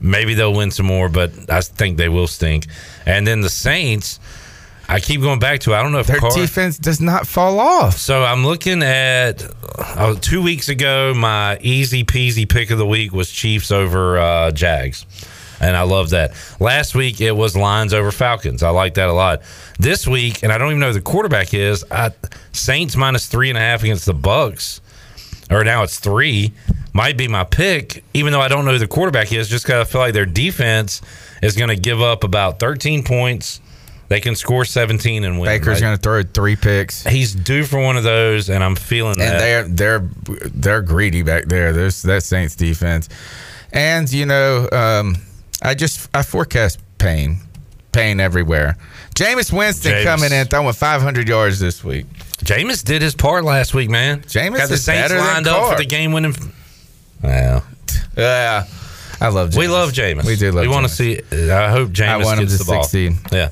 Maybe 0.00 0.34
they'll 0.34 0.52
win 0.52 0.72
some 0.72 0.86
more, 0.86 1.08
but 1.08 1.30
I 1.48 1.60
think 1.60 1.96
they 1.96 2.08
will 2.08 2.26
stink. 2.26 2.66
And 3.06 3.24
then 3.24 3.40
the 3.40 3.48
Saints, 3.48 4.18
I 4.88 4.98
keep 4.98 5.20
going 5.20 5.38
back 5.38 5.60
to. 5.60 5.74
I 5.74 5.82
don't 5.84 5.92
know 5.92 6.00
if 6.00 6.08
Their 6.08 6.18
Carr- 6.18 6.32
defense 6.34 6.76
does 6.76 7.00
not 7.00 7.24
fall 7.28 7.60
off. 7.60 7.98
So 7.98 8.24
I'm 8.24 8.44
looking 8.44 8.82
at 8.82 9.44
uh, 9.78 10.16
two 10.20 10.42
weeks 10.42 10.68
ago. 10.68 11.14
My 11.14 11.56
easy 11.60 12.02
peasy 12.02 12.48
pick 12.48 12.70
of 12.72 12.78
the 12.78 12.86
week 12.86 13.12
was 13.12 13.30
Chiefs 13.30 13.70
over 13.70 14.18
uh, 14.18 14.50
Jags, 14.50 15.06
and 15.62 15.76
I 15.76 15.82
love 15.82 16.10
that. 16.10 16.32
Last 16.60 16.94
week 16.94 17.20
it 17.20 17.32
was 17.32 17.56
Lions 17.56 17.94
over 17.94 18.10
Falcons. 18.12 18.62
I 18.62 18.70
like 18.70 18.94
that 18.94 19.08
a 19.08 19.12
lot. 19.12 19.42
This 19.78 20.06
week, 20.06 20.42
and 20.42 20.52
I 20.52 20.58
don't 20.58 20.68
even 20.68 20.80
know 20.80 20.88
who 20.88 20.92
the 20.94 21.00
quarterback 21.00 21.54
is. 21.54 21.84
I, 21.90 22.10
Saints 22.52 22.96
minus 22.96 23.26
three 23.26 23.48
and 23.48 23.56
a 23.56 23.60
half 23.60 23.82
against 23.82 24.06
the 24.06 24.14
Bucs, 24.14 24.80
or 25.50 25.64
now 25.64 25.82
it's 25.82 25.98
three. 25.98 26.52
Might 26.94 27.16
be 27.16 27.26
my 27.26 27.44
pick, 27.44 28.04
even 28.12 28.32
though 28.32 28.40
I 28.42 28.48
don't 28.48 28.64
know 28.66 28.72
who 28.72 28.78
the 28.78 28.86
quarterback 28.86 29.32
is. 29.32 29.48
Just 29.48 29.64
because 29.64 29.86
I 29.86 29.90
feel 29.90 30.00
like 30.02 30.12
their 30.12 30.26
defense 30.26 31.00
is 31.42 31.56
going 31.56 31.70
to 31.70 31.76
give 31.76 32.02
up 32.02 32.22
about 32.22 32.58
13 32.58 33.02
points. 33.02 33.60
They 34.08 34.20
can 34.20 34.36
score 34.36 34.66
17 34.66 35.24
and 35.24 35.40
win. 35.40 35.46
Baker's 35.48 35.76
Like, 35.76 35.80
going 35.80 35.96
to 35.96 36.02
throw 36.02 36.22
three 36.22 36.54
picks. 36.54 37.02
He's 37.02 37.34
due 37.34 37.64
for 37.64 37.80
one 37.82 37.96
of 37.96 38.04
those, 38.04 38.50
and 38.50 38.62
I'm 38.62 38.76
feeling 38.76 39.12
and 39.18 39.20
that. 39.20 39.38
they're 39.38 39.62
they're 39.62 40.08
they're 40.52 40.82
greedy 40.82 41.22
back 41.22 41.46
there. 41.46 41.72
There's 41.72 42.02
that 42.02 42.22
Saints 42.22 42.54
defense, 42.54 43.08
and 43.72 44.12
you 44.12 44.26
know, 44.26 44.68
um, 44.70 45.16
I 45.62 45.74
just 45.74 46.08
I 46.14 46.22
forecast 46.22 46.78
pain, 46.98 47.38
pain 47.92 48.20
everywhere. 48.20 48.76
Jameis 49.14 49.52
Winston 49.56 49.92
Jameis. 49.92 50.04
coming 50.04 50.32
in 50.32 50.46
throwing 50.46 50.72
500 50.72 51.28
yards 51.28 51.60
this 51.60 51.84
week. 51.84 52.06
Jameis 52.44 52.84
did 52.84 53.02
his 53.02 53.14
part 53.14 53.44
last 53.44 53.72
week, 53.74 53.88
man. 53.90 54.22
Jameis 54.22 54.56
got 54.56 54.68
the 54.68 54.76
Saints 54.76 55.12
lined 55.12 55.46
up 55.46 55.56
Carr. 55.58 55.72
for 55.72 55.78
the 55.78 55.86
game-winning. 55.86 56.34
Well, 57.22 57.64
yeah, 58.16 58.66
I 59.20 59.28
love. 59.28 59.50
Jameis. 59.50 59.56
We 59.58 59.68
love 59.68 59.92
Jameis. 59.92 60.24
We 60.24 60.36
do 60.36 60.50
love. 60.50 60.62
We 60.62 60.68
want 60.68 60.86
to 60.88 60.92
see. 60.92 61.18
I 61.30 61.70
hope 61.70 61.90
Jameis 61.90 62.08
I 62.08 62.16
want 62.24 62.40
him 62.40 62.46
gets 62.46 62.58
to 62.58 62.64
the 62.64 62.72
ball. 62.72 62.82
succeed. 62.82 63.12
Yeah. 63.30 63.50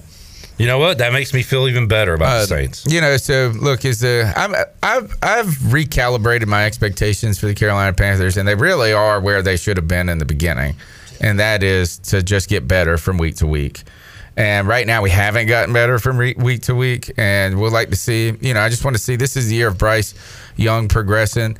You 0.58 0.66
know 0.66 0.78
what? 0.78 0.98
That 0.98 1.12
makes 1.14 1.32
me 1.32 1.42
feel 1.42 1.68
even 1.68 1.86
better 1.88 2.12
about 2.14 2.36
Uh, 2.36 2.40
the 2.40 2.46
Saints. 2.48 2.84
You 2.86 3.00
know, 3.00 3.16
so 3.16 3.52
look, 3.56 3.84
is 3.84 4.00
the 4.00 4.30
I'm 4.36 4.54
I've 4.82 5.16
I've 5.22 5.46
recalibrated 5.46 6.46
my 6.46 6.66
expectations 6.66 7.38
for 7.38 7.46
the 7.46 7.54
Carolina 7.54 7.92
Panthers, 7.94 8.36
and 8.36 8.46
they 8.48 8.54
really 8.56 8.92
are 8.92 9.20
where 9.20 9.40
they 9.40 9.56
should 9.56 9.76
have 9.78 9.88
been 9.88 10.08
in 10.11 10.18
the 10.18 10.26
beginning, 10.26 10.74
and 11.20 11.38
that 11.38 11.62
is 11.62 11.98
to 11.98 12.22
just 12.22 12.48
get 12.48 12.66
better 12.68 12.96
from 12.98 13.18
week 13.18 13.36
to 13.36 13.46
week. 13.46 13.82
And 14.36 14.66
right 14.66 14.86
now, 14.86 15.02
we 15.02 15.10
haven't 15.10 15.48
gotten 15.48 15.72
better 15.74 15.98
from 15.98 16.16
re- 16.16 16.34
week 16.38 16.62
to 16.62 16.74
week. 16.74 17.12
And 17.18 17.60
we'd 17.60 17.72
like 17.72 17.90
to 17.90 17.96
see, 17.96 18.32
you 18.40 18.54
know, 18.54 18.60
I 18.60 18.68
just 18.68 18.84
want 18.84 18.96
to 18.96 19.02
see 19.02 19.16
this 19.16 19.36
is 19.36 19.48
the 19.48 19.54
year 19.56 19.68
of 19.68 19.76
Bryce 19.76 20.14
Young 20.56 20.88
progressing. 20.88 21.58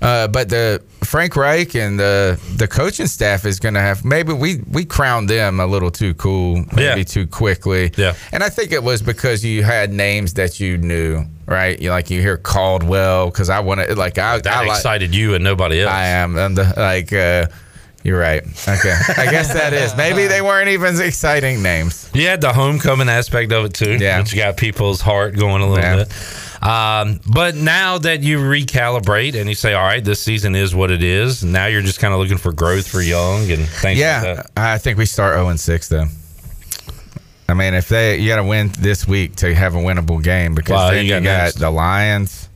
Uh, 0.00 0.26
but 0.28 0.48
the 0.48 0.82
Frank 1.04 1.36
Reich 1.36 1.76
and 1.76 1.98
the 1.98 2.40
the 2.56 2.66
coaching 2.66 3.06
staff 3.06 3.44
is 3.44 3.60
going 3.60 3.74
to 3.74 3.80
have 3.80 4.04
maybe 4.04 4.32
we 4.32 4.60
we 4.70 4.84
crowned 4.84 5.28
them 5.30 5.60
a 5.60 5.66
little 5.66 5.90
too 5.92 6.12
cool, 6.14 6.64
maybe 6.72 6.82
Yeah. 7.00 7.02
too 7.04 7.26
quickly. 7.26 7.92
Yeah. 7.96 8.14
And 8.32 8.42
I 8.42 8.48
think 8.48 8.72
it 8.72 8.82
was 8.82 9.00
because 9.02 9.44
you 9.44 9.62
had 9.62 9.92
names 9.92 10.34
that 10.34 10.58
you 10.58 10.76
knew, 10.78 11.24
right? 11.46 11.80
You 11.80 11.90
like 11.90 12.10
you 12.10 12.20
hear 12.20 12.36
Caldwell 12.36 13.26
because 13.26 13.48
I 13.48 13.60
want 13.60 13.80
to 13.86 13.94
like 13.94 14.18
I 14.18 14.38
That 14.38 14.64
I 14.64 14.66
excited 14.66 15.14
you 15.14 15.34
and 15.34 15.44
nobody 15.44 15.82
else. 15.82 15.92
I 15.92 16.06
am. 16.06 16.36
I'm 16.36 16.54
the, 16.56 16.72
like, 16.76 17.12
uh, 17.12 17.46
you're 18.04 18.18
right. 18.18 18.42
Okay. 18.68 18.94
I 19.16 19.30
guess 19.30 19.52
that 19.52 19.72
is. 19.72 19.96
Maybe 19.96 20.26
they 20.26 20.42
weren't 20.42 20.68
even 20.70 21.00
exciting 21.00 21.62
names. 21.62 22.10
You 22.14 22.26
had 22.26 22.40
the 22.40 22.52
homecoming 22.52 23.08
aspect 23.08 23.52
of 23.52 23.64
it 23.66 23.74
too. 23.74 23.96
Yeah. 23.96 24.18
Which 24.20 24.34
got 24.34 24.56
people's 24.56 25.00
heart 25.00 25.36
going 25.36 25.62
a 25.62 25.68
little 25.68 25.84
Yeah. 25.84 26.04
bit. 26.04 26.12
Um, 26.62 27.20
but 27.26 27.56
now 27.56 27.98
that 27.98 28.22
you 28.22 28.38
recalibrate 28.38 29.34
and 29.34 29.48
you 29.48 29.54
say, 29.56 29.74
all 29.74 29.82
right, 29.84 30.04
this 30.04 30.20
season 30.20 30.54
is 30.54 30.74
what 30.74 30.92
it 30.92 31.02
is, 31.02 31.42
now 31.42 31.66
you're 31.66 31.82
just 31.82 31.98
kind 31.98 32.14
of 32.14 32.20
looking 32.20 32.38
for 32.38 32.52
growth 32.52 32.86
for 32.86 33.00
Young 33.02 33.50
and 33.50 33.66
things 33.68 33.82
like 33.84 33.96
Yeah. 33.96 34.20
that. 34.34 34.50
I 34.56 34.78
think 34.78 34.96
we 34.96 35.06
start 35.06 35.34
0 35.34 35.48
and 35.48 35.58
6, 35.58 35.88
though. 35.88 36.06
I 37.48 37.54
mean, 37.54 37.74
if 37.74 37.88
they, 37.88 38.18
you 38.18 38.28
got 38.28 38.36
to 38.36 38.44
win 38.44 38.70
this 38.78 39.08
week 39.08 39.34
to 39.36 39.52
have 39.54 39.74
a 39.74 39.78
winnable 39.78 40.22
game 40.22 40.54
because 40.54 40.74
Wow, 40.74 40.90
then 40.92 41.04
you 41.04 41.14
you 41.16 41.20
got 41.20 41.52
got, 41.52 41.54
the 41.60 41.70
Lions 41.70 42.48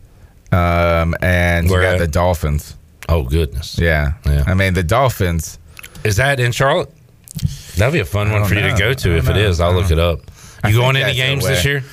um, 0.53 1.15
and 1.21 1.67
you 1.69 1.73
got 1.75 1.95
at? 1.95 1.99
the 1.99 2.07
Dolphins. 2.07 2.76
Oh, 3.09 3.23
goodness. 3.23 3.79
Yeah. 3.79 4.15
Yeah. 4.25 4.45
I 4.47 4.55
mean, 4.55 4.75
the 4.75 4.83
Dolphins. 4.83 5.59
Is 6.05 6.17
that 6.17 6.41
in 6.41 6.53
Charlotte? 6.53 6.91
That'd 7.77 7.93
be 7.93 8.01
a 8.01 8.05
fun 8.05 8.33
one 8.33 8.45
for 8.45 8.55
you 8.55 8.63
to 8.63 8.77
go 8.79 8.95
to. 8.95 9.17
If 9.17 9.29
know. 9.29 9.33
is, 9.37 9.61
I'll 9.61 9.75
look 9.75 9.91
it 9.91 9.99
up. 9.99 10.21
You 10.65 10.73
think 10.73 10.75
going 10.77 10.97
any 10.97 11.15
games 11.15 11.47
this 11.47 11.65
year? 11.65 11.85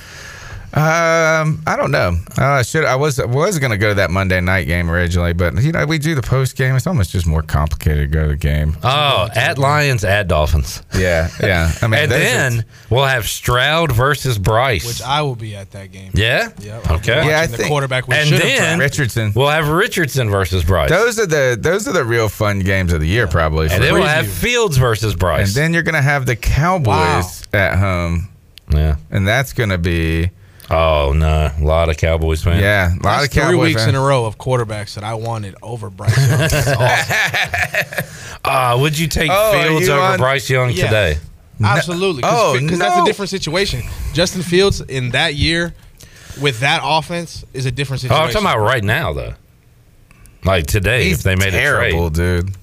Um, 0.76 1.62
I 1.68 1.76
don't 1.76 1.92
know. 1.92 2.16
Uh, 2.36 2.44
I 2.44 2.62
should. 2.62 2.84
I 2.84 2.96
was 2.96 3.18
was 3.24 3.60
going 3.60 3.70
to 3.70 3.78
go 3.78 3.90
to 3.90 3.94
that 3.94 4.10
Monday 4.10 4.40
night 4.40 4.64
game 4.66 4.90
originally, 4.90 5.32
but 5.32 5.62
you 5.62 5.70
know 5.70 5.86
we 5.86 5.98
do 5.98 6.16
the 6.16 6.22
post 6.22 6.56
game. 6.56 6.74
It's 6.74 6.88
almost 6.88 7.12
just 7.12 7.28
more 7.28 7.42
complicated 7.42 8.10
to 8.10 8.12
go 8.16 8.22
to 8.22 8.28
the 8.30 8.36
game. 8.36 8.76
Oh, 8.82 9.28
at 9.36 9.56
Lions, 9.56 10.02
at 10.02 10.26
Dolphins. 10.26 10.82
Yeah, 10.92 11.28
yeah. 11.40 11.70
I 11.82 11.86
mean, 11.86 12.00
and 12.00 12.10
those 12.10 12.20
are- 12.20 12.24
then 12.24 12.64
we'll 12.90 13.04
have 13.04 13.28
Stroud 13.28 13.92
versus 13.92 14.36
Bryce. 14.36 14.84
Which 14.84 15.00
I 15.00 15.22
will 15.22 15.36
be 15.36 15.54
at 15.54 15.70
that 15.70 15.92
game. 15.92 16.10
yeah? 16.12 16.48
Yeah. 16.58 16.80
Okay. 16.90 17.24
Yeah, 17.24 17.36
I 17.38 17.40
Watching 17.42 17.50
the 17.52 17.56
think- 17.58 17.68
quarterback 17.68 18.08
we 18.08 18.16
and 18.16 18.28
should 18.28 18.40
have 18.40 18.58
then. 18.58 18.78
Richardson. 18.80 19.32
we'll 19.36 19.50
have 19.50 19.68
Richardson 19.68 20.28
versus 20.28 20.64
Bryce. 20.64 20.90
Those 20.90 21.20
are 21.20 21.26
the 21.26 21.56
those 21.60 21.86
are 21.86 21.92
the 21.92 22.04
real 22.04 22.28
fun 22.28 22.58
games 22.58 22.92
of 22.92 23.00
the 23.00 23.06
year, 23.06 23.28
probably. 23.28 23.68
and 23.70 23.80
then 23.80 23.92
we'll 23.94 24.02
have 24.02 24.26
Fields 24.26 24.76
versus 24.76 25.14
Bryce. 25.14 25.46
and 25.46 25.54
then 25.54 25.72
you're 25.72 25.84
gonna 25.84 26.02
have 26.02 26.26
the 26.26 26.34
Cowboys 26.34 27.44
at 27.52 27.78
home, 27.78 28.28
yeah. 28.72 28.96
and 29.12 29.28
that's 29.28 29.52
gonna 29.52 29.78
be 29.78 30.30
Oh 30.70 31.12
no, 31.14 31.50
a 31.58 31.62
lot 31.64 31.88
of 31.90 31.96
Cowboys 31.98 32.42
fans. 32.42 32.60
yeah, 32.62 32.88
a 32.88 32.94
lot 32.94 33.02
That's 33.02 33.26
of 33.26 33.30
Cowboys. 33.32 33.48
three 33.50 33.58
weeks 33.58 33.80
fans. 33.82 33.88
in 33.90 33.94
a 33.96 34.00
row 34.00 34.24
of 34.24 34.38
quarterbacks 34.38 34.94
that 34.94 35.04
I 35.04 35.14
wanted 35.14 35.54
over 35.62 35.90
Bryce 35.90 36.16
Young. 36.16 36.40
Awesome. 36.40 38.04
Uh, 38.44 38.76
would 38.78 38.98
you 38.98 39.06
take 39.06 39.30
Oh, 39.32 39.52
Fields 39.52 39.86
you 39.86 39.92
over 39.94 40.02
on- 40.02 40.18
Bryce 40.18 40.50
Young 40.50 40.70
Yeah. 40.70 40.84
today? 40.84 41.18
Absolutely. 41.62 42.22
Oh, 42.26 42.58
because 42.60 42.78
that's 42.78 43.00
a 43.00 43.04
different 43.06 43.30
situation. 43.30 43.82
Justin 44.12 44.42
Fields 44.42 44.82
in 44.82 45.10
that 45.12 45.34
year 45.34 45.72
with 46.42 46.60
that 46.60 46.80
offense 46.84 47.44
is 47.54 47.64
a 47.64 47.70
different 47.70 48.02
situation. 48.02 48.22
Oh, 48.22 48.26
situation. 48.26 48.46
I'm 48.46 48.52
talking 48.52 48.60
about 48.60 48.70
right 48.70 48.84
now 48.84 49.12
though. 49.14 49.34
Like 50.44 50.66
today, 50.66 51.04
He's 51.04 51.18
if 51.18 51.22
they 51.22 51.36
made 51.36 51.52
terrible, 51.52 52.08
a 52.08 52.10
trade. 52.10 52.44
dude. 52.44 52.56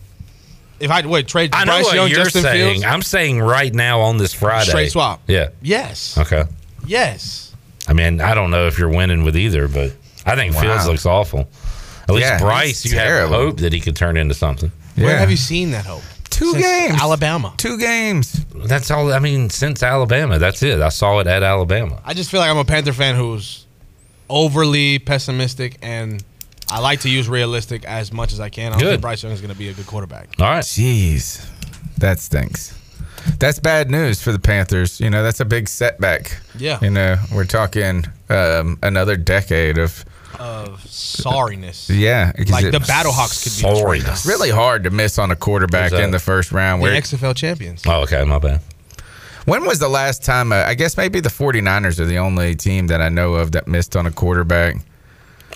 if 0.79 0.91
I 0.91 1.03
wait 1.07 1.27
trade 1.27 1.49
I 1.53 1.63
know 1.65 1.71
Bryce 1.71 1.85
what 1.85 1.95
Young, 1.95 2.09
you're 2.09 2.23
Justin 2.25 2.43
saying. 2.43 2.73
Fields. 2.73 2.85
I'm 2.85 3.01
saying 3.01 3.39
right 3.41 3.73
now 3.73 4.01
on 4.01 4.17
this 4.17 4.33
Friday. 4.35 4.69
Straight 4.69 4.91
swap. 4.91 5.21
Yeah. 5.27 5.49
Yes. 5.63 6.15
Okay. 6.19 6.43
Yes. 6.85 7.50
I 7.87 7.93
mean, 7.93 8.21
I 8.21 8.33
don't 8.33 8.51
know 8.51 8.67
if 8.67 8.77
you're 8.77 8.89
winning 8.89 9.23
with 9.23 9.35
either, 9.35 9.67
but 9.67 9.91
I 10.25 10.35
think 10.35 10.53
Wow. 10.55 10.61
Fields 10.61 10.87
looks 10.87 11.05
awful. 11.05 11.49
At 12.07 12.15
least 12.15 12.27
Yeah, 12.27 12.39
Bryce, 12.39 12.83
he's 12.83 12.91
you 12.93 12.97
have 12.99 13.07
terrible. 13.07 13.35
hope 13.35 13.57
that 13.57 13.73
he 13.73 13.79
could 13.79 13.95
turn 13.95 14.17
into 14.17 14.33
something. 14.33 14.71
Where 14.95 15.17
have 15.17 15.31
you 15.31 15.37
seen 15.37 15.71
that 15.71 15.85
hope? 15.85 16.03
Two 16.29 16.51
Since 16.53 16.63
games. 16.65 17.01
Alabama. 17.01 17.53
Two 17.57 17.77
games. 17.77 18.45
That's 18.55 18.89
all. 18.89 19.11
I 19.13 19.19
mean, 19.19 19.49
since 19.49 19.83
Alabama, 19.83 20.39
that's 20.39 20.63
it. 20.63 20.79
I 20.81 20.89
saw 20.89 21.19
it 21.19 21.27
at 21.27 21.43
Alabama. 21.43 21.99
I 22.05 22.13
just 22.13 22.31
feel 22.31 22.39
like 22.39 22.49
I'm 22.49 22.57
a 22.57 22.65
Panther 22.65 22.93
fan 22.93 23.15
who's 23.15 23.65
overly 24.29 24.97
pessimistic 24.99 25.77
and 25.81 26.23
I 26.69 26.79
like 26.79 27.01
to 27.01 27.09
use 27.09 27.27
realistic 27.27 27.83
as 27.85 28.13
much 28.13 28.31
as 28.31 28.39
I 28.39 28.49
can. 28.49 28.71
I 28.73 28.79
Good. 28.79 28.89
think 28.91 29.01
Bryce 29.01 29.23
Young 29.23 29.33
is 29.33 29.41
going 29.41 29.51
to 29.51 29.57
be 29.57 29.67
a 29.69 29.73
good 29.73 29.87
quarterback. 29.87 30.29
All 30.39 30.45
right. 30.47 30.63
Jeez, 30.63 31.45
that 31.97 32.19
stinks. 32.19 32.77
That's 33.41 33.59
bad 33.59 33.89
news 33.91 34.21
for 34.21 34.31
the 34.31 34.39
Panthers. 34.39 34.99
You 35.01 35.09
know, 35.09 35.23
that's 35.23 35.39
a 35.39 35.45
big 35.45 35.67
setback. 35.67 36.39
Yeah. 36.57 36.77
You 36.81 36.91
know, 36.91 37.17
we're 37.33 37.43
talking 37.45 38.05
um, 38.29 38.77
another 38.83 39.17
decade 39.17 39.77
of 39.79 40.05
Of 40.39 40.79
sorriness. 40.85 41.89
yeah. 41.89 42.31
'cause 42.31 42.49
Like 42.51 42.65
it- 42.65 42.71
the 42.71 42.79
Battlehawks 42.79 43.43
could 43.43 43.51
be 43.57 43.61
the 43.73 43.75
Sorry. 43.81 43.99
trade. 44.01 44.11
It's 44.13 44.25
really 44.25 44.51
hard 44.51 44.83
to 44.85 44.91
miss 44.91 45.17
on 45.19 45.31
a 45.31 45.35
quarterback 45.35 45.91
in 45.91 46.11
the 46.11 46.19
first 46.19 46.51
round. 46.51 46.81
The 46.81 46.83
Where, 46.83 46.93
XFL 47.01 47.33
champions. 47.35 47.81
Oh, 47.85 48.01
okay. 48.03 48.23
My 48.23 48.37
bad. 48.39 48.61
when 49.45 49.65
was 49.65 49.79
the 49.79 49.89
last 49.89 50.23
time? 50.23 50.51
Uh, 50.51 50.63
I 50.67 50.75
guess 50.75 50.95
maybe 50.95 51.19
the 51.19 51.29
49ers 51.29 51.99
are 51.99 52.05
the 52.05 52.19
only 52.19 52.53
team 52.55 52.87
that 52.87 53.01
I 53.01 53.09
know 53.09 53.33
of 53.33 53.53
that 53.53 53.67
missed 53.67 53.95
on 53.95 54.05
a 54.05 54.11
quarterback. 54.11 54.75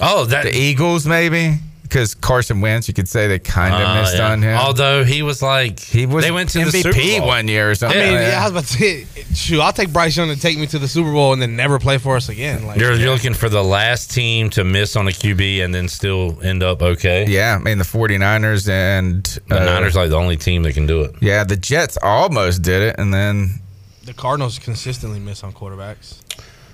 Oh, 0.01 0.25
that 0.25 0.43
The 0.45 0.55
Eagles, 0.57 1.05
maybe 1.05 1.59
because 1.85 2.15
Carson 2.15 2.61
Wentz, 2.61 2.87
you 2.87 2.93
could 2.93 3.07
say 3.07 3.27
they 3.27 3.39
kind 3.39 3.73
of 3.73 3.81
Uh, 3.81 4.01
missed 4.01 4.15
yeah. 4.17 4.31
on 4.31 4.41
him. 4.41 4.57
Although 4.57 5.03
he 5.03 5.21
was 5.21 5.41
like, 5.41 5.79
he 5.79 6.05
was 6.05 6.23
they 6.25 6.31
went 6.31 6.49
to 6.49 6.59
the 6.59 6.65
MVP 6.65 6.81
Super 6.83 7.19
Bowl. 7.19 7.27
one 7.27 7.47
year 7.47 7.69
or 7.71 7.75
something. 7.75 7.99
I 7.99 8.03
mean, 8.03 8.13
yeah, 8.13 8.19
that. 8.31 8.37
I 8.39 8.43
was 8.43 8.51
about 8.51 8.63
to 8.65 8.73
say, 8.73 9.05
shoot, 9.33 9.61
I'll 9.61 9.71
take 9.71 9.93
Bryce 9.93 10.17
Young 10.17 10.29
to 10.29 10.39
take 10.39 10.57
me 10.57 10.67
to 10.67 10.79
the 10.79 10.87
Super 10.87 11.11
Bowl 11.11 11.33
and 11.33 11.41
then 11.41 11.55
never 11.55 11.77
play 11.79 11.97
for 11.97 12.15
us 12.15 12.27
again. 12.29 12.65
Like, 12.65 12.79
You're, 12.79 12.93
you're 12.93 13.11
looking 13.11 13.33
for 13.33 13.47
the 13.49 13.63
last 13.63 14.11
team 14.11 14.49
to 14.51 14.63
miss 14.63 14.95
on 14.95 15.07
a 15.07 15.11
QB 15.11 15.63
and 15.63 15.73
then 15.73 15.87
still 15.87 16.37
end 16.43 16.63
up 16.63 16.81
okay. 16.81 17.25
Yeah, 17.27 17.57
I 17.59 17.63
mean 17.63 17.77
the 17.77 17.83
49ers 17.85 18.67
and 18.67 19.23
The 19.47 19.61
uh, 19.61 19.65
Niners 19.65 19.95
like 19.95 20.09
the 20.09 20.17
only 20.17 20.37
team 20.37 20.63
that 20.63 20.73
can 20.73 20.87
do 20.87 21.01
it. 21.01 21.15
Yeah, 21.21 21.43
the 21.43 21.55
Jets 21.55 21.97
almost 22.01 22.61
did 22.61 22.81
it, 22.81 22.95
and 22.97 23.13
then 23.13 23.61
the 24.05 24.13
Cardinals 24.13 24.59
consistently 24.59 25.19
miss 25.19 25.43
on 25.43 25.53
quarterbacks. 25.53 26.19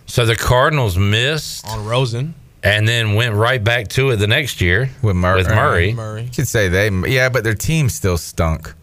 So 0.06 0.26
the 0.26 0.36
Cardinals 0.36 0.98
missed 0.98 1.66
On 1.68 1.86
Rosen. 1.86 2.36
And 2.64 2.88
then 2.88 3.16
went 3.16 3.34
right 3.34 3.64
back 3.64 3.88
to 3.90 4.12
it 4.12 4.18
the 4.18 4.28
next 4.28 4.62
year 4.62 4.90
with 5.02 5.16
Murray, 5.16 5.38
with 5.38 5.48
Murray. 5.50 5.94
Murray. 5.94 6.24
you 6.24 6.30
could 6.30 6.48
say 6.48 6.68
they, 6.68 6.90
yeah, 7.10 7.30
but 7.30 7.44
their 7.44 7.56
team 7.56 7.90
still 7.90 8.18
stunk. 8.18 8.74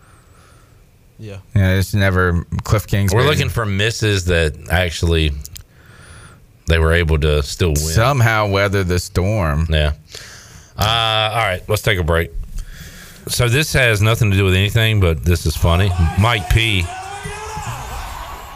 Yeah. 1.18 1.38
Yeah, 1.54 1.74
it's 1.74 1.94
never 1.94 2.44
Cliff 2.64 2.86
Kings. 2.86 3.14
We're 3.14 3.24
looking 3.24 3.48
for 3.48 3.64
misses 3.66 4.24
that 4.26 4.56
actually 4.70 5.30
they 6.66 6.78
were 6.78 6.92
able 6.92 7.18
to 7.20 7.42
still 7.42 7.70
win. 7.70 7.76
somehow 7.76 8.48
weather 8.48 8.84
the 8.84 8.98
storm. 8.98 9.66
Yeah. 9.70 9.94
Uh, 10.76 11.30
all 11.32 11.44
right, 11.44 11.62
let's 11.68 11.82
take 11.82 11.98
a 11.98 12.04
break. 12.04 12.30
So 13.26 13.48
this 13.48 13.72
has 13.72 14.00
nothing 14.00 14.30
to 14.30 14.36
do 14.36 14.44
with 14.44 14.54
anything, 14.54 15.00
but 15.00 15.24
this 15.24 15.44
is 15.44 15.56
funny. 15.56 15.90
Mike 16.20 16.48
P 16.50 16.82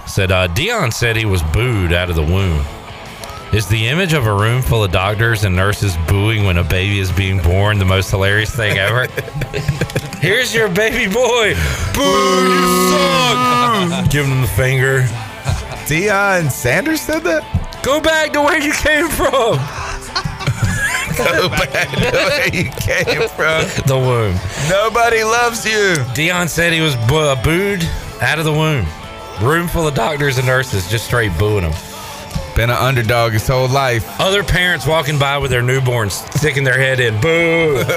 said 0.06 0.30
uh, 0.30 0.48
Deion 0.48 0.92
said 0.92 1.16
he 1.16 1.26
was 1.26 1.42
booed 1.42 1.92
out 1.92 2.10
of 2.10 2.16
the 2.16 2.22
womb. 2.22 2.64
Is 3.52 3.66
the 3.68 3.88
image 3.88 4.14
of 4.14 4.26
a 4.26 4.32
room 4.32 4.62
full 4.62 4.82
of 4.82 4.92
doctors 4.92 5.44
and 5.44 5.54
nurses 5.54 5.94
booing 6.08 6.44
when 6.44 6.56
a 6.56 6.64
baby 6.64 7.00
is 7.00 7.12
being 7.12 7.38
born 7.38 7.78
the 7.78 7.84
most 7.84 8.08
hilarious 8.10 8.54
thing 8.56 8.78
ever? 8.78 9.06
Here's 10.20 10.54
your 10.54 10.70
baby 10.70 11.12
boy. 11.12 11.52
Boo, 11.92 12.48
you 12.48 12.90
suck. 12.90 14.10
Giving 14.10 14.30
him 14.32 14.40
the 14.40 14.46
finger. 14.56 15.02
Deion 15.84 16.50
Sanders 16.50 17.02
said 17.02 17.24
that. 17.24 17.82
Go 17.82 18.00
back 18.00 18.32
to 18.32 18.40
where 18.40 18.58
you 18.58 18.72
came 18.72 19.08
from. 19.10 19.28
Go 21.18 21.50
back 21.50 21.90
to 21.90 22.10
where 22.10 22.48
you 22.54 22.70
came 22.70 23.28
from. 23.28 23.66
The 23.86 23.98
womb. 23.98 24.34
Nobody 24.70 25.24
loves 25.24 25.66
you. 25.66 25.96
Deion 26.14 26.48
said 26.48 26.72
he 26.72 26.80
was 26.80 26.96
boo- 27.06 27.36
booed 27.44 27.84
out 28.22 28.38
of 28.38 28.46
the 28.46 28.52
womb. 28.52 28.86
Room 29.42 29.68
full 29.68 29.86
of 29.86 29.94
doctors 29.94 30.38
and 30.38 30.46
nurses 30.46 30.88
just 30.90 31.04
straight 31.04 31.36
booing 31.38 31.64
him. 31.64 31.91
Been 32.54 32.70
an 32.70 32.76
underdog 32.76 33.32
his 33.32 33.48
whole 33.48 33.68
life. 33.68 34.04
Other 34.20 34.44
parents 34.44 34.86
walking 34.86 35.18
by 35.18 35.38
with 35.38 35.50
their 35.50 35.62
newborns 35.62 36.12
sticking 36.36 36.64
their 36.64 36.78
head 36.78 37.00
in. 37.00 37.18
Boo! 37.20 37.82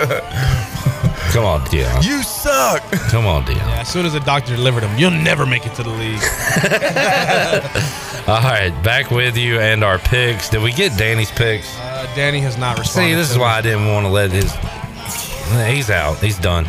Come 1.33 1.43
on, 1.43 1.61
Deion. 1.65 2.05
You 2.05 2.23
suck. 2.23 2.81
Come 3.09 3.25
on, 3.25 3.43
Deion. 3.43 3.57
Yeah, 3.57 3.81
as 3.81 3.89
soon 3.89 4.05
as 4.05 4.13
the 4.13 4.21
doctor 4.21 4.55
delivered 4.55 4.83
him, 4.83 4.97
you'll 4.97 5.11
never 5.11 5.45
make 5.45 5.65
it 5.65 5.73
to 5.75 5.83
the 5.83 5.89
league. 5.89 6.21
All 8.27 8.41
right, 8.41 8.71
back 8.83 9.11
with 9.11 9.35
you 9.35 9.59
and 9.59 9.83
our 9.83 9.99
picks. 9.99 10.49
Did 10.49 10.63
we 10.63 10.71
get 10.71 10.97
Danny's 10.97 11.31
picks? 11.31 11.77
Uh, 11.77 12.09
Danny 12.15 12.39
has 12.39 12.57
not 12.57 12.79
responded. 12.79 13.09
See, 13.09 13.15
this 13.15 13.27
is 13.29 13.35
to 13.35 13.41
why 13.41 13.57
I 13.57 13.61
didn't 13.61 13.87
want 13.87 14.05
to 14.05 14.09
let 14.09 14.31
his. 14.31 14.53
He's 15.69 15.89
out. 15.89 16.17
He's 16.19 16.39
done. 16.39 16.65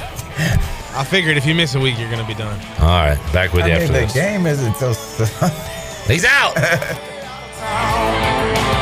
I 0.95 1.05
figured 1.09 1.37
if 1.37 1.47
you 1.47 1.55
miss 1.55 1.75
a 1.77 1.81
week, 1.81 1.97
you're 1.99 2.11
going 2.11 2.21
to 2.21 2.27
be 2.27 2.35
done. 2.35 2.59
All 2.81 2.87
right, 2.89 3.19
back 3.33 3.53
with 3.53 3.67
you 3.67 3.73
I 3.75 3.79
mean, 3.79 3.83
after 3.83 3.93
the 3.93 4.01
this. 4.01 4.13
game 4.15 4.47
isn't 4.47 4.75
till 4.75 4.95
He's 6.07 6.25
out. 6.25 6.57
Town. 7.57 8.76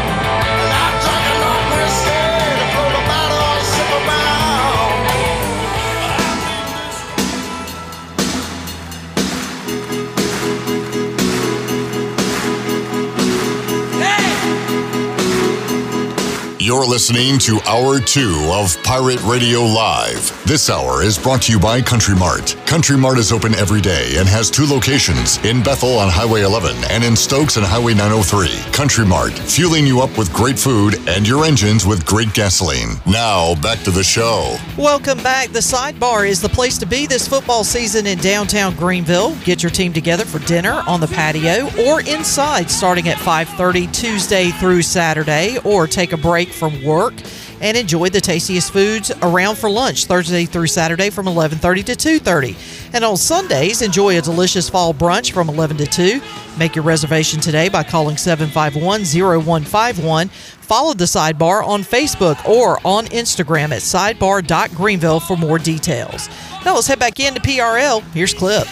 You're 16.64 16.86
listening 16.86 17.38
to 17.40 17.60
Hour 17.66 18.00
2 18.00 18.48
of 18.50 18.82
Pirate 18.82 19.22
Radio 19.24 19.60
Live. 19.60 20.32
This 20.46 20.70
hour 20.70 21.02
is 21.02 21.18
brought 21.18 21.42
to 21.42 21.52
you 21.52 21.60
by 21.60 21.82
Country 21.82 22.16
Mart. 22.16 22.56
Country 22.64 22.96
Mart 22.96 23.18
is 23.18 23.32
open 23.32 23.54
every 23.56 23.82
day 23.82 24.16
and 24.16 24.26
has 24.26 24.48
two 24.48 24.64
locations 24.64 25.36
in 25.44 25.62
Bethel 25.62 25.98
on 25.98 26.08
Highway 26.08 26.40
11 26.40 26.74
and 26.88 27.04
in 27.04 27.16
Stokes 27.16 27.58
on 27.58 27.64
Highway 27.64 27.92
903. 27.92 28.72
Country 28.72 29.04
Mart, 29.04 29.34
fueling 29.34 29.86
you 29.86 30.00
up 30.00 30.16
with 30.16 30.32
great 30.32 30.58
food 30.58 30.94
and 31.06 31.28
your 31.28 31.44
engines 31.44 31.84
with 31.84 32.06
great 32.06 32.32
gasoline. 32.32 32.96
Now, 33.04 33.56
back 33.56 33.80
to 33.80 33.90
the 33.90 34.02
show. 34.02 34.56
Welcome 34.78 35.18
back. 35.22 35.50
The 35.50 35.58
Sidebar 35.58 36.26
is 36.26 36.40
the 36.40 36.48
place 36.48 36.78
to 36.78 36.86
be 36.86 37.06
this 37.06 37.28
football 37.28 37.64
season 37.64 38.06
in 38.06 38.16
downtown 38.20 38.74
Greenville. 38.74 39.36
Get 39.44 39.62
your 39.62 39.68
team 39.68 39.92
together 39.92 40.24
for 40.24 40.38
dinner 40.46 40.82
on 40.86 41.00
the 41.00 41.08
patio 41.08 41.68
or 41.86 42.00
inside 42.00 42.70
starting 42.70 43.10
at 43.10 43.18
5:30 43.18 43.86
Tuesday 43.88 44.48
through 44.52 44.80
Saturday 44.80 45.58
or 45.62 45.86
take 45.86 46.14
a 46.14 46.16
break 46.16 46.53
from 46.54 46.82
work 46.82 47.12
and 47.60 47.76
enjoy 47.76 48.08
the 48.08 48.20
tastiest 48.20 48.72
foods 48.72 49.10
around 49.22 49.56
for 49.56 49.68
lunch 49.68 50.06
Thursday 50.06 50.44
through 50.44 50.68
Saturday 50.68 51.10
from 51.10 51.26
11:30 51.26 51.82
to 51.84 51.96
2:30. 51.96 52.56
And 52.92 53.04
on 53.04 53.16
Sundays, 53.16 53.82
enjoy 53.82 54.18
a 54.18 54.22
delicious 54.22 54.68
fall 54.68 54.94
brunch 54.94 55.32
from 55.32 55.48
11 55.48 55.76
to 55.78 55.86
2. 55.86 56.20
Make 56.56 56.76
your 56.76 56.84
reservation 56.84 57.40
today 57.40 57.68
by 57.68 57.82
calling 57.82 58.16
751-0151. 58.16 60.30
Follow 60.30 60.94
the 60.94 61.04
Sidebar 61.04 61.66
on 61.66 61.82
Facebook 61.82 62.48
or 62.48 62.78
on 62.84 63.06
Instagram 63.06 63.72
at 63.72 63.82
sidebar.greenville 63.82 65.20
for 65.20 65.36
more 65.36 65.58
details. 65.58 66.28
Now 66.64 66.74
let's 66.74 66.86
head 66.86 66.98
back 66.98 67.20
into 67.20 67.40
PRL. 67.40 68.02
Here's 68.14 68.32
Clip. 68.32 68.66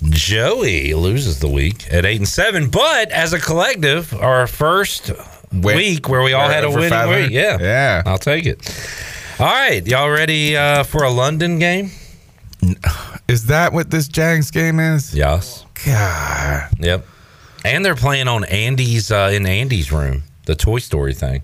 Joey 0.10 0.94
loses 0.94 1.40
the 1.40 1.48
week 1.48 1.92
at 1.92 2.06
eight 2.06 2.18
and 2.18 2.28
seven, 2.28 2.70
but 2.70 3.10
as 3.12 3.34
a 3.34 3.40
collective, 3.40 4.14
our 4.14 4.48
first 4.48 5.12
week 5.54 6.10
where 6.10 6.22
we 6.22 6.34
all 6.34 6.50
had 6.50 6.64
a 6.64 6.70
winning 6.72 7.10
week. 7.10 7.32
Yeah, 7.32 7.58
Yeah. 7.60 8.04
I'll 8.06 8.18
take 8.18 8.46
it. 8.46 8.60
All 9.40 9.46
right, 9.48 9.86
y'all 9.86 10.10
ready 10.10 10.56
uh, 10.56 10.84
for 10.84 11.04
a 11.04 11.10
London 11.10 11.60
game? 11.60 11.92
Is 13.28 13.48
that 13.48 13.74
what 13.74 13.90
this 13.92 14.08
Jags 14.08 14.52
game 14.52 14.80
is? 14.80 15.14
Yes. 15.14 15.66
God. 15.86 16.70
Yep. 16.80 17.06
And 17.66 17.84
they're 17.84 17.96
playing 17.96 18.28
on 18.28 18.44
Andy's 18.46 19.12
uh, 19.12 19.32
in 19.34 19.46
Andy's 19.46 19.92
room, 19.92 20.24
the 20.46 20.56
Toy 20.56 20.80
Story 20.80 21.14
thing. 21.14 21.42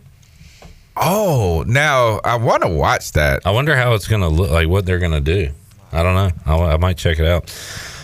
Oh, 0.95 1.63
now 1.65 2.19
I 2.23 2.35
want 2.35 2.63
to 2.63 2.69
watch 2.69 3.13
that. 3.13 3.41
I 3.45 3.51
wonder 3.51 3.75
how 3.75 3.93
it's 3.93 4.07
going 4.07 4.21
to 4.21 4.27
look 4.27 4.51
like, 4.51 4.67
what 4.67 4.85
they're 4.85 4.99
going 4.99 5.11
to 5.13 5.21
do. 5.21 5.49
I 5.91 6.03
don't 6.03 6.15
know. 6.15 6.29
I, 6.45 6.73
I 6.73 6.77
might 6.77 6.97
check 6.97 7.19
it 7.19 7.25
out. 7.25 7.49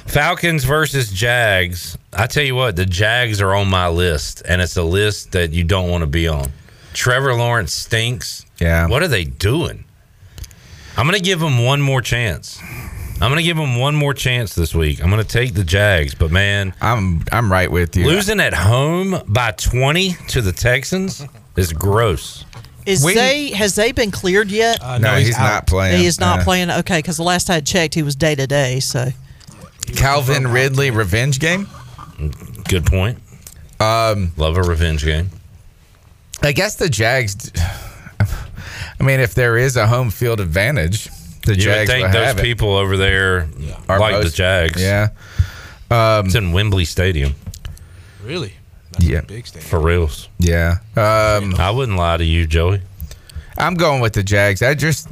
Falcons 0.06 0.64
versus 0.64 1.12
Jags. 1.12 1.98
I 2.14 2.28
tell 2.28 2.44
you 2.44 2.56
what, 2.56 2.76
the 2.76 2.86
Jags 2.86 3.42
are 3.42 3.54
on 3.54 3.68
my 3.70 3.88
list, 3.88 4.42
and 4.48 4.62
it's 4.62 4.78
a 4.78 4.84
list 4.84 5.32
that 5.34 5.52
you 5.52 5.64
don't 5.64 5.90
want 5.90 6.02
to 6.04 6.08
be 6.08 6.28
on. 6.28 6.52
Trevor 6.94 7.34
Lawrence 7.34 7.74
stinks. 7.74 8.46
Yeah. 8.60 8.88
What 8.88 9.04
are 9.04 9.08
they 9.08 9.26
doing? 9.26 9.84
I'm 10.98 11.06
going 11.08 11.18
to 11.18 11.24
give 11.24 11.40
them 11.42 11.66
one 11.66 11.82
more 11.82 12.02
chance. 12.02 12.58
I'm 13.16 13.30
going 13.32 13.38
to 13.38 13.44
give 13.44 13.58
them 13.58 13.78
one 13.78 13.96
more 13.96 14.14
chance 14.14 14.56
this 14.56 14.74
week. 14.74 15.04
I'm 15.04 15.10
going 15.10 15.22
to 15.22 15.28
take 15.28 15.54
the 15.54 15.64
Jags, 15.64 16.16
but 16.16 16.32
man, 16.32 16.74
I'm 16.82 17.22
I'm 17.32 17.52
right 17.52 17.70
with 17.72 17.96
you. 17.98 18.06
losing 18.06 18.40
at 18.40 18.54
home 18.54 19.16
by 19.28 19.52
20 19.52 20.14
to 20.30 20.42
the 20.42 20.52
Texans 20.52 21.26
is 21.58 21.74
gross. 21.74 22.46
Is 22.86 23.04
We- 23.04 23.16
they 23.16 23.52
has 23.52 23.76
they 23.76 23.92
been 23.92 24.12
cleared 24.12 24.52
yet? 24.52 24.82
Uh, 24.82 24.98
no, 25.00 25.16
he's, 25.16 25.38
not 25.38 25.66
playing. 25.66 26.00
he 26.00 26.06
is 26.06 26.20
not 26.20 26.40
Uh, 26.42 26.44
playing. 26.44 26.70
Okay, 26.70 27.00
because 27.00 27.18
the 27.18 27.24
last 27.24 27.50
I 27.50 27.56
had 27.56 27.66
checked, 27.66 27.96
he 27.96 28.04
was 28.04 28.16
day 28.16 28.36
to 28.36 28.46
day. 28.48 28.80
So 28.80 29.08
Calvin 29.96 30.48
Ridley 30.48 30.92
revenge 30.92 31.40
game. 31.40 31.68
Good 32.68 32.86
point. 32.86 33.20
Um, 33.80 34.32
Love 34.38 34.58
a 34.58 34.64
revenge 34.64 35.04
game. 35.04 35.30
I 36.42 36.52
guess 36.52 36.76
the 36.76 36.90
Jags. 36.90 37.52
I 38.20 39.04
mean, 39.04 39.20
if 39.20 39.34
there 39.36 39.58
is 39.58 39.76
a 39.76 39.88
home 39.88 40.10
field 40.10 40.40
advantage, 40.40 41.10
the 41.46 41.56
you 41.56 41.62
Jags 41.62 41.90
would 41.90 41.94
think 41.94 42.06
will 42.08 42.14
those 42.14 42.26
have 42.28 42.40
it. 42.40 42.44
people 42.44 42.76
over 42.76 42.98
there 42.98 43.48
Are 43.90 44.00
like 44.00 44.24
the 44.24 44.30
Jags. 44.30 44.82
Yeah. 44.82 45.10
Um, 45.92 46.26
It's 46.28 46.36
in 46.36 46.52
Wembley 46.52 46.86
Stadium. 46.86 47.36
Really? 48.24 48.54
yeah. 49.00 49.22
Big 49.22 49.46
stadium. 49.46 49.70
For 49.70 49.80
reals. 49.80 50.30
Yeah. 50.40 50.78
Um, 50.96 51.56
I 51.60 51.70
wouldn't 51.72 51.98
lie 51.98 52.18
to 52.18 52.24
you, 52.24 52.48
Joey. 52.48 52.82
I'm 53.58 53.76
going 53.76 54.02
with 54.02 54.14
the 54.14 54.24
Jags. 54.24 54.62
I 54.62 54.74
just 54.74 55.10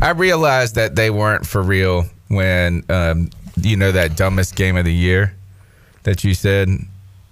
I 0.00 0.10
realized 0.10 0.76
that 0.76 0.94
they 0.96 1.10
weren't 1.10 1.46
for 1.46 1.62
real 1.62 2.06
when 2.28 2.84
um, 2.88 3.30
you 3.60 3.76
know 3.76 3.92
that 3.92 4.16
dumbest 4.16 4.56
game 4.56 4.76
of 4.76 4.84
the 4.84 4.92
year 4.94 5.34
that 6.04 6.24
you 6.24 6.34
said 6.34 6.68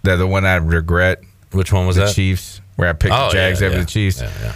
that 0.05 0.17
the 0.17 0.27
one 0.27 0.45
I 0.45 0.57
regret. 0.57 1.21
Which 1.53 1.73
one 1.73 1.87
was 1.87 1.97
the 1.97 2.07
that? 2.07 2.15
Chiefs, 2.15 2.61
where 2.77 2.89
I 2.89 2.93
picked 2.95 3.15
Oh, 3.15 3.27
the 3.29 3.33
Jags 3.35 3.61
yeah, 3.61 3.67
over 3.67 3.77
yeah. 3.77 3.81
the 3.83 3.87
Chiefs. 3.87 4.21
Yeah, 4.23 4.31
yeah. 4.43 4.55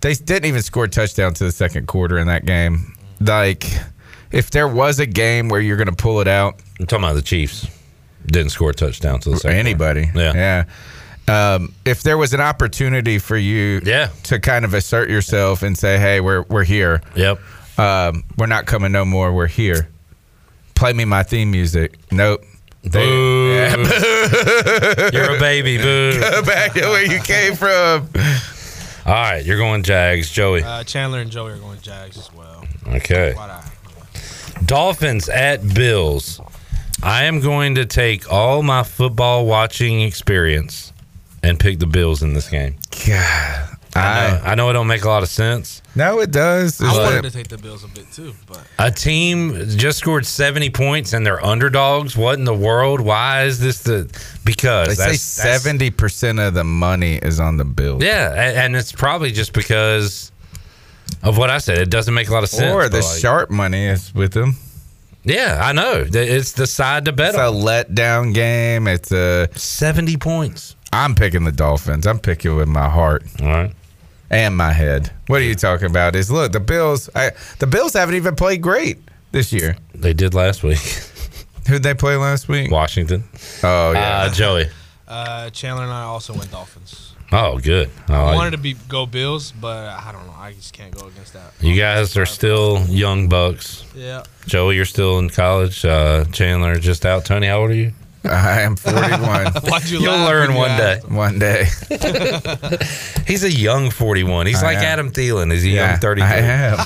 They 0.00 0.14
didn't 0.14 0.46
even 0.46 0.62
score 0.62 0.84
a 0.84 0.88
touchdown 0.88 1.34
to 1.34 1.44
the 1.44 1.52
second 1.52 1.86
quarter 1.86 2.18
in 2.18 2.26
that 2.28 2.46
game. 2.46 2.94
Like, 3.20 3.64
if 4.32 4.50
there 4.50 4.66
was 4.66 4.98
a 4.98 5.06
game 5.06 5.48
where 5.50 5.60
you're 5.60 5.76
going 5.76 5.90
to 5.90 5.94
pull 5.94 6.20
it 6.20 6.26
out, 6.28 6.60
I'm 6.80 6.86
talking 6.86 7.04
about 7.04 7.14
the 7.14 7.22
Chiefs. 7.22 7.66
Didn't 8.26 8.50
score 8.50 8.70
a 8.70 8.74
touchdown 8.74 9.20
to 9.20 9.30
the 9.30 9.36
second. 9.36 9.58
anybody, 9.58 10.10
Yeah. 10.14 10.64
yeah. 11.28 11.54
Um, 11.54 11.74
if 11.84 12.02
there 12.02 12.16
was 12.18 12.32
an 12.34 12.40
opportunity 12.40 13.18
for 13.18 13.36
you, 13.36 13.80
Yeah. 13.84 14.08
to 14.24 14.40
kind 14.40 14.64
of 14.64 14.74
assert 14.74 15.08
yourself 15.10 15.62
and 15.62 15.76
say, 15.78 15.98
"Hey, 15.98 16.20
we're 16.20 16.42
we're 16.48 16.64
here. 16.64 17.00
Yep. 17.14 17.38
Um, 17.78 18.24
we're 18.38 18.46
not 18.46 18.66
coming 18.66 18.90
no 18.90 19.04
more. 19.04 19.32
We're 19.32 19.46
here. 19.46 19.88
Play 20.82 20.94
me 20.94 21.04
my 21.04 21.22
theme 21.22 21.52
music. 21.52 21.96
Nope. 22.10 22.44
They- 22.82 23.06
Boo. 23.06 23.52
Yeah, 23.54 23.76
boo. 23.76 25.16
You're 25.16 25.36
a 25.36 25.38
baby. 25.38 25.78
Boo. 25.78 26.18
Go 26.20 26.42
back 26.42 26.72
to 26.72 26.80
where 26.88 27.04
you 27.06 27.20
came 27.20 27.54
from. 27.54 28.08
All 29.06 29.12
right, 29.14 29.44
you're 29.44 29.58
going 29.58 29.84
Jags, 29.84 30.28
Joey. 30.28 30.64
Uh, 30.64 30.82
Chandler 30.82 31.20
and 31.20 31.30
Joey 31.30 31.52
are 31.52 31.58
going 31.58 31.80
Jags 31.82 32.18
as 32.18 32.32
well. 32.34 32.64
Okay. 32.88 33.32
Dolphins 34.66 35.28
at 35.28 35.62
Bills. 35.72 36.40
I 37.00 37.26
am 37.26 37.38
going 37.38 37.76
to 37.76 37.86
take 37.86 38.28
all 38.32 38.64
my 38.64 38.82
football 38.82 39.46
watching 39.46 40.00
experience 40.00 40.92
and 41.44 41.60
pick 41.60 41.78
the 41.78 41.86
Bills 41.86 42.24
in 42.24 42.34
this 42.34 42.48
game. 42.50 42.74
God, 43.06 43.76
I 43.94 44.30
know, 44.30 44.40
I 44.44 44.54
know 44.54 44.70
it 44.70 44.72
don't 44.72 44.86
make 44.86 45.04
a 45.04 45.08
lot 45.08 45.22
of 45.22 45.28
sense. 45.28 45.82
No, 45.94 46.20
it 46.20 46.30
does. 46.30 46.80
I 46.80 46.84
wanted 46.92 47.02
like- 47.16 47.22
to 47.24 47.30
take 47.30 47.48
the 47.48 47.58
Bills 47.58 47.84
a 47.84 47.88
bit 47.88 48.10
too, 48.12 48.34
but 48.46 48.64
A 48.78 48.90
team 48.90 49.68
just 49.76 49.98
scored 49.98 50.24
70 50.24 50.70
points 50.70 51.12
and 51.12 51.26
they're 51.26 51.44
underdogs. 51.44 52.16
What 52.16 52.38
in 52.38 52.44
the 52.46 52.54
world? 52.54 53.00
Why 53.02 53.42
is 53.44 53.60
this 53.60 53.82
the 53.82 54.08
because 54.44 54.88
they 54.88 54.94
say 54.94 55.00
that's- 55.02 55.36
that's- 55.36 55.62
seventy 55.62 55.90
percent 55.90 56.38
of 56.40 56.54
the 56.54 56.64
money 56.64 57.16
is 57.16 57.38
on 57.38 57.58
the 57.58 57.64
Bills. 57.66 58.02
Yeah, 58.02 58.32
a- 58.32 58.56
and 58.64 58.74
it's 58.76 58.92
probably 58.92 59.30
just 59.30 59.52
because 59.52 60.32
of 61.22 61.36
what 61.36 61.50
I 61.50 61.58
said. 61.58 61.78
It 61.78 61.90
doesn't 61.90 62.14
make 62.14 62.28
a 62.28 62.32
lot 62.32 62.42
of 62.44 62.48
sense. 62.48 62.72
Or 62.72 62.88
the 62.88 63.02
like, 63.02 63.20
sharp 63.20 63.50
money 63.50 63.86
is 63.86 64.14
with 64.14 64.32
them. 64.32 64.56
Yeah, 65.24 65.60
I 65.62 65.72
know. 65.72 66.04
It's 66.12 66.52
the 66.52 66.66
side 66.66 67.04
to 67.04 67.12
bet 67.12 67.30
It's 67.30 67.38
a 67.38 67.46
on. 67.48 67.54
letdown 67.62 68.34
game. 68.34 68.88
It's 68.88 69.12
a 69.12 69.48
70 69.54 70.16
points. 70.16 70.74
I'm 70.92 71.14
picking 71.14 71.44
the 71.44 71.52
Dolphins. 71.52 72.06
I'm 72.06 72.18
picking 72.18 72.56
with 72.56 72.68
my 72.68 72.88
heart. 72.88 73.24
All 73.40 73.46
right. 73.48 73.72
And 74.32 74.56
my 74.56 74.72
head. 74.72 75.12
What 75.28 75.40
are 75.40 75.44
you 75.44 75.54
talking 75.54 75.86
about? 75.86 76.16
Is 76.16 76.30
look 76.30 76.50
the 76.52 76.58
Bills. 76.60 77.08
I, 77.14 77.30
the 77.60 77.66
Bills 77.68 77.92
haven't 77.92 78.16
even 78.16 78.34
played 78.34 78.62
great 78.62 78.98
this 79.30 79.52
year. 79.52 79.76
They 79.94 80.14
did 80.14 80.34
last 80.34 80.62
week. 80.64 80.78
Who'd 81.68 81.84
they 81.84 81.94
play 81.94 82.16
last 82.16 82.48
week? 82.48 82.70
Washington. 82.72 83.22
Oh 83.62 83.92
yeah, 83.92 84.22
Uh, 84.22 84.32
Joey. 84.32 84.66
Uh, 85.06 85.50
Chandler 85.50 85.84
and 85.84 85.92
I 85.92 86.02
also 86.02 86.32
went 86.34 86.50
Dolphins. 86.50 87.10
Oh, 87.34 87.58
good. 87.58 87.88
I 88.08 88.14
I 88.14 88.22
like 88.24 88.34
wanted 88.36 88.50
to 88.52 88.58
be 88.58 88.74
go 88.88 89.06
Bills, 89.06 89.52
but 89.52 89.88
I 89.88 90.10
don't 90.12 90.26
know. 90.26 90.34
I 90.36 90.52
just 90.52 90.72
can't 90.74 90.94
go 90.94 91.06
against 91.06 91.32
that. 91.34 91.52
You 91.60 91.74
guys 91.78 92.14
are 92.16 92.26
still 92.26 92.84
young 92.88 93.28
bucks. 93.28 93.84
Yeah. 93.94 94.24
Joey, 94.46 94.76
you're 94.76 94.84
still 94.84 95.18
in 95.18 95.30
college. 95.30 95.84
Uh, 95.84 96.24
Chandler 96.26 96.76
just 96.76 97.06
out. 97.06 97.24
Tony, 97.24 97.46
how 97.46 97.60
old 97.60 97.70
are 97.70 97.74
you? 97.74 97.92
I 98.24 98.60
am 98.62 98.76
41. 98.76 99.52
Why'd 99.64 99.88
you 99.88 100.00
You'll 100.00 100.12
learn 100.14 100.54
when 100.54 100.56
you 100.56 100.58
one 100.58 100.78
day. 100.78 101.00
One 101.08 101.38
day. 101.38 101.64
He's 103.26 103.42
a 103.44 103.50
young 103.50 103.90
41. 103.90 104.46
He's 104.46 104.62
I 104.62 104.66
like 104.66 104.78
am. 104.78 104.84
Adam 104.84 105.10
Thielen. 105.10 105.50
He's 105.52 105.64
a 105.64 105.68
Yeah, 105.68 105.90
young 105.92 105.98
33. 106.00 106.28
I 106.28 106.36
am. 106.36 106.78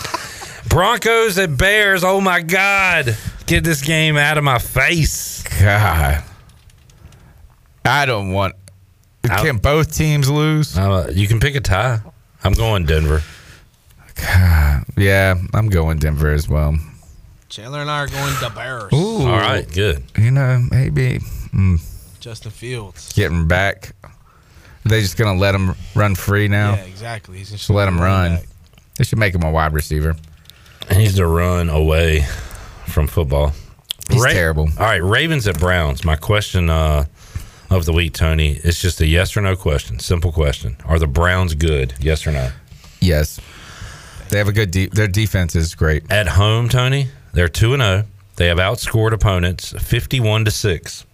Broncos 0.68 1.38
at 1.38 1.56
Bears. 1.56 2.02
Oh 2.04 2.20
my 2.20 2.40
God! 2.40 3.16
Get 3.46 3.62
this 3.64 3.82
game 3.82 4.16
out 4.16 4.36
of 4.38 4.44
my 4.44 4.58
face. 4.58 5.42
God, 5.60 6.24
I 7.84 8.06
don't 8.06 8.30
want. 8.32 8.54
I'll- 9.30 9.44
Can 9.44 9.58
both 9.58 9.94
teams 9.94 10.28
lose? 10.30 10.76
Uh, 10.76 11.10
you 11.14 11.28
can 11.28 11.38
pick 11.40 11.54
a 11.54 11.60
tie. 11.60 12.00
I'm 12.44 12.52
going 12.54 12.84
Denver. 12.86 13.22
God, 14.16 14.84
yeah, 14.96 15.34
I'm 15.54 15.68
going 15.68 15.98
Denver 15.98 16.30
as 16.32 16.48
well. 16.48 16.76
Chandler 17.48 17.80
and 17.80 17.90
I 17.90 18.00
are 18.00 18.06
going 18.08 18.32
the 18.40 18.50
Bears. 18.54 18.92
Ooh, 18.92 19.22
All 19.26 19.38
right, 19.38 19.70
good. 19.72 20.02
You 20.18 20.30
know, 20.30 20.64
maybe 20.70 21.20
mm, 21.54 21.80
Justin 22.20 22.50
Fields. 22.50 23.12
getting 23.12 23.46
back. 23.46 23.92
Are 24.04 24.88
they 24.88 25.00
just 25.00 25.16
gonna 25.16 25.38
let 25.38 25.54
him 25.54 25.74
run 25.94 26.14
free 26.14 26.48
now? 26.48 26.74
Yeah, 26.74 26.82
exactly. 26.84 27.38
He's 27.38 27.50
Just 27.50 27.70
let 27.70 27.88
him 27.88 28.00
run. 28.00 28.38
They 28.96 29.04
should 29.04 29.18
make 29.18 29.34
him 29.34 29.42
a 29.42 29.50
wide 29.50 29.72
receiver. 29.72 30.16
He 30.90 30.98
needs 30.98 31.16
to 31.16 31.26
run 31.26 31.68
away 31.68 32.24
from 32.86 33.06
football. 33.06 33.52
He's 34.10 34.24
terrible. 34.24 34.68
All 34.78 34.84
right, 34.86 35.02
Ravens 35.02 35.48
at 35.48 35.58
Browns. 35.58 36.04
My 36.04 36.14
question 36.14 36.70
uh, 36.70 37.06
of 37.70 37.84
the 37.84 37.92
week, 37.92 38.12
Tony, 38.12 38.52
it's 38.62 38.80
just 38.80 39.00
a 39.00 39.06
yes 39.06 39.36
or 39.36 39.40
no 39.40 39.56
question. 39.56 39.98
Simple 39.98 40.30
question. 40.30 40.76
Are 40.84 40.98
the 40.98 41.08
Browns 41.08 41.54
good? 41.54 41.94
Yes 42.00 42.26
or 42.26 42.32
no? 42.32 42.50
Yes, 43.00 43.40
they 44.30 44.38
have 44.38 44.48
a 44.48 44.52
good. 44.52 44.70
De- 44.70 44.86
their 44.86 45.08
defense 45.08 45.56
is 45.56 45.74
great. 45.74 46.10
At 46.10 46.28
home, 46.28 46.68
Tony, 46.68 47.08
they're 47.36 47.48
2 47.48 47.74
and 47.74 47.82
0. 47.82 48.04
They 48.36 48.46
have 48.46 48.56
outscored 48.56 49.12
opponents 49.12 49.72
51 49.72 50.46
to 50.46 50.50
6. 50.50 51.06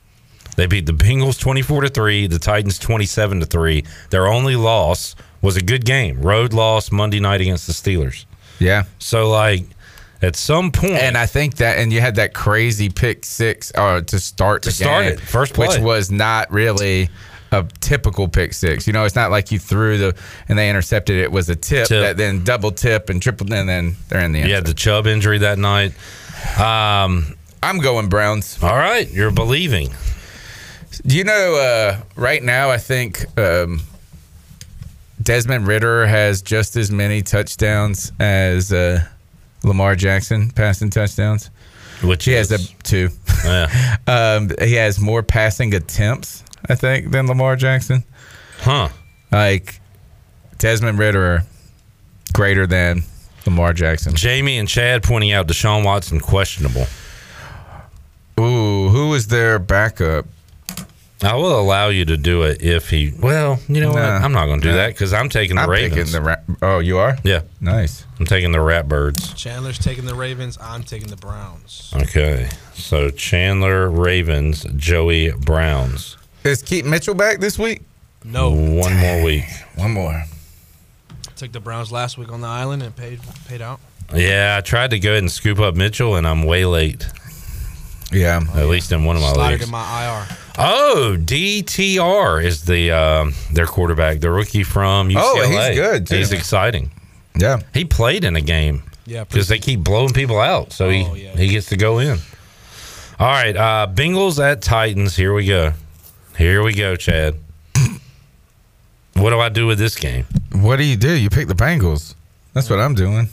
They 0.56 0.66
beat 0.66 0.86
the 0.86 0.92
Bengals 0.92 1.38
24 1.38 1.82
to 1.82 1.88
3, 1.88 2.26
the 2.28 2.38
Titans 2.38 2.78
27 2.78 3.40
to 3.40 3.46
3. 3.46 3.84
Their 4.10 4.28
only 4.28 4.54
loss 4.54 5.16
was 5.40 5.56
a 5.56 5.60
good 5.60 5.84
game. 5.84 6.20
Road 6.20 6.52
loss 6.52 6.92
Monday 6.92 7.18
night 7.18 7.40
against 7.40 7.66
the 7.66 7.72
Steelers. 7.72 8.24
Yeah. 8.60 8.84
So 9.00 9.28
like 9.28 9.64
at 10.20 10.36
some 10.36 10.70
point 10.70 10.92
And 10.92 11.18
I 11.18 11.26
think 11.26 11.56
that, 11.56 11.78
and 11.78 11.92
you 11.92 12.00
had 12.00 12.14
that 12.14 12.34
crazy 12.34 12.88
pick 12.88 13.24
six 13.24 13.72
uh, 13.74 14.02
to 14.02 14.20
start 14.20 14.62
To 14.62 14.68
the 14.68 14.74
start 14.74 15.04
game, 15.04 15.12
it, 15.14 15.20
first 15.20 15.58
which 15.58 15.78
was 15.78 16.12
not 16.12 16.52
really 16.52 17.10
a 17.52 17.66
typical 17.80 18.26
pick 18.28 18.52
six. 18.54 18.86
You 18.86 18.92
know, 18.92 19.04
it's 19.04 19.14
not 19.14 19.30
like 19.30 19.52
you 19.52 19.58
threw 19.58 19.98
the 19.98 20.16
and 20.48 20.58
they 20.58 20.68
intercepted 20.68 21.16
it. 21.16 21.22
It 21.22 21.32
was 21.32 21.48
a 21.48 21.54
tip, 21.56 21.86
Tip. 21.86 22.02
that 22.02 22.16
then 22.16 22.42
double 22.44 22.72
tip 22.72 23.10
and 23.10 23.22
triple, 23.22 23.52
and 23.52 23.68
then 23.68 23.96
they're 24.08 24.20
in 24.20 24.32
the 24.32 24.40
end. 24.40 24.48
you 24.48 24.54
had 24.54 24.66
the 24.66 24.74
Chubb 24.74 25.06
injury 25.06 25.38
that 25.38 25.58
night. 25.58 25.92
Um, 26.58 27.36
I'm 27.62 27.78
going 27.78 28.08
Browns. 28.08 28.60
all 28.62 28.76
right, 28.76 29.08
you're 29.10 29.30
believing. 29.30 29.90
Do 31.06 31.16
you 31.16 31.24
know? 31.24 31.54
Uh, 31.56 32.00
right 32.16 32.42
now, 32.42 32.70
I 32.70 32.78
think 32.78 33.24
um, 33.38 33.80
Desmond 35.22 35.66
Ridder 35.66 36.06
has 36.06 36.42
just 36.42 36.76
as 36.76 36.90
many 36.90 37.22
touchdowns 37.22 38.12
as 38.18 38.72
uh, 38.72 39.00
Lamar 39.62 39.94
Jackson 39.94 40.50
passing 40.50 40.90
touchdowns. 40.90 41.50
Which 42.02 42.24
he 42.24 42.32
has 42.32 42.50
a 42.50 42.58
two. 42.82 43.10
Yeah. 43.44 43.96
um, 44.08 44.50
he 44.60 44.74
has 44.74 44.98
more 44.98 45.22
passing 45.22 45.72
attempts, 45.74 46.42
I 46.68 46.74
think, 46.74 47.10
than 47.10 47.26
Lamar 47.26 47.56
Jackson. 47.56 48.04
Huh. 48.60 48.88
Like 49.30 49.80
Desmond 50.58 50.98
Ridder, 50.98 51.42
greater 52.32 52.66
than 52.66 53.02
Lamar 53.46 53.72
Jackson. 53.72 54.14
Jamie 54.14 54.58
and 54.58 54.68
Chad 54.68 55.02
pointing 55.02 55.32
out 55.32 55.46
Deshaun 55.48 55.84
Watson 55.84 56.20
questionable. 56.20 56.86
Ooh, 58.40 58.88
who 58.88 59.10
was 59.10 59.26
their 59.28 59.58
backup? 59.58 60.26
I 61.22 61.36
will 61.36 61.58
allow 61.60 61.88
you 61.88 62.04
to 62.06 62.16
do 62.16 62.42
it 62.42 62.62
if 62.62 62.90
he. 62.90 63.12
Well, 63.20 63.60
you 63.68 63.80
know 63.80 63.92
what? 63.92 64.02
I'm 64.02 64.32
not 64.32 64.46
going 64.46 64.60
to 64.60 64.66
do 64.66 64.70
Nah. 64.72 64.78
that 64.78 64.88
because 64.88 65.12
I'm 65.12 65.28
taking 65.28 65.54
the 65.54 65.62
I'm 65.62 65.70
Ravens. 65.70 66.10
taking 66.10 66.12
the. 66.12 66.20
Ra- 66.28 66.56
oh, 66.62 66.78
you 66.80 66.98
are? 66.98 67.16
yeah, 67.22 67.42
Nice. 67.60 68.04
I'm 68.18 68.26
taking 68.26 68.50
the 68.50 68.58
Ratbirds. 68.58 69.36
Chandler's 69.36 69.78
taking 69.78 70.04
the 70.04 70.16
Ravens. 70.16 70.58
I'm 70.60 70.82
taking 70.82 71.08
the 71.08 71.16
Browns. 71.16 71.92
Okay, 71.94 72.48
so 72.74 73.10
Chandler 73.10 73.88
Ravens, 73.88 74.64
Joey 74.76 75.30
Browns. 75.30 76.16
Is 76.44 76.62
Keaton 76.62 76.90
Mitchell 76.90 77.14
back 77.14 77.38
this 77.38 77.58
week? 77.58 77.82
No, 78.24 78.50
One 78.50 78.96
more 78.96 79.22
week. 79.24 79.44
One 79.76 79.92
more. 79.92 80.24
took 81.36 81.52
the 81.52 81.60
Browns 81.60 81.90
last 81.90 82.18
week 82.18 82.30
on 82.32 82.40
the 82.40 82.46
island 82.48 82.82
and 82.82 82.94
paid 82.94 83.20
paid 83.48 83.60
out. 83.62 83.80
Yeah, 84.14 84.56
I 84.58 84.60
tried 84.60 84.90
to 84.90 84.98
go 84.98 85.10
ahead 85.10 85.22
and 85.22 85.30
scoop 85.30 85.58
up 85.58 85.74
Mitchell, 85.74 86.16
and 86.16 86.26
I'm 86.26 86.42
way 86.44 86.64
late. 86.66 87.06
Yeah. 88.12 88.40
At 88.54 88.66
least 88.66 88.92
in 88.92 89.04
one 89.04 89.16
of 89.16 89.22
my 89.22 89.32
Slotted 89.32 89.52
leagues. 89.60 89.64
in 89.64 89.70
my 89.70 90.04
IR. 90.20 90.36
Oh, 90.58 91.16
DTR 91.18 92.44
is 92.44 92.64
the 92.64 92.90
um, 92.90 93.32
their 93.52 93.66
quarterback, 93.66 94.20
the 94.20 94.30
rookie 94.30 94.64
from 94.64 95.08
UCLA. 95.08 95.16
Oh, 95.16 95.48
he's 95.48 95.76
good, 95.78 96.06
too. 96.06 96.16
He's 96.16 96.32
exciting. 96.32 96.90
Yeah. 97.36 97.60
He 97.72 97.84
played 97.86 98.24
in 98.24 98.36
a 98.36 98.40
game. 98.42 98.82
Yeah, 99.06 99.24
because 99.24 99.48
they 99.48 99.58
keep 99.58 99.80
blowing 99.80 100.12
people 100.12 100.38
out, 100.38 100.72
so 100.72 100.86
Oh, 100.86 100.90
he 100.90 101.04
he 101.28 101.48
gets 101.48 101.70
to 101.70 101.76
go 101.76 101.98
in. 101.98 102.18
All 103.18 103.26
right, 103.28 103.56
uh, 103.56 103.88
Bengals 103.92 104.38
at 104.42 104.62
Titans. 104.62 105.16
Here 105.16 105.32
we 105.34 105.46
go. 105.46 105.72
Here 106.36 106.62
we 106.62 106.74
go, 106.74 106.96
Chad. 106.96 107.36
what 109.14 109.30
do 109.30 109.38
I 109.40 109.48
do 109.48 109.66
with 109.66 109.78
this 109.78 109.96
game? 109.96 110.24
What 110.52 110.76
do 110.76 110.84
you 110.84 110.96
do? 110.96 111.12
You 111.12 111.30
pick 111.30 111.48
the 111.48 111.54
Bengals. 111.54 112.14
That's 112.54 112.68
what 112.70 112.78
I'm 112.78 112.94
doing. 112.94 113.28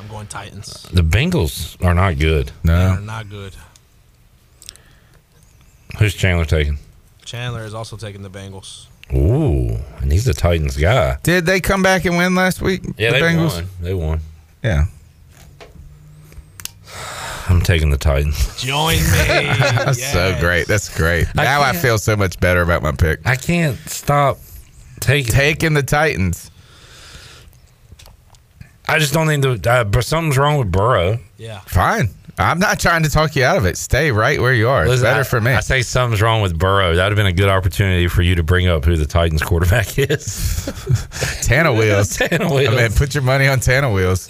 I'm 0.00 0.08
going 0.08 0.26
Titans. 0.26 0.84
The 0.92 1.02
Bengals 1.02 1.82
are 1.84 1.94
not 1.94 2.18
good. 2.18 2.52
No, 2.62 2.94
they're 2.94 3.00
not 3.00 3.28
good. 3.28 3.54
Who's 5.98 6.14
Chandler 6.14 6.44
taking? 6.44 6.78
Chandler 7.24 7.64
is 7.64 7.74
also 7.74 7.96
taking 7.96 8.22
the 8.22 8.30
Bengals. 8.30 8.86
Ooh, 9.12 9.78
and 10.00 10.10
he's 10.10 10.24
the 10.24 10.34
Titans 10.34 10.76
guy. 10.76 11.18
Did 11.22 11.46
they 11.46 11.60
come 11.60 11.82
back 11.82 12.04
and 12.04 12.16
win 12.16 12.34
last 12.34 12.62
week? 12.62 12.82
Yeah, 12.96 13.10
the 13.12 13.16
they 13.16 13.22
Bengals? 13.22 13.54
won. 13.54 13.66
They 13.80 13.94
won. 13.94 14.20
Yeah. 14.62 14.84
I'm 17.48 17.60
taking 17.60 17.90
the 17.90 17.98
Titans. 17.98 18.60
Join 18.62 18.96
me. 18.96 19.00
That's 19.02 20.12
so 20.12 20.36
great. 20.40 20.66
That's 20.66 20.94
great. 20.96 21.26
I 21.36 21.44
now 21.44 21.60
I 21.62 21.72
feel 21.74 21.98
so 21.98 22.16
much 22.16 22.40
better 22.40 22.62
about 22.62 22.82
my 22.82 22.92
pick. 22.92 23.20
I 23.26 23.36
can't 23.36 23.76
stop 23.88 24.38
taking. 25.00 25.32
Taking 25.32 25.74
the 25.74 25.82
Titans. 25.82 26.50
I 28.88 28.98
just 28.98 29.12
don't 29.14 29.26
think 29.26 29.42
the 29.42 29.70
uh, 29.70 29.84
but 29.84 30.04
something's 30.04 30.36
wrong 30.38 30.58
with 30.58 30.70
Burrow. 30.70 31.18
Yeah. 31.38 31.60
Fine. 31.60 32.10
I'm 32.36 32.58
not 32.58 32.80
trying 32.80 33.04
to 33.04 33.08
talk 33.10 33.36
you 33.36 33.44
out 33.44 33.56
of 33.56 33.64
it. 33.64 33.76
Stay 33.78 34.10
right 34.10 34.40
where 34.40 34.52
you 34.52 34.68
are. 34.68 34.84
It's 34.86 35.00
better 35.02 35.20
I- 35.20 35.24
for 35.24 35.40
me. 35.40 35.52
I 35.52 35.60
say 35.60 35.82
something's 35.82 36.20
wrong 36.20 36.42
with 36.42 36.58
Burrow. 36.58 36.94
That 36.96 37.04
would 37.04 37.12
have 37.12 37.16
been 37.16 37.26
a 37.26 37.32
good 37.32 37.48
opportunity 37.48 38.08
for 38.08 38.22
you 38.22 38.34
to 38.34 38.42
bring 38.42 38.66
up 38.66 38.84
who 38.84 38.96
the 38.96 39.06
Titans 39.06 39.40
quarterback 39.42 39.98
is. 39.98 40.66
Tana 41.42 41.72
wheels. 41.72 42.08
Tana 42.16 42.52
Wheels. 42.52 42.74
I 42.74 42.76
mean, 42.88 42.92
put 42.92 43.14
your 43.14 43.22
money 43.22 43.46
on 43.46 43.60
Tana 43.60 43.90
wheels. 43.92 44.28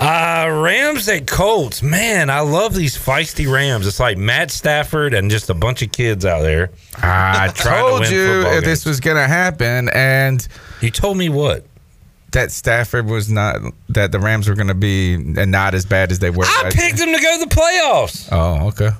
Uh, 0.00 0.48
Rams 0.62 1.08
at 1.08 1.26
Colts. 1.26 1.82
Man, 1.82 2.30
I 2.30 2.40
love 2.40 2.74
these 2.74 2.96
feisty 2.96 3.50
Rams. 3.52 3.86
It's 3.86 4.00
like 4.00 4.16
Matt 4.16 4.50
Stafford 4.50 5.12
and 5.12 5.30
just 5.30 5.50
a 5.50 5.54
bunch 5.54 5.82
of 5.82 5.92
kids 5.92 6.24
out 6.24 6.40
there. 6.40 6.70
I 6.96 7.48
Trying 7.54 7.84
to 7.84 7.90
told 7.90 8.08
you 8.08 8.42
if 8.46 8.64
this 8.64 8.86
was 8.86 8.98
going 9.00 9.18
to 9.18 9.26
happen, 9.26 9.90
and 9.90 10.46
You 10.80 10.90
told 10.90 11.16
me 11.18 11.28
what? 11.28 11.64
that 12.32 12.52
Stafford 12.52 13.06
was 13.06 13.28
not 13.28 13.56
that 13.88 14.12
the 14.12 14.20
Rams 14.20 14.48
were 14.48 14.54
going 14.54 14.68
to 14.68 14.74
be 14.74 15.14
and 15.14 15.50
not 15.50 15.74
as 15.74 15.84
bad 15.84 16.12
as 16.12 16.20
they 16.20 16.30
were. 16.30 16.44
I 16.46 16.70
picked 16.72 16.98
them 16.98 17.12
to 17.12 17.20
go 17.20 17.38
to 17.40 17.44
the 17.44 17.54
playoffs. 17.54 18.28
Oh, 18.30 18.68
okay. 18.68 18.90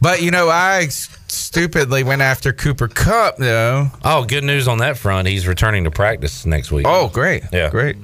But 0.00 0.22
you 0.22 0.30
know, 0.30 0.48
I 0.48 0.86
stupidly 0.86 2.04
went 2.04 2.22
after 2.22 2.52
Cooper 2.52 2.88
Kupp 2.88 3.36
though. 3.36 3.88
Oh, 4.04 4.24
good 4.24 4.44
news 4.44 4.68
on 4.68 4.78
that 4.78 4.96
front. 4.96 5.26
He's 5.28 5.46
returning 5.46 5.84
to 5.84 5.90
practice 5.90 6.46
next 6.46 6.70
week. 6.70 6.86
Oh, 6.88 7.08
great. 7.08 7.42
Yeah. 7.52 7.68
Great. 7.68 7.96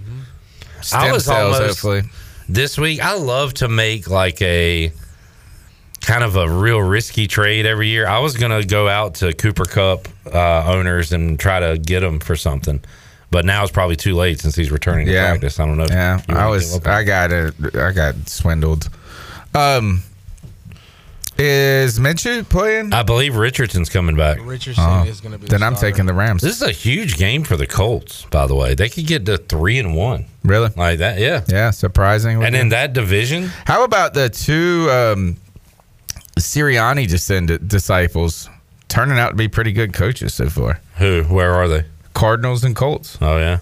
I 0.95 1.13
was 1.13 1.25
cells, 1.25 1.55
almost 1.57 1.81
hopefully. 1.81 2.03
this 2.49 2.79
week. 2.79 3.01
I 3.01 3.15
love 3.15 3.55
to 3.55 3.69
make 3.69 4.09
like 4.09 4.41
a 4.43 4.93
kind 6.01 6.23
of 6.23 6.37
a 6.37 6.49
real 6.49 6.79
risky 6.81 7.27
trade 7.27 7.67
every 7.67 7.89
year. 7.89 8.07
I 8.07 8.19
was 8.21 8.37
gonna 8.37 8.65
go 8.65 8.89
out 8.89 9.17
to 9.17 9.33
Cooper 9.33 9.65
Kupp 9.65 10.09
uh, 10.33 10.65
owners 10.73 11.13
and 11.13 11.39
try 11.39 11.61
to 11.61 11.79
get 11.79 12.01
them 12.01 12.21
for 12.21 12.37
something, 12.37 12.81
but 13.31 13.45
now 13.45 13.63
it's 13.63 13.73
probably 13.73 13.97
too 13.97 14.15
late 14.15 14.41
since 14.41 14.55
he's 14.55 14.71
returning 14.71 15.07
to 15.07 15.13
Yeah. 15.13 15.31
practice. 15.31 15.59
I 15.59 15.67
don't 15.67 15.79
know. 15.79 15.87
Yeah, 15.89 16.21
I 16.29 16.49
was. 16.49 16.73
give 16.75 16.83
up 16.83 16.89
on 16.89 16.95
I 16.95 17.03
got 17.05 17.33
it. 17.33 17.55
I 17.75 17.93
got 17.93 18.15
swindled. 18.29 18.89
Um, 19.55 20.03
Is 21.39 21.99
Minshew 21.99 22.49
playing? 22.49 22.95
I 22.95 23.03
believe 23.03 23.37
Richardson's 23.37 23.91
coming 23.91 24.17
back. 24.17 24.39
Richardson 24.43 24.85
Oh, 24.87 25.05
is 25.05 25.21
going 25.21 25.33
to 25.33 25.39
be. 25.39 25.47
then 25.49 25.61
the 25.61 25.67
I'm 25.67 25.75
starter. 25.77 25.93
taking 25.93 26.07
the 26.07 26.15
Rams. 26.15 26.41
This 26.41 26.57
is 26.57 26.63
a 26.63 26.71
huge 26.73 27.19
game 27.19 27.45
for 27.45 27.57
the 27.59 27.67
Colts, 27.67 28.25
by 28.31 28.47
the 28.47 28.55
way. 28.55 28.75
They 28.75 28.89
could 28.89 29.07
get 29.07 29.27
to 29.27 29.37
three 29.37 29.79
and 29.79 29.95
one 29.95 30.25
Really? 30.45 30.71
like 30.77 30.99
that. 31.01 31.19
Yeah. 31.19 31.45
Yeah, 31.47 31.73
surprising. 31.73 32.43
And 32.43 32.57
in 32.57 32.71
that 32.71 32.95
division, 32.95 33.51
How 33.67 33.85
about 33.85 34.15
the 34.15 34.31
two 34.31 34.89
um, 34.91 35.37
Sirianni 36.39 37.07
descendant 37.09 37.69
disciples 37.69 38.49
turning 38.89 39.19
out 39.19 39.31
to 39.31 39.37
be 39.37 39.49
pretty 39.49 39.73
good 39.73 39.93
coaches 39.93 40.33
so 40.33 40.49
far? 40.49 40.81
who? 40.97 41.23
Where 41.25 41.53
are 41.55 41.69
they? 41.69 41.85
Cardinals 42.15 42.65
and 42.65 42.75
Colts. 42.75 43.19
Oh 43.21 43.37
yeah, 43.37 43.59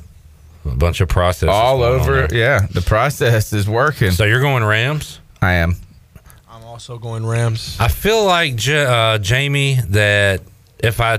a 0.64 0.76
bunch 0.76 1.00
of 1.00 1.08
processes 1.08 1.48
All 1.48 1.82
over. 1.82 2.28
Yeah, 2.30 2.66
the 2.70 2.82
process 2.82 3.52
is 3.52 3.68
working. 3.68 4.12
So 4.12 4.22
you're 4.24 4.40
going 4.40 4.62
Rams? 4.62 5.18
I 5.42 5.54
am. 5.54 5.76
I'm 6.74 6.78
also 6.78 6.98
going 6.98 7.24
Rams. 7.24 7.76
I 7.78 7.86
feel 7.86 8.24
like 8.24 8.56
J- 8.56 8.84
uh, 8.84 9.18
Jamie 9.18 9.78
that 9.90 10.40
if 10.80 11.00
I 11.00 11.18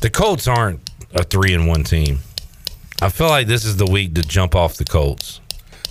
the 0.00 0.10
Colts 0.10 0.46
aren't 0.46 0.88
a 1.12 1.24
three 1.24 1.52
and 1.54 1.66
one 1.66 1.82
team. 1.82 2.20
I 3.02 3.08
feel 3.08 3.26
like 3.26 3.48
this 3.48 3.64
is 3.64 3.78
the 3.78 3.84
week 3.86 4.14
to 4.14 4.22
jump 4.22 4.54
off 4.54 4.76
the 4.76 4.84
Colts. 4.84 5.40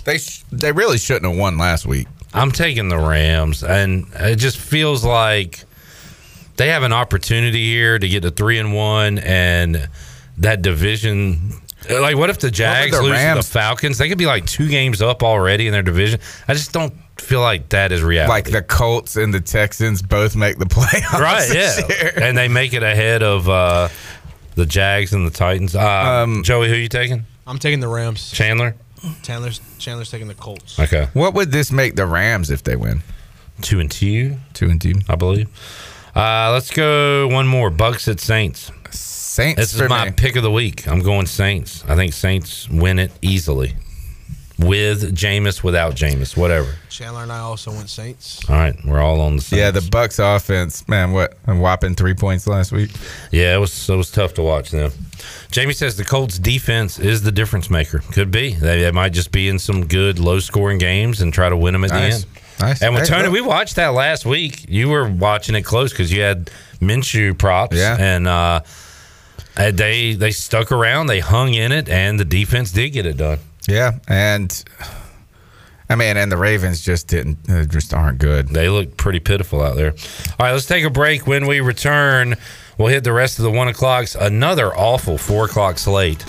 They 0.04 0.16
sh- 0.16 0.44
they 0.50 0.72
really 0.72 0.96
shouldn't 0.96 1.30
have 1.30 1.38
won 1.38 1.58
last 1.58 1.84
week. 1.84 2.08
I'm 2.32 2.52
taking 2.52 2.88
the 2.88 2.96
Rams, 2.96 3.62
and 3.62 4.06
it 4.14 4.36
just 4.36 4.56
feels 4.56 5.04
like 5.04 5.64
they 6.56 6.68
have 6.68 6.84
an 6.84 6.92
opportunity 6.94 7.66
here 7.70 7.98
to 7.98 8.08
get 8.08 8.22
to 8.22 8.30
three 8.30 8.58
and 8.58 8.72
one, 8.74 9.18
and 9.18 9.90
that 10.38 10.62
division. 10.62 11.52
Like, 11.90 12.16
what 12.16 12.30
if 12.30 12.38
the 12.38 12.50
Jags 12.50 12.96
the 12.96 13.02
lose 13.02 13.18
to 13.18 13.34
the 13.34 13.42
Falcons? 13.42 13.98
They 13.98 14.08
could 14.08 14.16
be 14.16 14.24
like 14.24 14.46
two 14.46 14.68
games 14.68 15.02
up 15.02 15.22
already 15.22 15.66
in 15.66 15.72
their 15.74 15.82
division. 15.82 16.18
I 16.48 16.54
just 16.54 16.72
don't 16.72 16.94
feel 17.18 17.40
like 17.40 17.68
that 17.70 17.92
is 17.92 18.02
reality. 18.02 18.30
Like 18.30 18.50
the 18.50 18.62
Colts 18.62 19.16
and 19.16 19.32
the 19.32 19.40
Texans 19.40 20.02
both 20.02 20.34
make 20.36 20.58
the 20.58 20.64
playoffs. 20.76 21.18
right? 21.20 21.48
this 21.48 21.78
Yeah, 21.80 21.88
year. 21.88 22.12
and 22.22 22.36
they 22.36 22.48
make 22.48 22.72
it 22.74 22.82
ahead 22.82 23.22
of 23.22 23.48
uh, 23.48 23.88
the 24.54 24.66
Jags 24.66 25.12
and 25.12 25.26
the 25.26 25.30
Titans. 25.30 25.74
Uh, 25.76 25.80
Um, 25.80 26.42
Joey, 26.42 26.68
who 26.68 26.74
you 26.74 26.88
taking? 26.88 27.24
I'm 27.46 27.58
taking 27.58 27.80
the 27.80 27.88
Rams. 27.88 28.30
Chandler. 28.30 28.74
Chandler's 29.22 29.60
Chandler's 29.78 30.10
taking 30.10 30.28
the 30.28 30.34
Colts. 30.34 30.78
Okay, 30.78 31.08
What 31.12 31.34
would 31.34 31.50
this 31.50 31.72
make 31.72 31.96
the 31.96 32.06
Rams 32.06 32.50
if 32.50 32.62
they 32.62 32.76
win? 32.76 33.02
two 33.60 33.80
and 33.80 33.90
two, 33.90 34.36
Two 34.54 34.70
and 34.70 34.80
two. 34.80 34.94
I 35.08 35.14
believe. 35.16 35.48
Uh, 36.14 36.50
let's 36.52 36.70
go 36.70 37.26
one 37.28 37.46
more. 37.46 37.70
Bucs 37.70 38.06
at 38.08 38.20
Saints. 38.20 38.70
Saints 38.90 39.58
This 39.60 39.76
for 39.76 39.84
is 39.84 39.90
my 39.90 40.04
me. 40.06 40.10
pick 40.12 40.36
of 40.36 40.42
the 40.42 40.50
week. 40.50 40.86
I'm 40.86 41.00
going 41.02 41.26
Saints. 41.26 41.84
I 41.88 41.96
think 41.96 42.12
Saints 42.12 42.68
win 42.68 42.98
it 42.98 43.10
easily. 43.22 43.74
With 44.62 45.14
Jameis, 45.16 45.64
without 45.64 45.94
Jameis, 45.94 46.36
whatever. 46.36 46.74
Chandler 46.88 47.22
and 47.24 47.32
I 47.32 47.38
also 47.40 47.72
went 47.72 47.88
Saints. 47.90 48.48
All 48.48 48.54
right, 48.54 48.76
we're 48.84 49.00
all 49.00 49.20
on 49.20 49.36
the 49.36 49.42
same. 49.42 49.58
Yeah, 49.58 49.70
the 49.72 49.80
Bucs 49.80 50.18
offense, 50.18 50.86
man. 50.88 51.12
What 51.12 51.36
a 51.46 51.54
whopping 51.56 51.94
three 51.96 52.14
points 52.14 52.46
last 52.46 52.70
week. 52.70 52.90
Yeah, 53.32 53.54
it 53.56 53.58
was 53.58 53.88
it 53.90 53.96
was 53.96 54.10
tough 54.10 54.34
to 54.34 54.42
watch 54.42 54.70
them. 54.70 54.92
Jamie 55.50 55.72
says 55.72 55.96
the 55.96 56.04
Colts 56.04 56.38
defense 56.38 56.98
is 56.98 57.22
the 57.22 57.32
difference 57.32 57.70
maker. 57.70 58.00
Could 58.12 58.30
be. 58.30 58.54
They, 58.54 58.82
they 58.82 58.90
might 58.92 59.12
just 59.12 59.32
be 59.32 59.48
in 59.48 59.58
some 59.58 59.86
good 59.86 60.18
low 60.18 60.38
scoring 60.38 60.78
games 60.78 61.20
and 61.20 61.32
try 61.32 61.48
to 61.48 61.56
win 61.56 61.72
them 61.72 61.84
at 61.84 61.90
Nice. 61.90 62.22
the 62.22 62.28
end. 62.28 62.38
Nice. 62.60 62.82
And 62.82 62.94
with 62.94 63.08
Hey, 63.08 63.14
Tony, 63.16 63.24
look. 63.24 63.32
we 63.32 63.40
watched 63.40 63.76
that 63.76 63.88
last 63.88 64.24
week. 64.24 64.66
You 64.68 64.88
were 64.90 65.08
watching 65.08 65.54
it 65.56 65.62
close 65.62 65.90
because 65.92 66.12
you 66.12 66.22
had 66.22 66.50
Minshew 66.80 67.36
props. 67.36 67.76
Yeah. 67.76 67.96
And 67.98 68.28
uh, 68.28 68.60
and 69.56 69.76
they 69.76 70.14
they 70.14 70.30
stuck 70.30 70.70
around, 70.70 71.08
they 71.08 71.20
hung 71.20 71.54
in 71.54 71.72
it, 71.72 71.88
and 71.88 72.20
the 72.20 72.24
defense 72.24 72.70
did 72.70 72.90
get 72.90 73.06
it 73.06 73.16
done. 73.16 73.38
Yeah, 73.68 73.98
and 74.08 74.64
I 75.88 75.94
mean, 75.94 76.16
and 76.16 76.32
the 76.32 76.36
Ravens 76.36 76.80
just 76.80 77.06
didn't, 77.08 77.38
uh, 77.48 77.64
just 77.64 77.92
aren't 77.92 78.18
good. 78.18 78.48
They 78.48 78.68
look 78.68 78.96
pretty 78.96 79.20
pitiful 79.20 79.62
out 79.62 79.76
there. 79.76 79.90
All 79.90 80.46
right, 80.46 80.52
let's 80.52 80.66
take 80.66 80.84
a 80.84 80.90
break. 80.90 81.26
When 81.26 81.46
we 81.46 81.60
return, 81.60 82.36
we'll 82.78 82.88
hit 82.88 83.04
the 83.04 83.12
rest 83.12 83.38
of 83.38 83.44
the 83.44 83.50
one 83.50 83.68
o'clocks. 83.68 84.14
Another 84.14 84.74
awful 84.74 85.18
four 85.18 85.44
o'clock 85.44 85.78
slate. 85.78 86.24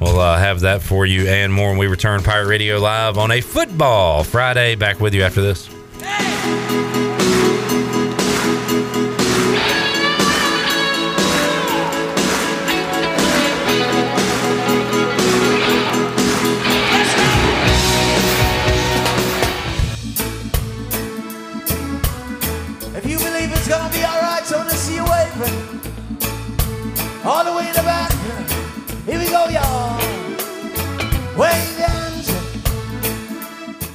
We'll 0.00 0.18
uh, 0.18 0.38
have 0.38 0.60
that 0.60 0.82
for 0.82 1.06
you 1.06 1.26
and 1.28 1.52
more 1.52 1.70
when 1.70 1.78
we 1.78 1.86
return. 1.86 2.22
Pirate 2.22 2.48
Radio 2.48 2.78
Live 2.78 3.18
on 3.18 3.30
a 3.30 3.40
football 3.40 4.24
Friday. 4.24 4.74
Back 4.74 5.00
with 5.00 5.14
you 5.14 5.22
after 5.22 5.40
this. 5.40 5.68
If 5.96 6.63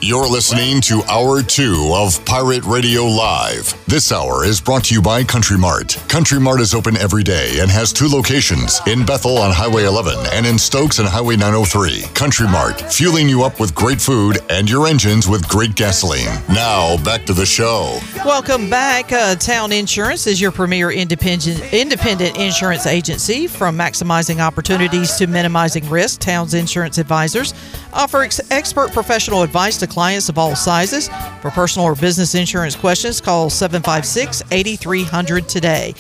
You're 0.10 0.28
listening 0.28 0.82
to 0.82 1.04
Hour 1.04 1.44
2 1.44 1.92
of 1.94 2.26
Pirate 2.26 2.64
Radio 2.64 3.04
Live. 3.04 3.76
This 3.86 4.12
hour 4.12 4.44
is 4.44 4.60
brought 4.60 4.86
to 4.86 4.96
you 4.96 5.04
by 5.04 5.24
Country 5.24 5.56
Mart. 5.56 6.02
Country 6.08 6.40
Mart 6.40 6.62
is 6.62 6.74
open 6.74 6.98
every 6.98 7.22
day 7.22 7.60
and 7.60 7.70
has 7.70 7.94
two 7.94 8.08
locations 8.08 8.82
in 8.88 9.06
Bethel 9.06 9.38
on 9.38 9.52
Highway 9.52 9.84
11 9.84 10.18
and 10.34 10.48
in 10.48 10.58
Stokes 10.58 11.00
on 11.00 11.06
Highway 11.06 11.36
903. 11.36 12.12
Country 12.16 12.48
Mart, 12.48 12.82
fueling 12.92 13.30
you 13.30 13.44
up 13.44 13.60
with 13.60 13.76
great 13.76 14.02
food 14.02 14.40
and 14.50 14.68
your 14.68 14.88
engines 14.88 15.28
with 15.28 15.48
great 15.48 15.76
gasoline. 15.76 16.42
Now, 16.50 16.98
back 17.04 17.28
to 17.28 17.34
the 17.34 17.46
show. 17.46 18.00
Welcome 18.26 18.68
back. 18.68 19.12
Uh, 19.12 19.36
Town 19.36 19.72
Insurance 19.72 20.26
is 20.26 20.42
your 20.42 20.52
premier 20.52 20.90
independent 20.90 21.72
independent 21.72 22.36
insurance 22.36 22.88
agency. 22.88 23.46
From 23.46 23.78
maximizing 23.78 24.40
opportunities 24.40 25.18
to 25.18 25.28
minimizing 25.28 25.88
risk, 25.88 26.22
Town's 26.22 26.56
Insurance 26.56 26.98
Advisors 26.98 27.54
offer 27.94 28.22
ex- 28.22 28.42
expert 28.52 28.92
professional 28.92 29.44
advice 29.44 29.78
to 29.78 29.86
clients 29.86 29.99
of 30.30 30.38
all 30.38 30.56
sizes. 30.56 31.10
For 31.42 31.52
personal 31.52 31.86
or 31.86 31.96
business 31.96 32.36
insurance 32.36 32.76
questions, 32.76 33.20
call 33.22 33.50
756 33.50 34.44
8300 34.52 35.50
today. 35.50 35.94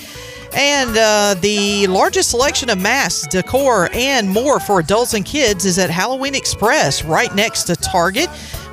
And 0.53 0.97
uh, 0.97 1.35
the 1.41 1.87
largest 1.87 2.31
selection 2.31 2.69
of 2.69 2.79
masks, 2.79 3.27
decor, 3.27 3.89
and 3.93 4.29
more 4.29 4.59
for 4.59 4.79
adults 4.79 5.13
and 5.13 5.25
kids 5.25 5.65
is 5.65 5.77
at 5.77 5.89
Halloween 5.89 6.35
Express, 6.35 7.03
right 7.03 7.33
next 7.35 7.63
to 7.65 7.75
Target. 7.75 8.29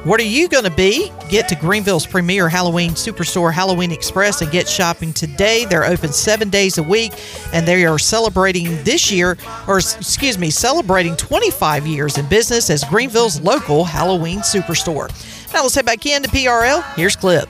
What 0.06 0.20
are 0.20 0.24
you 0.24 0.48
going 0.48 0.62
to 0.62 0.70
be? 0.70 1.10
Get 1.28 1.48
to 1.48 1.56
Greenville's 1.56 2.06
premier 2.06 2.48
Halloween 2.48 2.92
superstore, 2.92 3.52
Halloween 3.52 3.90
Express, 3.90 4.40
and 4.40 4.52
get 4.52 4.68
shopping 4.68 5.12
today. 5.12 5.64
They're 5.64 5.84
open 5.84 6.12
seven 6.12 6.48
days 6.48 6.78
a 6.78 6.82
week, 6.82 7.12
and 7.52 7.66
they 7.66 7.84
are 7.84 7.98
celebrating 7.98 8.66
this 8.84 9.10
year, 9.10 9.36
or 9.66 9.78
excuse 9.78 10.38
me, 10.38 10.50
celebrating 10.50 11.16
25 11.16 11.88
years 11.88 12.18
in 12.18 12.26
business 12.28 12.70
as 12.70 12.84
Greenville's 12.84 13.40
local 13.40 13.84
Halloween 13.84 14.38
superstore. 14.40 15.08
Now 15.52 15.62
let's 15.62 15.74
head 15.74 15.86
back 15.86 16.06
in 16.06 16.22
to 16.22 16.28
PRL. 16.28 16.84
Here's 16.94 17.16
Clip. 17.16 17.48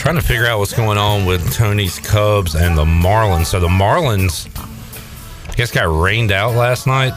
Trying 0.00 0.16
to 0.16 0.22
figure 0.22 0.46
out 0.46 0.58
what's 0.58 0.72
going 0.72 0.96
on 0.96 1.26
with 1.26 1.52
Tony's 1.52 1.98
Cubs 1.98 2.54
and 2.54 2.76
the 2.76 2.84
Marlins. 2.86 3.46
So 3.46 3.60
the 3.60 3.68
Marlins, 3.68 4.48
I 5.48 5.54
guess, 5.54 5.70
got 5.70 5.84
rained 5.94 6.32
out 6.32 6.54
last 6.54 6.86
night. 6.86 7.12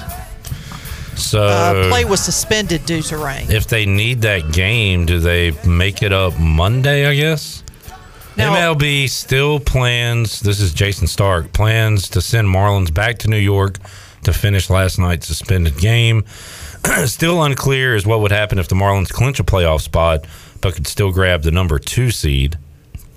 So 1.15 1.43
Uh, 1.43 1.89
play 1.89 2.03
was 2.03 2.19
suspended 2.21 2.85
due 2.85 3.01
to 3.03 3.17
rain. 3.17 3.49
if 3.49 3.67
they 3.67 3.85
need 3.85 4.21
that 4.23 4.51
game, 4.51 5.05
do 5.05 5.19
they 5.19 5.51
make 5.65 6.03
it 6.03 6.11
up 6.11 6.37
Monday? 6.37 7.05
I 7.07 7.15
guess. 7.15 7.63
Now- 8.35 8.53
MLB 8.53 9.07
still 9.07 9.59
plans. 9.61 10.41
This 10.41 10.59
is 10.59 10.73
Jayson 10.73 11.07
Stark 11.07 11.53
plans 11.53 12.09
to 12.09 12.21
send 12.21 12.49
Marlins 12.49 12.93
back 12.93 13.17
to 13.19 13.29
New 13.29 13.37
York 13.37 13.77
to 14.23 14.33
finish 14.33 14.69
last 14.69 14.99
night's 14.99 15.27
suspended 15.27 15.77
game. 15.77 16.25
still 17.05 17.41
unclear 17.43 17.95
is 17.95 18.05
what 18.05 18.19
would 18.19 18.31
happen 18.31 18.59
if 18.59 18.67
the 18.67 18.75
Marlins 18.75 19.09
clinch 19.09 19.39
a 19.39 19.43
playoff 19.43 19.81
spot, 19.81 20.25
but 20.59 20.73
could 20.75 20.87
still 20.87 21.11
grab 21.11 21.43
the 21.43 21.51
number 21.51 21.79
two 21.79 22.11
seed 22.11 22.57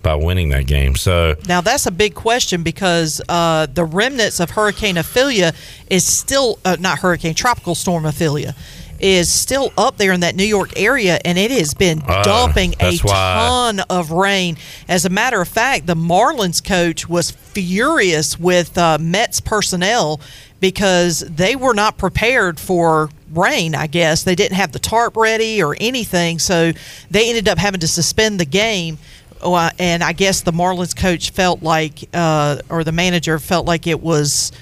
by 0.07 0.15
winning 0.15 0.51
that 0.51 0.69
game. 0.69 0.95
So 0.95 1.35
Now 1.49 1.61
that's 1.61 1.87
a 1.87 1.91
big 1.91 2.15
question 2.15 2.63
because 2.63 3.21
uh, 3.29 3.67
the 3.67 3.85
remnants 3.85 4.39
of 4.39 4.51
Hurricane 4.51 4.97
Ophelia 4.97 5.53
is 5.91 6.07
still 6.07 6.61
uh, 6.65 6.77
not 6.79 7.01
Hurricane 7.01 7.35
Tropical 7.35 7.75
Storm 7.75 8.07
Ophelia 8.07 8.55
is 8.99 9.31
still 9.31 9.73
up 9.77 9.99
there 9.99 10.13
in 10.13 10.21
that 10.21 10.35
New 10.35 10.45
York 10.45 10.73
area, 10.75 11.19
and 11.23 11.37
it 11.37 11.51
has 11.51 11.75
been 11.75 12.03
Uh, 12.07 12.23
dumping 12.23 12.75
a 12.81 12.97
ton 12.97 13.81
of 13.91 14.11
rain. 14.11 14.57
As 14.89 15.05
a 15.05 15.11
matter 15.11 15.43
of 15.43 15.49
fact, 15.49 15.87
the 15.87 15.95
Marlins 15.95 16.65
coach 16.65 17.07
was 17.07 17.31
furious 17.31 18.39
with 18.39 18.79
uh, 18.79 18.97
Mets 18.99 19.41
personnel 19.41 20.19
because 20.61 21.21
they 21.21 21.55
were 21.57 21.75
not 21.75 21.99
prepared 21.99 22.59
for 22.59 23.11
rain. 23.31 23.75
I 23.75 23.87
guess 23.87 24.23
they 24.23 24.35
didn't 24.35 24.57
have 24.57 24.73
the 24.73 24.79
tarp 24.79 25.15
ready 25.17 25.63
or 25.63 25.77
anything, 25.79 26.39
so 26.39 26.73
they 27.11 27.29
ended 27.29 27.49
up 27.49 27.59
having 27.59 27.81
to 27.81 27.89
suspend 27.89 28.41
the 28.41 28.47
game. 28.47 28.97
And 29.43 30.03
I 30.03 30.13
guess 30.13 30.43
the 30.43 30.53
Marlins 30.53 30.97
coach 30.97 31.31
felt 31.31 31.63
like, 31.63 32.09
uh, 32.13 32.59
or 32.69 32.85
the 32.85 32.93
manager 32.93 33.39
felt 33.39 33.67
like 33.67 33.87
it 33.87 34.01
was 34.01 34.53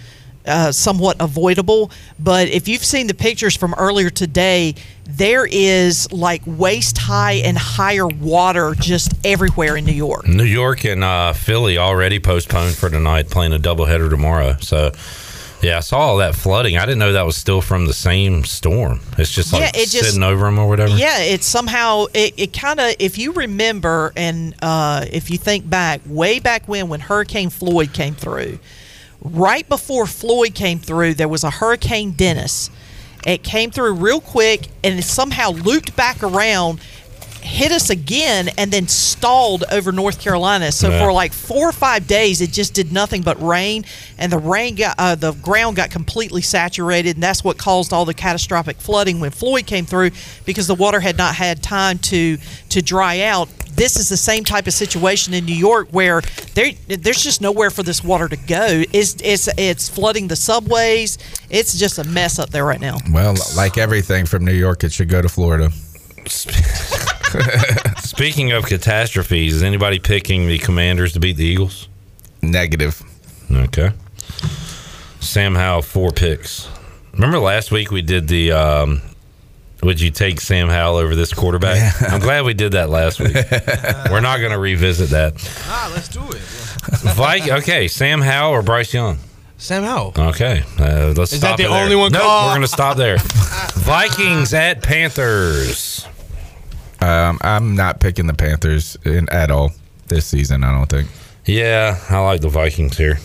uh, 0.46 0.72
somewhat 0.72 1.16
avoidable. 1.20 1.90
But 2.18 2.48
if 2.48 2.68
you've 2.68 2.84
seen 2.84 3.06
the 3.06 3.14
pictures 3.14 3.56
from 3.56 3.74
earlier 3.74 4.10
today, 4.10 4.74
there 5.04 5.46
is 5.46 6.10
like 6.12 6.42
waist 6.46 6.98
high 6.98 7.34
and 7.34 7.56
higher 7.56 8.06
water 8.06 8.74
just 8.78 9.12
everywhere 9.24 9.76
in 9.76 9.84
New 9.84 9.92
York. 9.92 10.26
New 10.26 10.44
York 10.44 10.84
and 10.84 11.04
uh, 11.04 11.32
Philly 11.32 11.78
already 11.78 12.20
postponed 12.20 12.74
for 12.74 12.90
tonight, 12.90 13.30
playing 13.30 13.52
a 13.52 13.58
doubleheader 13.58 14.10
tomorrow. 14.10 14.56
So, 14.60 14.92
yeah, 15.64 15.78
I 15.78 15.80
saw 15.80 15.98
all 15.98 16.16
that 16.18 16.34
flooding. 16.34 16.76
I 16.76 16.80
didn't 16.86 16.98
know 16.98 17.12
that 17.12 17.26
was 17.26 17.36
still 17.36 17.60
from 17.60 17.86
the 17.86 17.94
same 17.94 18.44
storm. 18.44 19.00
It's 19.18 19.30
just 19.30 19.52
like 19.52 19.62
Yeah, 19.62 19.68
it 19.82 19.88
just- 19.90 20.04
sitting 20.04 20.22
over 20.22 20.44
them 20.44 20.58
or 20.58 20.68
whatever. 20.68 20.94
Yeah, 20.96 21.20
it's 21.20 21.46
somehow 21.46 22.06
it, 22.14 22.34
it 22.36 22.52
kind 22.52 22.78
of 22.80 22.94
if 22.98 23.18
you 23.18 23.32
remember 23.32 24.12
and 24.16 24.54
uh, 24.62 25.06
if 25.10 25.30
you 25.30 25.38
think 25.38 25.68
back 25.68 26.00
way 26.06 26.38
back 26.38 26.68
when 26.68 26.88
when 26.88 27.00
Hurricane 27.00 27.50
Floyd 27.50 27.92
came 27.92 28.14
through, 28.14 28.58
right 29.22 29.68
before 29.68 30.06
Floyd 30.06 30.54
came 30.54 30.78
through, 30.78 31.14
there 31.14 31.28
was 31.28 31.44
a 31.44 31.50
Hurricane 31.50 32.12
Dennis. 32.12 32.70
It 33.26 33.42
came 33.42 33.70
through 33.70 33.94
real 33.94 34.20
quick 34.20 34.68
and 34.82 34.98
it 34.98 35.02
somehow 35.04 35.50
looped 35.50 35.96
back 35.96 36.22
around, 36.22 36.78
hit 37.44 37.70
us 37.72 37.90
again, 37.90 38.48
and 38.56 38.72
then 38.72 38.88
stalled 38.88 39.64
over 39.70 39.92
North 39.92 40.18
Carolina. 40.18 40.72
So 40.72 40.88
Yeah. 40.90 41.00
for 41.04 41.12
like 41.12 41.32
four 41.32 41.68
or 41.68 41.72
five 41.72 42.06
days, 42.06 42.40
it 42.40 42.50
just 42.50 42.72
did 42.72 42.90
nothing 42.90 43.20
but 43.22 43.40
rain, 43.42 43.84
and 44.18 44.32
the 44.32 44.38
rain 44.38 44.74
got 44.76 44.94
uh, 44.98 45.14
the 45.14 45.32
ground 45.32 45.76
got 45.76 45.90
completely 45.90 46.40
saturated, 46.42 47.16
and 47.16 47.22
that's 47.22 47.44
what 47.44 47.58
caused 47.58 47.92
all 47.92 48.04
the 48.06 48.14
catastrophic 48.14 48.78
flooding 48.80 49.20
when 49.20 49.30
Floyd 49.30 49.66
came 49.66 49.84
through 49.84 50.10
because 50.46 50.66
the 50.66 50.74
water 50.74 51.00
had 51.00 51.18
not 51.18 51.34
had 51.34 51.62
time 51.62 51.98
to 51.98 52.38
to 52.70 52.80
dry 52.82 53.20
out. 53.20 53.48
This 53.76 53.96
is 53.96 54.08
the 54.08 54.16
same 54.16 54.44
type 54.44 54.66
of 54.68 54.72
situation 54.72 55.34
in 55.34 55.44
New 55.44 55.54
York 55.54 55.88
where 55.90 56.22
there 56.54 56.70
there's 56.88 57.22
just 57.22 57.40
nowhere 57.42 57.70
for 57.70 57.82
this 57.82 58.02
water 58.02 58.28
to 58.28 58.36
go. 58.36 58.84
It's 58.92 59.16
it's 59.22 59.48
it's 59.58 59.88
flooding 59.88 60.28
the 60.28 60.36
subways. 60.36 61.18
It's 61.50 61.76
just 61.76 61.98
a 61.98 62.04
mess 62.04 62.38
up 62.38 62.50
there 62.50 62.64
right 62.64 62.80
now. 62.80 62.98
Well, 63.12 63.34
like 63.54 63.76
everything 63.76 64.24
from 64.26 64.44
New 64.44 64.54
York, 64.54 64.82
it 64.84 64.92
should 64.92 65.08
go 65.10 65.20
to 65.20 65.28
Florida. 65.28 65.70
Speaking 67.98 68.52
of 68.52 68.64
catastrophes, 68.66 69.54
is 69.56 69.62
anybody 69.62 69.98
picking 69.98 70.46
the 70.46 70.58
Commanders 70.58 71.12
to 71.14 71.20
beat 71.20 71.36
the 71.36 71.44
Eagles? 71.44 71.88
Negative. 72.42 73.00
Okay. 73.50 73.90
Sam 75.20 75.54
Howell 75.54 75.82
four 75.82 76.10
picks. 76.10 76.68
Remember 77.14 77.38
last 77.38 77.70
week 77.70 77.90
we 77.90 78.02
did 78.02 78.28
the. 78.28 78.52
Um, 78.52 79.00
would 79.82 80.00
you 80.00 80.10
take 80.10 80.40
Sam 80.40 80.68
Howell 80.68 80.96
over 80.96 81.14
this 81.14 81.32
quarterback? 81.32 82.00
I'm 82.10 82.20
glad 82.20 82.44
we 82.44 82.54
did 82.54 82.72
that 82.72 82.88
last 82.90 83.20
week. 83.20 83.34
We're 84.10 84.20
not 84.20 84.38
going 84.38 84.52
to 84.52 84.58
revisit 84.58 85.10
that. 85.10 85.34
Ah, 85.66 85.90
let's 85.94 86.08
do 86.08 86.20
it. 86.30 86.40
Vik- 87.14 87.50
okay, 87.62 87.88
Sam 87.88 88.20
Howell 88.20 88.52
or 88.52 88.62
Bryce 88.62 88.92
Young? 88.94 89.18
Sam 89.58 89.82
Howell. 89.82 90.12
Okay, 90.16 90.62
uh, 90.78 91.12
let's 91.16 91.32
Is 91.32 91.38
stop 91.38 91.56
that 91.56 91.62
the 91.62 91.64
it 91.68 91.72
there. 91.72 91.82
only 91.84 91.96
one 91.96 92.12
Nope, 92.12 92.22
we're 92.22 92.50
going 92.50 92.60
to 92.62 92.66
stop 92.66 92.96
there. 92.96 93.18
Vikings 93.74 94.52
at 94.54 94.82
Panthers. 94.82 96.06
Um, 97.00 97.38
I'm 97.42 97.74
not 97.74 98.00
picking 98.00 98.26
the 98.26 98.34
Panthers 98.34 98.96
in, 99.04 99.28
at 99.30 99.50
all 99.50 99.72
this 100.08 100.26
season. 100.26 100.64
I 100.64 100.72
don't 100.72 100.88
think. 100.88 101.08
Yeah, 101.46 101.98
I 102.08 102.18
like 102.20 102.40
the 102.40 102.48
Vikings 102.48 102.96
here. 102.96 103.18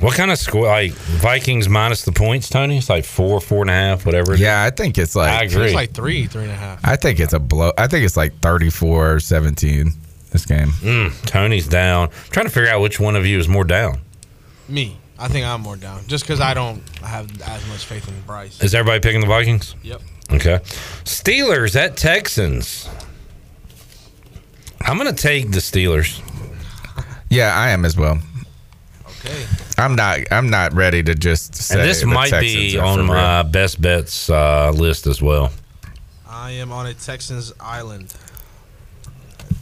What 0.00 0.16
kind 0.16 0.30
of 0.32 0.38
score? 0.38 0.66
Like 0.66 0.92
Vikings 0.92 1.68
minus 1.68 2.04
the 2.04 2.10
points, 2.12 2.48
Tony? 2.48 2.78
It's 2.78 2.90
like 2.90 3.04
four, 3.04 3.40
four 3.40 3.60
and 3.62 3.70
a 3.70 3.74
half, 3.74 4.04
whatever. 4.04 4.32
it 4.32 4.36
is. 4.36 4.40
Yeah, 4.40 4.64
I 4.64 4.70
think 4.70 4.98
it's 4.98 5.14
like 5.14 5.30
I 5.30 5.44
agree. 5.44 5.66
It's 5.66 5.74
like 5.74 5.92
three, 5.92 6.26
three 6.26 6.42
and 6.42 6.50
a 6.50 6.56
half. 6.56 6.80
I 6.84 6.96
think 6.96 7.20
it's 7.20 7.32
a 7.32 7.38
blow. 7.38 7.72
I 7.78 7.86
think 7.86 8.04
it's 8.04 8.16
like 8.16 8.38
34 8.40 9.20
17 9.20 9.92
this 10.32 10.46
game. 10.46 10.68
Mm, 10.68 11.26
Tony's 11.26 11.68
down. 11.68 12.08
I'm 12.08 12.30
trying 12.30 12.46
to 12.46 12.52
figure 12.52 12.68
out 12.70 12.80
which 12.80 12.98
one 12.98 13.14
of 13.14 13.24
you 13.24 13.38
is 13.38 13.46
more 13.48 13.64
down. 13.64 14.00
Me, 14.68 14.96
I 15.16 15.28
think 15.28 15.46
I'm 15.46 15.60
more 15.60 15.76
down 15.76 16.04
just 16.08 16.24
because 16.24 16.40
I 16.40 16.54
don't 16.54 16.82
have 16.98 17.30
as 17.42 17.66
much 17.68 17.84
faith 17.84 18.08
in 18.08 18.20
Bryce. 18.22 18.60
Is 18.62 18.74
everybody 18.74 18.98
picking 19.00 19.20
the 19.20 19.28
Vikings? 19.28 19.76
Yep. 19.84 20.00
Okay. 20.30 20.58
Steelers 21.04 21.76
at 21.76 21.96
Texans. 21.96 22.88
I'm 24.80 24.98
going 24.98 25.14
to 25.14 25.22
take 25.22 25.50
the 25.50 25.58
Steelers. 25.60 26.20
Yeah, 27.30 27.54
I 27.54 27.70
am 27.70 27.84
as 27.84 27.96
well. 27.96 28.18
Okay. 29.06 29.46
I'm 29.78 29.96
not. 29.96 30.20
I'm 30.30 30.50
not 30.50 30.72
ready 30.74 31.02
to 31.02 31.14
just 31.14 31.54
say 31.54 31.80
And 31.80 31.88
this 31.88 32.00
the 32.00 32.06
might 32.06 32.30
Texans 32.30 32.54
be 32.54 32.78
on 32.78 32.98
for 32.98 33.02
real. 33.04 33.14
my 33.14 33.42
best 33.42 33.80
bets 33.80 34.28
uh, 34.28 34.70
list 34.70 35.06
as 35.06 35.22
well. 35.22 35.50
I 36.28 36.52
am 36.52 36.72
on 36.72 36.86
a 36.86 36.94
Texans 36.94 37.52
island. 37.60 38.14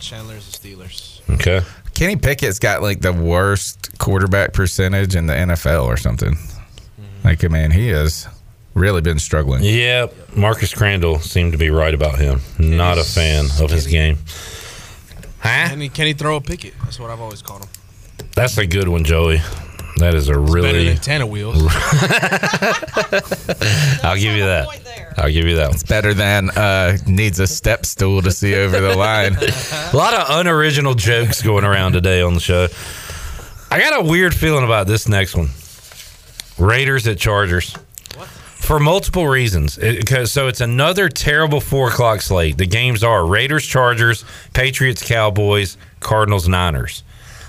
Chandler's 0.01 0.51
the 0.51 0.59
Steelers. 0.69 1.21
Okay. 1.35 1.61
Kenny 1.95 2.17
Pickett's 2.17 2.59
got 2.59 2.83
like 2.83 3.01
the 3.01 3.13
worst 3.13 3.97
quarterback 3.99 4.53
percentage 4.53 5.15
in 5.15 5.27
the 5.27 5.35
NFL 5.35 5.85
or 5.85 5.97
something. 5.97 6.35
Mm-hmm. 6.35 7.29
Like, 7.29 7.49
man, 7.51 7.71
he 7.71 7.89
has 7.89 8.27
really 8.75 9.01
been 9.01 9.19
struggling. 9.19 9.63
Yeah, 9.65 10.07
Marcus 10.35 10.73
Crandall 10.75 11.19
seemed 11.21 11.53
to 11.53 11.59
be 11.59 11.71
right 11.71 11.95
about 11.95 12.19
him. 12.19 12.41
Not 12.59 12.99
a 12.99 13.05
fan 13.05 13.47
of 13.61 13.71
his 13.71 13.87
game. 13.87 14.19
Huh? 15.41 15.69
Can 15.69 15.81
he, 15.81 15.89
can 15.89 16.07
he 16.07 16.13
throw 16.13 16.37
a 16.37 16.41
picket? 16.41 16.75
That's 16.85 17.01
what 17.01 17.11
I've 17.11 17.21
always 17.21 17.43
called 17.43 17.65
him. 17.65 17.71
That's 18.35 18.57
a 18.59 18.67
good 18.67 18.89
one, 18.89 19.05
Joey. 19.05 19.41
That 19.97 20.15
is 20.15 20.29
a 20.29 20.33
Better 20.33 20.53
really. 20.53 20.89
than 20.89 20.97
Tanner 20.99 21.27
wheels. 21.27 21.57
I'll 24.03 24.17
give 24.17 24.35
you 24.37 24.45
that. 24.45 24.67
I'll 25.19 25.31
give 25.31 25.47
you 25.47 25.57
that 25.57 25.67
one. 25.67 25.75
It's 25.75 25.83
better 25.83 26.15
than 26.15 26.51
uh, 26.51 26.97
needs 27.07 27.39
a 27.41 27.47
step 27.47 27.85
stool 27.85 28.23
to 28.23 28.31
see 28.33 28.55
over 28.55 28.81
the 28.81 28.97
line. 28.97 29.37
a 29.93 29.97
lot 29.97 30.15
of 30.15 30.39
unoriginal 30.39 30.95
jokes 30.95 31.43
going 31.43 31.65
around 31.65 31.93
today 31.93 32.23
on 32.23 32.33
the 32.35 32.41
show. 32.41 32.69
I 33.71 33.79
got 33.81 34.01
a 34.01 34.05
weird 34.09 34.35
feeling 34.35 34.65
about 34.65 34.87
this 34.87 35.09
next 35.09 35.37
one. 35.37 35.49
Raiders 36.59 37.07
at 37.07 37.19
Chargers. 37.19 37.77
For 38.63 38.79
multiple 38.79 39.27
reasons. 39.27 39.77
It- 39.79 40.07
'cause- 40.07 40.31
so 40.33 40.47
it's 40.47 40.61
another 40.61 41.09
terrible 41.09 41.61
four 41.61 41.89
o'clock 41.89 42.23
slate. 42.23 42.59
The 42.59 42.67
games 42.67 43.03
are 43.03 43.27
Raiders, 43.27 43.67
Chargers, 43.67 44.25
Patriots, 44.55 45.03
Cowboys, 45.03 45.77
Cardinals, 46.01 46.47
Niners. 46.49 47.03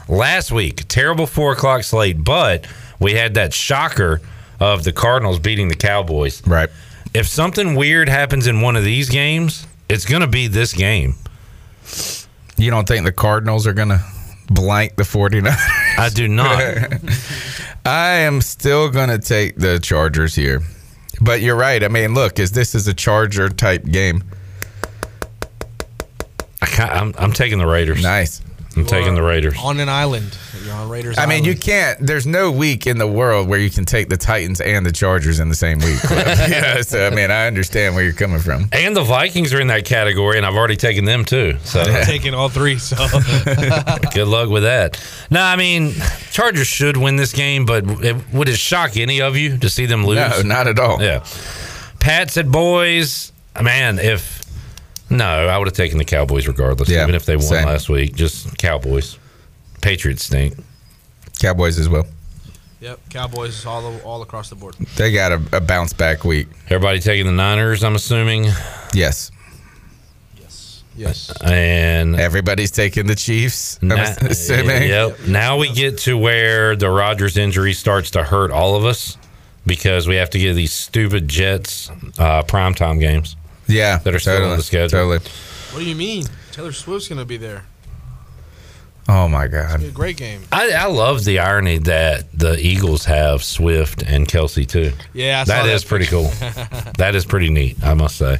Last 0.09 0.51
week, 0.51 0.83
terrible 0.89 1.27
four 1.27 1.53
o'clock 1.53 1.83
slate, 1.83 2.23
but 2.23 2.65
we 2.99 3.13
had 3.13 3.35
that 3.35 3.53
shocker 3.53 4.21
of 4.59 4.83
the 4.83 4.91
Cardinals 4.91 5.37
beating 5.39 5.67
the 5.67 5.75
Cowboys. 5.75 6.41
Right. 6.45 6.69
If 7.13 7.27
something 7.27 7.75
weird 7.75 8.09
happens 8.09 8.47
in 8.47 8.61
one 8.61 8.75
of 8.75 8.83
these 8.83 9.07
games, 9.09 9.67
it's 9.87 10.05
going 10.05 10.21
to 10.21 10.27
be 10.27 10.47
this 10.47 10.73
game. 10.73 11.15
You 12.57 12.71
don't 12.71 12.87
think 12.87 13.05
the 13.05 13.11
Cardinals 13.11 13.67
are 13.67 13.73
going 13.73 13.89
to 13.89 14.01
blank 14.49 14.95
the 14.95 15.03
49ers? 15.03 15.55
I 15.97 16.09
do 16.09 16.27
not. 16.27 16.59
I 17.85 18.07
am 18.25 18.41
still 18.41 18.89
going 18.89 19.09
to 19.09 19.19
take 19.19 19.57
the 19.57 19.79
Chargers 19.79 20.33
here. 20.35 20.61
But 21.23 21.41
you're 21.41 21.55
right. 21.55 21.83
I 21.83 21.87
mean, 21.87 22.13
look, 22.13 22.37
is 22.37 22.51
this 22.51 22.75
is 22.75 22.87
a 22.87 22.93
Charger 22.93 23.49
type 23.49 23.85
game? 23.85 24.23
I 26.61 26.65
can't, 26.65 26.91
I'm, 26.91 27.13
I'm 27.17 27.31
taking 27.31 27.59
the 27.59 27.65
Raiders. 27.65 28.01
Nice. 28.03 28.41
I'm 28.75 28.85
taking 28.85 29.15
the 29.15 29.21
Raiders. 29.21 29.55
on 29.61 29.79
an 29.79 29.89
island. 29.89 30.37
You're 30.65 30.73
on 30.73 30.89
Raiders. 30.89 31.17
I 31.17 31.25
mean, 31.25 31.43
you 31.43 31.55
can't. 31.55 31.99
There's 31.99 32.25
no 32.25 32.51
week 32.51 32.87
in 32.87 32.97
the 32.97 33.07
world 33.07 33.47
where 33.47 33.59
you 33.59 33.69
can 33.69 33.85
take 33.85 34.09
the 34.09 34.17
Titans 34.17 34.61
and 34.61 34.85
the 34.85 34.91
Chargers 34.91 35.39
in 35.39 35.49
the 35.49 35.55
same 35.55 35.79
week. 35.79 35.99
yeah, 36.09 36.81
so 36.81 37.05
I 37.05 37.09
mean, 37.09 37.31
I 37.31 37.47
understand 37.47 37.95
where 37.95 38.03
you're 38.03 38.13
coming 38.13 38.39
from. 38.39 38.69
And 38.71 38.95
the 38.95 39.03
Vikings 39.03 39.53
are 39.53 39.59
in 39.59 39.67
that 39.67 39.85
category, 39.85 40.37
and 40.37 40.45
I've 40.45 40.55
already 40.55 40.75
taken 40.75 41.05
them 41.05 41.25
too. 41.25 41.57
So 41.63 41.81
I'm 41.81 42.05
taking 42.05 42.33
all 42.33 42.49
three. 42.49 42.77
So 42.77 42.95
good 44.13 44.27
luck 44.27 44.49
with 44.49 44.63
that. 44.63 45.03
No, 45.29 45.41
I 45.41 45.55
mean, 45.55 45.93
Chargers 46.31 46.67
should 46.67 46.97
win 46.97 47.15
this 47.15 47.33
game, 47.33 47.65
but 47.65 47.83
it, 48.03 48.15
would 48.33 48.49
it 48.49 48.57
shock 48.57 48.97
any 48.97 49.21
of 49.21 49.35
you 49.35 49.57
to 49.57 49.69
see 49.69 49.85
them 49.85 50.05
lose? 50.05 50.17
No, 50.17 50.41
not 50.41 50.67
at 50.67 50.79
all. 50.79 51.01
Yeah. 51.01 51.25
Pat 51.99 52.31
said, 52.31 52.51
boys, 52.51 53.31
man, 53.61 53.99
if. 53.99 54.42
No, 55.13 55.25
I 55.47 55.57
would 55.57 55.67
have 55.67 55.75
taken 55.75 55.97
the 55.97 56.05
Cowboys 56.05 56.47
regardless, 56.47 56.89
Yeah, 56.89 57.03
even 57.03 57.15
if 57.15 57.25
they 57.25 57.35
won 57.35 57.45
same. 57.45 57.65
last 57.65 57.87
week. 57.89 58.15
Just 58.15 58.57
Cowboys. 58.57 59.17
Patriots 59.81 60.25
stink. 60.25 60.55
Cowboys 61.39 61.77
as 61.79 61.87
well. 61.89 62.05
Yep, 62.81 62.99
Cowboys 63.09 63.65
all 63.65 63.97
all 64.01 64.21
across 64.21 64.49
the 64.49 64.55
board. 64.55 64.75
They 64.97 65.11
got 65.13 65.31
a, 65.31 65.41
a 65.57 65.61
bounce 65.61 65.93
back 65.93 66.23
week. 66.25 66.47
Everybody 66.65 66.99
taking 66.99 67.25
the 67.25 67.31
Niners, 67.31 67.83
I'm 67.83 67.95
assuming. 67.95 68.45
Yes. 68.93 69.31
Yes. 70.37 70.83
Yes. 70.95 71.41
And 71.41 72.15
everybody's 72.19 72.71
taking 72.71 73.07
the 73.07 73.15
Chiefs. 73.15 73.79
I'm 73.81 73.87
Na- 73.89 73.95
assuming. 74.21 74.89
Yep. 74.89 75.19
Now 75.27 75.57
we 75.57 75.71
get 75.71 75.97
to 75.99 76.17
where 76.17 76.75
the 76.75 76.89
Rodgers 76.89 77.37
injury 77.37 77.73
starts 77.73 78.11
to 78.11 78.23
hurt 78.23 78.51
all 78.51 78.75
of 78.75 78.83
us 78.85 79.17
because 79.65 80.07
we 80.07 80.15
have 80.15 80.29
to 80.31 80.39
get 80.39 80.53
these 80.53 80.73
stupid 80.73 81.27
Jets 81.29 81.89
uh, 82.19 82.43
primetime 82.43 82.99
games. 82.99 83.35
Yeah, 83.67 83.97
that 83.99 84.13
are 84.13 84.19
still 84.19 84.33
totally, 84.33 84.51
on 84.51 84.57
the 84.57 84.63
schedule. 84.63 84.89
Totally. 84.89 85.19
What 85.71 85.79
do 85.79 85.85
you 85.85 85.95
mean? 85.95 86.25
Taylor 86.51 86.71
Swift's 86.71 87.07
gonna 87.07 87.25
be 87.25 87.37
there. 87.37 87.65
Oh 89.09 89.27
my 89.27 89.47
God. 89.47 89.81
Be 89.81 89.87
a 89.87 89.91
great 89.91 90.17
game. 90.17 90.43
I, 90.51 90.71
I 90.71 90.85
love 90.85 91.25
the 91.25 91.39
irony 91.39 91.77
that 91.79 92.31
the 92.37 92.57
Eagles 92.57 93.05
have 93.05 93.43
Swift 93.43 94.01
and 94.01 94.27
Kelsey 94.27 94.65
too. 94.65 94.93
Yeah, 95.13 95.41
I 95.41 95.43
saw 95.43 95.53
that 95.55 95.65
that 95.65 95.73
is 95.73 95.83
pretty 95.83 96.05
cool. 96.05 96.23
that 96.97 97.13
is 97.13 97.25
pretty 97.25 97.49
neat, 97.49 97.83
I 97.83 97.95
must 97.95 98.15
say. 98.17 98.35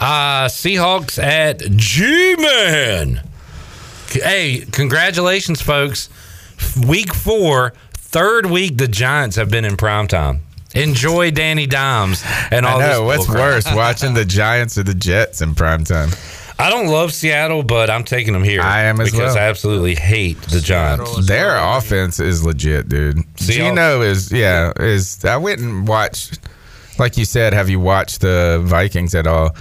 Uh, 0.00 0.48
Seahawks 0.48 1.22
at 1.22 1.60
G 1.76 2.34
Man. 2.36 3.22
Hey, 4.10 4.64
congratulations, 4.70 5.60
folks! 5.60 6.08
Week 6.86 7.12
four, 7.14 7.74
third 7.92 8.46
week 8.46 8.76
the 8.76 8.88
Giants 8.88 9.36
have 9.36 9.50
been 9.50 9.64
in 9.64 9.76
prime 9.76 10.08
time. 10.08 10.40
Enjoy 10.74 11.30
Danny 11.30 11.66
Dimes 11.66 12.24
and 12.50 12.66
all 12.66 12.80
I 12.80 12.88
know 12.88 13.02
what's 13.04 13.26
bullcrap. 13.26 13.34
worse, 13.34 13.74
watching 13.74 14.14
the 14.14 14.24
Giants 14.24 14.76
or 14.76 14.82
the 14.82 14.94
Jets 14.94 15.40
in 15.40 15.54
prime 15.54 15.84
time. 15.84 16.10
I 16.58 16.70
don't 16.70 16.86
love 16.86 17.12
Seattle, 17.12 17.62
but 17.64 17.90
I'm 17.90 18.04
taking 18.04 18.32
them 18.32 18.44
here. 18.44 18.60
I 18.60 18.82
am 18.82 19.00
as 19.00 19.10
because 19.10 19.34
well. 19.34 19.44
I 19.44 19.48
absolutely 19.48 19.96
hate 19.96 20.40
the 20.42 20.60
Giants. 20.60 21.26
Their 21.26 21.56
offense 21.56 22.20
is 22.20 22.44
legit, 22.44 22.88
dude. 22.88 23.24
Gino 23.36 24.02
is 24.02 24.30
yeah 24.30 24.72
is. 24.78 25.24
I 25.24 25.36
went 25.36 25.60
and 25.60 25.86
watched, 25.86 26.38
like 26.98 27.16
you 27.16 27.24
said. 27.24 27.52
Have 27.52 27.68
you 27.68 27.80
watched 27.80 28.20
the 28.20 28.60
Vikings 28.64 29.14
at 29.14 29.26
all? 29.26 29.56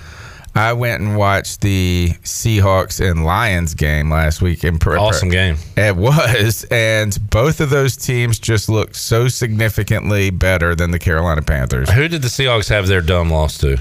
I 0.56 0.74
went 0.74 1.02
and 1.02 1.18
watched 1.18 1.62
the 1.62 2.10
Seahawks 2.24 3.00
and 3.04 3.26
Lions 3.26 3.74
game 3.74 4.12
last 4.12 4.42
week. 4.42 4.64
In 4.64 4.78
pre- 4.78 4.98
Awesome 4.98 5.30
game. 5.30 5.58
It 5.76 5.96
was, 5.96 6.64
and 6.72 7.18
both 7.32 7.60
of 7.60 7.70
those 7.72 7.96
teams 7.98 8.38
just 8.38 8.70
look 8.70 8.94
so 8.94 9.28
significantly 9.28 10.30
better 10.30 10.76
than 10.76 10.92
the 10.92 11.00
Carolina 11.00 11.42
Panthers. 11.42 11.90
Who 11.92 12.08
did 12.08 12.22
the 12.22 12.28
Seahawks 12.28 12.70
have 12.70 12.88
their 12.88 13.02
dumb 13.02 13.32
loss 13.32 13.58
to? 13.60 13.78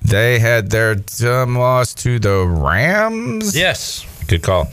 They 0.00 0.38
had 0.38 0.70
their 0.70 0.94
dumb 0.94 1.56
loss 1.58 1.92
to 1.94 2.18
the 2.18 2.46
Rams. 2.46 3.54
Yes, 3.54 4.06
good 4.28 4.42
call. 4.42 4.70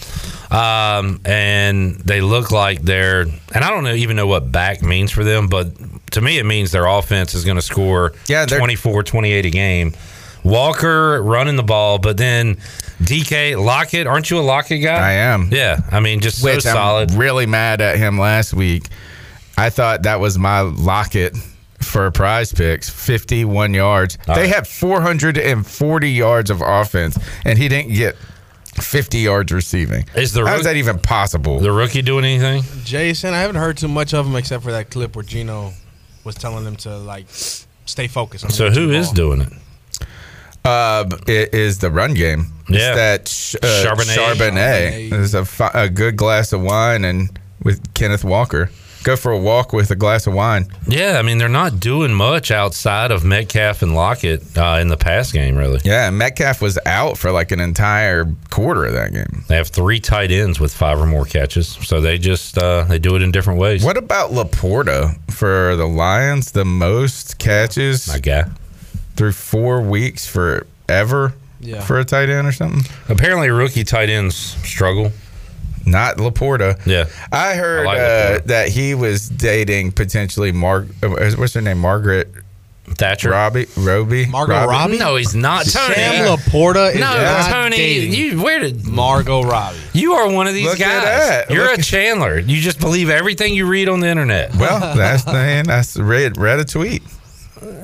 Um, 0.51 1.19
and 1.25 1.95
they 1.95 2.21
look 2.21 2.51
like 2.51 2.81
they're, 2.83 3.21
and 3.21 3.63
I 3.63 3.71
don't 3.71 3.83
know, 3.83 3.93
even 3.93 4.15
know 4.15 4.27
what 4.27 4.51
back 4.53 4.81
means 4.81 5.11
for 5.11 5.23
them, 5.25 5.47
but 5.47 5.67
to 6.11 6.21
me, 6.21 6.37
it 6.37 6.45
means 6.45 6.71
their 6.71 6.85
offense 6.85 7.33
is 7.33 7.43
going 7.43 7.57
to 7.57 7.61
score 7.61 8.13
Yeah, 8.27 8.45
they're- 8.45 8.59
24, 8.59 9.03
28 9.03 9.45
a 9.45 9.49
game. 9.49 9.93
Walker 10.45 11.21
running 11.23 11.55
the 11.55 11.63
ball, 11.63 11.97
but 11.99 12.17
then 12.17 12.55
DK 13.01 13.57
Lockett, 13.61 14.07
aren't 14.07 14.29
you 14.29 14.39
a 14.39 14.41
Lockett 14.41 14.81
guy? 14.83 14.95
I 15.09 15.11
am. 15.13 15.49
Yeah, 15.51 15.79
I 15.91 15.99
mean, 15.99 16.21
just 16.21 16.43
Which 16.43 16.61
so 16.61 16.71
solid. 16.73 17.11
I'm 17.11 17.17
really 17.17 17.45
mad 17.47 17.81
at 17.81 17.97
him 17.97 18.17
last 18.19 18.53
week. 18.53 18.87
I 19.57 19.69
thought 19.69 20.03
that 20.03 20.19
was 20.19 20.37
my 20.37 20.61
Lockett 20.61 21.35
for 21.81 22.09
prize 22.11 22.53
picks 22.53 22.89
51 22.89 23.73
yards. 23.73 24.17
All 24.27 24.35
they 24.35 24.41
right. 24.43 24.53
had 24.55 24.67
440 24.67 26.09
yards 26.11 26.49
of 26.49 26.61
offense, 26.61 27.17
and 27.43 27.57
he 27.57 27.67
didn't 27.67 27.93
get 27.93 28.15
50 28.75 29.19
yards 29.19 29.51
receiving. 29.51 30.05
Is 30.15 30.33
the 30.33 30.41
How 30.45 30.51
rook- 30.51 30.59
is 30.59 30.65
that 30.65 30.75
even 30.75 30.99
possible? 30.99 31.59
The 31.59 31.71
rookie 31.71 32.01
doing 32.01 32.25
anything? 32.25 32.63
Jason, 32.83 33.33
I 33.33 33.39
haven't 33.41 33.55
heard 33.55 33.77
too 33.77 33.87
much 33.87 34.13
of 34.13 34.25
him 34.27 34.35
except 34.35 34.63
for 34.63 34.71
that 34.73 34.89
clip 34.91 35.15
where 35.15 35.23
Gino 35.23 35.73
was 36.23 36.35
telling 36.35 36.65
them 36.65 36.75
to 36.77 36.97
like 36.97 37.25
stay 37.29 38.07
focused. 38.07 38.43
On 38.45 38.51
So 38.51 38.69
who 38.69 38.91
is 38.91 39.07
ball. 39.07 39.13
doing 39.15 39.41
it? 39.41 39.53
Uh, 40.65 41.05
it 41.27 41.53
is 41.53 41.79
the 41.79 41.89
run 41.91 42.13
game. 42.13 42.47
It's 42.67 42.79
Yeah. 42.79 42.95
that 42.95 43.21
uh, 43.63 43.67
Charbonnet. 43.85 44.15
Charbonnet. 44.17 45.09
There's 45.11 45.33
a, 45.35 45.45
fi- 45.45 45.71
a 45.73 45.89
good 45.89 46.15
glass 46.15 46.51
of 46.53 46.61
wine 46.61 47.05
and 47.05 47.37
with 47.63 47.93
Kenneth 47.93 48.23
Walker. 48.23 48.69
Go 49.03 49.15
for 49.15 49.31
a 49.31 49.37
walk 49.37 49.71
with 49.71 49.91
a 49.91 49.95
glass 49.95 50.25
of 50.25 50.33
wine. 50.33 50.65
Yeah, 50.87 51.19
I 51.19 51.21
mean, 51.21 51.37
they're 51.37 51.47
not 51.47 51.79
doing 51.79 52.11
much 52.11 52.49
outside 52.49 53.11
of 53.11 53.23
Metcalf 53.23 53.83
and 53.83 53.93
Lockett 53.93 54.57
uh, 54.57 54.79
in 54.81 54.87
the 54.87 54.97
pass 54.97 55.31
game, 55.31 55.55
really. 55.55 55.79
Yeah, 55.83 56.07
and 56.07 56.17
Metcalf 56.17 56.59
was 56.59 56.79
out 56.87 57.15
for 57.19 57.31
like 57.31 57.51
an 57.51 57.59
entire 57.59 58.25
quarter 58.49 58.83
of 58.85 58.93
that 58.93 59.13
game. 59.13 59.43
They 59.47 59.57
have 59.57 59.67
three 59.67 59.99
tight 59.99 60.31
ends 60.31 60.59
with 60.59 60.73
five 60.73 60.99
or 60.99 61.05
more 61.05 61.25
catches, 61.25 61.67
so 61.67 62.01
they 62.01 62.17
just 62.17 62.57
uh, 62.57 62.85
they 62.85 62.97
do 62.97 63.15
it 63.15 63.21
in 63.21 63.31
different 63.31 63.59
ways. 63.59 63.83
What 63.85 63.97
about 63.97 64.31
LaPorta 64.31 65.31
for 65.31 65.75
the 65.75 65.85
Lions? 65.87 66.51
The 66.53 66.65
most 66.65 67.37
catches 67.37 68.07
My 68.07 68.17
guy. 68.17 68.45
Through 69.15 69.31
four 69.33 69.81
weeks 69.81 70.27
forever 70.27 71.33
Yeah. 71.61 71.81
for 71.81 71.99
a 71.99 72.05
tight 72.05 72.29
end 72.29 72.47
or 72.47 72.51
something? 72.51 72.83
Apparently, 73.09 73.49
rookie 73.49 73.83
tight 73.83 74.09
ends 74.09 74.35
struggle. 74.67 75.11
Not 75.85 76.17
LaPorta. 76.17 76.83
Yeah, 76.85 77.05
I 77.31 77.53
heard 77.53 77.81
I 77.81 77.85
like 77.85 77.97
uh, 77.99 78.45
that 78.47 78.69
he 78.69 78.95
was 78.95 79.29
dating 79.29 79.91
potentially 79.91 80.51
Mar. 80.51 80.87
uh, 81.03 81.31
What's 81.35 81.53
her 81.53 81.61
name? 81.61 81.77
Margaret 81.77 82.27
Thatcher. 82.97 83.29
Robbie. 83.31 83.67
Roby. 83.77 84.25
Margot 84.25 84.65
Robbie? 84.65 84.97
No, 84.97 85.15
he's 85.15 85.33
not. 85.35 85.65
Tony. 85.67 85.93
Sam 85.95 86.25
LaPorta 86.37 86.89
is 86.93 86.99
no, 86.99 87.01
not 87.01 87.51
Tony. 87.51 87.77
dating 87.77 88.13
You 88.13 88.41
where 88.43 88.59
did 88.59 88.85
Margot 88.87 89.43
Robbie. 89.43 89.77
you 89.93 90.13
are 90.13 90.29
one 90.31 90.47
of 90.47 90.53
these 90.55 90.65
Look 90.65 90.79
guys? 90.79 91.03
at 91.03 91.03
that. 91.47 91.49
You're 91.51 91.65
Look 91.69 91.79
a 91.79 91.83
Chandler. 91.83 92.37
You 92.39 92.59
just 92.61 92.79
believe 92.79 93.09
everything 93.11 93.53
you 93.53 93.67
read 93.67 93.87
on 93.87 93.99
the 94.01 94.07
internet. 94.07 94.55
Well, 94.55 94.79
that's 94.95 95.25
man. 95.27 95.65
That's 95.65 95.97
read 95.97 96.37
read 96.37 96.59
a 96.59 96.65
tweet. 96.65 97.03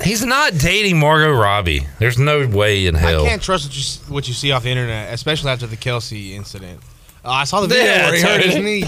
He's 0.04 0.24
not 0.26 0.54
dating 0.58 1.00
Margot 1.00 1.32
Robbie. 1.32 1.88
There's 2.00 2.18
no 2.20 2.46
way 2.48 2.88
in 2.88 2.96
hell. 2.96 3.26
I 3.26 3.30
can't 3.30 3.42
trust 3.42 3.66
what 3.68 3.76
you 3.76 4.14
what 4.14 4.28
you 4.28 4.34
see 4.34 4.52
off 4.52 4.64
the 4.64 4.70
internet, 4.70 5.14
especially 5.14 5.50
after 5.52 5.68
the 5.68 5.78
Kelce 5.78 6.32
incident. 6.32 6.80
Uh, 7.24 7.30
I 7.30 7.44
saw 7.44 7.62
the 7.62 7.68
video 7.68 7.86
Yeah, 7.86 8.06
where 8.10 8.16
he 8.16 8.22
hurt 8.22 8.44
his 8.44 8.56
knee. 8.56 8.84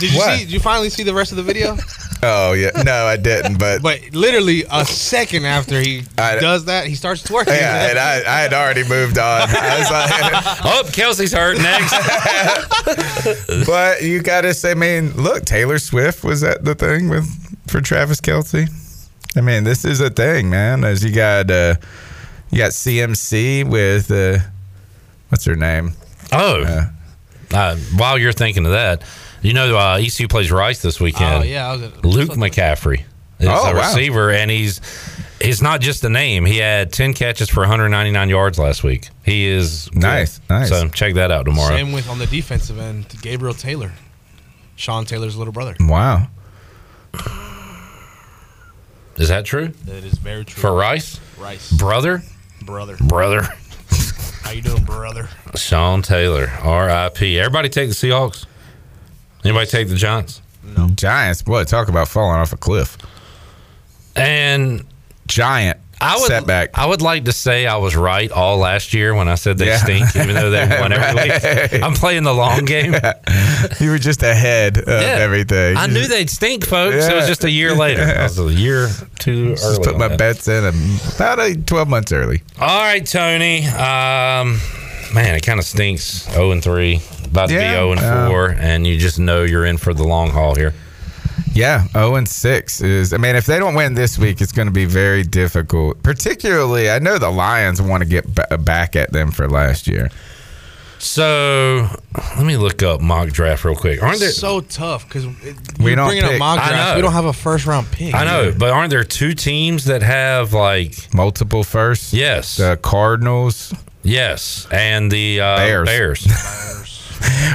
Did 0.00 0.12
you 0.12 0.18
What? 0.18 0.38
see? 0.38 0.44
Did 0.44 0.52
you 0.52 0.58
finally 0.60 0.90
see 0.90 1.04
the 1.04 1.14
rest 1.14 1.30
of 1.30 1.36
the 1.36 1.44
video? 1.44 1.76
Oh 2.24 2.52
yeah. 2.52 2.70
No, 2.84 3.06
I 3.06 3.16
didn't. 3.16 3.58
But 3.58 3.82
But 3.88 4.00
literally 4.12 4.64
a 4.70 4.84
second 4.84 5.44
after 5.44 5.80
he 5.80 6.02
I- 6.18 6.40
does 6.40 6.64
that, 6.64 6.86
he 6.88 6.94
starts 6.96 7.22
twerking. 7.22 7.48
yeah, 7.56 7.90
and 7.90 7.98
I, 7.98 8.14
I 8.16 8.40
had 8.40 8.52
already 8.52 8.82
moved 8.88 9.18
on. 9.18 9.42
I 9.48 9.78
was 9.78 9.90
like, 9.90 10.10
Oh, 10.64 10.82
Kelce's 10.86 11.32
hurt 11.32 11.56
next. 11.58 11.94
but 13.66 14.02
you 14.02 14.20
gotta 14.22 14.54
say, 14.54 14.74
man, 14.74 15.12
look, 15.12 15.44
Taylor 15.44 15.78
Swift 15.78 16.24
was 16.24 16.42
at 16.42 16.64
the 16.64 16.74
thing 16.74 17.08
with 17.08 17.26
for 17.68 17.80
Travis 17.80 18.20
Kelce. 18.20 18.68
I 19.38 19.40
mean, 19.40 19.64
this 19.64 19.84
is 19.84 20.00
a 20.00 20.10
thing, 20.10 20.50
man. 20.50 20.84
As 20.84 21.02
you 21.04 21.12
got, 21.12 21.50
uh, 21.50 21.76
you 22.50 22.58
got 22.58 22.72
CMC 22.72 23.64
with 23.68 24.10
uh, 24.10 24.38
what's 25.28 25.44
her 25.44 25.54
name? 25.56 25.92
oh, 26.32 26.62
Uh, 26.64 26.84
uh, 27.54 27.76
while 27.96 28.18
you're 28.18 28.32
thinking 28.32 28.66
of 28.66 28.72
that, 28.72 29.02
you 29.40 29.52
know 29.54 29.76
uh, 29.78 29.98
ECU 30.00 30.28
plays 30.28 30.50
Rice 30.50 30.82
this 30.82 31.00
weekend. 31.00 31.42
Oh 31.44 31.46
yeah, 31.46 31.68
I 31.68 31.72
was 31.72 31.82
at, 31.82 32.04
Luke 32.04 32.30
McCaffrey 32.30 33.02
is 33.38 33.46
Oh, 33.48 33.70
a 33.70 33.74
wow. 33.74 33.78
receiver, 33.80 34.30
and 34.32 34.50
he's 34.50 34.80
he's 35.40 35.62
not 35.62 35.80
just 35.80 36.02
a 36.04 36.08
name. 36.10 36.44
He 36.44 36.56
had 36.58 36.92
ten 36.92 37.14
catches 37.14 37.48
for 37.48 37.60
199 37.60 38.28
yards 38.28 38.58
last 38.58 38.82
week. 38.82 39.08
He 39.24 39.46
is 39.46 39.88
good. 39.90 40.02
Nice, 40.02 40.40
nice. 40.50 40.68
So 40.68 40.88
check 40.88 41.14
that 41.14 41.30
out 41.30 41.44
tomorrow. 41.46 41.74
Same 41.76 41.92
with 41.92 42.08
on 42.10 42.18
the 42.18 42.26
defensive 42.26 42.78
end, 42.78 43.06
Gabriel 43.22 43.54
Taylor, 43.54 43.92
Sean 44.76 45.04
Taylor's 45.06 45.36
little 45.36 45.52
brother. 45.52 45.76
Wow. 45.80 46.26
Is 49.18 49.28
that 49.28 49.44
true 49.44 49.68
That 49.84 50.04
is 50.04 50.14
very 50.18 50.44
true. 50.44 50.60
for 50.60 50.72
Rice? 50.72 51.20
Rice, 51.38 51.72
Brother, 51.72 52.22
brother. 52.62 52.96
brother, 52.96 53.42
How 54.42 54.50
you 54.52 54.62
doing, 54.62 54.84
brother? 54.84 55.28
Sean 55.56 56.02
Taylor, 56.02 56.50
R.I.P. 56.62 57.38
Everybody 57.38 57.68
take 57.68 57.88
the 57.88 57.94
Seahawks. 57.94 58.46
Anybody 59.44 59.66
take 59.66 59.88
the 59.88 59.94
Giants? 59.96 60.40
No. 60.76 60.88
Giants, 60.88 61.42
boy, 61.42 61.64
talk 61.64 61.88
about 61.88 62.08
falling 62.08 62.38
off 62.40 62.52
a 62.52 62.56
cliff. 62.56 62.96
And 64.16 64.86
Giant 65.26 65.78
I 66.00 66.16
would 66.16 66.26
setback. 66.28 66.70
I 66.78 66.86
would 66.86 67.02
like 67.02 67.24
to 67.24 67.32
say 67.32 67.66
I 67.66 67.76
was 67.76 67.96
right 67.96 68.30
all 68.30 68.58
last 68.58 68.94
year 68.94 69.14
when 69.14 69.28
I 69.28 69.34
said 69.34 69.58
they 69.58 69.66
Yeah. 69.66 69.76
stink, 69.78 70.16
even 70.16 70.34
though 70.34 70.50
they 70.50 70.66
won 70.80 70.92
every 70.92 71.14
Right. 71.28 71.72
week. 71.72 71.82
I'm 71.82 71.94
playing 71.94 72.22
the 72.22 72.34
long 72.34 72.64
game. 72.64 72.94
you 73.80 73.90
were 73.90 73.98
just 73.98 74.22
ahead 74.22 74.78
of 74.78 74.88
Yeah. 74.88 75.18
everything. 75.18 75.76
I 75.76 75.86
knew 75.86 76.06
they'd 76.06 76.30
stink, 76.30 76.64
folks. 76.66 77.06
It 77.06 77.14
was 77.14 77.26
just 77.26 77.44
a 77.44 77.50
year 77.50 77.74
later. 77.74 78.02
I 78.18 78.22
was 78.24 78.38
a 78.38 78.52
year 78.52 78.88
too 79.18 79.46
early. 79.46 79.54
Just 79.56 79.82
put 79.82 79.98
my 79.98 80.08
that. 80.08 80.18
bets 80.18 80.46
in 80.48 80.64
about 81.16 81.40
a 81.40 81.54
12 81.56 81.88
months 81.88 82.12
early. 82.12 82.42
All 82.60 82.82
right, 82.82 83.04
Tony. 83.04 83.66
Um, 83.66 84.60
man, 85.12 85.34
it 85.34 85.42
kind 85.44 85.58
of 85.58 85.64
stinks. 85.64 86.28
0 86.32 86.52
and 86.52 86.62
3, 86.62 87.00
about 87.26 87.48
to 87.48 87.54
be 87.54 87.60
Yeah, 87.60 87.72
0 87.72 87.92
and 87.92 88.00
uh, 88.00 88.28
4, 88.28 88.56
and 88.58 88.86
you 88.86 88.98
just 88.98 89.18
know 89.18 89.42
you're 89.42 89.64
in 89.66 89.76
for 89.78 89.92
the 89.94 90.04
long 90.04 90.30
haul 90.30 90.54
here. 90.54 90.74
Yeah, 91.54 91.86
0 91.92 92.14
and 92.16 92.28
6 92.28 92.80
is. 92.80 93.12
I 93.12 93.16
mean, 93.16 93.36
if 93.36 93.46
they 93.46 93.58
don't 93.58 93.74
win 93.74 93.94
this 93.94 94.18
week, 94.18 94.40
it's 94.40 94.52
going 94.52 94.66
to 94.68 94.72
be 94.72 94.84
very 94.84 95.22
difficult. 95.22 96.02
Particularly, 96.02 96.90
I 96.90 96.98
know 96.98 97.18
the 97.18 97.30
Lions 97.30 97.80
want 97.82 98.02
to 98.02 98.08
get 98.08 98.32
ba- 98.34 98.58
back 98.58 98.96
at 98.96 99.12
them 99.12 99.30
for 99.30 99.48
last 99.48 99.86
year. 99.86 100.10
So 101.00 101.88
let 102.36 102.44
me 102.44 102.56
look 102.56 102.82
up 102.82 103.00
mock 103.00 103.28
draft 103.28 103.64
real 103.64 103.76
quick. 103.76 104.02
Aren't 104.02 104.18
there? 104.18 104.30
so 104.32 104.60
tough 104.60 105.06
because 105.06 105.26
We 105.26 105.34
we 105.80 105.94
don't 105.94 106.08
bringing 106.08 106.24
up 106.24 106.30
pick. 106.30 106.38
mock 106.40 106.58
I 106.60 106.72
know. 106.90 106.96
We 106.96 107.02
don't 107.02 107.12
have 107.12 107.24
a 107.26 107.32
first 107.32 107.66
round 107.66 107.88
pick. 107.92 108.14
I 108.14 108.24
know, 108.24 108.52
but 108.56 108.70
aren't 108.70 108.90
there 108.90 109.04
two 109.04 109.34
teams 109.34 109.84
that 109.84 110.02
have 110.02 110.52
like 110.52 111.14
Multiple 111.14 111.62
firsts. 111.62 112.12
yes, 112.12 112.56
The 112.56 112.78
Cardinals. 112.82 113.72
yes, 114.02 114.66
and 114.72 115.10
the 115.10 115.40
uh, 115.40 115.56
Bears. 115.56 115.86
Bears. 115.86 116.26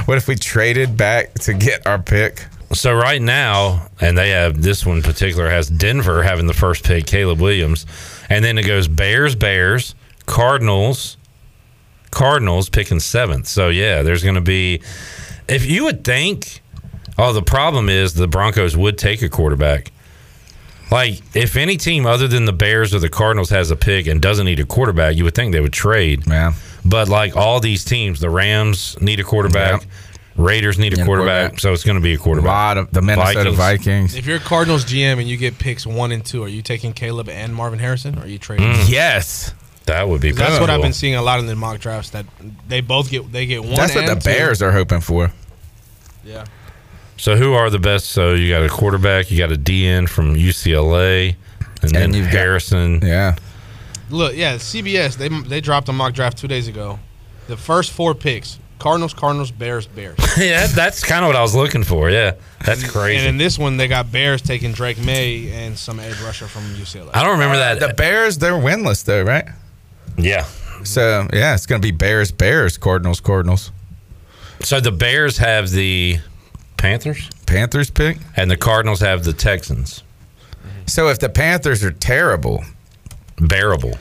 What 0.04 0.18
if 0.18 0.28
we 0.28 0.34
traded 0.34 0.94
back 0.98 1.32
to 1.40 1.54
get 1.54 1.86
our 1.86 1.98
pick? 1.98 2.44
So 2.74 2.94
right 2.94 3.22
now, 3.22 3.88
and 4.00 4.18
they 4.18 4.30
have 4.30 4.60
this 4.60 4.84
one 4.84 4.98
in 4.98 5.02
particular 5.02 5.48
has 5.48 5.68
Denver 5.68 6.22
having 6.22 6.46
the 6.46 6.54
first 6.54 6.84
pick, 6.84 7.06
Caleb 7.06 7.40
Williams, 7.40 7.86
and 8.28 8.44
then 8.44 8.58
it 8.58 8.66
goes 8.66 8.88
Bears, 8.88 9.34
Bears, 9.34 9.94
Cardinals, 10.26 11.16
Cardinals 12.10 12.68
picking 12.68 13.00
seventh. 13.00 13.46
So 13.46 13.68
yeah, 13.68 14.02
there's 14.02 14.22
going 14.22 14.34
to 14.34 14.40
be. 14.40 14.80
If 15.48 15.66
you 15.66 15.84
would 15.84 16.04
think, 16.04 16.62
oh, 17.18 17.32
the 17.32 17.42
problem 17.42 17.88
is 17.88 18.14
the 18.14 18.28
Broncos 18.28 18.76
would 18.76 18.98
take 18.98 19.22
a 19.22 19.28
quarterback. 19.28 19.92
Like 20.90 21.20
if 21.34 21.56
any 21.56 21.76
team 21.76 22.06
other 22.06 22.28
than 22.28 22.44
the 22.44 22.52
Bears 22.52 22.94
or 22.94 22.98
the 22.98 23.08
Cardinals 23.08 23.50
has 23.50 23.70
a 23.70 23.76
pick 23.76 24.06
and 24.06 24.20
doesn't 24.20 24.44
need 24.44 24.60
a 24.60 24.64
quarterback, 24.64 25.16
you 25.16 25.24
would 25.24 25.34
think 25.34 25.52
they 25.52 25.60
would 25.60 25.72
trade. 25.72 26.26
Man. 26.26 26.54
But 26.84 27.08
like 27.08 27.36
all 27.36 27.60
these 27.60 27.84
teams, 27.84 28.20
the 28.20 28.30
Rams 28.30 28.96
need 29.00 29.18
a 29.20 29.24
quarterback. 29.24 29.86
Raiders 30.36 30.78
need 30.78 30.92
a 30.98 31.04
quarterback, 31.04 31.42
quarterback. 31.42 31.60
so 31.60 31.72
it's 31.72 31.84
going 31.84 31.96
to 31.96 32.02
be 32.02 32.14
a 32.14 32.18
quarterback. 32.18 32.50
A 32.50 32.74
quarterback. 32.74 32.76
lot 32.76 32.78
of 32.78 32.90
the 32.90 33.02
Minnesota 33.02 33.52
Vikings. 33.52 34.16
If 34.16 34.26
you're 34.26 34.40
Cardinals 34.40 34.84
GM 34.84 35.20
and 35.20 35.28
you 35.28 35.36
get 35.36 35.58
picks 35.58 35.86
one 35.86 36.10
and 36.10 36.24
two, 36.24 36.42
are 36.42 36.48
you 36.48 36.60
taking 36.60 36.92
Caleb 36.92 37.28
and 37.28 37.54
Marvin 37.54 37.78
Harrison? 37.78 38.18
Or 38.18 38.22
are 38.22 38.26
you 38.26 38.38
trading? 38.38 38.72
Mm. 38.72 38.88
Yes. 38.90 39.54
That 39.86 40.08
would 40.08 40.20
be. 40.20 40.32
That's 40.32 40.60
what 40.60 40.70
I've 40.70 40.80
been 40.82 40.92
seeing 40.94 41.14
a 41.14 41.22
lot 41.22 41.40
in 41.40 41.46
the 41.46 41.54
mock 41.54 41.78
drafts. 41.78 42.10
That 42.10 42.26
they 42.66 42.80
both 42.80 43.10
get 43.10 43.30
they 43.30 43.46
get 43.46 43.62
one. 43.62 43.74
That's 43.74 43.94
what 43.94 44.06
the 44.06 44.14
two. 44.14 44.20
Bears 44.20 44.62
are 44.62 44.72
hoping 44.72 45.00
for. 45.00 45.30
Yeah. 46.24 46.46
So 47.16 47.36
who 47.36 47.52
are 47.52 47.70
the 47.70 47.78
best? 47.78 48.06
So 48.06 48.32
you 48.32 48.50
got 48.50 48.64
a 48.64 48.68
quarterback, 48.68 49.30
you 49.30 49.38
got 49.38 49.52
a 49.52 49.56
DN 49.56 50.08
from 50.08 50.34
UCLA, 50.34 51.36
and 51.82 51.90
then 51.90 52.14
you've 52.14 52.26
got- 52.26 52.38
Harrison. 52.38 53.00
Yeah. 53.02 53.36
Look, 54.10 54.34
yeah, 54.34 54.56
CBS 54.56 55.16
they 55.16 55.28
they 55.28 55.60
dropped 55.60 55.88
a 55.88 55.92
mock 55.92 56.14
draft 56.14 56.38
two 56.38 56.48
days 56.48 56.66
ago. 56.66 56.98
The 57.46 57.56
first 57.56 57.90
four 57.92 58.14
picks: 58.14 58.58
Cardinals, 58.78 59.14
Cardinals, 59.14 59.50
Bears, 59.50 59.86
Bears. 59.86 60.18
yeah, 60.38 60.66
that's 60.66 61.02
kind 61.02 61.24
of 61.24 61.28
what 61.28 61.36
I 61.36 61.42
was 61.42 61.54
looking 61.54 61.84
for. 61.84 62.10
Yeah, 62.10 62.32
that's 62.64 62.88
crazy. 62.90 63.18
And 63.18 63.28
in 63.28 63.36
this 63.38 63.58
one, 63.58 63.76
they 63.76 63.88
got 63.88 64.10
Bears 64.12 64.42
taking 64.42 64.72
Drake 64.72 64.98
Maye 64.98 65.50
and 65.52 65.78
some 65.78 66.00
edge 66.00 66.20
rusher 66.20 66.46
from 66.46 66.62
UCLA. 66.74 67.10
I 67.14 67.22
don't 67.22 67.32
remember 67.32 67.56
that. 67.56 67.80
The 67.80 67.94
Bears, 67.94 68.38
they're 68.38 68.52
winless 68.52 69.04
though, 69.04 69.22
right? 69.22 69.48
Yeah. 70.18 70.44
So 70.84 71.26
yeah, 71.32 71.54
it's 71.54 71.66
going 71.66 71.80
to 71.80 71.86
be 71.86 71.92
Bears, 71.92 72.30
Bears, 72.32 72.76
Cardinals, 72.76 73.20
Cardinals. 73.20 73.72
So 74.60 74.80
the 74.80 74.92
Bears 74.92 75.38
have 75.38 75.70
the 75.70 76.18
Panthers, 76.76 77.30
Panthers 77.46 77.90
pick, 77.90 78.18
and 78.36 78.50
the 78.50 78.56
Cardinals 78.56 79.00
have 79.00 79.24
the 79.24 79.32
Texans. 79.32 80.02
So 80.86 81.08
if 81.08 81.18
the 81.18 81.28
Panthers 81.28 81.82
are 81.82 81.92
terrible, 81.92 82.62
bearable, 83.38 83.94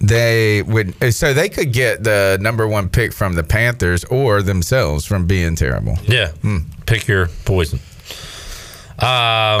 they 0.00 0.62
would. 0.62 0.94
So 1.12 1.34
they 1.34 1.48
could 1.48 1.72
get 1.72 2.04
the 2.04 2.38
number 2.40 2.66
one 2.68 2.88
pick 2.88 3.12
from 3.12 3.34
the 3.34 3.42
Panthers 3.42 4.04
or 4.04 4.42
themselves 4.42 5.04
from 5.04 5.26
being 5.26 5.56
terrible. 5.56 5.98
Yeah. 6.04 6.32
Pick 6.86 7.08
your 7.08 7.28
poison. 7.44 7.80
Um, 9.00 9.06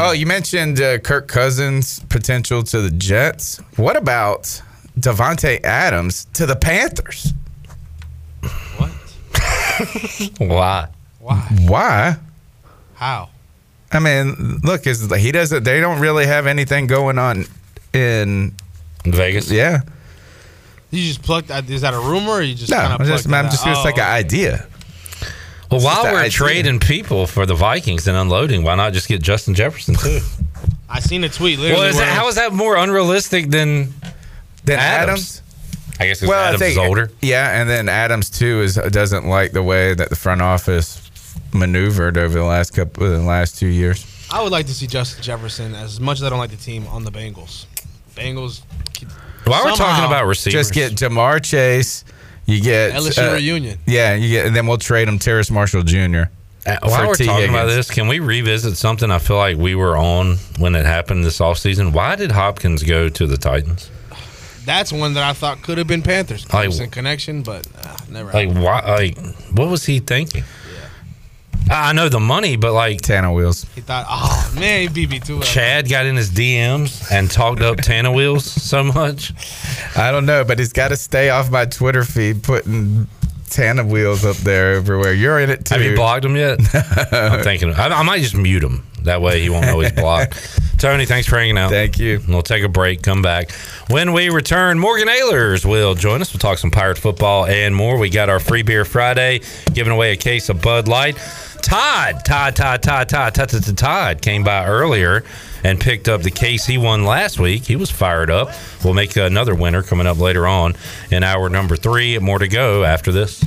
oh, 0.02 0.12
you 0.12 0.26
mentioned 0.26 0.80
uh, 0.80 0.98
Kirk 0.98 1.28
Cousins 1.28 2.00
potential 2.08 2.64
to 2.64 2.80
the 2.80 2.90
Jets. 2.90 3.58
What 3.76 3.96
about 3.96 4.60
Davante 4.98 5.62
Adams 5.62 6.26
to 6.34 6.44
the 6.44 6.56
Panthers? 6.56 7.32
What? 8.76 8.90
Why? 10.38 10.88
Why? 11.20 11.36
Why? 11.66 12.16
How? 12.94 13.28
I 13.92 14.00
mean, 14.00 14.60
look, 14.64 14.88
is 14.88 15.08
he 15.14 15.30
doesn't. 15.30 15.62
They 15.62 15.80
don't 15.80 16.00
really 16.00 16.26
have 16.26 16.48
anything 16.48 16.88
going 16.88 17.18
on 17.18 17.44
in 17.92 18.54
Vegas. 19.04 19.52
Yeah. 19.52 19.82
You 20.90 21.04
just 21.06 21.22
plucked. 21.22 21.50
Uh, 21.50 21.62
is 21.68 21.82
that 21.82 21.94
a 21.94 21.98
rumor? 21.98 22.32
Or 22.32 22.42
you 22.42 22.54
just 22.54 22.70
No, 22.70 22.76
kind 22.78 22.92
I'm 22.94 23.00
of 23.00 23.06
just, 23.06 23.26
I'm 23.28 23.44
just 23.50 23.66
it's 23.66 23.78
Oh, 23.78 23.82
like 23.84 23.98
an 23.98 24.04
oh, 24.04 24.06
idea. 24.06 24.66
Well, 25.70 25.76
It's 25.80 25.84
while 25.84 26.04
we're 26.04 26.18
idea. 26.20 26.30
trading 26.30 26.80
people 26.80 27.26
for 27.26 27.44
the 27.44 27.54
Vikings 27.54 28.08
and 28.08 28.16
unloading, 28.16 28.62
why 28.62 28.74
not 28.74 28.94
just 28.94 29.06
get 29.08 29.20
Justin 29.20 29.54
Jefferson 29.54 29.94
too? 29.96 30.20
I 30.88 31.00
seen 31.00 31.22
a 31.24 31.28
tweet. 31.28 31.58
well, 31.58 31.82
is 31.82 31.98
that, 31.98 32.08
how 32.08 32.26
is 32.28 32.36
that 32.36 32.54
more 32.54 32.76
unrealistic 32.76 33.50
than 33.50 33.92
Than 34.64 34.78
Adams? 34.78 35.42
I 36.00 36.06
guess 36.06 36.20
because 36.20 36.28
Well, 36.30 36.38
I 36.42 36.46
Adams 36.48 36.60
think- 36.60 36.72
is 36.72 36.78
older. 36.78 37.10
Yeah, 37.20 37.60
and 37.60 37.68
then 37.68 37.90
Adams 37.90 38.30
too 38.30 38.62
is 38.62 38.76
doesn't 38.76 39.26
like 39.26 39.52
the 39.52 39.62
way 39.62 39.92
that 39.92 40.08
the 40.08 40.16
front 40.16 40.40
office 40.40 41.02
maneuvered 41.52 42.16
over 42.16 42.38
the 42.38 42.44
last 42.44 42.70
couple, 42.70 43.04
uh, 43.06 43.10
the 43.10 43.18
last 43.18 43.58
two 43.58 43.66
years. 43.66 44.06
I 44.30 44.42
would 44.42 44.52
like 44.52 44.66
to 44.66 44.74
see 44.74 44.86
Justin 44.86 45.22
Jefferson 45.22 45.74
as 45.74 46.00
much 46.00 46.18
as 46.18 46.22
I 46.24 46.30
don't 46.30 46.38
like 46.38 46.50
the 46.50 46.56
team 46.56 46.86
on 46.86 47.04
the 47.04 47.10
Bengals. 47.10 47.66
Bengals. 48.14 48.62
While 49.48 49.64
we're 49.64 49.76
talking 49.76 50.04
about 50.04 50.26
receivers, 50.26 50.70
Just 50.70 50.74
get 50.74 50.92
Ja'Marr 50.92 51.42
Chase. 51.44 52.04
You 52.46 52.60
get 52.62 52.92
LSU 52.92 53.34
reunion. 53.34 53.78
Yeah, 53.86 54.14
you 54.14 54.30
get, 54.30 54.46
and 54.46 54.56
then 54.56 54.66
we'll 54.66 54.78
trade 54.78 55.06
him 55.08 55.18
Terrace 55.18 55.50
Marshall 55.50 55.82
Jr. 55.82 56.22
Uh, 56.66 56.76
While 56.82 57.08
we're 57.08 57.14
T. 57.14 57.26
talking 57.26 57.50
about 57.50 57.66
this, 57.66 57.90
can 57.90 58.08
we 58.08 58.20
revisit 58.20 58.76
something 58.76 59.10
I 59.10 59.18
feel 59.18 59.36
like 59.36 59.56
we 59.56 59.74
were 59.74 59.96
on 59.96 60.36
when 60.58 60.74
it 60.74 60.84
happened 60.86 61.24
this 61.24 61.38
offseason? 61.40 61.92
Why 61.92 62.16
did 62.16 62.32
Hopkins 62.32 62.82
go 62.82 63.08
to 63.08 63.26
the 63.26 63.36
Titans? 63.36 63.90
That's 64.64 64.92
one 64.92 65.14
that 65.14 65.24
I 65.24 65.32
thought 65.32 65.62
could 65.62 65.78
have 65.78 65.86
been 65.86 66.02
Panthers. 66.02 66.50
Like- 66.52 66.68
Clemson 66.70 66.90
connection, 66.90 67.42
but 67.42 67.66
uh, 67.84 67.96
never. 68.10 68.32
Like 68.32 68.50
why? 68.52 68.80
Like 68.86 69.18
what 69.52 69.68
was 69.68 69.84
he 69.86 69.98
thinking? 69.98 70.44
I 71.70 71.92
know 71.92 72.08
the 72.08 72.20
money, 72.20 72.56
but 72.56 72.72
like 72.72 73.00
Tana 73.00 73.32
Wheels. 73.32 73.64
He 73.74 73.80
thought, 73.80 74.06
oh 74.08 74.52
man, 74.58 74.82
he 74.82 74.88
beat 74.88 75.10
me 75.10 75.20
too. 75.20 75.40
Chad 75.40 75.88
got 75.88 76.06
in 76.06 76.16
his 76.16 76.30
DMs 76.30 77.10
and 77.10 77.30
talked 77.30 77.60
up 77.60 77.78
Tana 77.78 78.12
Wheels 78.12 78.44
so 78.44 78.82
much. 78.82 79.32
I 79.96 80.10
don't 80.10 80.26
know, 80.26 80.44
but 80.44 80.58
he's 80.58 80.72
got 80.72 80.88
to 80.88 80.96
stay 80.96 81.30
off 81.30 81.50
my 81.50 81.66
Twitter 81.66 82.04
feed 82.04 82.42
putting 82.42 83.06
Tana 83.50 83.84
Wheels 83.84 84.24
up 84.24 84.36
there 84.36 84.74
everywhere. 84.74 85.12
You're 85.12 85.40
in 85.40 85.50
it 85.50 85.64
too. 85.64 85.74
Have 85.74 85.82
you 85.84 85.96
blocked 85.96 86.24
him 86.24 86.36
yet? 86.36 86.60
I'm 87.12 87.42
thinking 87.42 87.72
I, 87.72 87.88
I 87.88 88.02
might 88.02 88.20
just 88.20 88.36
mute 88.36 88.62
him. 88.62 88.84
That 89.02 89.22
way 89.22 89.40
he 89.40 89.48
won't 89.48 89.66
know 89.66 89.80
he's 89.80 89.92
blocked. 89.92 90.60
Tony, 90.78 91.06
thanks 91.06 91.26
for 91.26 91.36
hanging 91.38 91.58
out. 91.58 91.70
Thank 91.70 91.98
you. 91.98 92.20
We'll 92.28 92.42
take 92.42 92.62
a 92.62 92.68
break, 92.68 93.02
come 93.02 93.20
back. 93.22 93.50
When 93.88 94.12
we 94.12 94.28
return, 94.28 94.78
Morgan 94.78 95.08
Ahlers 95.08 95.64
will 95.64 95.94
join 95.94 96.20
us. 96.20 96.32
We'll 96.32 96.38
talk 96.38 96.58
some 96.58 96.70
Pirate 96.70 96.98
football 96.98 97.46
and 97.46 97.74
more. 97.74 97.98
We 97.98 98.10
got 98.10 98.28
our 98.28 98.38
free 98.38 98.62
beer 98.62 98.84
Friday, 98.84 99.40
giving 99.72 99.92
away 99.92 100.12
a 100.12 100.16
case 100.16 100.48
of 100.48 100.62
Bud 100.62 100.86
Light. 100.86 101.18
Todd, 101.62 102.24
Todd, 102.24 102.56
Todd, 102.56 102.82
Todd, 102.82 103.08
Todd, 103.08 103.34
Todd, 103.34 103.50
Todd, 103.50 103.76
Todd 103.76 104.22
came 104.22 104.42
by 104.44 104.64
earlier 104.66 105.24
and 105.64 105.80
picked 105.80 106.08
up 106.08 106.22
the 106.22 106.30
case 106.30 106.64
he 106.66 106.78
won 106.78 107.04
last 107.04 107.38
week. 107.38 107.64
He 107.64 107.76
was 107.76 107.90
fired 107.90 108.30
up. 108.30 108.50
We'll 108.84 108.94
make 108.94 109.16
another 109.16 109.54
winner 109.54 109.82
coming 109.82 110.06
up 110.06 110.18
later 110.18 110.46
on 110.46 110.76
in 111.10 111.22
hour 111.22 111.48
number 111.48 111.76
three. 111.76 112.18
More 112.18 112.38
to 112.38 112.48
go 112.48 112.84
after 112.84 113.12
this. 113.12 113.38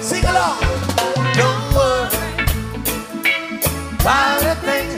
Sing 0.00 0.24
along. 0.24 0.60
Don't 1.34 1.74
worry 1.74 2.08
about 3.98 4.42
a 4.44 4.54
thing. 4.60 4.88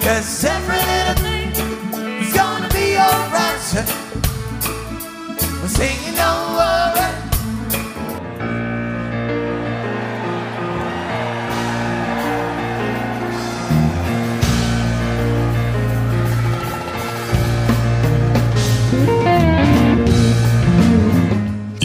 Cause 0.00 0.44
every 0.44 0.76
little 0.76 1.14
thing 1.22 2.22
is 2.22 2.32
gonna 2.32 2.68
be 2.70 2.96
alright. 2.96 4.07
Singing, 5.68 6.14
don't 6.14 6.47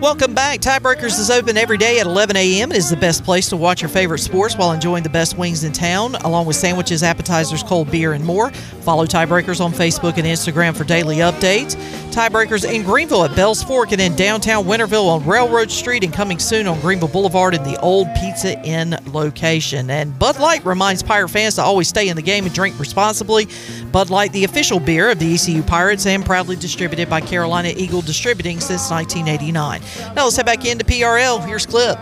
Welcome 0.00 0.34
back. 0.34 0.60
Tiebreakers 0.60 1.18
is 1.18 1.30
open 1.30 1.56
every 1.56 1.78
day 1.78 1.98
at 1.98 2.06
11 2.06 2.36
a.m. 2.36 2.72
It 2.72 2.76
is 2.76 2.90
the 2.90 2.96
best 2.96 3.24
place 3.24 3.48
to 3.48 3.56
watch 3.56 3.80
your 3.80 3.88
favorite 3.88 4.18
sports 4.18 4.56
while 4.56 4.72
enjoying 4.72 5.02
the 5.02 5.08
best 5.08 5.38
wings 5.38 5.64
in 5.64 5.72
town, 5.72 6.16
along 6.16 6.46
with 6.46 6.56
sandwiches, 6.56 7.02
appetizers, 7.02 7.62
cold 7.62 7.90
beer, 7.90 8.12
and 8.12 8.22
more. 8.24 8.50
Follow 8.50 9.06
Tiebreakers 9.06 9.64
on 9.64 9.72
Facebook 9.72 10.18
and 10.18 10.26
Instagram 10.26 10.76
for 10.76 10.84
daily 10.84 11.18
updates. 11.18 11.76
Tiebreakers 12.12 12.70
in 12.70 12.82
Greenville 12.82 13.24
at 13.24 13.34
Bell's 13.34 13.62
Fork 13.62 13.92
and 13.92 14.00
in 14.00 14.14
downtown 14.14 14.64
Winterville 14.64 15.08
on 15.08 15.24
Railroad 15.26 15.70
Street 15.70 16.04
and 16.04 16.12
coming 16.12 16.38
soon 16.38 16.66
on 16.66 16.78
Greenville 16.80 17.08
Boulevard 17.08 17.54
in 17.54 17.62
the 17.62 17.78
old 17.80 18.08
Pizza 18.20 18.60
Inn 18.62 18.96
location. 19.06 19.88
And 19.90 20.16
Bud 20.18 20.38
Light 20.38 20.64
reminds 20.66 21.02
Pirate 21.02 21.30
fans 21.30 21.54
to 21.54 21.62
always 21.62 21.88
stay 21.88 22.08
in 22.08 22.16
the 22.16 22.22
game 22.22 22.44
and 22.44 22.54
drink 22.54 22.78
responsibly. 22.78 23.48
Bud 23.90 24.10
Light, 24.10 24.32
the 24.32 24.44
official 24.44 24.78
beer 24.78 25.10
of 25.10 25.18
the 25.18 25.34
ECU 25.34 25.62
Pirates 25.62 26.04
and 26.04 26.24
proudly 26.26 26.56
distributed 26.56 27.08
by 27.08 27.20
Carolina 27.20 27.72
Eagle 27.74 28.02
Distributing 28.02 28.60
since 28.60 28.90
1989. 28.90 29.80
Now 30.14 30.24
let's 30.24 30.36
head 30.36 30.46
back 30.46 30.64
into 30.64 30.84
PRL. 30.84 31.46
Here's 31.46 31.66
Clip. 31.66 31.98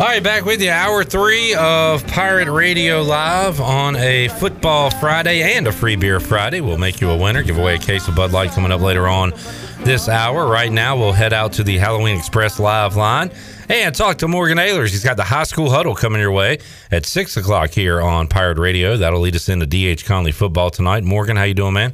All 0.00 0.06
right, 0.06 0.22
back 0.22 0.46
with 0.46 0.62
you. 0.62 0.70
Hour 0.70 1.04
three 1.04 1.54
of 1.56 2.06
Pirate 2.06 2.50
Radio 2.50 3.02
Live 3.02 3.60
on 3.60 3.96
a 3.96 4.28
football 4.28 4.88
Friday 4.88 5.42
and 5.54 5.66
a 5.66 5.72
free 5.72 5.94
beer 5.94 6.18
Friday. 6.20 6.62
We'll 6.62 6.78
make 6.78 7.02
you 7.02 7.10
a 7.10 7.16
winner. 7.16 7.42
Give 7.42 7.58
away 7.58 7.74
a 7.74 7.78
case 7.78 8.08
of 8.08 8.16
Bud 8.16 8.32
Light 8.32 8.50
coming 8.52 8.72
up 8.72 8.80
later 8.80 9.06
on 9.06 9.34
this 9.80 10.08
hour. 10.08 10.46
Right 10.46 10.72
now, 10.72 10.96
we'll 10.96 11.12
head 11.12 11.34
out 11.34 11.52
to 11.54 11.62
the 11.62 11.76
Halloween 11.76 12.16
Express 12.16 12.58
live 12.58 12.96
line 12.96 13.30
and 13.68 13.94
talk 13.94 14.16
to 14.18 14.28
Morgan 14.28 14.56
Ahlers. 14.56 14.88
He's 14.88 15.04
got 15.04 15.18
the 15.18 15.24
high 15.24 15.42
school 15.42 15.70
huddle 15.70 15.94
coming 15.94 16.20
your 16.22 16.32
way 16.32 16.60
at 16.90 17.04
six 17.04 17.36
o'clock 17.36 17.70
here 17.70 18.00
on 18.00 18.26
Pirate 18.26 18.56
Radio. 18.58 18.96
That'll 18.96 19.20
lead 19.20 19.36
us 19.36 19.50
into 19.50 19.66
DH 19.66 20.06
Conley 20.06 20.32
football 20.32 20.70
tonight. 20.70 21.04
Morgan, 21.04 21.36
how 21.36 21.44
you 21.44 21.52
doing, 21.52 21.74
man? 21.74 21.92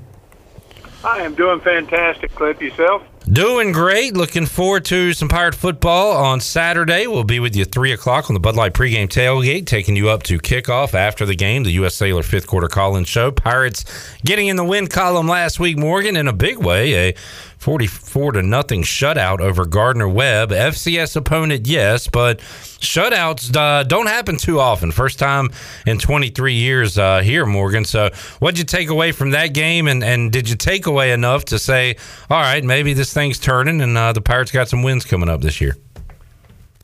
I 1.05 1.23
am 1.23 1.35
doing 1.35 1.59
fantastic, 1.59 2.32
Clip. 2.36 2.60
Yourself? 2.62 3.02
Doing 3.28 3.72
great. 3.72 4.16
Looking 4.16 4.46
forward 4.46 4.84
to 4.84 5.12
some 5.12 5.28
Pirate 5.28 5.56
football 5.56 6.12
on 6.12 6.38
Saturday. 6.38 7.08
We'll 7.08 7.24
be 7.24 7.40
with 7.40 7.56
you 7.56 7.64
3 7.64 7.90
o'clock 7.90 8.30
on 8.30 8.34
the 8.34 8.40
Bud 8.40 8.54
Light 8.54 8.72
pregame 8.72 9.08
tailgate, 9.08 9.66
taking 9.66 9.96
you 9.96 10.08
up 10.10 10.22
to 10.24 10.38
kickoff 10.38 10.94
after 10.94 11.26
the 11.26 11.34
game, 11.34 11.64
the 11.64 11.72
U.S. 11.72 11.96
Sailor 11.96 12.22
fifth 12.22 12.46
quarter 12.46 12.68
call 12.68 12.94
in 12.94 13.02
show. 13.02 13.32
Pirates 13.32 13.84
getting 14.24 14.46
in 14.46 14.54
the 14.54 14.62
win 14.62 14.86
column 14.86 15.26
last 15.26 15.58
week, 15.58 15.76
Morgan, 15.76 16.14
in 16.14 16.28
a 16.28 16.32
big 16.32 16.58
way. 16.58 17.08
A 17.08 17.14
44 17.58 18.32
to 18.32 18.42
nothing 18.42 18.82
shutout 18.82 19.40
over 19.40 19.64
Gardner 19.64 20.08
Webb. 20.08 20.50
FCS 20.50 21.16
opponent, 21.16 21.66
yes, 21.66 22.06
but 22.06 22.38
shutouts 22.38 23.54
uh, 23.56 23.82
don't 23.82 24.06
happen 24.06 24.36
too 24.36 24.60
often. 24.60 24.92
First 24.92 25.18
time 25.18 25.50
in 25.86 25.98
23 25.98 26.54
years 26.54 26.98
uh, 26.98 27.20
here, 27.20 27.46
Morgan. 27.46 27.84
So, 27.84 28.10
what'd 28.38 28.58
you 28.58 28.64
take 28.64 28.88
away 28.88 29.12
from 29.12 29.30
that 29.30 29.48
game? 29.48 29.88
And, 29.88 30.04
and 30.04 30.30
did 30.30 30.48
you 30.48 30.56
take 30.56 30.86
away 30.86 31.12
enough 31.12 31.46
to 31.46 31.58
say, 31.58 31.96
all 32.30 32.40
right, 32.40 32.62
maybe 32.62 32.92
this 32.92 33.12
thing's 33.12 33.38
turning 33.38 33.80
and 33.80 33.96
uh, 33.96 34.12
the 34.12 34.20
Pirates 34.20 34.52
got 34.52 34.68
some 34.68 34.82
wins 34.82 35.04
coming 35.04 35.28
up 35.28 35.40
this 35.40 35.60
year? 35.60 35.76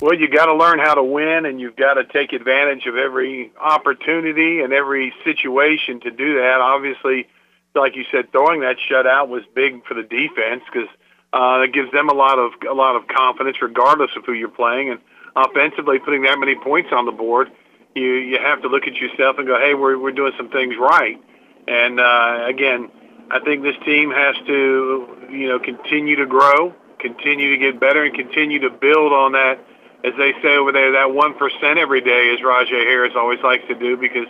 Well, 0.02 0.14
you 0.14 0.28
got 0.28 0.46
to 0.46 0.54
learn 0.54 0.80
how 0.80 0.94
to 0.94 1.02
win, 1.04 1.46
and 1.46 1.60
you've 1.60 1.76
got 1.76 1.94
to 1.94 2.02
take 2.02 2.32
advantage 2.32 2.86
of 2.86 2.96
every 2.96 3.52
opportunity 3.60 4.60
and 4.60 4.72
every 4.72 5.14
situation 5.22 6.00
to 6.00 6.10
do 6.10 6.38
that. 6.38 6.58
Obviously, 6.60 7.28
like 7.74 7.96
you 7.96 8.04
said, 8.10 8.30
throwing 8.32 8.60
that 8.60 8.76
shutout 8.90 9.28
was 9.28 9.42
big 9.54 9.84
for 9.86 9.94
the 9.94 10.02
defense 10.02 10.62
because 10.72 10.88
uh, 11.32 11.62
it 11.64 11.72
gives 11.72 11.90
them 11.92 12.08
a 12.08 12.14
lot 12.14 12.38
of 12.38 12.52
a 12.68 12.74
lot 12.74 12.96
of 12.96 13.08
confidence, 13.08 13.56
regardless 13.62 14.10
of 14.16 14.24
who 14.24 14.32
you're 14.32 14.48
playing. 14.48 14.90
And 14.90 15.00
offensively, 15.34 15.98
putting 15.98 16.22
that 16.22 16.38
many 16.38 16.54
points 16.54 16.90
on 16.92 17.06
the 17.06 17.12
board, 17.12 17.50
you 17.94 18.04
you 18.04 18.38
have 18.38 18.62
to 18.62 18.68
look 18.68 18.86
at 18.86 18.96
yourself 18.96 19.38
and 19.38 19.46
go, 19.46 19.58
"Hey, 19.58 19.74
we're 19.74 19.98
we're 19.98 20.12
doing 20.12 20.32
some 20.36 20.50
things 20.50 20.74
right." 20.78 21.22
And 21.66 22.00
uh, 22.00 22.46
again, 22.46 22.90
I 23.30 23.40
think 23.40 23.62
this 23.62 23.76
team 23.84 24.10
has 24.10 24.36
to 24.46 25.26
you 25.30 25.48
know 25.48 25.58
continue 25.58 26.16
to 26.16 26.26
grow, 26.26 26.74
continue 26.98 27.50
to 27.52 27.58
get 27.58 27.80
better, 27.80 28.04
and 28.04 28.14
continue 28.14 28.60
to 28.60 28.70
build 28.70 29.12
on 29.12 29.32
that. 29.32 29.58
As 30.04 30.12
they 30.18 30.32
say 30.42 30.56
over 30.56 30.72
there, 30.72 30.92
that 30.92 31.14
one 31.14 31.34
percent 31.34 31.78
every 31.78 32.00
day, 32.00 32.34
as 32.34 32.42
Rajay 32.42 32.84
Harris 32.84 33.12
always 33.16 33.38
likes 33.40 33.64
to 33.68 33.74
do, 33.74 33.96
because 33.96 34.26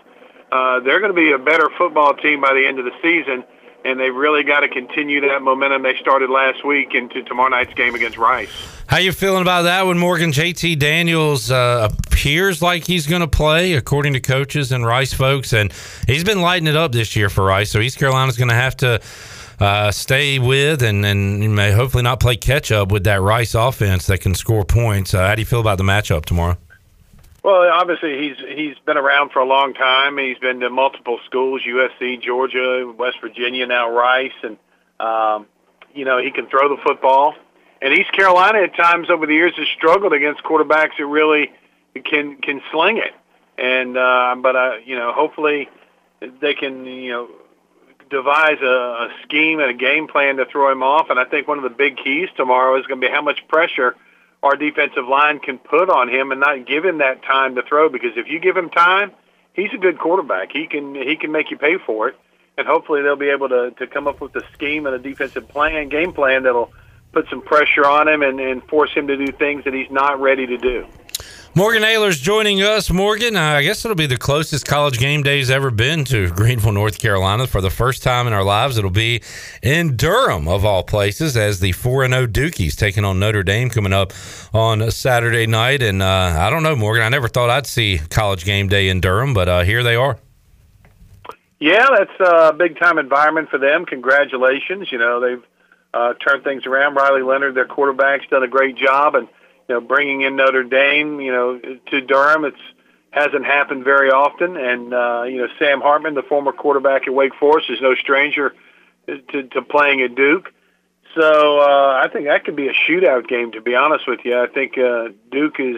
uh, 0.52 0.80
they're 0.80 1.00
going 1.00 1.14
to 1.14 1.18
be 1.18 1.32
a 1.32 1.38
better 1.38 1.70
football 1.78 2.12
team 2.14 2.42
by 2.42 2.52
the 2.52 2.66
end 2.66 2.78
of 2.78 2.84
the 2.84 2.92
season, 3.00 3.42
and 3.86 3.98
they've 3.98 4.14
really 4.14 4.44
got 4.44 4.60
to 4.60 4.68
continue 4.68 5.22
that 5.22 5.40
momentum 5.40 5.82
they 5.82 5.96
started 5.98 6.28
last 6.28 6.62
week 6.64 6.94
into 6.94 7.22
tomorrow 7.22 7.48
night's 7.48 7.72
game 7.72 7.94
against 7.94 8.18
Rice. 8.18 8.50
How 8.86 8.98
you 8.98 9.12
feeling 9.12 9.40
about 9.40 9.62
that 9.62 9.86
when 9.86 9.98
Morgan 9.98 10.30
JT 10.30 10.78
Daniels 10.78 11.50
uh, 11.50 11.88
appears 12.06 12.60
like 12.60 12.86
he's 12.86 13.06
going 13.06 13.22
to 13.22 13.28
play, 13.28 13.72
according 13.72 14.12
to 14.12 14.20
coaches 14.20 14.72
and 14.72 14.84
Rice 14.84 15.14
folks, 15.14 15.54
and 15.54 15.72
he's 16.06 16.22
been 16.22 16.42
lighting 16.42 16.68
it 16.68 16.76
up 16.76 16.92
this 16.92 17.16
year 17.16 17.30
for 17.30 17.44
Rice. 17.44 17.70
So 17.70 17.80
East 17.80 17.98
Carolina's 17.98 18.36
going 18.36 18.50
to 18.50 18.54
have 18.54 18.76
to 18.78 19.00
uh, 19.58 19.90
stay 19.90 20.38
with 20.38 20.82
and 20.82 21.06
and 21.06 21.54
may 21.54 21.72
hopefully 21.72 22.02
not 22.02 22.20
play 22.20 22.36
catch 22.36 22.70
up 22.70 22.92
with 22.92 23.04
that 23.04 23.22
Rice 23.22 23.54
offense 23.54 24.06
that 24.08 24.20
can 24.20 24.34
score 24.34 24.66
points. 24.66 25.14
Uh, 25.14 25.26
how 25.26 25.34
do 25.34 25.40
you 25.40 25.46
feel 25.46 25.60
about 25.60 25.78
the 25.78 25.84
matchup 25.84 26.26
tomorrow? 26.26 26.58
Well, 27.42 27.68
obviously 27.72 28.18
he's 28.18 28.36
he's 28.56 28.78
been 28.86 28.96
around 28.96 29.32
for 29.32 29.40
a 29.40 29.44
long 29.44 29.74
time. 29.74 30.16
He's 30.16 30.38
been 30.38 30.60
to 30.60 30.70
multiple 30.70 31.18
schools: 31.26 31.62
USC, 31.66 32.22
Georgia, 32.22 32.92
West 32.96 33.18
Virginia, 33.20 33.66
now 33.66 33.90
Rice, 33.90 34.30
and 34.42 34.56
um, 35.00 35.46
you 35.92 36.04
know 36.04 36.18
he 36.18 36.30
can 36.30 36.46
throw 36.46 36.68
the 36.68 36.80
football. 36.82 37.34
And 37.80 37.92
East 37.92 38.12
Carolina 38.12 38.60
at 38.60 38.76
times 38.76 39.10
over 39.10 39.26
the 39.26 39.34
years 39.34 39.54
has 39.56 39.66
struggled 39.76 40.12
against 40.12 40.44
quarterbacks 40.44 40.98
that 40.98 41.06
really 41.06 41.50
can 42.04 42.36
can 42.36 42.62
sling 42.70 42.98
it. 42.98 43.12
And 43.58 43.96
uh, 43.96 44.36
but 44.40 44.54
uh, 44.54 44.72
you 44.84 44.94
know 44.94 45.12
hopefully 45.12 45.68
they 46.40 46.54
can 46.54 46.84
you 46.84 47.10
know 47.10 47.28
devise 48.08 48.58
a, 48.62 48.66
a 48.66 49.08
scheme 49.24 49.58
and 49.58 49.70
a 49.70 49.74
game 49.74 50.06
plan 50.06 50.36
to 50.36 50.44
throw 50.44 50.70
him 50.70 50.84
off. 50.84 51.10
And 51.10 51.18
I 51.18 51.24
think 51.24 51.48
one 51.48 51.58
of 51.58 51.64
the 51.64 51.70
big 51.70 51.96
keys 51.96 52.28
tomorrow 52.36 52.78
is 52.78 52.86
going 52.86 53.00
to 53.00 53.08
be 53.08 53.12
how 53.12 53.22
much 53.22 53.40
pressure 53.48 53.96
our 54.42 54.56
defensive 54.56 55.06
line 55.08 55.38
can 55.38 55.58
put 55.58 55.88
on 55.88 56.08
him 56.08 56.32
and 56.32 56.40
not 56.40 56.66
give 56.66 56.84
him 56.84 56.98
that 56.98 57.22
time 57.22 57.54
to 57.54 57.62
throw. 57.62 57.88
Because 57.88 58.12
if 58.16 58.28
you 58.28 58.40
give 58.40 58.56
him 58.56 58.70
time, 58.70 59.12
he's 59.52 59.70
a 59.74 59.78
good 59.78 59.98
quarterback. 59.98 60.50
He 60.52 60.66
can 60.66 60.94
he 60.94 61.16
can 61.16 61.32
make 61.32 61.50
you 61.50 61.58
pay 61.58 61.76
for 61.84 62.08
it. 62.08 62.16
And 62.58 62.66
hopefully 62.66 63.02
they'll 63.02 63.16
be 63.16 63.30
able 63.30 63.48
to 63.48 63.70
to 63.78 63.86
come 63.86 64.06
up 64.06 64.20
with 64.20 64.34
a 64.36 64.42
scheme 64.52 64.86
and 64.86 64.94
a 64.94 64.98
defensive 64.98 65.48
plan, 65.48 65.88
game 65.88 66.12
plan 66.12 66.42
that'll 66.42 66.72
put 67.12 67.28
some 67.28 67.42
pressure 67.42 67.86
on 67.86 68.08
him 68.08 68.22
and, 68.22 68.40
and 68.40 68.62
force 68.64 68.92
him 68.94 69.06
to 69.06 69.16
do 69.16 69.30
things 69.32 69.64
that 69.64 69.74
he's 69.74 69.90
not 69.90 70.20
ready 70.20 70.46
to 70.46 70.56
do. 70.56 70.86
Morgan 71.54 71.82
Ahlers 71.82 72.18
joining 72.18 72.62
us. 72.62 72.90
Morgan, 72.90 73.36
I 73.36 73.62
guess 73.62 73.84
it'll 73.84 73.94
be 73.94 74.06
the 74.06 74.16
closest 74.16 74.64
college 74.64 74.98
game 74.98 75.22
day's 75.22 75.50
ever 75.50 75.70
been 75.70 76.02
to 76.06 76.30
Greenville, 76.30 76.72
North 76.72 76.98
Carolina. 76.98 77.46
For 77.46 77.60
the 77.60 77.68
first 77.68 78.02
time 78.02 78.26
in 78.26 78.32
our 78.32 78.42
lives, 78.42 78.78
it'll 78.78 78.88
be 78.88 79.20
in 79.62 79.94
Durham, 79.94 80.48
of 80.48 80.64
all 80.64 80.82
places, 80.82 81.36
as 81.36 81.60
the 81.60 81.72
4 81.72 82.08
0 82.08 82.26
Dukies 82.26 82.74
taking 82.74 83.04
on 83.04 83.18
Notre 83.18 83.42
Dame 83.42 83.68
coming 83.68 83.92
up 83.92 84.14
on 84.54 84.90
Saturday 84.90 85.46
night. 85.46 85.82
And 85.82 86.02
uh, 86.02 86.36
I 86.38 86.48
don't 86.48 86.62
know, 86.62 86.74
Morgan, 86.74 87.04
I 87.04 87.10
never 87.10 87.28
thought 87.28 87.50
I'd 87.50 87.66
see 87.66 88.00
college 88.08 88.46
game 88.46 88.68
day 88.68 88.88
in 88.88 89.02
Durham, 89.02 89.34
but 89.34 89.46
uh, 89.46 89.62
here 89.62 89.82
they 89.82 89.94
are. 89.94 90.18
Yeah, 91.60 91.86
that's 91.94 92.18
a 92.18 92.54
big 92.54 92.78
time 92.78 92.96
environment 92.96 93.50
for 93.50 93.58
them. 93.58 93.84
Congratulations. 93.84 94.90
You 94.90 94.96
know, 94.96 95.20
they've 95.20 95.44
uh, 95.92 96.14
turned 96.14 96.44
things 96.44 96.64
around. 96.64 96.94
Riley 96.94 97.20
Leonard, 97.20 97.54
their 97.54 97.66
quarterback's 97.66 98.26
done 98.30 98.42
a 98.42 98.48
great 98.48 98.74
job. 98.74 99.14
And 99.14 99.28
know, 99.72 99.80
bringing 99.80 100.22
in 100.22 100.36
Notre 100.36 100.64
Dame, 100.64 101.20
you 101.20 101.32
know, 101.32 101.58
to 101.58 102.00
Durham, 102.00 102.44
it's 102.44 102.60
hasn't 103.12 103.44
happened 103.44 103.84
very 103.84 104.10
often. 104.10 104.56
And 104.56 104.92
uh, 104.92 105.22
you 105.24 105.38
know, 105.38 105.48
Sam 105.58 105.80
Hartman, 105.80 106.14
the 106.14 106.22
former 106.22 106.52
quarterback 106.52 107.06
at 107.06 107.14
Wake 107.14 107.34
Forest, 107.34 107.70
is 107.70 107.80
no 107.80 107.94
stranger 107.94 108.54
to, 109.06 109.42
to 109.42 109.62
playing 109.62 110.02
at 110.02 110.14
Duke. 110.14 110.52
So 111.14 111.58
uh, 111.60 112.00
I 112.02 112.08
think 112.12 112.26
that 112.26 112.44
could 112.44 112.56
be 112.56 112.68
a 112.68 112.72
shootout 112.72 113.28
game. 113.28 113.52
To 113.52 113.60
be 113.60 113.74
honest 113.74 114.08
with 114.08 114.20
you, 114.24 114.38
I 114.40 114.46
think 114.46 114.78
uh, 114.78 115.08
Duke 115.30 115.60
is 115.60 115.76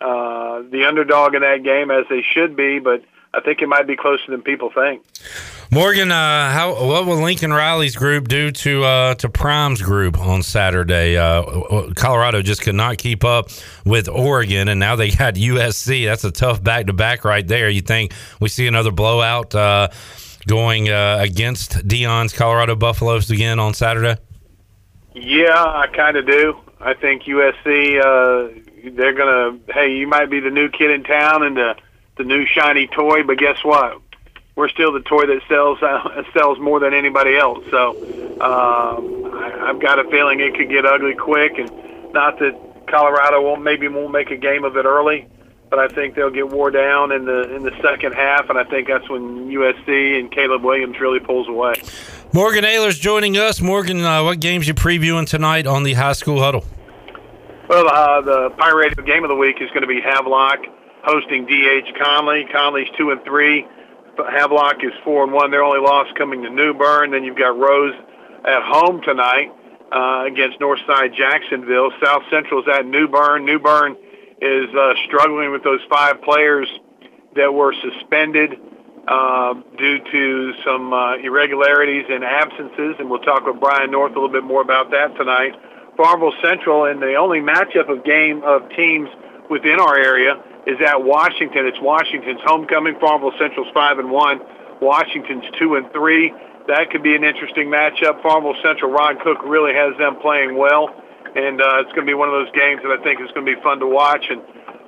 uh, 0.00 0.62
the 0.70 0.86
underdog 0.88 1.34
in 1.34 1.42
that 1.42 1.62
game, 1.62 1.90
as 1.90 2.06
they 2.08 2.22
should 2.22 2.56
be. 2.56 2.78
But 2.78 3.04
I 3.32 3.40
think 3.40 3.60
it 3.60 3.68
might 3.68 3.86
be 3.86 3.96
closer 3.96 4.30
than 4.30 4.42
people 4.42 4.70
think. 4.70 5.02
Morgan, 5.74 6.12
uh, 6.12 6.52
how 6.52 6.86
what 6.86 7.04
will 7.04 7.16
Lincoln 7.16 7.52
Riley's 7.52 7.96
group 7.96 8.28
do 8.28 8.52
to 8.52 8.84
uh, 8.84 9.14
to 9.16 9.28
Prime's 9.28 9.82
group 9.82 10.16
on 10.20 10.44
Saturday? 10.44 11.16
Uh, 11.16 11.90
Colorado 11.96 12.42
just 12.42 12.62
could 12.62 12.76
not 12.76 12.96
keep 12.96 13.24
up 13.24 13.48
with 13.84 14.08
Oregon, 14.08 14.68
and 14.68 14.78
now 14.78 14.94
they 14.94 15.10
got 15.10 15.34
USC. 15.34 16.06
That's 16.06 16.22
a 16.22 16.30
tough 16.30 16.62
back 16.62 16.86
to 16.86 16.92
back 16.92 17.24
right 17.24 17.44
there. 17.44 17.68
You 17.68 17.80
think 17.80 18.12
we 18.38 18.48
see 18.48 18.68
another 18.68 18.92
blowout 18.92 19.52
uh, 19.52 19.88
going 20.46 20.90
uh, 20.90 21.18
against 21.20 21.72
Deion's 21.88 22.32
Colorado 22.32 22.76
Buffaloes 22.76 23.28
again 23.32 23.58
on 23.58 23.74
Saturday? 23.74 24.16
Yeah, 25.12 25.60
I 25.60 25.88
kind 25.88 26.16
of 26.16 26.24
do. 26.24 26.56
I 26.78 26.94
think 26.94 27.24
USC 27.24 27.98
uh, 27.98 28.60
they're 28.92 29.12
gonna. 29.12 29.58
Hey, 29.72 29.96
you 29.96 30.06
might 30.06 30.30
be 30.30 30.38
the 30.38 30.50
new 30.50 30.68
kid 30.68 30.92
in 30.92 31.02
town 31.02 31.42
and 31.42 31.56
the 31.56 31.74
the 32.16 32.22
new 32.22 32.46
shiny 32.46 32.86
toy, 32.86 33.24
but 33.24 33.38
guess 33.38 33.58
what? 33.64 34.00
We're 34.56 34.68
still 34.68 34.92
the 34.92 35.00
toy 35.00 35.26
that 35.26 35.40
sells 35.48 35.82
uh, 35.82 36.22
sells 36.36 36.58
more 36.58 36.80
than 36.80 36.94
anybody 36.94 37.36
else. 37.36 37.64
So 37.70 37.90
um, 38.40 39.34
I, 39.34 39.70
I've 39.70 39.80
got 39.80 39.98
a 39.98 40.08
feeling 40.10 40.40
it 40.40 40.54
could 40.54 40.68
get 40.68 40.86
ugly 40.86 41.14
quick, 41.14 41.58
and 41.58 41.70
not 42.12 42.38
that 42.38 42.86
Colorado 42.86 43.42
won't 43.42 43.62
maybe 43.62 43.88
won't 43.88 44.12
make 44.12 44.30
a 44.30 44.36
game 44.36 44.64
of 44.64 44.76
it 44.76 44.84
early, 44.84 45.26
but 45.70 45.78
I 45.78 45.88
think 45.88 46.14
they'll 46.14 46.30
get 46.30 46.50
wore 46.50 46.70
down 46.70 47.10
in 47.10 47.24
the 47.24 47.54
in 47.54 47.64
the 47.64 47.72
second 47.82 48.12
half, 48.12 48.48
and 48.48 48.58
I 48.58 48.64
think 48.64 48.88
that's 48.88 49.08
when 49.08 49.48
USC 49.48 50.18
and 50.18 50.30
Caleb 50.30 50.62
Williams 50.62 51.00
really 51.00 51.20
pulls 51.20 51.48
away. 51.48 51.74
Morgan 52.32 52.64
Ahlers 52.64 53.00
joining 53.00 53.36
us. 53.36 53.60
Morgan, 53.60 54.00
uh, 54.00 54.22
what 54.22 54.40
games 54.40 54.68
you 54.68 54.74
previewing 54.74 55.28
tonight 55.28 55.66
on 55.66 55.82
the 55.82 55.94
high 55.94 56.12
school 56.12 56.40
huddle? 56.40 56.64
Well, 57.68 57.88
uh, 57.88 58.20
the 58.20 58.50
Pirate 58.50 59.04
game 59.06 59.24
of 59.24 59.30
the 59.30 59.36
week 59.36 59.56
is 59.60 59.68
going 59.70 59.82
to 59.82 59.88
be 59.88 60.00
Havelock 60.00 60.60
hosting 61.02 61.46
DH 61.46 61.98
Conley. 61.98 62.46
Conley's 62.52 62.88
two 62.96 63.10
and 63.10 63.22
three. 63.24 63.66
Havelock 64.16 64.82
is 64.82 64.92
four 65.04 65.24
and 65.24 65.32
one. 65.32 65.50
Their 65.50 65.62
only 65.62 65.80
loss 65.80 66.06
coming 66.16 66.42
to 66.42 66.50
New 66.50 66.74
Bern. 66.74 67.10
Then 67.10 67.24
you've 67.24 67.38
got 67.38 67.56
Rose 67.58 67.94
at 68.44 68.62
home 68.62 69.00
tonight 69.02 69.52
uh, 69.92 70.24
against 70.26 70.58
Northside 70.60 71.14
Jacksonville. 71.14 71.90
South 72.02 72.22
Central 72.30 72.62
is 72.62 72.68
at 72.68 72.86
New 72.86 73.08
Bern. 73.08 73.44
New 73.44 73.58
Bern 73.58 73.96
is 74.40 74.74
uh, 74.74 74.94
struggling 75.06 75.50
with 75.52 75.62
those 75.62 75.80
five 75.88 76.22
players 76.22 76.68
that 77.36 77.52
were 77.52 77.74
suspended 77.74 78.58
uh, 79.06 79.54
due 79.76 79.98
to 80.10 80.54
some 80.64 80.92
uh, 80.92 81.16
irregularities 81.16 82.06
and 82.08 82.24
absences, 82.24 82.96
and 82.98 83.10
we'll 83.10 83.20
talk 83.20 83.44
with 83.46 83.60
Brian 83.60 83.90
North 83.90 84.12
a 84.12 84.14
little 84.14 84.28
bit 84.28 84.44
more 84.44 84.62
about 84.62 84.90
that 84.90 85.16
tonight. 85.16 85.52
Farmville 85.96 86.34
Central, 86.42 86.86
and 86.86 87.00
the 87.00 87.14
only 87.14 87.40
matchup 87.40 87.88
of 87.88 88.04
game 88.04 88.42
of 88.42 88.68
teams 88.70 89.08
within 89.50 89.78
our 89.78 89.96
area 89.96 90.42
is 90.66 90.78
at 90.80 91.02
Washington. 91.02 91.66
It's 91.66 91.80
Washington's 91.80 92.40
homecoming. 92.44 92.98
Farmville 93.00 93.34
Central's 93.38 93.72
five 93.74 93.98
and 93.98 94.10
one. 94.10 94.40
Washington's 94.80 95.44
two 95.58 95.76
and 95.76 95.90
three. 95.92 96.32
That 96.66 96.90
could 96.90 97.02
be 97.02 97.14
an 97.14 97.24
interesting 97.24 97.68
matchup. 97.68 98.22
Farmville 98.22 98.56
Central, 98.62 98.90
Ron 98.90 99.18
Cook 99.20 99.44
really 99.44 99.74
has 99.74 99.96
them 99.98 100.16
playing 100.16 100.56
well, 100.56 100.88
and 101.36 101.60
uh, 101.60 101.84
it's 101.84 101.92
going 101.92 102.06
to 102.06 102.10
be 102.10 102.14
one 102.14 102.28
of 102.28 102.34
those 102.34 102.50
games 102.54 102.80
that 102.82 102.90
I 102.90 103.02
think 103.02 103.20
is 103.20 103.30
going 103.32 103.44
to 103.44 103.54
be 103.54 103.60
fun 103.60 103.80
to 103.80 103.86
watch. 103.86 104.24
And 104.30 104.40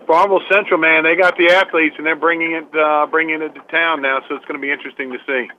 Farmville 0.06 0.42
Central, 0.50 0.80
man, 0.80 1.04
they 1.04 1.16
got 1.16 1.36
the 1.36 1.48
athletes, 1.48 1.96
and 1.98 2.06
they're 2.06 2.16
bringing 2.16 2.52
it 2.52 2.74
uh, 2.74 3.06
bringing 3.10 3.42
it 3.42 3.54
to 3.54 3.60
town 3.70 4.00
now, 4.00 4.20
so 4.28 4.36
it's 4.36 4.44
going 4.46 4.58
to 4.58 4.64
be 4.64 4.72
interesting 4.72 5.12
to 5.12 5.18
see. 5.26 5.50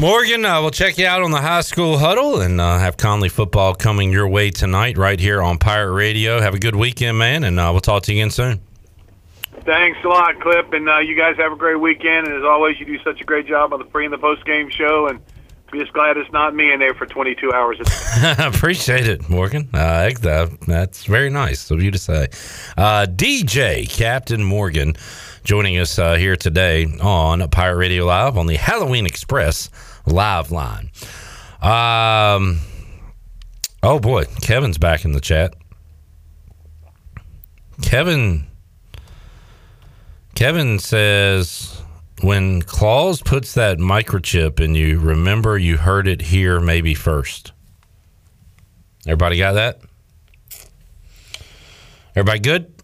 Morgan, 0.00 0.44
uh, 0.44 0.60
we'll 0.60 0.70
check 0.70 0.98
you 0.98 1.06
out 1.06 1.22
on 1.22 1.30
the 1.30 1.40
high 1.40 1.60
school 1.60 1.98
huddle 1.98 2.40
and 2.40 2.60
uh, 2.60 2.78
have 2.78 2.96
Conley 2.96 3.28
football 3.28 3.74
coming 3.74 4.10
your 4.10 4.26
way 4.26 4.50
tonight 4.50 4.98
right 4.98 5.20
here 5.20 5.40
on 5.42 5.58
Pirate 5.58 5.92
Radio. 5.92 6.40
Have 6.40 6.54
a 6.54 6.58
good 6.58 6.74
weekend, 6.74 7.18
man, 7.18 7.44
and 7.44 7.60
uh, 7.60 7.68
we'll 7.72 7.80
talk 7.80 8.02
to 8.04 8.12
you 8.12 8.20
again 8.20 8.30
soon. 8.30 8.60
Thanks 9.64 9.98
a 10.04 10.08
lot, 10.08 10.40
Clip, 10.40 10.72
and 10.72 10.88
uh, 10.88 10.98
you 10.98 11.16
guys 11.16 11.36
have 11.36 11.52
a 11.52 11.56
great 11.56 11.80
weekend. 11.80 12.26
And 12.26 12.36
as 12.36 12.44
always, 12.44 12.80
you 12.80 12.86
do 12.86 12.98
such 13.02 13.20
a 13.20 13.24
great 13.24 13.46
job 13.46 13.72
on 13.72 13.78
the 13.78 13.84
pre 13.84 14.04
and 14.04 14.12
the 14.12 14.18
post 14.18 14.44
game 14.44 14.68
show. 14.70 15.06
And 15.06 15.20
just 15.72 15.92
glad 15.92 16.16
it's 16.16 16.30
not 16.32 16.54
me 16.54 16.72
in 16.72 16.80
there 16.80 16.94
for 16.94 17.06
22 17.06 17.52
hours. 17.52 17.78
Appreciate 18.38 19.08
it, 19.08 19.28
Morgan. 19.30 19.70
Uh, 19.72 20.10
that, 20.20 20.60
that's 20.66 21.04
very 21.04 21.30
nice 21.30 21.70
of 21.70 21.82
you 21.82 21.90
to 21.90 21.98
say. 21.98 22.28
Uh, 22.76 23.06
DJ 23.08 23.88
Captain 23.88 24.42
Morgan 24.42 24.94
joining 25.44 25.78
us 25.78 25.98
uh, 25.98 26.14
here 26.14 26.36
today 26.36 26.86
on 27.00 27.48
Pirate 27.48 27.76
Radio 27.76 28.04
Live 28.04 28.36
on 28.36 28.46
the 28.46 28.56
Halloween 28.56 29.06
Express 29.06 29.70
live 30.06 30.50
line. 30.50 30.90
Um, 31.62 32.60
oh 33.82 33.98
boy, 34.00 34.24
Kevin's 34.42 34.78
back 34.78 35.04
in 35.04 35.12
the 35.12 35.20
chat. 35.20 35.54
Kevin. 37.80 38.46
Kevin 40.42 40.80
says 40.80 41.80
when 42.20 42.62
Claus 42.62 43.22
puts 43.22 43.54
that 43.54 43.78
microchip 43.78 44.58
in 44.58 44.74
you, 44.74 44.98
remember 44.98 45.56
you 45.56 45.76
heard 45.76 46.08
it 46.08 46.20
here 46.20 46.58
maybe 46.58 46.94
first. 46.94 47.52
Everybody 49.06 49.38
got 49.38 49.52
that? 49.52 49.82
Everybody 52.16 52.40
good? 52.40 52.74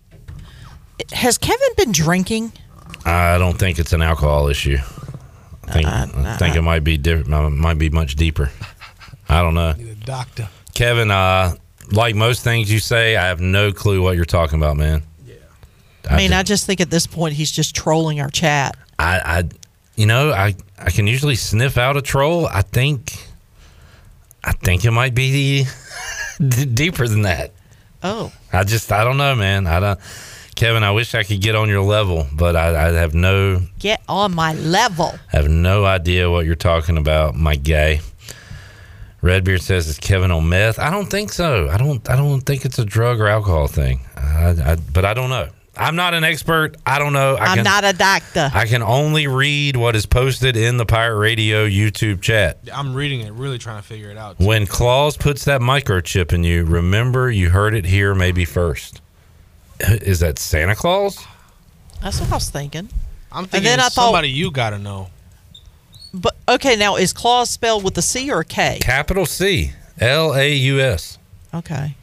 Has 1.11 1.37
Kevin 1.37 1.69
been 1.77 1.91
drinking? 1.91 2.53
I 3.05 3.39
don't 3.39 3.59
think 3.59 3.81
it's 3.81 3.93
an 3.93 4.03
alcohol 4.03 4.47
issue. 4.47 4.79
I 5.65 5.73
think, 5.73 5.89
uh, 5.89 5.91
I 5.91 6.03
uh, 6.05 6.37
think 6.37 6.55
it 6.55 6.61
uh. 6.61 6.63
might 6.63 6.85
be 6.85 6.97
different. 6.97 7.57
Might 7.57 7.79
be 7.79 7.91
much 7.91 8.15
deeper. 8.15 8.53
I 9.29 9.43
don't 9.43 9.55
know. 9.55 9.73
Need 9.73 9.89
a 9.89 9.95
Doctor. 9.97 10.49
Kevin, 10.75 11.11
uh, 11.11 11.57
like 11.91 12.15
most 12.15 12.45
things 12.45 12.71
you 12.71 12.79
say, 12.79 13.17
I 13.17 13.27
have 13.27 13.41
no 13.41 13.73
clue 13.73 14.01
what 14.01 14.15
you're 14.15 14.27
talking 14.27 14.61
about, 14.61 14.77
man. 14.77 15.03
I 16.09 16.17
mean, 16.17 16.33
I 16.33 16.43
just 16.43 16.67
think 16.67 16.81
at 16.81 16.91
this 16.91 17.07
point 17.07 17.35
he's 17.35 17.51
just 17.51 17.75
trolling 17.75 18.21
our 18.21 18.31
chat. 18.31 18.77
I, 18.99 19.21
I, 19.25 19.49
you 19.97 20.07
know, 20.07 20.31
I, 20.33 20.55
I 20.79 20.91
can 20.91 21.07
usually 21.07 21.35
sniff 21.35 21.77
out 21.77 21.97
a 21.97 22.03
troll. 22.03 22.47
I 22.47 22.63
think, 22.63 23.15
I 24.43 24.53
think 24.53 24.85
it 24.85 24.91
might 24.91 25.15
be 25.15 25.65
d- 26.47 26.65
deeper 26.65 27.07
than 27.07 27.23
that. 27.23 27.53
Oh. 28.03 28.33
I 28.53 28.65
just, 28.65 28.91
I 28.93 29.05
don't 29.05 29.17
know, 29.19 29.35
man. 29.35 29.67
I 29.67 29.81
don't, 29.81 30.01
Kevin. 30.55 30.83
I 30.83 30.91
wish 30.93 31.15
I 31.15 31.23
could 31.23 31.41
get 31.41 31.55
on 31.55 31.69
your 31.69 31.83
level, 31.83 32.27
but 32.33 32.57
I, 32.57 32.89
I 32.89 32.93
have 32.93 33.15
no, 33.15 33.61
Get 33.79 34.03
on 34.09 34.35
my 34.35 34.55
level. 34.55 35.15
I 35.33 35.37
have 35.37 35.49
no 35.49 35.85
idea 35.85 36.31
what 36.31 36.47
you're 36.47 36.55
talking 36.57 36.97
about, 36.97 37.35
my 37.35 37.57
guy. 37.57 38.01
Redbeard 39.21 39.63
says 39.63 39.89
it's 39.89 39.99
Kevin 39.99 40.31
on 40.31 40.49
meth. 40.49 40.79
I 40.79 40.91
don't 40.91 41.07
think 41.11 41.33
so. 41.33 41.69
I 41.69 41.77
don't. 41.77 42.09
I 42.09 42.15
don't 42.15 42.41
think 42.41 42.65
it's 42.65 42.79
a 42.79 42.85
drug 42.85 43.21
or 43.21 43.27
alcohol 43.27 43.67
thing. 43.67 44.01
I, 44.17 44.55
I, 44.65 44.77
but 44.77 45.05
I 45.05 45.13
don't 45.13 45.29
know. 45.29 45.49
I'm 45.79 45.97
not 45.97 46.13
an 46.15 46.25
expert. 46.25 46.77
I 46.85 46.99
don't 46.99 47.13
know. 47.13 47.37
I 47.37 47.45
I'm 47.47 47.55
can, 47.57 47.65
not 47.65 47.85
a 47.85 47.93
doctor. 47.93 48.51
I 48.53 48.67
can 48.67 48.83
only 48.83 49.27
read 49.27 49.77
what 49.77 49.95
is 49.97 50.07
posted 50.07 50.57
in 50.57 50.77
the 50.77 50.85
Pirate 50.87 51.17
Radio 51.19 51.67
YouTube 51.67 52.21
chat. 52.21 52.59
I'm 52.75 52.95
reading 52.95 53.21
it, 53.21 53.33
really 53.33 53.59
trying 53.59 53.81
to 53.81 53.87
figure 53.87 54.11
it 54.11 54.17
out. 54.17 54.39
When 54.41 54.67
Claus 54.67 55.17
puts 55.17 55.45
that 55.45 55.61
microchip 55.61 56.33
in 56.33 56.43
you, 56.45 56.65
remember 56.65 57.31
you 57.31 57.51
heard 57.51 57.75
it 57.75 57.85
here 57.85 58.15
maybe 58.15 58.45
first. 58.45 59.01
Is 59.81 60.21
that 60.21 60.39
Santa 60.39 60.75
Claus? 60.75 61.25
That's 62.03 62.21
what 62.21 62.31
I 62.33 62.35
was 62.35 62.51
thinking. 62.51 62.89
I'm 63.31 63.45
And 63.45 63.51
thinking 63.51 63.65
then 63.71 63.81
I 63.81 63.87
it's 63.87 63.95
thought- 63.95 64.07
somebody 64.07 64.31
you 64.31 64.51
gotta 64.51 64.79
know. 64.79 65.11
But 66.13 66.35
okay, 66.49 66.75
now 66.75 66.97
is 66.97 67.13
Claus 67.13 67.51
spelled 67.51 67.85
with 67.85 67.97
a 67.99 68.03
C 68.03 68.31
or 68.33 68.41
a 68.41 68.45
K? 68.45 68.79
Capital 68.81 69.27
C, 69.27 69.73
L 70.01 70.35
A 70.35 70.53
U 70.55 70.81
S. 70.81 71.19
Okay. 71.55 71.95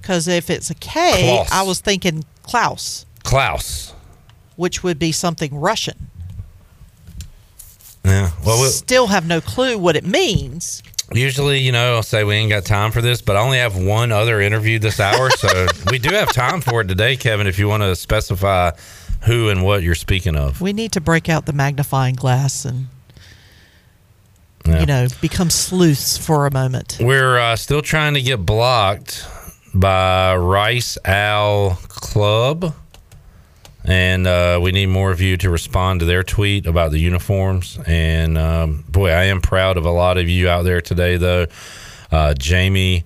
Because 0.00 0.26
if 0.26 0.50
it's 0.50 0.70
a 0.70 0.74
K, 0.74 1.38
I 1.40 1.44
Klaus. 1.46 1.66
was 1.66 1.80
thinking 1.80 2.24
Klaus, 2.42 3.06
Klaus. 3.24 3.94
which 4.56 4.82
would 4.82 4.98
be 4.98 5.12
something 5.12 5.54
Russian. 5.58 6.08
Yeah. 8.04 8.30
Well, 8.44 8.60
we'll 8.60 8.70
Still 8.70 9.06
have 9.08 9.26
no 9.26 9.40
clue 9.40 9.78
what 9.78 9.94
it 9.96 10.04
means. 10.04 10.82
Usually, 11.12 11.58
you 11.58 11.72
know, 11.72 11.96
I'll 11.96 12.02
say 12.02 12.24
we 12.24 12.34
ain't 12.34 12.50
got 12.50 12.64
time 12.64 12.90
for 12.90 13.00
this, 13.02 13.20
but 13.20 13.36
I 13.36 13.40
only 13.40 13.58
have 13.58 13.76
one 13.76 14.10
other 14.12 14.40
interview 14.40 14.78
this 14.78 14.98
hour, 14.98 15.30
so 15.30 15.66
we 15.90 15.98
do 15.98 16.10
have 16.14 16.32
time 16.32 16.60
for 16.60 16.80
it 16.80 16.88
today, 16.88 17.16
Kevin. 17.16 17.46
If 17.46 17.58
you 17.58 17.68
want 17.68 17.82
to 17.82 17.94
specify 17.94 18.72
who 19.26 19.50
and 19.50 19.62
what 19.62 19.82
you're 19.82 19.94
speaking 19.94 20.36
of, 20.36 20.60
We 20.60 20.72
need 20.72 20.92
to 20.92 21.00
break 21.00 21.28
out 21.28 21.46
the 21.46 21.52
magnifying 21.52 22.14
glass 22.16 22.64
and, 22.64 22.88
Yeah. 24.66 24.80
you 24.80 24.86
know, 24.86 25.06
become 25.20 25.50
sleuths 25.50 26.16
for 26.18 26.46
a 26.46 26.50
moment. 26.50 26.96
we're 27.00 27.38
uh, 27.38 27.54
still 27.56 27.82
trying 27.82 28.14
to 28.14 28.22
get 28.22 28.44
blocked 28.46 29.24
by 29.74 30.36
Rice 30.36 30.98
Owl 31.04 31.78
Club, 31.88 32.74
and 33.84 34.26
uh, 34.26 34.58
we 34.62 34.72
need 34.72 34.86
more 34.86 35.10
of 35.10 35.20
you 35.20 35.36
to 35.38 35.50
respond 35.50 36.00
to 36.00 36.06
their 36.06 36.22
tweet 36.22 36.66
about 36.66 36.90
the 36.90 36.98
uniforms. 36.98 37.78
And 37.86 38.36
um, 38.36 38.84
boy, 38.88 39.10
I 39.10 39.24
am 39.24 39.40
proud 39.40 39.76
of 39.76 39.86
a 39.86 39.90
lot 39.90 40.18
of 40.18 40.28
you 40.28 40.48
out 40.48 40.62
there 40.62 40.80
today, 40.80 41.16
though. 41.16 41.46
Uh, 42.10 42.34
Jamie, 42.34 43.04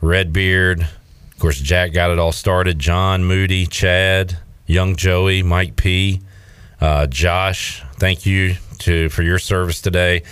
Redbeard, 0.00 0.80
of 0.82 1.38
course, 1.38 1.58
Jack 1.58 1.92
got 1.92 2.10
it 2.10 2.18
all 2.18 2.32
started. 2.32 2.78
John, 2.78 3.24
Moody, 3.24 3.66
Chad, 3.66 4.38
Young 4.66 4.96
Joey, 4.96 5.42
Mike 5.42 5.76
P, 5.76 6.20
uh, 6.80 7.06
Josh. 7.06 7.82
Thank 7.94 8.26
you 8.26 8.56
to 8.80 9.08
for 9.08 9.22
your 9.22 9.38
service 9.38 9.80
today. 9.80 10.22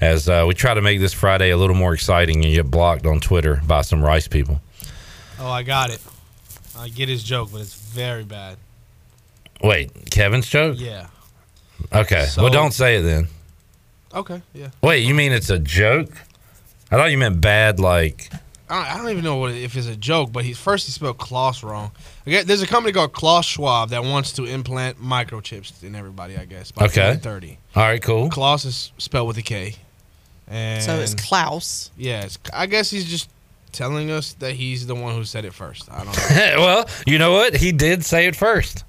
As 0.00 0.28
uh, 0.28 0.44
we 0.46 0.54
try 0.54 0.74
to 0.74 0.82
make 0.82 1.00
this 1.00 1.14
Friday 1.14 1.50
a 1.50 1.56
little 1.56 1.76
more 1.76 1.94
exciting 1.94 2.44
and 2.44 2.54
get 2.54 2.70
blocked 2.70 3.06
on 3.06 3.20
Twitter 3.20 3.62
by 3.66 3.80
some 3.80 4.04
Rice 4.04 4.28
people. 4.28 4.60
Oh, 5.38 5.50
I 5.50 5.62
got 5.62 5.90
it. 5.90 6.00
I 6.78 6.88
get 6.88 7.08
his 7.08 7.22
joke, 7.22 7.50
but 7.52 7.60
it's 7.60 7.74
very 7.74 8.24
bad. 8.24 8.56
Wait, 9.62 9.90
Kevin's 10.10 10.48
joke? 10.48 10.76
Yeah. 10.78 11.06
Okay. 11.92 12.26
So- 12.26 12.42
well, 12.42 12.52
don't 12.52 12.72
say 12.72 12.96
it 12.96 13.02
then. 13.02 13.28
Okay. 14.14 14.42
Yeah. 14.52 14.68
Wait, 14.82 15.00
you 15.04 15.14
mean 15.14 15.32
it's 15.32 15.50
a 15.50 15.58
joke? 15.58 16.10
I 16.90 16.96
thought 16.96 17.10
you 17.10 17.18
meant 17.18 17.40
bad, 17.40 17.80
like. 17.80 18.30
I 18.70 18.76
don't, 18.76 18.94
I 18.94 18.96
don't 18.98 19.10
even 19.10 19.24
know 19.24 19.36
what 19.36 19.52
if 19.52 19.76
it's 19.76 19.86
a 19.88 19.96
joke, 19.96 20.32
but 20.32 20.44
he 20.44 20.52
first 20.54 20.86
he 20.86 20.92
spelled 20.92 21.18
Klaus 21.18 21.62
wrong. 21.62 21.90
Okay, 22.26 22.42
there's 22.44 22.62
a 22.62 22.66
company 22.66 22.92
called 22.92 23.12
Klaus 23.12 23.44
Schwab 23.44 23.90
that 23.90 24.02
wants 24.04 24.32
to 24.32 24.44
implant 24.44 25.02
microchips 25.02 25.82
in 25.82 25.94
everybody. 25.94 26.36
I 26.36 26.44
guess 26.46 26.70
by 26.72 26.86
Okay. 26.86 27.16
Thirty. 27.20 27.58
All 27.76 27.82
right, 27.82 28.00
cool. 28.00 28.30
Klaus 28.30 28.64
is 28.64 28.92
spelled 28.98 29.28
with 29.28 29.36
a 29.36 29.42
K. 29.42 29.74
And 30.48 30.82
So 30.82 30.94
it's 30.96 31.14
Klaus. 31.14 31.90
Yeah, 31.96 32.22
it's, 32.24 32.38
I 32.52 32.66
guess 32.66 32.90
he's 32.90 33.04
just 33.04 33.28
telling 33.74 34.10
us 34.10 34.32
that 34.34 34.52
he's 34.54 34.86
the 34.86 34.94
one 34.94 35.14
who 35.14 35.24
said 35.24 35.44
it 35.44 35.52
first. 35.52 35.90
I 35.92 36.04
don't 36.04 36.06
know. 36.30 36.64
well, 36.64 36.88
you 37.06 37.18
know 37.18 37.32
what? 37.32 37.54
He 37.56 37.72
did 37.72 38.04
say 38.04 38.26
it 38.26 38.34
first. 38.36 38.84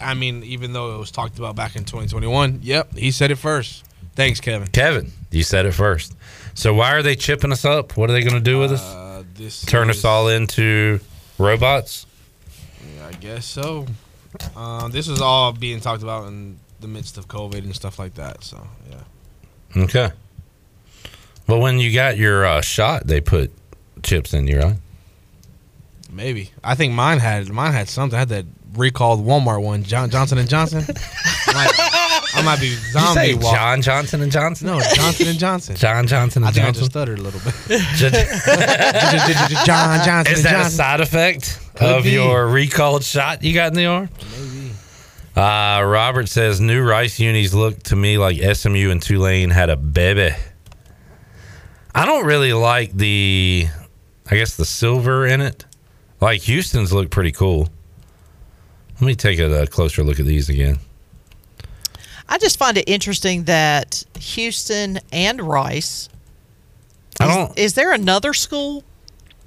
I 0.00 0.14
mean, 0.14 0.44
even 0.44 0.72
though 0.72 0.94
it 0.94 0.98
was 0.98 1.10
talked 1.10 1.38
about 1.38 1.56
back 1.56 1.74
in 1.74 1.82
2021, 1.84 2.60
yep, 2.62 2.92
he 2.94 3.10
said 3.10 3.30
it 3.30 3.36
first. 3.36 3.84
Thanks, 4.14 4.40
Kevin. 4.40 4.68
Kevin, 4.68 5.10
you 5.30 5.42
said 5.42 5.66
it 5.66 5.72
first. 5.72 6.14
So 6.54 6.72
why 6.72 6.92
are 6.94 7.02
they 7.02 7.16
chipping 7.16 7.50
us 7.52 7.64
up? 7.64 7.96
What 7.96 8.08
are 8.08 8.12
they 8.12 8.22
going 8.22 8.34
to 8.34 8.40
do 8.40 8.58
with 8.58 8.72
us? 8.72 8.82
Uh, 8.82 9.24
this 9.34 9.64
Turn 9.64 9.90
is- 9.90 9.98
us 9.98 10.04
all 10.04 10.28
into 10.28 11.00
robots? 11.38 12.06
Yeah, 12.96 13.06
I 13.08 13.12
guess 13.12 13.44
so. 13.46 13.86
Uh, 14.54 14.88
this 14.88 15.08
was 15.08 15.20
all 15.20 15.52
being 15.52 15.80
talked 15.80 16.02
about 16.02 16.28
in 16.28 16.58
the 16.80 16.88
midst 16.88 17.16
of 17.18 17.26
COVID 17.28 17.58
and 17.58 17.74
stuff 17.74 17.98
like 17.98 18.14
that. 18.14 18.44
So 18.44 18.66
yeah. 18.90 19.82
Okay. 19.84 20.10
Well, 21.46 21.60
when 21.60 21.78
you 21.78 21.92
got 21.94 22.16
your 22.16 22.44
uh, 22.44 22.60
shot, 22.60 23.06
they 23.06 23.20
put 23.20 23.50
chips 24.06 24.32
in 24.32 24.46
you, 24.46 24.58
right? 24.60 24.76
Maybe 26.10 26.50
I 26.64 26.74
think 26.76 26.94
mine 26.94 27.18
had 27.18 27.48
mine 27.50 27.72
had 27.72 27.88
something. 27.88 28.16
I 28.16 28.20
had 28.20 28.28
that 28.30 28.46
recalled 28.74 29.24
Walmart 29.26 29.62
one, 29.62 29.82
John, 29.82 30.08
Johnson 30.08 30.38
and 30.38 30.48
Johnson. 30.48 30.84
I, 31.48 31.52
might, 31.52 31.72
I 32.34 32.42
might 32.42 32.60
be 32.60 32.68
Did 32.70 32.78
you 32.78 32.90
zombie 32.92 33.20
say 33.20 33.34
walk- 33.34 33.54
John 33.54 33.82
Johnson 33.82 34.22
and 34.22 34.32
Johnson? 34.32 34.66
No, 34.68 34.80
Johnson 34.94 35.28
and 35.28 35.38
Johnson. 35.38 35.76
John 35.76 36.06
Johnson 36.06 36.42
and 36.44 36.48
I 36.48 36.52
think 36.52 36.62
I 36.64 36.66
Johnson. 36.68 36.80
just 36.82 36.92
stuttered 36.92 37.18
a 37.18 37.22
little 37.22 37.40
bit. 37.40 37.54
John 39.66 40.04
Johnson. 40.04 40.32
Is 40.34 40.44
and 40.44 40.54
that 40.54 40.66
a 40.66 40.70
side 40.70 41.00
effect 41.00 41.58
Could 41.76 41.88
of 41.98 42.04
be. 42.04 42.10
your 42.10 42.46
recalled 42.48 43.04
shot 43.04 43.42
you 43.42 43.52
got 43.54 43.68
in 43.68 43.74
the 43.74 43.86
arm? 43.86 44.08
Maybe. 44.38 44.70
Uh, 45.34 45.82
Robert 45.84 46.28
says 46.28 46.60
new 46.60 46.82
Rice 46.82 47.18
unis 47.20 47.52
look 47.52 47.82
to 47.84 47.96
me 47.96 48.16
like 48.16 48.38
SMU 48.56 48.90
and 48.90 49.02
Tulane 49.02 49.50
had 49.50 49.68
a 49.70 49.76
baby. 49.76 50.34
I 51.94 52.06
don't 52.06 52.24
really 52.26 52.52
like 52.54 52.92
the, 52.92 53.66
I 54.30 54.36
guess 54.36 54.56
the 54.56 54.64
silver 54.64 55.26
in 55.26 55.40
it. 55.40 55.64
Like 56.20 56.42
Houston's 56.42 56.92
look 56.92 57.10
pretty 57.10 57.32
cool. 57.32 57.68
Let 58.94 59.02
me 59.02 59.14
take 59.14 59.38
a, 59.38 59.62
a 59.62 59.66
closer 59.66 60.02
look 60.02 60.18
at 60.18 60.26
these 60.26 60.48
again. 60.48 60.78
I 62.28 62.38
just 62.38 62.58
find 62.58 62.76
it 62.76 62.88
interesting 62.88 63.44
that 63.44 64.02
Houston 64.18 64.98
and 65.12 65.40
Rice. 65.42 66.08
I 67.20 67.28
is- 67.28 67.34
don't- 67.36 67.58
Is 67.58 67.74
there 67.74 67.92
another 67.92 68.32
school 68.34 68.82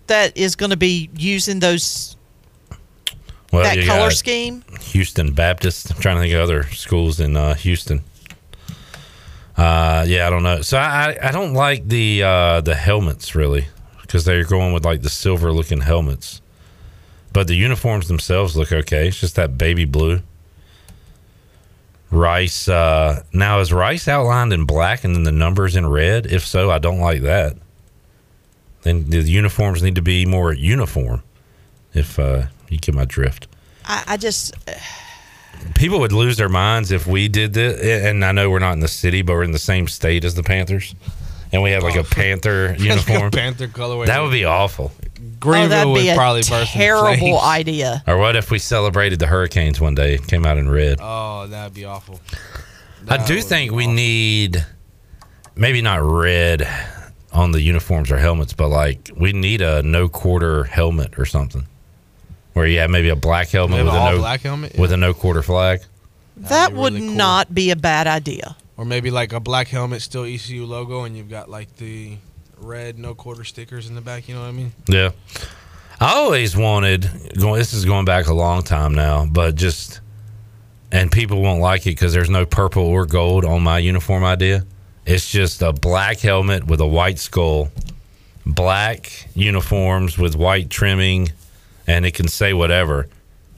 that 0.07 0.35
is 0.37 0.55
going 0.55 0.69
to 0.71 0.77
be 0.77 1.09
using 1.15 1.59
those 1.59 2.15
Well, 3.51 3.63
that 3.63 3.85
color 3.85 4.11
scheme? 4.11 4.63
Houston 4.81 5.33
Baptist. 5.33 5.91
I'm 5.93 5.99
trying 6.01 6.15
to 6.17 6.21
think 6.21 6.33
of 6.35 6.41
other 6.41 6.63
schools 6.69 7.19
in 7.19 7.35
uh, 7.35 7.55
Houston. 7.55 8.03
Uh, 9.57 10.05
yeah, 10.07 10.25
I 10.25 10.29
don't 10.29 10.43
know. 10.43 10.61
So 10.61 10.77
I 10.77 11.09
I- 11.21 11.27
I 11.27 11.31
don't 11.31 11.53
like 11.53 11.87
the 11.87 12.23
uh, 12.23 12.61
the 12.61 12.75
helmets 12.75 13.35
really 13.35 13.67
because 14.09 14.25
they're 14.25 14.43
going 14.43 14.73
with 14.73 14.83
like 14.83 15.03
the 15.03 15.09
silver 15.09 15.53
looking 15.53 15.81
helmets, 15.81 16.41
but 17.31 17.45
the 17.45 17.53
uniforms 17.53 18.07
themselves 18.07 18.57
look 18.57 18.71
okay. 18.71 19.07
It's 19.07 19.19
just 19.19 19.35
that 19.35 19.55
baby 19.55 19.85
blue. 19.85 20.21
Rice 22.09 22.67
uh, 22.67 23.21
now 23.33 23.59
is 23.59 23.71
Rice 23.71 24.07
outlined 24.07 24.51
in 24.51 24.65
black 24.65 25.03
and 25.03 25.15
then 25.15 25.21
the 25.21 25.31
numbers 25.31 25.75
in 25.75 25.85
red. 25.85 26.25
If 26.25 26.43
so, 26.43 26.71
I 26.71 26.79
don't 26.79 26.99
like 26.99 27.21
that. 27.21 27.55
Then 28.81 29.11
the 29.11 29.21
uniforms 29.21 29.83
need 29.83 29.93
to 29.93 30.01
be 30.01 30.25
more 30.25 30.51
uniform. 30.53 31.21
If 31.93 32.17
uh, 32.17 32.47
you 32.67 32.79
get 32.79 32.95
my 32.95 33.05
drift 33.05 33.47
I, 33.85 34.03
I 34.07 34.17
just 34.17 34.55
people 35.75 35.99
would 35.99 36.11
lose 36.11 36.37
their 36.37 36.49
minds 36.49 36.91
if 36.91 37.05
we 37.05 37.27
did 37.27 37.53
this. 37.53 38.05
And 38.05 38.23
I 38.23 38.31
know 38.31 38.49
we're 38.49 38.59
not 38.59 38.73
in 38.73 38.79
the 38.79 38.87
city, 38.87 39.21
but 39.21 39.33
we're 39.33 39.43
in 39.43 39.51
the 39.51 39.59
same 39.59 39.87
state 39.87 40.23
as 40.23 40.35
the 40.35 40.43
Panthers, 40.43 40.95
and 41.51 41.63
we 41.63 41.71
have 41.71 41.83
like 41.83 41.95
a 41.95 41.99
oh. 41.99 42.03
Panther 42.03 42.75
uniform. 42.79 43.31
Panther 43.31 43.67
colorway. 43.67 44.07
That 44.07 44.21
would 44.21 44.31
be 44.31 44.45
awful. 44.45 44.91
Greenville 45.39 45.65
oh, 45.65 45.67
that'd 45.69 45.93
would 45.93 46.01
be 46.01 46.09
a 46.09 46.15
probably 46.15 46.41
burst 46.47 46.71
terrible 46.73 47.39
idea. 47.39 48.03
Or 48.07 48.17
what 48.17 48.35
if 48.35 48.51
we 48.51 48.59
celebrated 48.59 49.19
the 49.19 49.27
Hurricanes 49.27 49.79
one 49.79 49.95
day? 49.95 50.17
Came 50.17 50.45
out 50.45 50.57
in 50.57 50.69
red. 50.69 50.99
Oh, 51.01 51.47
that'd 51.47 51.73
be 51.73 51.85
awful. 51.85 52.19
I 53.07 53.25
do 53.25 53.41
think 53.41 53.71
we 53.71 53.87
need 53.87 54.65
maybe 55.55 55.81
not 55.81 56.01
red 56.01 56.67
on 57.31 57.51
the 57.51 57.61
uniforms 57.61 58.11
or 58.11 58.17
helmets, 58.17 58.53
but 58.53 58.69
like 58.69 59.11
we 59.15 59.33
need 59.33 59.61
a 59.61 59.83
no 59.83 60.09
quarter 60.09 60.65
helmet 60.65 61.17
or 61.17 61.25
something. 61.25 61.65
Where 62.53 62.65
you 62.65 62.79
have 62.79 62.89
maybe 62.89 63.09
a 63.09 63.15
black 63.15 63.49
helmet 63.49 63.85
with 63.85 63.93
a 63.93 64.11
no 64.11 64.17
black 64.17 64.41
helmet, 64.41 64.77
with 64.77 64.91
a 64.91 64.97
no 64.97 65.13
quarter 65.13 65.43
flag. 65.43 65.81
That 66.35 66.73
would 66.73 66.93
not 66.93 67.53
be 67.53 67.71
a 67.71 67.75
bad 67.75 68.07
idea. 68.07 68.55
Or 68.79 68.85
maybe 68.85 69.11
like 69.11 69.33
a 69.33 69.41
black 69.41 69.67
helmet, 69.67 70.01
still 70.01 70.23
ECU 70.23 70.65
logo, 70.65 71.03
and 71.03 71.17
you've 71.17 71.29
got 71.29 71.49
like 71.49 71.75
the 71.75 72.17
red 72.61 72.97
no 72.97 73.13
quarter 73.13 73.43
stickers 73.43 73.89
in 73.89 73.95
the 73.95 73.99
back. 73.99 74.29
You 74.29 74.35
know 74.35 74.39
what 74.39 74.47
I 74.47 74.51
mean? 74.53 74.71
Yeah. 74.87 75.11
I 75.99 76.13
always 76.13 76.55
wanted 76.55 77.01
going 77.37 77.59
this 77.59 77.73
is 77.73 77.83
going 77.83 78.05
back 78.05 78.27
a 78.27 78.33
long 78.33 78.63
time 78.63 78.95
now, 78.95 79.25
but 79.25 79.55
just 79.55 79.99
and 80.93 81.11
people 81.11 81.41
won't 81.41 81.59
like 81.59 81.81
it 81.81 81.89
because 81.89 82.13
there's 82.13 82.29
no 82.29 82.45
purple 82.45 82.83
or 82.83 83.05
gold 83.05 83.43
on 83.43 83.63
my 83.63 83.79
uniform 83.79 84.23
idea. 84.23 84.65
It's 85.05 85.29
just 85.29 85.61
a 85.61 85.73
black 85.73 86.19
helmet 86.19 86.65
with 86.65 86.79
a 86.79 86.87
white 86.87 87.19
skull, 87.19 87.67
black 88.45 89.27
uniforms 89.35 90.17
with 90.17 90.37
white 90.37 90.69
trimming, 90.69 91.33
and 91.85 92.05
it 92.05 92.13
can 92.13 92.29
say 92.29 92.53
whatever, 92.53 93.09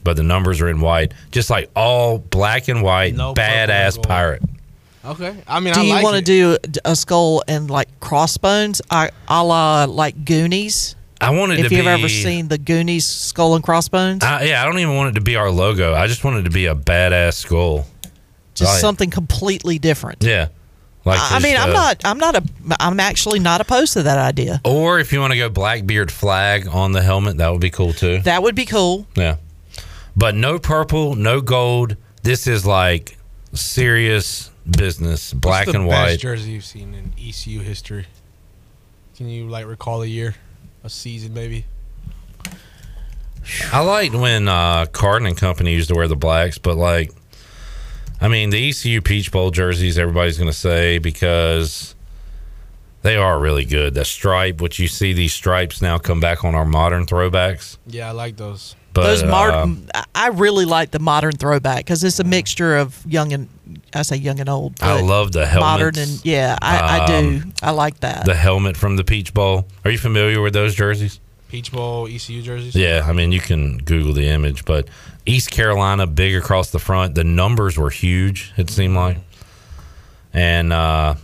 but 0.02 0.16
the 0.16 0.24
numbers 0.24 0.60
are 0.60 0.68
in 0.68 0.80
white. 0.80 1.14
Just 1.30 1.48
like 1.48 1.70
all 1.76 2.18
black 2.18 2.66
and 2.66 2.82
white, 2.82 3.14
No 3.14 3.34
badass 3.34 4.02
pirate. 4.02 4.42
Okay. 5.04 5.34
I 5.48 5.60
mean, 5.60 5.74
do 5.74 5.80
I 5.80 5.82
you 5.82 5.90
like 5.90 6.04
want 6.04 6.16
to 6.16 6.22
do 6.22 6.56
a 6.84 6.94
skull 6.94 7.42
and 7.48 7.70
like 7.70 7.88
crossbones, 8.00 8.80
a 8.90 9.10
a 9.28 9.44
la 9.44 9.84
like 9.84 10.24
Goonies? 10.24 10.94
I 11.20 11.30
wanted 11.30 11.60
if 11.60 11.68
to 11.68 11.74
you've 11.74 11.84
be 11.84 11.88
ever 11.88 12.08
seen 12.08 12.48
the 12.48 12.58
Goonies 12.58 13.06
skull 13.06 13.54
and 13.54 13.62
crossbones, 13.62 14.24
I, 14.24 14.42
yeah, 14.42 14.62
I 14.62 14.66
don't 14.66 14.78
even 14.78 14.96
want 14.96 15.10
it 15.10 15.14
to 15.14 15.20
be 15.20 15.36
our 15.36 15.50
logo. 15.50 15.94
I 15.94 16.08
just 16.08 16.24
want 16.24 16.36
it 16.38 16.42
to 16.42 16.50
be 16.50 16.66
a 16.66 16.74
badass 16.74 17.34
skull. 17.34 17.86
just 18.54 18.72
Like- 18.72 18.80
something 18.80 19.10
completely 19.10 19.78
different. 19.78 20.22
Yeah. 20.22 20.48
Like 21.04 21.18
I 21.18 21.36
I 21.36 21.38
mean, 21.40 21.54
just, 21.54 21.64
I'm 21.66 21.70
uh, 21.70 21.72
not, 21.72 22.00
I'm 22.04 22.18
not 22.18 22.36
a, 22.36 22.42
I'm 22.78 23.00
actually 23.00 23.40
not 23.40 23.60
opposed 23.60 23.92
to 23.94 24.04
that 24.04 24.18
idea. 24.18 24.60
Or 24.64 25.00
if 25.00 25.12
you 25.12 25.18
want 25.18 25.32
to 25.32 25.36
go 25.38 25.48
Blackbeard 25.48 26.12
flag 26.12 26.68
on 26.68 26.92
the 26.92 27.02
helmet, 27.02 27.38
that 27.38 27.50
would 27.50 27.60
be 27.60 27.70
cool 27.70 27.92
too. 27.92 28.20
That 28.22 28.44
would 28.44 28.54
be 28.54 28.66
cool. 28.66 29.06
Yeah. 29.16 29.36
But 30.16 30.36
no 30.36 30.60
purple, 30.60 31.16
no 31.16 31.40
gold. 31.40 31.96
This 32.22 32.46
is 32.46 32.64
like 32.64 33.16
serious 33.52 34.51
business, 34.70 35.32
black 35.32 35.66
and 35.68 35.88
best 35.88 36.10
white. 36.10 36.18
jersey 36.18 36.52
you've 36.52 36.64
seen 36.64 36.94
in 36.94 37.12
ECU 37.18 37.60
history? 37.60 38.06
Can 39.16 39.28
you 39.28 39.48
like 39.48 39.66
recall 39.66 40.02
a 40.02 40.06
year, 40.06 40.34
a 40.84 40.90
season 40.90 41.34
maybe? 41.34 41.66
I 43.72 43.80
liked 43.80 44.14
when 44.14 44.48
uh, 44.48 44.86
Carden 44.86 45.26
and 45.26 45.36
Company 45.36 45.74
used 45.74 45.88
to 45.88 45.94
wear 45.94 46.08
the 46.08 46.16
blacks, 46.16 46.58
but 46.58 46.76
like, 46.76 47.12
I 48.20 48.28
mean, 48.28 48.50
the 48.50 48.68
ECU 48.68 49.00
Peach 49.00 49.32
Bowl 49.32 49.50
jerseys, 49.50 49.98
everybody's 49.98 50.38
going 50.38 50.50
to 50.50 50.56
say 50.56 50.98
because 50.98 51.96
they 53.02 53.16
are 53.16 53.40
really 53.40 53.64
good. 53.64 53.94
The 53.94 54.04
stripe, 54.04 54.60
which 54.60 54.78
you 54.78 54.86
see 54.86 55.12
these 55.12 55.34
stripes 55.34 55.82
now 55.82 55.98
come 55.98 56.20
back 56.20 56.44
on 56.44 56.54
our 56.54 56.64
modern 56.64 57.04
throwbacks. 57.04 57.78
Yeah, 57.86 58.08
I 58.08 58.12
like 58.12 58.36
those. 58.36 58.76
But 58.94 59.04
Those 59.04 59.22
uh, 59.22 59.26
modern, 59.26 59.88
I 60.14 60.28
really 60.28 60.66
like 60.66 60.90
the 60.90 60.98
modern 60.98 61.32
throwback 61.32 61.78
because 61.78 62.04
it's 62.04 62.20
a 62.20 62.24
mixture 62.24 62.76
of 62.76 63.02
young 63.06 63.32
and 63.32 63.48
I 63.94 64.02
say 64.02 64.16
young 64.16 64.38
and 64.38 64.48
old. 64.48 64.74
I 64.82 65.00
love 65.00 65.32
the 65.32 65.46
modern 65.58 65.96
and 65.98 66.24
yeah, 66.24 66.58
I, 66.60 67.00
I 67.00 67.06
do. 67.06 67.14
Um, 67.14 67.54
I 67.62 67.70
like 67.70 68.00
that. 68.00 68.26
the 68.26 68.34
helmet 68.34 68.76
from 68.76 68.96
the 68.96 69.04
Peach 69.04 69.32
Bowl. 69.32 69.66
Are 69.84 69.90
you 69.90 69.98
familiar 69.98 70.42
with 70.42 70.52
those 70.52 70.74
jerseys? 70.74 71.20
Peach 71.48 71.72
Bowl 71.72 72.06
ECU 72.06 72.42
jerseys. 72.42 72.74
Yeah, 72.74 73.04
I 73.06 73.12
mean 73.12 73.32
you 73.32 73.40
can 73.40 73.78
Google 73.78 74.12
the 74.12 74.28
image, 74.28 74.64
but 74.66 74.88
East 75.24 75.50
Carolina 75.50 76.06
big 76.06 76.34
across 76.34 76.70
the 76.70 76.78
front. 76.78 77.14
The 77.14 77.24
numbers 77.24 77.78
were 77.78 77.90
huge. 77.90 78.52
It 78.56 78.68
seemed 78.68 78.96
like, 78.96 79.18
and 80.32 80.72
uh, 80.72 81.14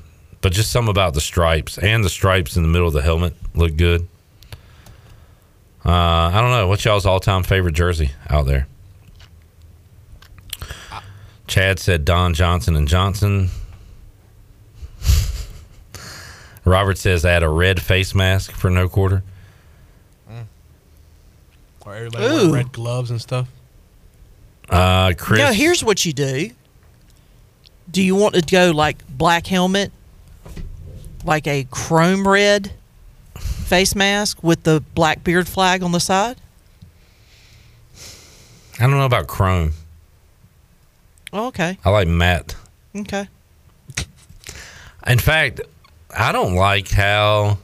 but 0.41 0.53
just 0.53 0.71
some 0.71 0.89
about 0.89 1.15
the 1.15 1.21
stripes 1.21 1.79
and 1.79 2.05
the 2.05 2.09
stripes 2.11 2.57
in 2.57 2.63
the 2.63 2.69
middle 2.69 2.87
of 2.89 2.95
the 2.95 3.03
helmet 3.03 3.35
look 3.55 3.77
good. 3.77 4.09
Uh, 5.89 6.31
I 6.35 6.43
don't 6.43 6.51
know 6.51 6.69
what's 6.69 6.85
y'all's 6.85 7.07
all 7.07 7.19
time 7.19 7.43
favorite 7.43 7.73
jersey 7.73 8.11
out 8.29 8.45
there. 8.45 8.67
Chad 11.47 11.79
said 11.79 12.05
Don 12.05 12.35
Johnson 12.35 12.77
and 12.77 12.87
Johnson. 12.87 13.49
Robert 16.67 16.99
says 16.99 17.25
add 17.25 17.43
a 17.43 17.49
red 17.49 17.81
face 17.81 18.15
mask 18.15 18.53
for 18.53 18.69
no 18.69 18.87
quarter. 18.87 19.23
Or 21.87 21.95
everybody 21.95 22.23
Ooh. 22.27 22.35
wearing 22.35 22.53
red 22.53 22.73
gloves 22.73 23.11
and 23.11 23.19
stuff. 23.19 23.49
Uh, 24.69 25.15
Chris. 25.17 25.41
No, 25.41 25.55
here's 25.55 25.83
what 25.83 26.05
you 26.05 26.13
do. 26.13 26.51
Do 27.91 28.03
you 28.03 28.15
want 28.15 28.35
to 28.35 28.43
go 28.43 28.73
like 28.73 28.99
black 29.09 29.47
helmet, 29.47 29.91
like 31.25 31.47
a 31.47 31.67
chrome 31.71 32.29
red 32.29 32.73
face 33.69 33.95
mask 33.95 34.43
with 34.43 34.63
the 34.65 34.83
Blackbeard 34.95 35.47
flag 35.47 35.83
on 35.83 35.93
the 35.93 36.01
side? 36.01 36.37
I 38.81 38.83
don't 38.83 38.93
know 38.93 39.05
about 39.05 39.27
Chrome. 39.27 39.73
Oh, 41.33 41.49
okay, 41.49 41.79
I 41.85 41.91
like 41.91 42.09
matte. 42.09 42.55
okay. 42.97 43.29
In 45.07 45.19
fact, 45.19 45.61
I 46.17 46.33
don't 46.33 46.55
like 46.55 46.89
how. 46.91 47.59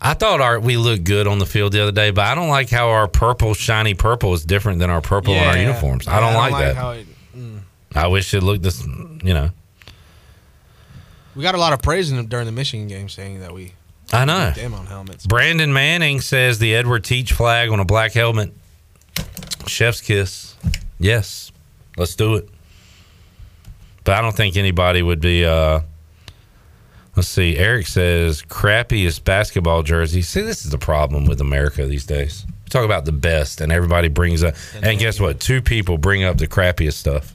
I 0.00 0.14
thought 0.14 0.40
our 0.40 0.60
we 0.60 0.76
looked 0.76 1.04
good 1.04 1.26
on 1.26 1.38
the 1.38 1.46
field 1.46 1.72
the 1.72 1.82
other 1.82 1.92
day, 1.92 2.10
but 2.10 2.24
I 2.26 2.34
don't 2.34 2.48
like 2.48 2.68
how 2.70 2.90
our 2.90 3.08
purple, 3.08 3.54
shiny 3.54 3.94
purple, 3.94 4.34
is 4.34 4.44
different 4.44 4.78
than 4.78 4.90
our 4.90 5.00
purple 5.00 5.34
on 5.34 5.46
our 5.46 5.56
Yeah. 5.56 5.62
uniforms. 5.68 6.06
Yeah, 6.06 6.16
I 6.16 6.20
don't 6.20 6.34
like 6.34 6.52
that. 6.64 6.76
how 6.76 6.90
it, 6.90 7.06
mm. 7.36 7.60
I 7.94 8.06
wish 8.08 8.32
it 8.34 8.42
looked 8.42 8.62
this. 8.62 8.84
You 8.84 9.34
know, 9.34 9.50
We 11.34 11.42
got 11.42 11.54
a 11.54 11.58
lot 11.58 11.72
of 11.72 11.80
praise 11.82 12.10
in, 12.12 12.26
during 12.26 12.46
the 12.46 12.52
Michigan 12.52 12.86
game 12.86 13.08
saying 13.08 13.40
that 13.40 13.52
we 13.52 13.72
I 14.12 14.24
know. 14.24 14.52
damn 14.54 14.74
on 14.74 14.86
helmets. 14.86 15.26
Brandon 15.26 15.72
Manning 15.72 16.20
says 16.20 16.58
the 16.58 16.74
Edward 16.74 17.04
Teach 17.04 17.32
flag 17.32 17.70
on 17.70 17.80
a 17.80 17.84
black 17.84 18.12
helmet. 18.12 18.52
Chef's 19.66 20.00
kiss. 20.00 20.54
Yes, 20.98 21.50
let's 21.96 22.14
do 22.14 22.36
it. 22.36 22.48
But 24.04 24.14
I 24.14 24.20
don't 24.20 24.36
think 24.36 24.56
anybody 24.56 25.02
would 25.02 25.20
be. 25.20 25.44
uh 25.44 25.80
Let's 27.16 27.28
see. 27.28 27.56
Eric 27.56 27.86
says 27.86 28.42
crappiest 28.42 29.24
basketball 29.24 29.82
jersey. 29.82 30.20
See, 30.20 30.42
this 30.42 30.66
is 30.66 30.70
the 30.70 30.76
problem 30.78 31.24
with 31.24 31.40
America 31.40 31.86
these 31.86 32.04
days. 32.04 32.44
We 32.64 32.68
talk 32.68 32.84
about 32.84 33.06
the 33.06 33.12
best, 33.12 33.62
and 33.62 33.72
everybody 33.72 34.08
brings 34.08 34.44
up. 34.44 34.54
And 34.82 34.98
guess 34.98 35.18
what? 35.18 35.40
Two 35.40 35.62
people 35.62 35.96
bring 35.96 36.24
up 36.24 36.36
the 36.36 36.46
crappiest 36.46 36.92
stuff. 36.92 37.32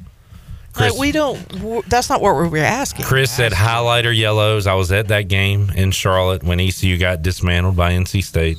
Chris, 0.73 0.93
Like, 0.93 0.99
we 0.99 1.11
don't. 1.11 1.85
That's 1.89 2.10
not 2.10 2.22
what 2.22 2.35
we 2.35 2.48
were 2.48 2.57
asking. 2.60 3.06
Chris 3.06 3.30
said 3.30 3.52
highlighter 3.52 4.15
yellows. 4.15 4.68
I 4.68 4.73
was 4.76 4.91
at 4.91 5.10
that 5.10 5.27
game 5.27 5.69
in 5.76 5.91
Charlotte 5.91 6.43
when 6.43 6.60
ECU 6.60 6.98
got 6.98 7.22
dismantled 7.22 7.76
by 7.76 7.91
NC 7.91 8.23
State. 8.23 8.57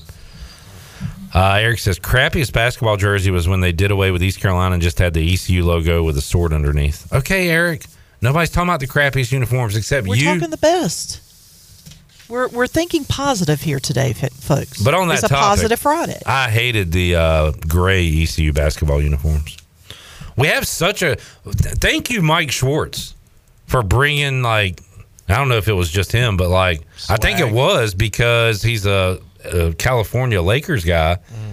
Uh, 1.34 1.55
Eric 1.55 1.78
says 1.78 1.98
crappiest 1.98 2.52
basketball 2.52 2.98
jersey 2.98 3.30
was 3.30 3.48
when 3.48 3.60
they 3.60 3.72
did 3.72 3.90
away 3.90 4.10
with 4.10 4.22
East 4.22 4.40
Carolina 4.40 4.74
and 4.74 4.82
just 4.82 4.98
had 4.98 5.14
the 5.14 5.32
ECU 5.32 5.64
logo 5.64 6.02
with 6.02 6.18
a 6.18 6.20
sword 6.20 6.52
underneath. 6.52 7.10
Okay, 7.12 7.48
Eric. 7.48 7.86
Nobody's 8.20 8.51
talking 8.51 8.68
about 8.68 8.80
the 8.80 8.86
crappiest 8.86 9.32
uniforms 9.32 9.74
except 9.74 10.06
you. 10.06 10.10
We're 10.10 10.16
you. 10.16 10.24
talking 10.26 10.51
the 10.51 10.59
best. 10.59 11.20
We're 12.28 12.48
we're 12.48 12.66
thinking 12.66 13.05
positive 13.05 13.60
here 13.60 13.80
today, 13.80 14.12
folks. 14.12 14.82
But 14.82 14.94
on 14.94 15.09
that 15.09 15.14
it's 15.14 15.24
a 15.24 15.28
positive 15.28 15.80
Friday. 15.80 16.20
I 16.24 16.51
hated 16.51 16.93
the 16.93 17.16
uh, 17.16 17.52
gray 17.66 18.06
ECU 18.22 18.52
basketball 18.52 19.02
uniforms. 19.02 19.56
We 20.36 20.48
have 20.48 20.66
such 20.66 21.02
a 21.02 21.16
thank 21.46 22.10
you, 22.10 22.22
Mike 22.22 22.50
Schwartz, 22.50 23.14
for 23.66 23.82
bringing 23.82 24.42
like 24.42 24.80
I 25.28 25.36
don't 25.36 25.48
know 25.48 25.56
if 25.56 25.68
it 25.68 25.72
was 25.72 25.90
just 25.90 26.12
him, 26.12 26.36
but 26.36 26.48
like 26.48 26.82
I 27.09 27.16
think 27.16 27.40
it 27.40 27.52
was 27.52 27.94
because 27.94 28.62
he's 28.62 28.86
a, 28.86 29.20
a 29.44 29.72
California 29.74 30.42
Lakers 30.42 30.84
guy. 30.84 31.16
Mm. 31.16 31.52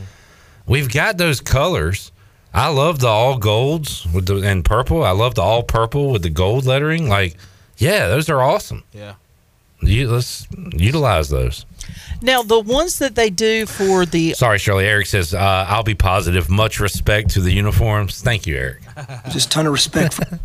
We've 0.67 0.91
got 0.91 1.17
those 1.17 1.41
colors. 1.41 2.11
I 2.53 2.69
love 2.69 2.99
the 2.99 3.07
all 3.07 3.37
golds 3.37 4.07
with 4.13 4.25
the 4.25 4.37
and 4.37 4.65
purple. 4.65 5.03
I 5.03 5.11
love 5.11 5.35
the 5.35 5.41
all 5.41 5.63
purple 5.63 6.11
with 6.11 6.23
the 6.23 6.29
gold 6.29 6.65
lettering. 6.65 7.07
Like 7.07 7.37
Yeah, 7.77 8.07
those 8.07 8.29
are 8.29 8.41
awesome. 8.41 8.83
Yeah. 8.91 9.15
You, 9.81 10.09
let's 10.09 10.47
utilize 10.71 11.29
those. 11.29 11.65
Now, 12.21 12.41
the 12.43 12.59
ones 12.59 12.99
that 12.99 13.15
they 13.15 13.29
do 13.29 13.65
for 13.65 14.05
the 14.05 14.33
Sorry, 14.33 14.59
Shirley. 14.59 14.85
Eric 14.85 15.07
says, 15.07 15.33
uh, 15.33 15.65
I'll 15.69 15.83
be 15.83 15.95
positive. 15.95 16.49
Much 16.49 16.79
respect 16.79 17.29
to 17.31 17.41
the 17.41 17.51
uniforms. 17.51 18.21
Thank 18.21 18.45
you, 18.45 18.55
Eric. 18.57 18.81
Just 19.31 19.47
a 19.47 19.49
ton 19.51 19.65
of 19.67 19.71
respect. 19.73 20.15
For- 20.15 20.39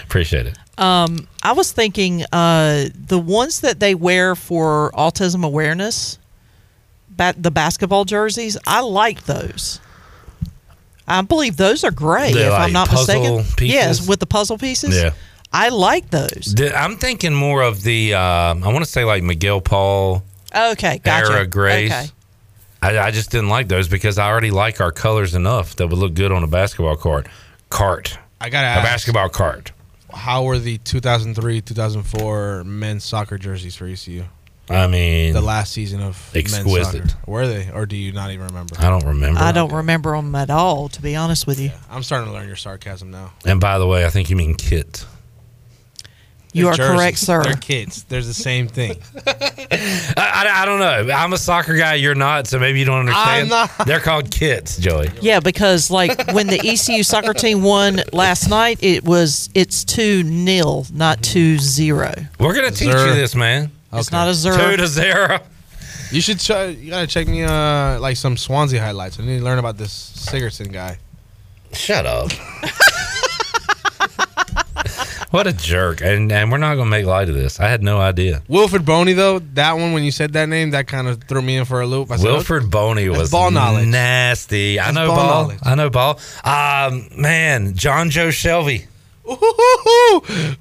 Appreciate 0.04 0.46
it. 0.46 0.58
Um, 0.78 1.26
I 1.42 1.52
was 1.52 1.72
thinking 1.72 2.24
uh, 2.32 2.86
the 2.94 3.18
ones 3.18 3.60
that 3.62 3.80
they 3.80 3.94
wear 3.94 4.34
for 4.36 4.90
autism 4.92 5.44
awareness, 5.44 6.18
ba- 7.08 7.34
the 7.36 7.50
basketball 7.50 8.04
jerseys. 8.04 8.56
I 8.66 8.80
like 8.80 9.24
those. 9.24 9.80
I 11.06 11.22
believe 11.22 11.56
those 11.56 11.84
are 11.84 11.90
great. 11.90 12.34
They're 12.34 12.46
if 12.48 12.52
like 12.52 12.62
I'm 12.66 12.72
not 12.72 12.88
puzzle 12.88 13.14
mistaken, 13.38 13.56
pieces? 13.56 13.74
yes, 13.74 14.08
with 14.08 14.20
the 14.20 14.26
puzzle 14.26 14.58
pieces. 14.58 14.94
Yeah. 14.94 15.12
I 15.52 15.70
like 15.70 16.10
those. 16.10 16.54
The- 16.54 16.76
I'm 16.78 16.96
thinking 16.96 17.34
more 17.34 17.62
of 17.62 17.82
the, 17.82 18.12
um, 18.14 18.62
I 18.62 18.70
want 18.70 18.84
to 18.84 18.90
say 18.90 19.04
like 19.06 19.22
Miguel 19.22 19.62
Paul 19.62 20.22
Okay, 20.54 20.98
gotcha. 20.98 21.32
era 21.32 21.46
grays. 21.46 21.90
Okay. 21.92 22.06
I, 22.80 22.98
I 22.98 23.10
just 23.10 23.30
didn't 23.30 23.48
like 23.48 23.68
those 23.68 23.88
because 23.88 24.18
I 24.18 24.28
already 24.28 24.50
like 24.50 24.80
our 24.80 24.92
colors 24.92 25.34
enough 25.34 25.76
that 25.76 25.88
would 25.88 25.98
look 25.98 26.14
good 26.14 26.30
on 26.32 26.44
a 26.44 26.46
basketball 26.46 26.96
cart. 26.96 27.26
Cart. 27.70 28.18
I 28.40 28.50
gotta 28.50 28.66
ask. 28.68 28.76
A 28.78 28.80
ask, 28.80 28.92
basketball 28.92 29.28
cart. 29.28 29.72
how 30.12 30.44
were 30.44 30.58
the 30.58 30.78
2003 30.78 31.60
2004 31.60 32.64
men's 32.64 33.04
soccer 33.04 33.36
jerseys 33.36 33.74
for 33.76 33.86
ECU? 33.86 34.24
I 34.70 34.86
mean, 34.86 35.32
The 35.32 35.40
last 35.40 35.72
season 35.72 36.00
of 36.02 36.30
men's 36.34 36.54
Exquisite. 36.54 37.10
soccer. 37.10 37.18
Were 37.26 37.46
they, 37.48 37.70
or 37.70 37.86
do 37.86 37.96
you 37.96 38.12
not 38.12 38.30
even 38.32 38.46
remember? 38.48 38.76
I 38.78 38.90
don't 38.90 39.04
remember. 39.06 39.40
I 39.40 39.50
don't 39.50 39.72
remember 39.72 40.14
them 40.14 40.34
at 40.34 40.50
all, 40.50 40.88
to 40.90 41.00
be 41.02 41.16
honest 41.16 41.46
with 41.46 41.58
you. 41.58 41.70
I'm 41.90 42.02
starting 42.02 42.28
to 42.28 42.34
learn 42.34 42.46
your 42.46 42.56
sarcasm 42.56 43.10
now. 43.10 43.32
And 43.46 43.60
by 43.60 43.78
the 43.78 43.86
way, 43.86 44.04
I 44.04 44.10
think 44.10 44.28
you 44.28 44.36
mean 44.36 44.54
kit. 44.54 45.06
You 46.52 46.64
They're 46.64 46.72
are 46.72 46.76
jerseys. 46.76 46.96
correct, 46.96 47.18
sir. 47.18 47.42
They're 47.44 47.54
kids. 47.56 48.04
They're 48.04 48.22
the 48.22 48.32
same 48.34 48.68
thing. 48.68 48.96
I, 49.26 50.10
I, 50.16 50.62
I 50.62 50.64
don't 50.64 50.78
know. 50.78 51.12
I'm 51.14 51.32
a 51.32 51.38
soccer 51.38 51.76
guy. 51.76 51.94
You're 51.94 52.14
not, 52.14 52.46
so 52.46 52.58
maybe 52.58 52.78
you 52.78 52.84
don't 52.86 53.00
understand. 53.00 53.42
I'm 53.42 53.48
not. 53.48 53.70
They're 53.86 54.00
called 54.00 54.30
kids, 54.30 54.78
Joey. 54.78 55.10
Yeah, 55.20 55.40
because 55.40 55.90
like 55.90 56.32
when 56.32 56.46
the 56.46 56.58
ECU 56.58 57.02
soccer 57.02 57.34
team 57.34 57.62
won 57.62 58.00
last 58.12 58.48
night, 58.48 58.78
it 58.82 59.04
was 59.04 59.50
it's 59.54 59.84
two 59.84 60.22
nil, 60.22 60.86
not 60.92 61.22
two 61.22 61.58
zero. 61.58 62.14
We're 62.40 62.54
gonna 62.54 62.70
teach 62.70 62.90
Zer. 62.92 63.08
you 63.08 63.14
this, 63.14 63.34
man. 63.34 63.70
It's 63.92 64.10
not 64.10 64.28
a 64.28 64.32
Two 64.32 64.34
zero. 64.34 64.76
to 64.76 64.86
zero. 64.86 65.40
You 66.10 66.20
should 66.22 66.40
try. 66.40 66.66
You 66.66 66.90
gotta 66.90 67.06
check 67.06 67.28
me 67.28 67.42
uh 67.44 68.00
like 68.00 68.16
some 68.16 68.36
Swansea 68.38 68.80
highlights. 68.80 69.20
I 69.20 69.24
need 69.24 69.38
to 69.38 69.44
learn 69.44 69.58
about 69.58 69.76
this 69.76 69.92
Sigurdsson 70.16 70.72
guy. 70.72 70.98
Shut 71.74 72.06
up. 72.06 72.30
what 75.30 75.46
a 75.46 75.52
jerk. 75.52 76.00
And 76.00 76.30
and 76.32 76.50
we're 76.50 76.58
not 76.58 76.74
gonna 76.76 76.90
make 76.90 77.04
light 77.06 77.28
of 77.28 77.34
this. 77.34 77.60
I 77.60 77.68
had 77.68 77.82
no 77.82 77.98
idea. 77.98 78.42
Wilfried 78.48 78.84
Bony 78.84 79.12
though, 79.12 79.38
that 79.40 79.72
one 79.74 79.92
when 79.92 80.04
you 80.04 80.10
said 80.10 80.32
that 80.32 80.48
name, 80.48 80.70
that 80.70 80.86
kind 80.86 81.06
of 81.08 81.22
threw 81.24 81.42
me 81.42 81.56
in 81.56 81.64
for 81.64 81.80
a 81.80 81.86
loop. 81.86 82.10
I 82.10 82.16
said, 82.16 82.26
Wilfried 82.26 82.70
Bony 82.70 83.08
was 83.08 83.30
ball 83.30 83.50
knowledge. 83.50 83.86
nasty. 83.88 84.78
I 84.78 84.84
That's 84.84 84.94
know 84.96 85.08
ball 85.08 85.48
ball. 85.48 85.56
I 85.62 85.74
know 85.74 85.90
ball. 85.90 86.18
Um, 86.44 87.08
man, 87.20 87.74
Jonjo 87.74 88.28
Shelvey. 88.28 88.86
Ooh, 89.30 89.34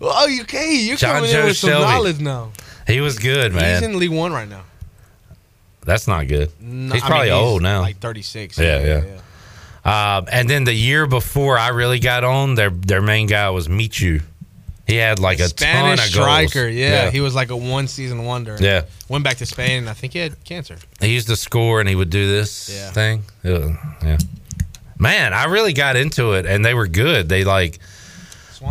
oh, 0.01 0.27
you 0.29 0.41
okay? 0.41 0.75
You're 0.75 0.97
John 0.97 1.15
coming 1.17 1.31
Joe 1.31 1.39
in 1.41 1.45
with 1.47 1.57
some 1.57 1.69
Shelby. 1.69 1.85
knowledge 1.85 2.19
now. 2.19 2.51
He 2.85 2.99
was 3.01 3.17
good, 3.19 3.53
man. 3.53 3.81
He's 3.81 3.89
in 3.89 3.97
League 3.97 4.11
One 4.11 4.31
right 4.33 4.47
now. 4.49 4.63
That's 5.83 6.05
not 6.07 6.27
good. 6.27 6.51
No, 6.59 6.93
he's 6.93 7.01
I 7.03 7.07
probably 7.07 7.29
mean, 7.29 7.37
old 7.39 7.61
now. 7.61 7.79
like 7.81 7.99
36. 7.99 8.59
Yeah, 8.59 9.01
yeah. 9.85 10.17
Um, 10.17 10.27
and 10.29 10.49
then 10.49 10.65
the 10.65 10.73
year 10.73 11.07
before 11.07 11.57
I 11.57 11.69
really 11.69 11.99
got 11.99 12.25
on, 12.25 12.55
their 12.55 12.69
their 12.69 13.01
main 13.01 13.27
guy 13.27 13.49
was 13.51 13.69
Michu. 13.69 14.19
He 14.87 14.95
had 14.95 15.19
like 15.19 15.39
a 15.39 15.49
Spanish 15.49 15.99
ton 15.99 16.07
of 16.07 16.13
goals. 16.13 16.49
striker. 16.51 16.67
Yeah, 16.69 17.11
he 17.11 17.19
was 17.19 17.35
like 17.35 17.49
a 17.49 17.57
one 17.57 17.87
season 17.87 18.23
wonder. 18.23 18.55
Yeah. 18.59 18.83
went 19.09 19.23
back 19.23 19.37
to 19.37 19.45
Spain. 19.45 19.79
and 19.79 19.89
I 19.89 19.93
think 19.93 20.13
he 20.13 20.19
had 20.19 20.41
cancer. 20.45 20.77
He 21.01 21.13
used 21.13 21.27
to 21.27 21.35
score 21.35 21.79
and 21.81 21.89
he 21.89 21.95
would 21.95 22.09
do 22.09 22.27
this 22.27 22.69
Yeah. 22.73 22.91
thing. 22.91 23.23
Uh, 23.43 23.69
yeah. 24.01 24.17
Man, 24.97 25.33
I 25.33 25.45
really 25.45 25.73
got 25.73 25.95
into 25.97 26.33
it 26.33 26.45
and 26.45 26.63
they 26.65 26.73
were 26.73 26.87
good. 26.87 27.27
They 27.29 27.43
like 27.43 27.79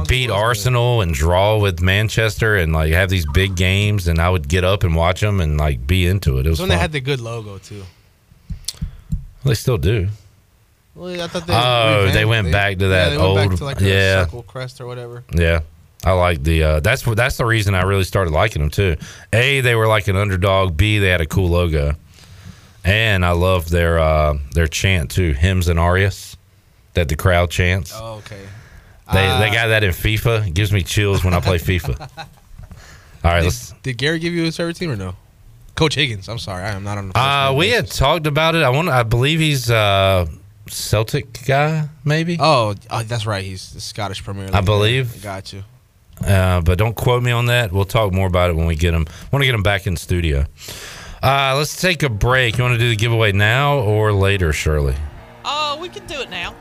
beat 0.09 0.31
Arsenal 0.31 1.01
and 1.03 1.15
draw 1.15 1.59
with 1.59 1.81
Manchester 1.81 2.57
and 2.57 2.73
like 2.73 2.93
have 2.93 3.09
these 3.11 3.27
big 3.33 3.55
games 3.55 4.09
and 4.09 4.19
I 4.19 4.29
would 4.31 4.49
get 4.49 4.65
up 4.65 4.83
and 4.85 4.97
watch 4.97 5.21
them 5.21 5.41
and 5.41 5.57
like 5.59 5.87
be 5.87 6.07
into 6.07 6.39
it. 6.39 6.47
It 6.47 6.51
was 6.51 6.59
when 6.61 6.69
fun. 6.71 6.77
they 6.77 6.81
had 6.81 6.93
the 6.93 7.01
good 7.01 7.21
logo 7.21 7.59
too. 7.59 7.85
they 9.45 9.55
still 9.55 9.79
do. 9.79 10.09
Well, 10.95 11.21
I 11.23 11.27
thought 11.29 11.47
they 11.47 11.55
Oh, 11.55 12.11
they 12.11 12.25
went 12.25 12.51
back 12.51 12.79
to 12.79 12.89
that 12.89 13.13
yeah, 13.13 13.19
they 13.19 13.23
went 13.23 13.37
back 13.37 13.49
old- 13.51 13.59
to 13.59 13.65
like 13.65 13.81
yeah. 13.81 14.25
circle 14.25 14.43
crest 14.43 14.81
or 14.81 14.87
whatever. 14.87 15.23
Yeah. 15.33 15.61
I 16.07 16.13
like 16.13 16.43
the 16.45 16.63
uh 16.63 16.81
that's 16.81 17.05
what 17.05 17.17
that's 17.17 17.37
the 17.37 17.45
reason 17.45 17.75
I 17.75 17.83
really 17.83 18.05
started 18.05 18.31
liking 18.33 18.63
them 18.63 18.71
too. 18.71 18.97
A, 19.33 19.61
they 19.61 19.75
were 19.75 19.89
like 19.89 20.07
an 20.07 20.15
underdog. 20.17 20.77
B, 20.77 20.99
they 21.01 21.09
had 21.09 21.21
a 21.21 21.27
cool 21.27 21.49
logo. 21.49 21.95
And 22.85 23.27
I 23.27 23.33
love 23.33 23.69
their 23.69 23.99
uh 23.99 24.39
their 24.55 24.69
chant 24.69 25.11
too, 25.11 25.33
hymns 25.33 25.67
and 25.69 25.81
arias 25.81 26.37
that 26.95 27.09
the 27.09 27.17
crowd 27.17 27.51
chants. 27.51 27.93
Oh, 27.95 28.15
okay. 28.19 28.41
They 29.13 29.27
Uh, 29.27 29.41
they 29.41 29.51
got 29.51 29.67
that 29.67 29.83
in 29.83 29.91
FIFA. 29.91 30.47
It 30.47 30.55
gives 30.55 30.73
me 30.73 30.83
chills 30.85 31.25
when 31.25 31.35
I 31.35 31.41
play 31.41 31.59
FIFA. 31.71 32.01
All 32.01 33.33
right, 33.33 33.43
let's 33.43 33.73
Did 33.83 33.99
Gary 33.99 34.21
give 34.21 34.33
you 34.33 34.45
his 34.45 34.57
favorite 34.57 34.77
team 34.77 34.93
or 34.93 34.97
no? 34.97 35.17
Coach 35.75 35.97
Higgins. 35.97 36.29
I'm 36.29 36.39
sorry, 36.39 36.63
I 36.65 36.71
am 36.71 36.85
not 36.85 36.99
on 36.99 37.09
the. 37.09 37.19
uh 37.19 37.53
we 37.53 37.71
had 37.71 37.91
talked 37.91 38.29
about 38.29 38.55
it. 38.55 38.63
I 38.63 38.69
want 38.71 38.89
I 38.89 39.03
believe 39.03 39.41
he's 39.41 39.69
uh 39.71 40.27
Celtic 40.69 41.45
guy, 41.47 41.89
maybe. 42.05 42.37
Oh, 42.39 42.75
oh, 42.91 43.03
that's 43.03 43.27
right. 43.27 43.45
He's 43.45 43.73
the 43.73 43.81
Scottish 43.81 44.23
Premier 44.25 44.47
League. 44.47 44.55
I 44.55 44.61
believe. 44.61 45.21
Got 45.23 45.53
you. 45.53 45.65
Uh, 46.25 46.61
but 46.61 46.79
don't 46.79 46.95
quote 46.95 47.23
me 47.23 47.31
on 47.31 47.47
that. 47.47 47.73
We'll 47.73 47.85
talk 47.85 48.13
more 48.13 48.27
about 48.27 48.51
it 48.51 48.57
when 48.57 48.67
we 48.67 48.77
get 48.77 48.95
him. 48.95 49.07
Want 49.33 49.43
to 49.43 49.47
get 49.47 49.55
him 49.55 49.63
back 49.63 49.87
in 49.87 49.97
studio. 49.97 50.47
Uh, 51.23 51.55
let's 51.57 51.81
take 51.81 52.03
a 52.03 52.09
break. 52.09 52.59
You 52.59 52.65
want 52.65 52.75
to 52.75 52.79
do 52.79 52.89
the 52.89 52.97
giveaway 52.97 53.33
now 53.33 53.79
or 53.79 54.13
later, 54.13 54.53
Shirley? 54.53 54.95
Oh, 55.45 55.79
we 55.81 55.89
can 55.89 56.07
do 56.07 56.21
it 56.21 56.31
now. 56.31 56.55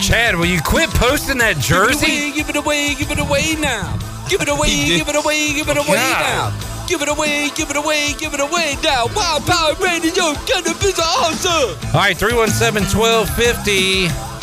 Chad, 0.00 0.36
will 0.36 0.46
you 0.46 0.60
quit 0.62 0.88
posting 0.90 1.38
that 1.38 1.56
jersey? 1.58 2.32
Give 2.32 2.48
it 2.48 2.56
away, 2.56 2.94
give 2.94 3.10
it 3.10 3.18
away 3.18 3.18
give 3.18 3.18
it 3.18 3.18
away 3.18 3.54
now. 3.60 3.98
Give 4.28 4.40
it 4.42 4.48
away, 4.48 4.68
give 4.68 5.08
it 5.08 5.16
away, 5.16 5.52
give 5.54 5.68
it 5.68 5.76
away 5.76 5.96
God. 5.96 6.52
now. 6.52 6.86
Give 6.86 7.02
it 7.02 7.08
away, 7.08 7.50
give 7.54 7.70
it 7.70 7.76
away, 7.76 8.12
give 8.18 8.34
it 8.34 8.40
away 8.40 8.76
now. 8.82 9.06
Wild 9.14 9.44
Power 9.44 9.74
Radio, 9.80 10.34
cannabis 10.46 10.98
awesome. 10.98 11.76
All 11.94 12.00
right, 12.00 12.16
317 12.16 12.98
1250 12.98 14.37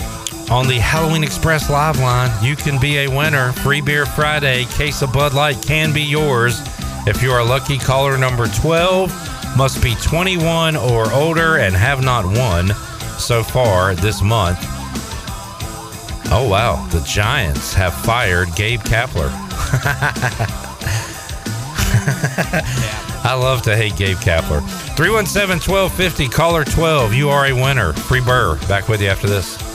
on 0.50 0.68
the 0.68 0.78
Halloween 0.78 1.24
Express 1.24 1.70
live 1.70 2.00
line. 2.00 2.32
You 2.44 2.56
can 2.56 2.80
be 2.80 3.00
a 3.00 3.08
winner. 3.08 3.52
Free 3.54 3.82
Beer 3.82 4.06
Friday, 4.06 4.66
case 4.66 5.02
of 5.02 5.12
Bud 5.12 5.34
Light 5.34 5.62
can 5.62 5.94
be 5.94 6.02
yours. 6.02 6.62
If 7.08 7.22
you 7.22 7.32
are 7.32 7.44
lucky 7.44 7.78
caller 7.78 8.18
number 8.18 8.48
12, 8.48 9.58
must 9.58 9.82
be 9.82 9.96
21 9.96 10.76
or 10.76 11.12
older 11.14 11.58
and 11.58 11.76
have 11.76 12.04
not 12.04 12.26
won 12.26 12.70
so 13.18 13.44
far 13.44 13.96
this 13.96 14.22
month. 14.22 14.60
Oh, 16.32 16.48
wow. 16.50 16.86
The 16.92 17.02
Giants 17.02 17.74
have 17.74 17.94
fired 17.94 18.54
Gabe 18.56 18.82
Kapler. 18.82 19.30
I 23.24 23.34
love 23.34 23.62
to 23.64 23.76
hate 23.76 23.96
Gabe 23.96 24.18
Kapler. 24.18 24.62
317 24.96 25.72
1250, 25.72 26.28
caller 26.28 26.64
12. 26.64 27.14
You 27.14 27.30
are 27.30 27.48
a 27.48 27.54
winner. 27.54 27.94
Free 27.94 28.22
Burr. 28.22 28.58
Back 28.68 28.88
with 28.88 29.02
you 29.02 29.08
after 29.08 29.28
this. 29.28 29.75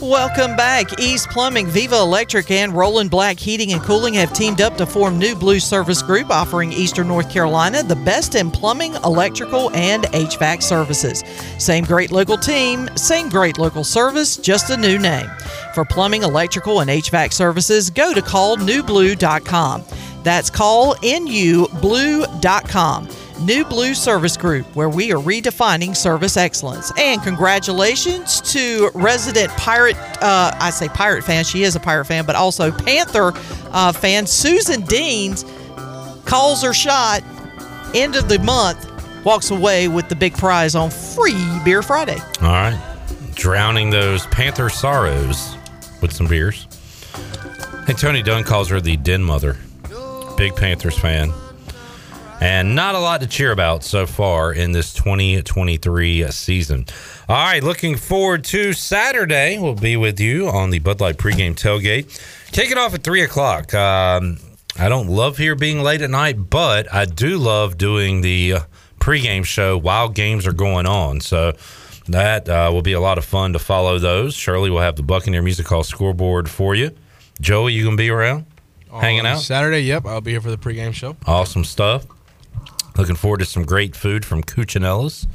Welcome 0.00 0.56
back. 0.56 0.98
East 0.98 1.28
Plumbing, 1.28 1.66
Viva 1.66 1.96
Electric, 1.96 2.50
and 2.50 2.72
Roland 2.72 3.10
Black 3.10 3.38
Heating 3.38 3.74
and 3.74 3.82
Cooling 3.82 4.14
have 4.14 4.32
teamed 4.32 4.62
up 4.62 4.78
to 4.78 4.86
form 4.86 5.18
New 5.18 5.34
Blue 5.34 5.60
Service 5.60 6.00
Group, 6.00 6.30
offering 6.30 6.72
Eastern 6.72 7.06
North 7.06 7.28
Carolina 7.28 7.82
the 7.82 7.96
best 7.96 8.34
in 8.34 8.50
plumbing, 8.50 8.94
electrical, 9.04 9.70
and 9.72 10.04
HVAC 10.04 10.62
services. 10.62 11.22
Same 11.58 11.84
great 11.84 12.12
local 12.12 12.38
team, 12.38 12.88
same 12.96 13.28
great 13.28 13.58
local 13.58 13.84
service, 13.84 14.38
just 14.38 14.70
a 14.70 14.76
new 14.76 14.98
name. 14.98 15.28
For 15.74 15.84
plumbing, 15.84 16.22
electrical, 16.22 16.80
and 16.80 16.88
HVAC 16.88 17.34
services, 17.34 17.90
go 17.90 18.14
to 18.14 18.22
callnewblue.com. 18.22 19.84
That's 20.22 20.50
callnublue.com. 20.50 23.08
New 23.40 23.64
Blue 23.64 23.94
Service 23.94 24.36
Group, 24.36 24.66
where 24.76 24.88
we 24.88 25.12
are 25.12 25.18
redefining 25.18 25.96
service 25.96 26.36
excellence. 26.36 26.92
And 26.98 27.22
congratulations 27.22 28.40
to 28.52 28.90
resident 28.94 29.50
pirate, 29.52 29.96
uh, 30.22 30.52
I 30.54 30.70
say 30.70 30.88
pirate 30.88 31.24
fan, 31.24 31.44
she 31.44 31.62
is 31.62 31.74
a 31.74 31.80
pirate 31.80 32.04
fan, 32.04 32.26
but 32.26 32.36
also 32.36 32.70
Panther 32.70 33.32
uh, 33.70 33.92
fan, 33.92 34.26
Susan 34.26 34.82
Deans, 34.82 35.44
calls 36.24 36.62
her 36.62 36.74
shot, 36.74 37.22
end 37.94 38.14
of 38.16 38.28
the 38.28 38.38
month, 38.40 38.86
walks 39.24 39.50
away 39.50 39.88
with 39.88 40.08
the 40.08 40.16
big 40.16 40.36
prize 40.36 40.74
on 40.74 40.90
Free 40.90 41.58
Beer 41.64 41.82
Friday. 41.82 42.18
All 42.42 42.48
right. 42.48 42.78
Drowning 43.34 43.90
those 43.90 44.26
Panther 44.26 44.68
sorrows 44.68 45.56
with 46.02 46.12
some 46.12 46.26
beers. 46.26 46.66
Hey, 47.86 47.94
Tony 47.94 48.22
Dunn 48.22 48.44
calls 48.44 48.68
her 48.68 48.80
the 48.80 48.96
Den 48.98 49.22
Mother. 49.22 49.56
Big 50.36 50.54
Panthers 50.54 50.98
fan. 50.98 51.32
And 52.40 52.74
not 52.74 52.94
a 52.94 52.98
lot 52.98 53.20
to 53.20 53.26
cheer 53.26 53.52
about 53.52 53.84
so 53.84 54.06
far 54.06 54.50
in 54.52 54.72
this 54.72 54.94
2023 54.94 56.30
season. 56.30 56.86
All 57.28 57.36
right, 57.36 57.62
looking 57.62 57.96
forward 57.96 58.44
to 58.44 58.72
Saturday. 58.72 59.58
We'll 59.58 59.74
be 59.74 59.98
with 59.98 60.18
you 60.18 60.48
on 60.48 60.70
the 60.70 60.78
Bud 60.78 61.02
Light 61.02 61.18
pregame 61.18 61.54
tailgate. 61.54 62.18
Kick 62.50 62.70
it 62.70 62.78
off 62.78 62.94
at 62.94 63.04
3 63.04 63.20
o'clock. 63.22 63.74
Um, 63.74 64.38
I 64.78 64.88
don't 64.88 65.08
love 65.08 65.36
here 65.36 65.54
being 65.54 65.82
late 65.82 66.00
at 66.00 66.08
night, 66.08 66.48
but 66.48 66.92
I 66.92 67.04
do 67.04 67.36
love 67.36 67.76
doing 67.76 68.22
the 68.22 68.54
uh, 68.54 68.60
pregame 69.00 69.44
show 69.44 69.76
while 69.76 70.08
games 70.08 70.46
are 70.46 70.52
going 70.54 70.86
on. 70.86 71.20
So 71.20 71.52
that 72.08 72.48
uh, 72.48 72.70
will 72.72 72.80
be 72.80 72.92
a 72.94 73.00
lot 73.00 73.18
of 73.18 73.24
fun 73.26 73.52
to 73.52 73.58
follow 73.58 73.98
those. 73.98 74.34
Shirley 74.34 74.70
will 74.70 74.80
have 74.80 74.96
the 74.96 75.02
Buccaneer 75.02 75.42
Music 75.42 75.66
Hall 75.66 75.82
scoreboard 75.82 76.48
for 76.48 76.74
you. 76.74 76.92
Joey, 77.38 77.74
you 77.74 77.84
going 77.84 77.98
to 77.98 78.02
be 78.02 78.08
around? 78.08 78.46
Hanging 78.90 79.26
out? 79.26 79.40
Saturday. 79.40 79.80
Yep, 79.80 80.06
I'll 80.06 80.20
be 80.22 80.30
here 80.30 80.40
for 80.40 80.50
the 80.50 80.56
pregame 80.56 80.94
show. 80.94 81.16
Awesome 81.26 81.64
stuff. 81.64 82.06
Looking 82.96 83.16
forward 83.16 83.38
to 83.38 83.46
some 83.46 83.64
great 83.64 83.96
food 83.96 84.24
from 84.24 84.42
Cuccinella's 84.42 85.26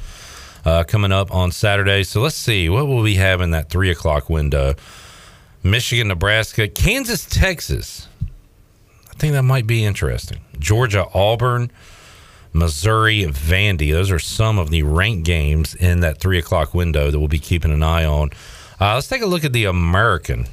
uh, 0.64 0.84
coming 0.84 1.12
up 1.12 1.32
on 1.34 1.52
Saturday. 1.52 2.02
So 2.02 2.20
let's 2.20 2.36
see 2.36 2.68
what 2.68 2.86
will 2.86 3.02
we 3.02 3.14
have 3.14 3.40
in 3.40 3.52
that 3.52 3.70
three 3.70 3.90
o'clock 3.90 4.28
window. 4.28 4.74
Michigan, 5.62 6.08
Nebraska, 6.08 6.68
Kansas, 6.68 7.24
Texas. 7.24 8.08
I 9.10 9.14
think 9.14 9.32
that 9.32 9.42
might 9.42 9.66
be 9.66 9.84
interesting. 9.84 10.40
Georgia, 10.58 11.06
Auburn, 11.14 11.70
Missouri, 12.52 13.24
Vandy. 13.24 13.92
Those 13.92 14.10
are 14.10 14.18
some 14.18 14.58
of 14.58 14.70
the 14.70 14.82
ranked 14.82 15.24
games 15.24 15.74
in 15.74 16.00
that 16.00 16.18
three 16.18 16.38
o'clock 16.38 16.74
window 16.74 17.10
that 17.10 17.18
we'll 17.18 17.28
be 17.28 17.38
keeping 17.38 17.72
an 17.72 17.82
eye 17.82 18.04
on. 18.04 18.30
Uh, 18.80 18.94
let's 18.94 19.08
take 19.08 19.22
a 19.22 19.26
look 19.26 19.44
at 19.44 19.52
the 19.52 19.64
American. 19.64 20.46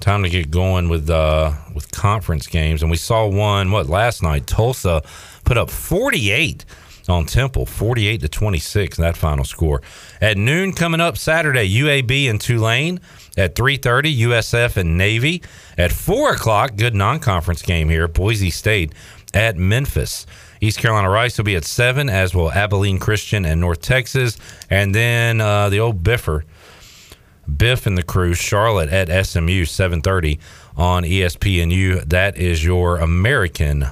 Time 0.00 0.22
to 0.22 0.30
get 0.30 0.50
going 0.50 0.88
with 0.88 1.10
uh, 1.10 1.52
with 1.74 1.92
conference 1.92 2.46
games, 2.46 2.80
and 2.80 2.90
we 2.90 2.96
saw 2.96 3.26
one 3.26 3.70
what 3.70 3.86
last 3.86 4.22
night. 4.22 4.46
Tulsa 4.46 5.02
put 5.44 5.58
up 5.58 5.68
48 5.68 6.64
on 7.08 7.26
Temple, 7.26 7.66
48 7.66 8.20
to 8.22 8.28
26 8.28 8.96
that 8.96 9.16
final 9.16 9.44
score. 9.44 9.82
At 10.20 10.38
noon 10.38 10.72
coming 10.72 11.00
up 11.00 11.18
Saturday, 11.18 11.68
UAB 11.68 12.30
and 12.30 12.40
Tulane. 12.40 13.00
At 13.36 13.54
3:30, 13.54 14.20
USF 14.20 14.76
and 14.76 14.96
Navy. 14.96 15.42
At 15.76 15.92
four 15.92 16.32
o'clock, 16.32 16.76
good 16.76 16.94
non-conference 16.94 17.62
game 17.62 17.88
here. 17.88 18.08
Boise 18.08 18.50
State 18.50 18.92
at 19.34 19.56
Memphis. 19.56 20.26
East 20.60 20.78
Carolina 20.78 21.08
Rice 21.08 21.38
will 21.38 21.44
be 21.44 21.56
at 21.56 21.64
seven, 21.64 22.08
as 22.08 22.34
will 22.34 22.50
Abilene 22.52 22.98
Christian 22.98 23.44
and 23.44 23.60
North 23.60 23.80
Texas, 23.80 24.36
and 24.68 24.94
then 24.94 25.40
uh, 25.40 25.68
the 25.68 25.80
old 25.80 26.02
Biffer. 26.02 26.44
Biff 27.56 27.86
and 27.86 27.96
the 27.96 28.02
crew, 28.02 28.34
Charlotte 28.34 28.90
at 28.90 29.08
SMU, 29.26 29.64
7:30 29.64 30.38
on 30.76 31.04
ESPNU. 31.04 32.08
That 32.08 32.36
is 32.36 32.64
your 32.64 32.98
American 32.98 33.86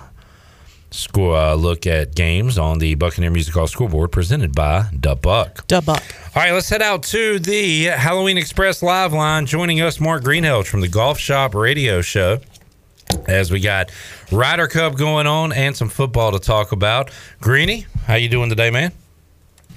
score 0.91 1.37
uh, 1.37 1.55
look 1.55 1.87
at 1.87 2.15
games 2.15 2.59
on 2.59 2.79
the 2.79 2.95
Buccaneer 2.95 3.31
Music 3.31 3.55
Hall 3.55 3.67
scoreboard, 3.67 4.13
presented 4.13 4.55
by 4.55 4.87
Da 4.99 5.15
Buck. 5.15 5.67
Da 5.67 5.81
Buck. 5.81 6.03
All 6.35 6.43
right, 6.43 6.53
let's 6.53 6.69
head 6.69 6.83
out 6.83 7.03
to 7.05 7.39
the 7.39 7.85
Halloween 7.85 8.39
Express 8.39 8.83
live 8.83 9.13
line. 9.13 9.47
Joining 9.47 9.81
us, 9.81 10.01
Mark 10.01 10.23
Greenhalgh 10.23 10.67
from 10.67 10.81
the 10.81 10.89
Golf 10.89 11.19
Shop 11.19 11.55
Radio 11.55 12.01
Show. 12.01 12.41
As 13.27 13.51
we 13.51 13.61
got 13.61 13.91
Ryder 14.31 14.67
Cup 14.69 14.97
going 14.97 15.27
on 15.27 15.53
and 15.53 15.75
some 15.75 15.89
football 15.89 16.33
to 16.33 16.39
talk 16.39 16.73
about. 16.73 17.11
Greeny, 17.41 17.87
how 18.07 18.17
you 18.17 18.29
doing 18.29 18.51
today, 18.51 18.71
man? 18.71 18.93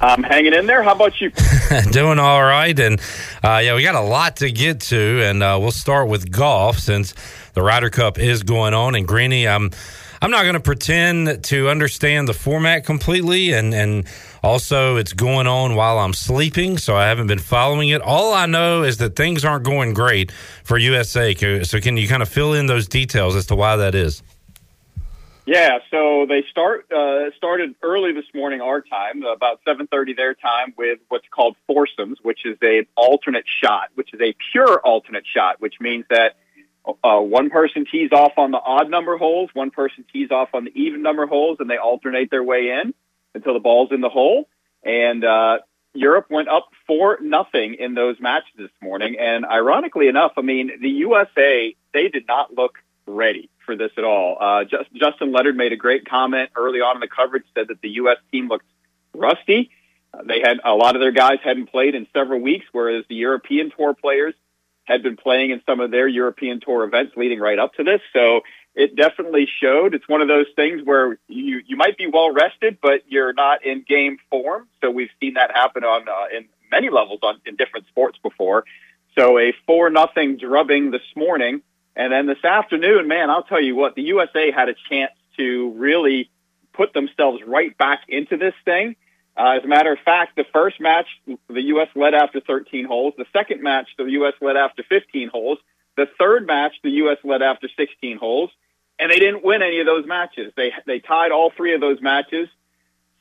I'm 0.02 0.24
hanging 0.24 0.54
in 0.54 0.66
there. 0.66 0.82
How 0.82 0.94
about 0.94 1.22
you? 1.22 1.32
Doing 1.92 2.18
all 2.18 2.42
right, 2.42 2.78
and 2.80 3.00
uh, 3.44 3.62
yeah, 3.64 3.76
we 3.76 3.84
got 3.84 3.96
a 3.96 4.02
lot 4.02 4.38
to 4.38 4.52
get 4.52 4.82
to, 4.82 5.24
and 5.24 5.44
uh, 5.44 5.58
we'll 5.62 5.72
start 5.72 6.08
with 6.08 6.32
golf 6.32 6.80
since 6.80 7.14
the 7.54 7.62
Ryder 7.62 7.92
Cup 7.92 8.18
is 8.18 8.42
going 8.42 8.74
on. 8.74 8.96
And 8.96 9.08
Greeny, 9.08 9.48
I'm 9.48 9.70
I'm 10.20 10.32
not 10.32 10.42
going 10.42 10.56
to 10.56 10.60
pretend 10.60 11.44
to 11.46 11.70
understand 11.70 12.28
the 12.28 12.34
format 12.34 12.84
completely, 12.84 13.54
and 13.54 13.76
and 13.76 14.08
also 14.42 14.96
it's 14.96 15.14
going 15.14 15.46
on 15.46 15.76
while 15.76 16.00
I'm 16.00 16.14
sleeping, 16.14 16.80
so 16.80 16.96
I 16.96 17.08
haven't 17.08 17.28
been 17.28 17.40
following 17.40 17.90
it. 17.90 18.02
All 18.02 18.34
I 18.34 18.48
know 18.48 18.82
is 18.82 18.98
that 18.98 19.16
things 19.16 19.46
aren't 19.46 19.66
going 19.66 19.94
great 19.94 20.32
for 20.64 20.80
USA. 20.80 21.64
So 21.64 21.80
can 21.80 21.98
you 21.98 22.08
kind 22.08 22.24
of 22.24 22.30
fill 22.30 22.54
in 22.54 22.66
those 22.66 22.88
details 22.88 23.36
as 23.36 23.46
to 23.48 23.56
why 23.56 23.76
that 23.76 23.94
is? 23.94 24.24
Yeah, 25.46 25.80
so 25.90 26.28
they 26.30 26.44
start 26.52 26.92
uh, 26.92 27.32
started 27.36 27.76
early 27.82 28.14
this 28.14 28.26
morning 28.34 28.62
our 28.62 28.82
time, 28.82 29.24
about 29.24 29.60
7:30 29.68 30.16
their 30.16 30.36
time, 30.36 30.74
with 30.78 31.00
what's 31.10 31.28
called 31.30 31.56
foursomes, 31.66 32.20
which 32.22 32.46
is 32.46 32.58
a 32.62 32.86
alternate 32.96 33.46
shot, 33.48 33.90
which 33.96 34.14
is 34.14 34.22
a 34.22 34.36
pure 34.52 34.80
alternate 34.80 35.26
shot, 35.26 35.60
which 35.60 35.76
means 35.80 36.06
that 36.10 36.36
uh, 37.04 37.20
one 37.20 37.50
person 37.50 37.86
tees 37.92 38.12
off 38.12 38.34
on 38.38 38.52
the 38.52 38.60
odd 38.60 38.90
number 38.90 39.18
holes, 39.18 39.50
one 39.54 39.72
person 39.72 40.06
tees 40.14 40.30
off 40.30 40.50
on 40.54 40.66
the 40.66 40.72
even 40.76 41.02
number 41.02 41.26
holes, 41.26 41.58
and 41.60 41.70
they 41.70 41.78
alternate 41.78 42.30
their 42.30 42.44
way 42.44 42.70
in 42.70 42.94
until 43.34 43.54
the 43.54 43.60
ball's 43.60 43.92
in 43.92 44.02
the 44.02 44.10
hole. 44.10 44.48
And 44.84 45.24
uh, 45.24 45.60
Europe 45.94 46.28
went 46.30 46.50
up 46.50 46.70
four 46.86 47.18
nothing 47.22 47.76
in 47.76 47.96
those 47.96 48.20
matches 48.20 48.54
this 48.58 48.72
morning. 48.82 49.18
And 49.20 49.46
ironically 49.46 50.08
enough, 50.08 50.34
I 50.38 50.42
mean 50.42 50.72
the 50.82 50.90
USA 50.90 51.76
they 51.94 52.08
did 52.10 52.28
not 52.28 52.54
look 52.54 52.78
ready 53.08 53.50
for 53.72 53.78
this 53.78 53.92
at 53.98 54.04
all. 54.04 54.38
Uh, 54.40 54.64
just, 54.66 54.94
Justin 54.94 55.32
Leonard 55.32 55.56
made 55.56 55.72
a 55.72 55.78
great 55.78 56.08
comment 56.08 56.50
early 56.56 56.80
on 56.80 56.98
in 56.98 57.00
the 57.00 57.08
coverage, 57.08 57.44
said 57.56 57.70
that 57.70 57.82
the 57.82 57.90
U.S. 58.02 58.18
team 58.32 58.50
looked 58.50 58.66
rusty. 59.14 59.72
Uh, 60.14 60.24
they 60.26 60.42
had 60.42 60.60
a 60.64 60.74
lot 60.74 60.96
of 60.96 61.02
their 61.02 61.12
guys 61.12 61.38
hadn't 61.44 61.68
played 61.68 61.96
in 61.96 62.06
several 62.14 62.42
weeks, 62.42 62.66
whereas 62.74 63.06
the 63.08 63.16
European 63.16 63.72
Tour 63.76 63.94
players 63.94 64.34
had 64.84 65.04
been 65.04 65.16
playing 65.16 65.52
in 65.52 65.62
some 65.66 65.80
of 65.80 65.90
their 65.90 66.08
European 66.08 66.60
Tour 66.60 66.84
events 66.84 67.14
leading 67.16 67.40
right 67.40 67.58
up 67.58 67.74
to 67.76 67.84
this. 67.84 68.02
So 68.12 68.42
it 68.76 68.96
definitely 68.96 69.48
showed. 69.62 69.94
It's 69.94 70.08
one 70.10 70.22
of 70.22 70.28
those 70.28 70.48
things 70.56 70.82
where 70.84 71.18
you 71.28 71.62
you 71.66 71.78
might 71.78 71.98
be 71.98 72.08
well 72.08 72.34
rested, 72.34 72.80
but 72.82 73.04
you're 73.08 73.34
not 73.34 73.66
in 73.66 73.86
game 73.88 74.18
form. 74.30 74.68
So 74.82 74.92
we've 74.92 75.10
seen 75.22 75.36
that 75.36 75.52
happen 75.52 75.84
on 75.84 76.10
uh, 76.10 76.36
in 76.38 76.46
many 76.70 76.90
levels 76.90 77.20
on 77.24 77.40
in 77.46 77.56
different 77.56 77.88
sports 77.88 78.18
before. 78.22 78.66
So 79.18 79.40
a 79.40 79.54
four 79.66 79.90
nothing 79.90 80.38
drubbing 80.38 80.92
this 80.92 81.02
morning, 81.16 81.62
and 81.96 82.12
then 82.12 82.26
this 82.26 82.44
afternoon, 82.44 83.08
man, 83.08 83.30
I'll 83.30 83.44
tell 83.44 83.62
you 83.62 83.76
what, 83.76 83.96
the 83.96 84.04
USA 84.04 84.52
had 84.52 84.70
a 84.70 84.76
chance 84.90 85.12
to 85.38 85.72
really 85.76 86.30
put 86.74 86.94
themselves 86.94 87.42
right 87.46 87.78
back 87.78 88.02
into 88.08 88.38
this 88.38 88.54
thing. 88.64 88.96
Uh, 89.36 89.58
as 89.58 89.64
a 89.64 89.68
matter 89.68 89.92
of 89.94 90.00
fact, 90.00 90.36
the 90.36 90.46
first 90.54 90.80
match, 90.80 91.08
the 91.26 91.62
U.S. 91.62 91.88
led 91.96 92.14
after 92.14 92.42
13 92.42 92.86
holes. 92.86 93.14
The 93.18 93.26
second 93.34 93.62
match, 93.62 93.88
the 93.98 94.04
U.S. 94.04 94.34
led 94.42 94.58
after 94.58 94.84
15 94.84 95.30
holes. 95.30 95.58
The 95.98 96.08
third 96.20 96.48
match, 96.48 96.74
the 96.84 96.90
U.S. 96.92 97.18
led 97.24 97.42
after 97.42 97.68
16 97.76 98.18
holes, 98.18 98.50
and 99.00 99.12
they 99.12 99.20
didn't 99.20 99.44
win 99.44 99.62
any 99.62 99.80
of 99.80 99.86
those 99.86 100.06
matches. 100.06 100.54
They 100.56 100.72
they 100.86 101.00
tied 101.00 101.32
all 101.32 101.52
three 101.56 101.74
of 101.74 101.82
those 101.82 102.02
matches. 102.02 102.48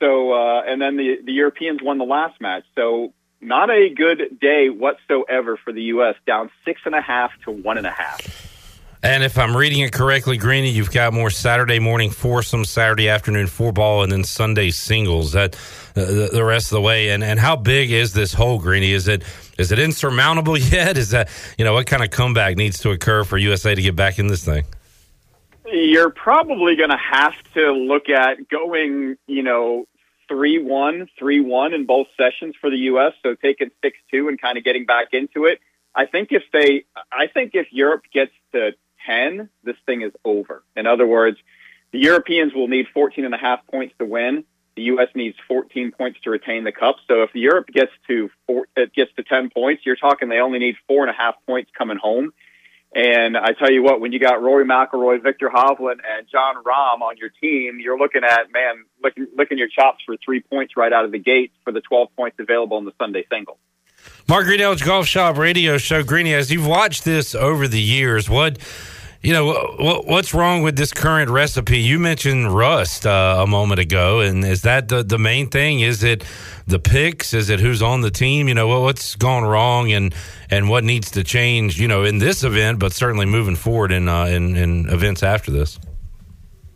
So, 0.00 0.32
uh, 0.32 0.62
and 0.66 0.80
then 0.80 0.96
the 0.96 1.18
the 1.24 1.32
Europeans 1.32 1.80
won 1.82 1.98
the 1.98 2.04
last 2.04 2.40
match. 2.40 2.64
So, 2.76 3.12
not 3.40 3.70
a 3.70 3.88
good 3.90 4.38
day 4.40 4.68
whatsoever 4.68 5.56
for 5.56 5.72
the 5.72 5.82
U.S. 5.94 6.14
Down 6.26 6.50
six 6.64 6.80
and 6.84 6.94
a 6.94 7.00
half 7.00 7.32
to 7.44 7.50
one 7.50 7.76
and 7.76 7.86
a 7.86 7.90
half. 7.90 8.49
And 9.02 9.24
if 9.24 9.38
I'm 9.38 9.56
reading 9.56 9.80
it 9.80 9.92
correctly, 9.92 10.36
Greeny, 10.36 10.68
you've 10.70 10.90
got 10.90 11.14
more 11.14 11.30
Saturday 11.30 11.78
morning 11.78 12.10
foursome, 12.10 12.66
Saturday 12.66 13.08
afternoon 13.08 13.46
four 13.46 13.72
ball, 13.72 14.02
and 14.02 14.12
then 14.12 14.24
Sunday 14.24 14.70
singles. 14.70 15.32
That 15.32 15.56
uh, 15.96 16.28
the, 16.30 16.44
rest 16.44 16.66
of 16.66 16.76
the 16.76 16.82
way. 16.82 17.08
And 17.08 17.24
and 17.24 17.40
how 17.40 17.56
big 17.56 17.90
is 17.90 18.12
this 18.12 18.34
hole, 18.34 18.58
Greeny? 18.58 18.92
Is 18.92 19.08
it 19.08 19.24
is 19.58 19.72
it 19.72 19.78
insurmountable 19.78 20.58
yet? 20.58 20.98
Is 20.98 21.10
that 21.10 21.30
you 21.56 21.64
know 21.64 21.72
what 21.72 21.86
kind 21.86 22.04
of 22.04 22.10
comeback 22.10 22.58
needs 22.58 22.78
to 22.80 22.90
occur 22.90 23.24
for 23.24 23.38
USA 23.38 23.74
to 23.74 23.80
get 23.80 23.96
back 23.96 24.18
in 24.18 24.26
this 24.26 24.44
thing? 24.44 24.64
You're 25.64 26.10
probably 26.10 26.76
going 26.76 26.90
to 26.90 26.98
have 26.98 27.34
to 27.54 27.72
look 27.72 28.08
at 28.08 28.48
going, 28.48 29.16
you 29.26 29.42
know, 29.42 29.86
three 30.28 30.62
one, 30.62 31.08
three 31.18 31.40
one 31.40 31.72
in 31.72 31.86
both 31.86 32.08
sessions 32.18 32.54
for 32.60 32.68
the 32.68 32.76
U.S. 32.76 33.14
So 33.22 33.34
taking 33.34 33.70
six 33.82 33.96
two 34.10 34.28
and 34.28 34.38
kind 34.38 34.58
of 34.58 34.64
getting 34.64 34.84
back 34.84 35.08
into 35.12 35.46
it. 35.46 35.58
I 35.94 36.04
think 36.04 36.28
if 36.32 36.42
they, 36.52 36.84
I 37.10 37.28
think 37.28 37.52
if 37.54 37.66
Europe 37.72 38.04
gets 38.12 38.32
to 38.52 38.72
10, 39.06 39.48
this 39.64 39.76
thing 39.86 40.02
is 40.02 40.12
over. 40.24 40.62
In 40.76 40.86
other 40.86 41.06
words, 41.06 41.38
the 41.92 41.98
Europeans 41.98 42.54
will 42.54 42.68
need 42.68 42.86
14 42.94 43.24
and 43.24 43.34
a 43.34 43.38
half 43.38 43.60
points 43.66 43.94
to 43.98 44.04
win. 44.04 44.44
The 44.76 44.82
U.S. 44.82 45.08
needs 45.14 45.36
14 45.48 45.92
points 45.92 46.20
to 46.22 46.30
retain 46.30 46.64
the 46.64 46.72
cup. 46.72 46.96
So 47.08 47.22
if 47.22 47.34
Europe 47.34 47.66
gets 47.66 47.90
to 48.06 48.30
four, 48.46 48.66
it 48.76 48.94
gets 48.94 49.12
to 49.16 49.22
10 49.22 49.50
points, 49.50 49.84
you're 49.84 49.96
talking 49.96 50.28
they 50.28 50.38
only 50.38 50.58
need 50.58 50.76
four 50.86 51.02
and 51.02 51.10
a 51.10 51.18
half 51.18 51.34
points 51.46 51.70
coming 51.76 51.98
home. 51.98 52.32
And 52.92 53.36
I 53.36 53.52
tell 53.52 53.70
you 53.70 53.82
what, 53.82 54.00
when 54.00 54.10
you 54.10 54.18
got 54.18 54.42
Rory 54.42 54.64
McIlroy, 54.64 55.22
Viktor 55.22 55.48
Hovland, 55.48 56.00
and 56.04 56.26
Jon 56.30 56.56
Rahm 56.64 57.02
on 57.02 57.16
your 57.18 57.28
team, 57.28 57.78
you're 57.80 57.98
looking 57.98 58.24
at 58.24 58.52
man 58.52 58.84
licking, 59.02 59.28
licking 59.36 59.58
your 59.58 59.68
chops 59.68 60.02
for 60.04 60.16
three 60.24 60.40
points 60.40 60.76
right 60.76 60.92
out 60.92 61.04
of 61.04 61.12
the 61.12 61.18
gate 61.18 61.52
for 61.62 61.72
the 61.72 61.80
12 61.80 62.08
points 62.16 62.38
available 62.40 62.78
in 62.78 62.84
the 62.84 62.92
Sunday 62.98 63.24
single. 63.30 63.58
Mark 64.28 64.46
Greenhalgh's 64.46 64.82
Golf 64.82 65.06
Shop 65.06 65.36
Radio 65.36 65.78
Show. 65.78 66.02
Greeny, 66.02 66.34
as 66.34 66.50
you've 66.50 66.66
watched 66.66 67.04
this 67.04 67.34
over 67.34 67.68
the 67.68 67.80
years, 67.80 68.28
what 68.28 68.58
you 69.22 69.34
know, 69.34 69.74
what, 69.78 70.06
what's 70.06 70.32
wrong 70.32 70.62
with 70.62 70.76
this 70.76 70.92
current 70.92 71.30
recipe? 71.30 71.78
You 71.78 71.98
mentioned 71.98 72.54
rust 72.54 73.06
uh, 73.06 73.36
a 73.40 73.46
moment 73.46 73.78
ago, 73.78 74.20
and 74.20 74.42
is 74.44 74.62
that 74.62 74.88
the 74.88 75.02
the 75.02 75.18
main 75.18 75.48
thing? 75.48 75.80
Is 75.80 76.02
it 76.02 76.24
the 76.66 76.78
picks? 76.78 77.34
Is 77.34 77.50
it 77.50 77.60
who's 77.60 77.82
on 77.82 78.00
the 78.00 78.10
team? 78.10 78.48
You 78.48 78.54
know, 78.54 78.66
what, 78.66 78.80
what's 78.80 79.16
gone 79.16 79.44
wrong, 79.44 79.92
and 79.92 80.14
and 80.48 80.70
what 80.70 80.84
needs 80.84 81.10
to 81.12 81.22
change? 81.22 81.78
You 81.78 81.86
know, 81.86 82.02
in 82.02 82.16
this 82.16 82.42
event, 82.42 82.78
but 82.78 82.94
certainly 82.94 83.26
moving 83.26 83.56
forward 83.56 83.92
in 83.92 84.08
uh, 84.08 84.24
in, 84.24 84.56
in 84.56 84.88
events 84.88 85.22
after 85.22 85.50
this. 85.50 85.78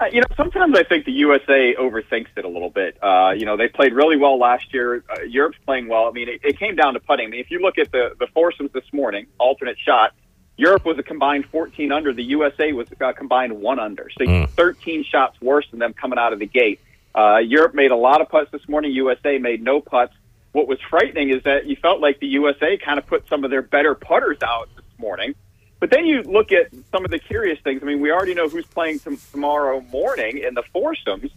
Uh, 0.01 0.07
you 0.13 0.21
know, 0.21 0.27
sometimes 0.37 0.77
I 0.77 0.83
think 0.83 1.07
the 1.07 1.13
USA 1.13 1.75
overthinks 1.79 2.27
it 2.37 2.45
a 2.45 2.49
little 2.49 2.69
bit. 2.69 3.03
Uh, 3.03 3.33
you 3.35 3.47
know, 3.47 3.57
they 3.57 3.69
played 3.69 3.95
really 3.95 4.19
well 4.19 4.39
last 4.39 4.75
year. 4.75 5.03
Uh, 5.09 5.23
Europe's 5.23 5.59
playing 5.65 5.89
well. 5.89 6.09
I 6.09 6.11
mean, 6.11 6.29
it, 6.29 6.41
it 6.43 6.59
came 6.59 6.77
down 6.77 6.93
to 6.93 7.01
putting. 7.01 7.29
I 7.29 7.31
mean, 7.31 7.41
if 7.41 7.51
you 7.51 7.61
look 7.61 7.79
at 7.79 7.91
the 7.91 8.15
the 8.21 8.27
foursomes 8.35 8.73
this 8.75 8.93
morning, 8.93 9.29
alternate 9.39 9.79
shot, 9.79 10.13
Europe 10.57 10.85
was 10.85 10.99
a 10.99 11.03
combined 11.03 11.47
14 11.47 11.91
under. 11.93 12.13
The 12.13 12.23
USA 12.25 12.73
was 12.73 12.87
a 13.01 13.13
combined 13.13 13.53
one 13.61 13.79
under. 13.81 14.09
So 14.17 14.25
Mm. 14.25 14.49
13 14.51 15.05
shots 15.05 15.41
worse 15.41 15.67
than 15.71 15.81
them 15.81 15.93
coming 15.95 16.19
out 16.19 16.33
of 16.33 16.39
the 16.39 16.47
gate. 16.47 16.81
Uh, 17.15 17.39
Europe 17.39 17.75
made 17.75 17.91
a 17.91 17.97
lot 17.97 18.21
of 18.21 18.29
putts 18.29 18.51
this 18.51 18.69
morning. 18.69 18.93
USA 18.93 19.39
made 19.39 19.63
no 19.63 19.81
putts. 19.81 20.15
What 20.53 20.69
was 20.69 20.79
frightening 20.89 21.31
is 21.31 21.43
that 21.43 21.67
you 21.67 21.75
felt 21.77 22.01
like 22.01 22.21
the 22.21 22.29
USA 22.29 22.77
kind 22.77 22.99
of 22.99 23.07
put 23.07 23.27
some 23.29 23.45
of 23.45 23.51
their 23.51 23.63
better 23.63 23.95
putters 23.95 24.39
out 24.43 24.69
this 24.77 24.85
morning. 24.99 25.35
But 25.81 25.91
then 25.91 26.07
you 26.07 26.23
look 26.23 26.53
at 26.53 26.69
some 26.93 27.05
of 27.05 27.11
the 27.11 27.19
curious 27.19 27.59
things. 27.61 27.83
I 27.83 27.87
mean, 27.87 28.01
we 28.01 28.13
already 28.13 28.35
know 28.35 28.49
who's 28.49 28.67
playing 28.67 29.01
tom- 29.01 29.19
tomorrow 29.33 29.81
morning 29.81 30.39
in 30.39 30.55
the 30.55 30.63
foursomes. 30.73 31.31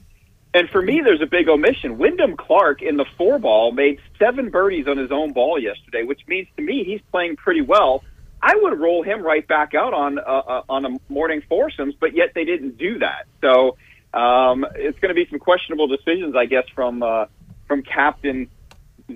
And 0.53 0.69
for 0.69 0.81
me, 0.81 1.01
there's 1.03 1.21
a 1.21 1.25
big 1.25 1.49
omission. 1.49 1.97
Wyndham 1.97 2.37
Clark 2.37 2.81
in 2.81 2.97
the 2.97 3.05
four 3.17 3.37
ball 3.39 3.71
made 3.71 3.99
seven 4.17 4.49
birdies 4.49 4.87
on 4.87 4.97
his 4.97 5.11
own 5.11 5.33
ball 5.33 5.59
yesterday, 5.59 6.03
which 6.03 6.21
means 6.27 6.47
to 6.55 6.63
me 6.63 6.83
he's 6.83 7.01
playing 7.11 7.35
pretty 7.35 7.61
well. 7.61 8.03
I 8.47 8.55
would 8.61 8.79
roll 8.79 9.03
him 9.03 9.23
right 9.23 9.45
back 9.45 9.75
out 9.75 9.93
on 9.93 10.19
uh, 10.19 10.21
uh, 10.21 10.61
on 10.69 10.85
a 10.85 10.89
morning 11.09 11.41
foursomes, 11.49 11.95
but 11.99 12.15
yet 12.15 12.29
they 12.33 12.45
didn't 12.45 12.77
do 12.77 12.99
that. 12.99 13.25
So 13.41 13.75
um, 14.13 14.65
it's 14.73 14.97
going 14.99 15.13
to 15.13 15.15
be 15.15 15.27
some 15.29 15.37
questionable 15.37 15.87
decisions, 15.87 16.33
I 16.33 16.45
guess, 16.45 16.63
from 16.73 17.03
uh, 17.03 17.25
from 17.67 17.83
Captain 17.83 18.49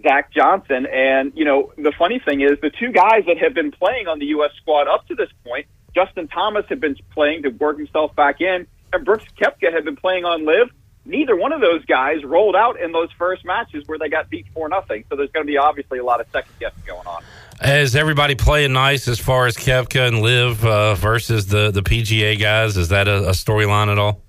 Zach 0.04 0.34
Johnson. 0.34 0.86
And 0.86 1.32
you 1.34 1.46
know, 1.46 1.72
the 1.78 1.94
funny 1.98 2.20
thing 2.20 2.42
is, 2.42 2.60
the 2.62 2.72
two 2.72 2.92
guys 2.92 3.24
that 3.28 3.38
have 3.38 3.54
been 3.54 3.72
playing 3.72 4.10
on 4.10 4.20
the 4.20 4.26
U.S. 4.38 4.52
squad 4.58 4.90
up 4.90 5.08
to 5.08 5.16
this 5.16 5.30
point, 5.46 5.66
Justin 5.96 6.28
Thomas 6.28 6.66
had 6.68 6.82
been 6.82 6.98
playing 7.14 7.44
to 7.44 7.50
work 7.52 7.78
himself 7.78 8.14
back 8.14 8.42
in, 8.42 8.68
and 8.92 9.06
Brooks 9.06 9.24
Koepka 9.42 9.72
had 9.72 9.86
been 9.86 9.96
playing 9.96 10.26
on 10.26 10.46
LIV. 10.46 10.72
Neither 11.06 11.38
one 11.38 11.54
of 11.54 11.62
those 11.62 11.86
guys 11.86 12.22
rolled 12.26 12.58
out 12.58 12.82
in 12.82 12.92
those 12.92 13.10
first 13.18 13.46
matches 13.46 13.84
where 13.88 13.98
they 13.98 14.10
got 14.10 14.30
beat 14.30 14.46
four 14.54 14.68
nothing. 14.68 15.06
So 15.10 15.16
there's 15.16 15.32
going 15.32 15.46
to 15.46 15.50
be 15.50 15.58
obviously 15.58 16.00
a 16.00 16.04
lot 16.04 16.20
of 16.20 16.28
second 16.34 16.52
guessing 16.60 16.84
going 16.86 17.08
on. 17.08 17.24
Is 17.64 17.96
everybody 17.96 18.34
playing 18.34 18.74
nice 18.74 19.08
as 19.08 19.20
far 19.20 19.46
as 19.46 19.56
Koepka 19.56 20.08
and 20.08 20.22
Liv 20.22 20.66
uh, 20.66 20.96
versus 20.96 21.46
the 21.46 21.70
the 21.70 21.84
PGA 21.84 22.40
guys? 22.40 22.76
Is 22.76 22.90
that 22.90 23.08
a, 23.08 23.30
a 23.30 23.32
storyline 23.32 23.92
at 23.92 24.00
all? 24.00 24.22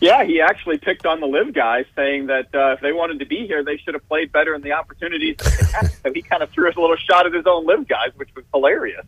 Yeah, 0.00 0.24
he 0.24 0.40
actually 0.40 0.78
picked 0.78 1.06
on 1.06 1.20
the 1.20 1.26
LIV 1.26 1.54
guys, 1.54 1.86
saying 1.96 2.26
that 2.26 2.54
uh, 2.54 2.74
if 2.74 2.80
they 2.80 2.92
wanted 2.92 3.18
to 3.20 3.26
be 3.26 3.46
here, 3.46 3.64
they 3.64 3.78
should 3.78 3.94
have 3.94 4.06
played 4.08 4.30
better 4.30 4.54
in 4.54 4.60
the 4.60 4.72
opportunities. 4.72 5.36
so 6.02 6.12
he 6.12 6.22
kind 6.22 6.42
of 6.42 6.50
threw 6.50 6.66
a 6.66 6.68
little 6.68 6.96
shot 6.96 7.26
at 7.26 7.32
his 7.32 7.46
own 7.46 7.66
LIV 7.66 7.88
guys, 7.88 8.10
which 8.16 8.28
was 8.36 8.44
hilarious. 8.52 9.06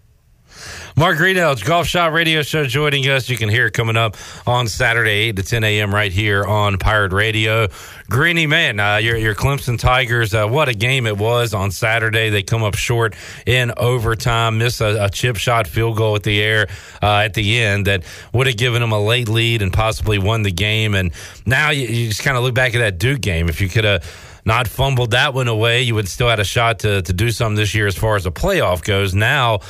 Mark 0.97 1.18
Greenhalgh, 1.18 1.64
Golf 1.64 1.86
Shop 1.86 2.12
Radio 2.12 2.43
Show, 2.43 2.64
joining 2.64 3.05
us. 3.09 3.28
You 3.28 3.36
can 3.36 3.48
hear 3.48 3.66
it 3.66 3.72
coming 3.72 3.97
up 3.97 4.16
on 4.47 4.68
Saturday, 4.68 5.28
8 5.28 5.36
to 5.36 5.43
10 5.43 5.64
a.m. 5.64 5.94
right 5.94 6.12
here 6.12 6.44
on 6.44 6.78
Pirate 6.78 7.12
Radio. 7.12 7.68
Greeny, 8.09 8.47
man, 8.47 8.81
uh, 8.81 8.97
your, 8.97 9.16
your 9.16 9.35
Clemson 9.35 9.78
Tigers, 9.78 10.35
uh, 10.35 10.47
what 10.47 10.68
a 10.68 10.74
game 10.74 11.06
it 11.06 11.16
was 11.16 11.55
on 11.55 11.70
Saturday. 11.70 12.28
They 12.31 12.43
come 12.43 12.62
up 12.62 12.74
short 12.74 13.14
in 13.47 13.72
overtime, 13.77 14.59
miss 14.59 14.81
a, 14.81 15.05
a 15.05 15.10
chip 15.10 15.36
shot 15.36 15.66
field 15.66 15.97
goal 15.97 16.16
at 16.16 16.22
the 16.22 16.43
air 16.43 16.66
uh, 17.02 17.22
at 17.24 17.35
the 17.35 17.60
end 17.60 17.86
that 17.86 18.05
would 18.32 18.47
have 18.47 18.56
given 18.56 18.81
them 18.81 18.93
a 18.93 19.01
late 19.01 19.28
lead 19.28 19.62
and 19.62 19.72
possibly 19.72 20.18
won 20.18 20.43
the 20.43 20.52
game. 20.52 20.94
And 20.94 21.12
now 21.47 21.70
you, 21.70 21.86
you 21.86 22.09
just 22.09 22.22
kind 22.22 22.36
of 22.36 22.43
look 22.43 22.55
back 22.55 22.74
at 22.74 22.78
that 22.78 22.98
Duke 22.98 23.20
game. 23.20 23.48
If 23.48 23.60
you 23.60 23.68
could 23.68 23.85
have 23.85 24.05
not 24.44 24.66
fumbled 24.68 25.12
that 25.12 25.35
one 25.35 25.48
away, 25.48 25.82
you 25.82 25.94
would 25.94 26.09
still 26.09 26.28
had 26.28 26.40
a 26.40 26.44
shot 26.44 26.81
to, 26.81 27.02
to 27.02 27.12
do 27.12 27.31
something 27.31 27.56
this 27.56 27.74
year 27.74 27.86
as 27.86 27.97
far 27.97 28.16
as 28.16 28.24
the 28.24 28.32
playoff 28.32 28.82
goes. 28.82 29.14
Now, 29.14 29.60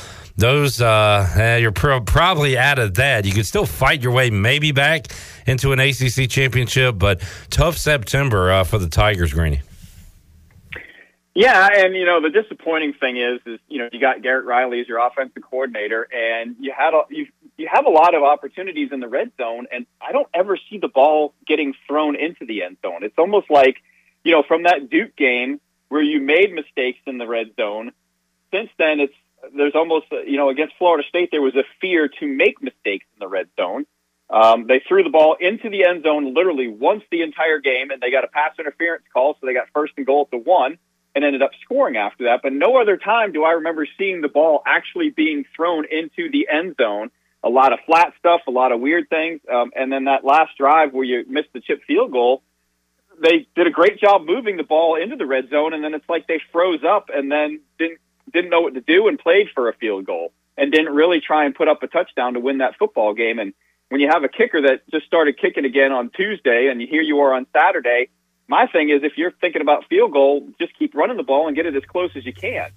those 0.41 0.81
uh, 0.81 1.29
eh, 1.35 1.57
you're 1.57 1.71
pro- 1.71 2.01
probably 2.01 2.57
out 2.57 2.79
of 2.79 2.95
that. 2.95 3.25
You 3.25 3.31
could 3.31 3.45
still 3.45 3.65
fight 3.65 4.01
your 4.01 4.11
way 4.11 4.29
maybe 4.29 4.71
back 4.71 5.07
into 5.45 5.71
an 5.71 5.79
ACC 5.79 6.29
championship, 6.29 6.97
but 6.97 7.21
tough 7.49 7.77
September 7.77 8.51
uh, 8.51 8.63
for 8.63 8.77
the 8.77 8.89
Tigers, 8.89 9.33
Greeny. 9.33 9.61
Yeah, 11.33 11.69
and 11.73 11.95
you 11.95 12.05
know 12.05 12.19
the 12.21 12.29
disappointing 12.29 12.93
thing 12.93 13.15
is, 13.15 13.39
is 13.45 13.59
you 13.69 13.77
know 13.77 13.89
you 13.91 14.01
got 14.01 14.21
Garrett 14.21 14.45
Riley 14.45 14.81
as 14.81 14.87
your 14.87 14.99
offensive 15.05 15.43
coordinator, 15.43 16.07
and 16.11 16.57
you 16.59 16.73
had 16.77 16.93
a, 16.93 17.03
you 17.09 17.27
you 17.55 17.69
have 17.71 17.85
a 17.85 17.89
lot 17.89 18.15
of 18.15 18.23
opportunities 18.23 18.89
in 18.91 18.99
the 18.99 19.07
red 19.07 19.31
zone, 19.37 19.67
and 19.71 19.85
I 20.01 20.11
don't 20.11 20.27
ever 20.33 20.57
see 20.69 20.77
the 20.77 20.89
ball 20.89 21.33
getting 21.47 21.73
thrown 21.87 22.17
into 22.17 22.45
the 22.45 22.63
end 22.63 22.77
zone. 22.81 23.03
It's 23.03 23.17
almost 23.17 23.49
like 23.49 23.77
you 24.25 24.33
know 24.33 24.43
from 24.45 24.63
that 24.63 24.89
Duke 24.89 25.15
game 25.15 25.61
where 25.87 26.01
you 26.01 26.19
made 26.19 26.51
mistakes 26.51 26.99
in 27.05 27.17
the 27.17 27.27
red 27.27 27.51
zone. 27.55 27.91
Since 28.53 28.69
then, 28.77 28.99
it's 28.99 29.13
there's 29.55 29.75
almost 29.75 30.07
you 30.25 30.37
know 30.37 30.49
against 30.49 30.75
Florida 30.77 31.07
State 31.07 31.29
there 31.31 31.41
was 31.41 31.55
a 31.55 31.63
fear 31.79 32.07
to 32.19 32.27
make 32.27 32.61
mistakes 32.61 33.05
in 33.13 33.19
the 33.19 33.27
red 33.27 33.47
zone. 33.59 33.85
Um, 34.31 34.65
they 34.65 34.81
threw 34.87 35.03
the 35.03 35.09
ball 35.09 35.35
into 35.39 35.69
the 35.69 35.85
end 35.85 36.03
zone 36.03 36.33
literally 36.33 36.69
once 36.69 37.03
the 37.11 37.21
entire 37.21 37.59
game, 37.59 37.91
and 37.91 38.01
they 38.01 38.11
got 38.11 38.23
a 38.23 38.27
pass 38.27 38.53
interference 38.57 39.03
call, 39.13 39.35
so 39.39 39.45
they 39.45 39.53
got 39.53 39.67
first 39.73 39.93
and 39.97 40.05
goal 40.05 40.21
at 40.21 40.31
the 40.31 40.37
one, 40.37 40.77
and 41.13 41.25
ended 41.25 41.41
up 41.41 41.51
scoring 41.63 41.97
after 41.97 42.25
that. 42.25 42.39
But 42.41 42.53
no 42.53 42.79
other 42.79 42.95
time 42.95 43.33
do 43.33 43.43
I 43.43 43.53
remember 43.53 43.85
seeing 43.97 44.21
the 44.21 44.29
ball 44.29 44.63
actually 44.65 45.09
being 45.09 45.43
thrown 45.55 45.85
into 45.85 46.31
the 46.31 46.47
end 46.51 46.75
zone. 46.81 47.11
A 47.43 47.49
lot 47.49 47.73
of 47.73 47.79
flat 47.85 48.13
stuff, 48.19 48.41
a 48.47 48.51
lot 48.51 48.71
of 48.71 48.79
weird 48.79 49.09
things, 49.09 49.41
um, 49.51 49.71
and 49.75 49.91
then 49.91 50.05
that 50.05 50.23
last 50.23 50.51
drive 50.57 50.93
where 50.93 51.03
you 51.03 51.25
missed 51.27 51.51
the 51.53 51.59
chip 51.59 51.81
field 51.85 52.11
goal. 52.11 52.43
They 53.21 53.47
did 53.55 53.67
a 53.67 53.71
great 53.71 53.99
job 53.99 54.25
moving 54.25 54.57
the 54.57 54.63
ball 54.63 54.95
into 54.95 55.15
the 55.15 55.25
red 55.25 55.49
zone, 55.49 55.73
and 55.73 55.83
then 55.83 55.93
it's 55.93 56.07
like 56.07 56.27
they 56.27 56.39
froze 56.51 56.83
up 56.87 57.09
and 57.13 57.31
then 57.31 57.61
didn't 57.77 57.99
didn't 58.31 58.49
know 58.49 58.61
what 58.61 58.73
to 58.73 58.81
do 58.81 59.07
and 59.07 59.17
played 59.19 59.47
for 59.53 59.69
a 59.69 59.73
field 59.73 60.05
goal 60.05 60.33
and 60.57 60.71
didn't 60.71 60.93
really 60.93 61.21
try 61.21 61.45
and 61.45 61.55
put 61.55 61.67
up 61.67 61.83
a 61.83 61.87
touchdown 61.87 62.33
to 62.33 62.39
win 62.39 62.59
that 62.59 62.75
football 62.77 63.13
game. 63.13 63.39
And 63.39 63.53
when 63.89 64.01
you 64.01 64.09
have 64.09 64.23
a 64.23 64.29
kicker 64.29 64.61
that 64.61 64.89
just 64.91 65.05
started 65.05 65.37
kicking 65.39 65.65
again 65.65 65.91
on 65.91 66.09
Tuesday 66.09 66.67
and 66.67 66.81
here 66.81 67.01
you 67.01 67.19
are 67.19 67.33
on 67.33 67.45
Saturday, 67.53 68.09
my 68.47 68.67
thing 68.67 68.89
is 68.89 69.01
if 69.03 69.13
you're 69.17 69.31
thinking 69.31 69.61
about 69.61 69.85
field 69.89 70.11
goal, 70.11 70.47
just 70.59 70.77
keep 70.77 70.93
running 70.93 71.17
the 71.17 71.23
ball 71.23 71.47
and 71.47 71.55
get 71.55 71.65
it 71.65 71.75
as 71.75 71.83
close 71.85 72.11
as 72.15 72.25
you 72.25 72.33
can. 72.33 72.69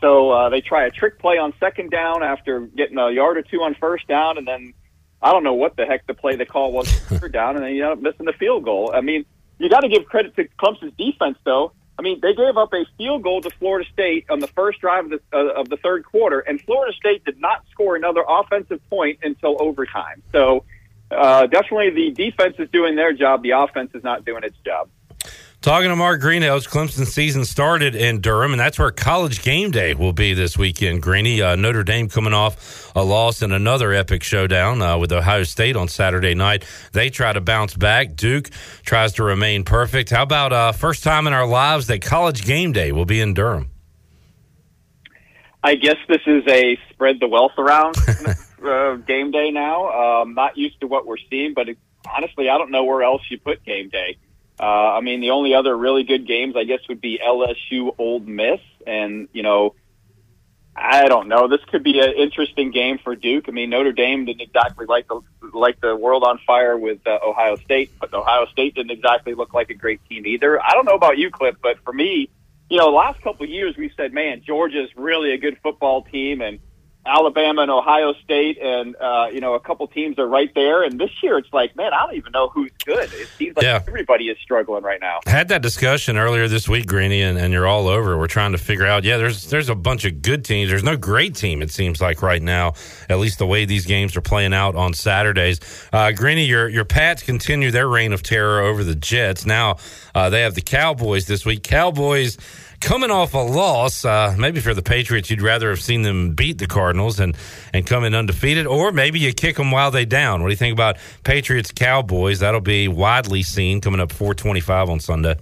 So 0.00 0.30
uh, 0.30 0.48
they 0.50 0.60
try 0.60 0.86
a 0.86 0.90
trick 0.90 1.18
play 1.18 1.38
on 1.38 1.52
second 1.58 1.90
down 1.90 2.22
after 2.22 2.60
getting 2.60 2.98
a 2.98 3.10
yard 3.10 3.38
or 3.38 3.42
two 3.42 3.62
on 3.62 3.74
first 3.74 4.06
down, 4.06 4.38
and 4.38 4.46
then 4.46 4.74
I 5.22 5.32
don't 5.32 5.42
know 5.42 5.54
what 5.54 5.76
the 5.76 5.86
heck 5.86 6.06
the 6.06 6.14
play 6.14 6.36
they 6.36 6.44
call 6.44 6.72
was 6.72 6.88
third 6.92 7.32
down, 7.32 7.56
and 7.56 7.64
then 7.64 7.74
you 7.74 7.82
end 7.82 7.92
up 7.92 8.00
missing 8.00 8.26
the 8.26 8.34
field 8.34 8.64
goal. 8.64 8.92
I 8.94 9.00
mean, 9.00 9.24
you 9.58 9.70
got 9.70 9.80
to 9.80 9.88
give 9.88 10.04
credit 10.04 10.36
to 10.36 10.44
Clemson's 10.60 10.92
defense, 10.98 11.38
though. 11.44 11.72
I 11.98 12.02
mean, 12.02 12.20
they 12.20 12.34
gave 12.34 12.56
up 12.56 12.72
a 12.74 12.84
field 12.98 13.22
goal 13.22 13.40
to 13.40 13.50
Florida 13.50 13.88
State 13.90 14.26
on 14.28 14.40
the 14.40 14.48
first 14.48 14.80
drive 14.80 15.06
of 15.06 15.10
the, 15.10 15.20
uh, 15.32 15.60
of 15.60 15.68
the 15.68 15.78
third 15.78 16.04
quarter, 16.04 16.40
and 16.40 16.60
Florida 16.60 16.94
State 16.94 17.24
did 17.24 17.40
not 17.40 17.64
score 17.70 17.96
another 17.96 18.22
offensive 18.28 18.80
point 18.90 19.20
until 19.22 19.56
overtime. 19.60 20.22
So 20.30 20.64
uh, 21.10 21.46
definitely 21.46 21.90
the 21.90 22.10
defense 22.10 22.56
is 22.58 22.68
doing 22.70 22.96
their 22.96 23.12
job. 23.12 23.42
The 23.42 23.52
offense 23.52 23.92
is 23.94 24.04
not 24.04 24.24
doing 24.24 24.44
its 24.44 24.56
job. 24.64 24.88
Talking 25.62 25.88
to 25.88 25.96
Mark 25.96 26.20
Greenhalgh, 26.20 26.68
Clemson 26.68 27.06
season 27.06 27.44
started 27.44 27.96
in 27.96 28.20
Durham, 28.20 28.52
and 28.52 28.60
that's 28.60 28.78
where 28.78 28.92
College 28.92 29.42
Game 29.42 29.72
Day 29.72 29.94
will 29.94 30.12
be 30.12 30.32
this 30.32 30.56
weekend. 30.56 31.02
Greeny, 31.02 31.42
uh, 31.42 31.56
Notre 31.56 31.82
Dame 31.82 32.08
coming 32.08 32.32
off 32.32 32.92
a 32.94 33.02
loss 33.02 33.42
in 33.42 33.50
another 33.50 33.92
epic 33.92 34.22
showdown 34.22 34.80
uh, 34.80 34.96
with 34.96 35.10
Ohio 35.10 35.42
State 35.42 35.74
on 35.74 35.88
Saturday 35.88 36.34
night. 36.34 36.64
They 36.92 37.10
try 37.10 37.32
to 37.32 37.40
bounce 37.40 37.74
back. 37.74 38.14
Duke 38.14 38.50
tries 38.84 39.14
to 39.14 39.24
remain 39.24 39.64
perfect. 39.64 40.10
How 40.10 40.22
about 40.22 40.52
uh, 40.52 40.70
first 40.70 41.02
time 41.02 41.26
in 41.26 41.32
our 41.32 41.46
lives 41.46 41.88
that 41.88 42.00
College 42.00 42.44
Game 42.44 42.70
Day 42.72 42.92
will 42.92 43.06
be 43.06 43.20
in 43.20 43.34
Durham? 43.34 43.70
I 45.64 45.74
guess 45.74 45.96
this 46.06 46.22
is 46.28 46.44
a 46.46 46.78
spread 46.90 47.16
the 47.18 47.26
wealth 47.26 47.58
around 47.58 47.96
uh, 48.64 48.94
game 48.96 49.32
day 49.32 49.50
now. 49.50 50.22
Um, 50.22 50.34
not 50.34 50.56
used 50.56 50.78
to 50.80 50.86
what 50.86 51.06
we're 51.06 51.16
seeing, 51.28 51.54
but 51.54 51.68
it, 51.68 51.78
honestly, 52.16 52.48
I 52.48 52.56
don't 52.56 52.70
know 52.70 52.84
where 52.84 53.02
else 53.02 53.22
you 53.30 53.40
put 53.40 53.64
game 53.64 53.88
day. 53.88 54.16
Uh, 54.58 54.62
I 54.62 55.00
mean, 55.00 55.20
the 55.20 55.30
only 55.30 55.54
other 55.54 55.76
really 55.76 56.04
good 56.04 56.26
games, 56.26 56.54
I 56.56 56.64
guess, 56.64 56.80
would 56.88 57.00
be 57.00 57.20
LSU 57.24 57.94
Ole 57.98 58.20
Miss, 58.20 58.60
and 58.86 59.28
you 59.32 59.42
know, 59.42 59.74
I 60.74 61.08
don't 61.08 61.28
know. 61.28 61.48
This 61.48 61.60
could 61.70 61.82
be 61.82 61.98
an 62.00 62.12
interesting 62.14 62.70
game 62.70 62.98
for 62.98 63.16
Duke. 63.16 63.46
I 63.48 63.50
mean, 63.50 63.70
Notre 63.70 63.92
Dame 63.92 64.26
didn't 64.26 64.42
exactly 64.42 64.86
like 64.86 65.08
the 65.08 65.20
like 65.52 65.80
the 65.80 65.96
world 65.96 66.22
on 66.22 66.38
fire 66.46 66.76
with 66.76 67.06
uh, 67.06 67.18
Ohio 67.24 67.56
State, 67.56 67.90
but 67.98 68.12
Ohio 68.12 68.46
State 68.46 68.74
didn't 68.74 68.90
exactly 68.90 69.34
look 69.34 69.54
like 69.54 69.70
a 69.70 69.74
great 69.74 70.00
team 70.08 70.26
either. 70.26 70.62
I 70.62 70.72
don't 70.72 70.84
know 70.84 70.94
about 70.94 71.18
you, 71.18 71.30
Clip, 71.30 71.56
but 71.62 71.78
for 71.84 71.92
me, 71.92 72.30
you 72.68 72.78
know, 72.78 72.90
the 72.90 72.96
last 72.96 73.20
couple 73.22 73.44
of 73.44 73.50
years 73.50 73.76
we've 73.76 73.92
said, 73.96 74.12
man, 74.12 74.42
Georgia's 74.44 74.90
really 74.96 75.32
a 75.32 75.38
good 75.38 75.58
football 75.62 76.02
team, 76.02 76.40
and 76.40 76.58
Alabama 77.06 77.62
and 77.62 77.70
Ohio 77.70 78.12
State, 78.24 78.58
and 78.60 78.96
uh, 78.96 79.26
you 79.32 79.40
know, 79.40 79.54
a 79.54 79.60
couple 79.60 79.86
teams 79.86 80.18
are 80.18 80.26
right 80.26 80.50
there. 80.54 80.82
And 80.82 80.98
this 80.98 81.10
year, 81.22 81.38
it's 81.38 81.52
like, 81.52 81.76
man, 81.76 81.92
I 81.94 82.04
don't 82.06 82.16
even 82.16 82.32
know 82.32 82.48
who's 82.48 82.72
good. 82.84 83.10
It 83.12 83.28
seems 83.38 83.56
like 83.56 83.62
Yeah. 83.64 83.82
everybody 83.86 84.24
is 84.28 84.36
struggling 84.42 84.82
right 84.82 85.00
now. 85.00 85.20
Had 85.26 85.48
that 85.48 85.62
discussion 85.62 86.16
earlier 86.18 86.48
this 86.48 86.68
week, 86.68 86.86
Greeny, 86.86 87.22
and, 87.22 87.38
and 87.38 87.52
you're 87.52 87.66
all 87.66 87.88
over. 87.88 88.18
We're 88.18 88.26
trying 88.26 88.52
to 88.52 88.58
figure 88.58 88.86
out. 88.86 89.04
Yeah, 89.04 89.16
there's 89.16 89.48
there's 89.50 89.68
a 89.68 89.74
bunch 89.74 90.04
of 90.04 90.20
good 90.22 90.44
teams. 90.44 90.68
There's 90.70 90.82
no 90.84 90.96
great 90.96 91.34
team. 91.34 91.62
It 91.62 91.70
seems 91.70 92.00
like 92.00 92.22
right 92.22 92.42
now, 92.42 92.74
at 93.08 93.18
least 93.18 93.38
the 93.38 93.46
way 93.46 93.64
these 93.64 93.86
games 93.86 94.16
are 94.16 94.20
playing 94.22 94.52
out 94.54 94.74
on 94.74 94.92
Saturdays. 94.94 95.60
Uh, 95.92 96.12
Greeny, 96.12 96.44
your 96.44 96.68
your 96.68 96.84
Pats 96.84 97.22
continue 97.22 97.70
their 97.70 97.88
reign 97.88 98.12
of 98.12 98.22
terror 98.22 98.60
over 98.60 98.82
the 98.84 98.94
Jets. 98.94 99.46
Now 99.46 99.76
uh, 100.14 100.28
they 100.30 100.42
have 100.42 100.54
the 100.54 100.60
Cowboys 100.62 101.26
this 101.26 101.44
week. 101.46 101.62
Cowboys 101.62 102.36
coming 102.80 103.10
off 103.10 103.34
a 103.34 103.38
loss. 103.38 104.04
Uh, 104.04 104.34
maybe 104.38 104.60
for 104.60 104.74
the 104.74 104.82
Patriots, 104.82 105.30
you'd 105.30 105.42
rather 105.42 105.70
have 105.70 105.80
seen 105.80 106.02
them 106.02 106.34
beat 106.34 106.58
the 106.58 106.66
Cardinals 106.66 107.20
and 107.20 107.36
and 107.72 107.86
come 107.86 108.04
in 108.04 108.14
undefeated, 108.14 108.66
or 108.66 108.92
maybe 108.92 109.18
you 109.18 109.32
kick 109.32 109.56
them 109.56 109.70
while 109.70 109.90
they 109.90 110.04
down. 110.04 110.42
What 110.42 110.48
do 110.48 110.52
you 110.52 110.56
think 110.56 110.72
about 110.72 110.98
Patriots 111.24 111.72
Cowboys? 111.72 112.40
That'll 112.40 112.60
be 112.60 112.88
widely 112.88 113.42
seen 113.42 113.80
coming 113.80 114.00
up 114.00 114.12
425 114.12 114.90
on 114.90 115.00
Sunday. 115.00 115.36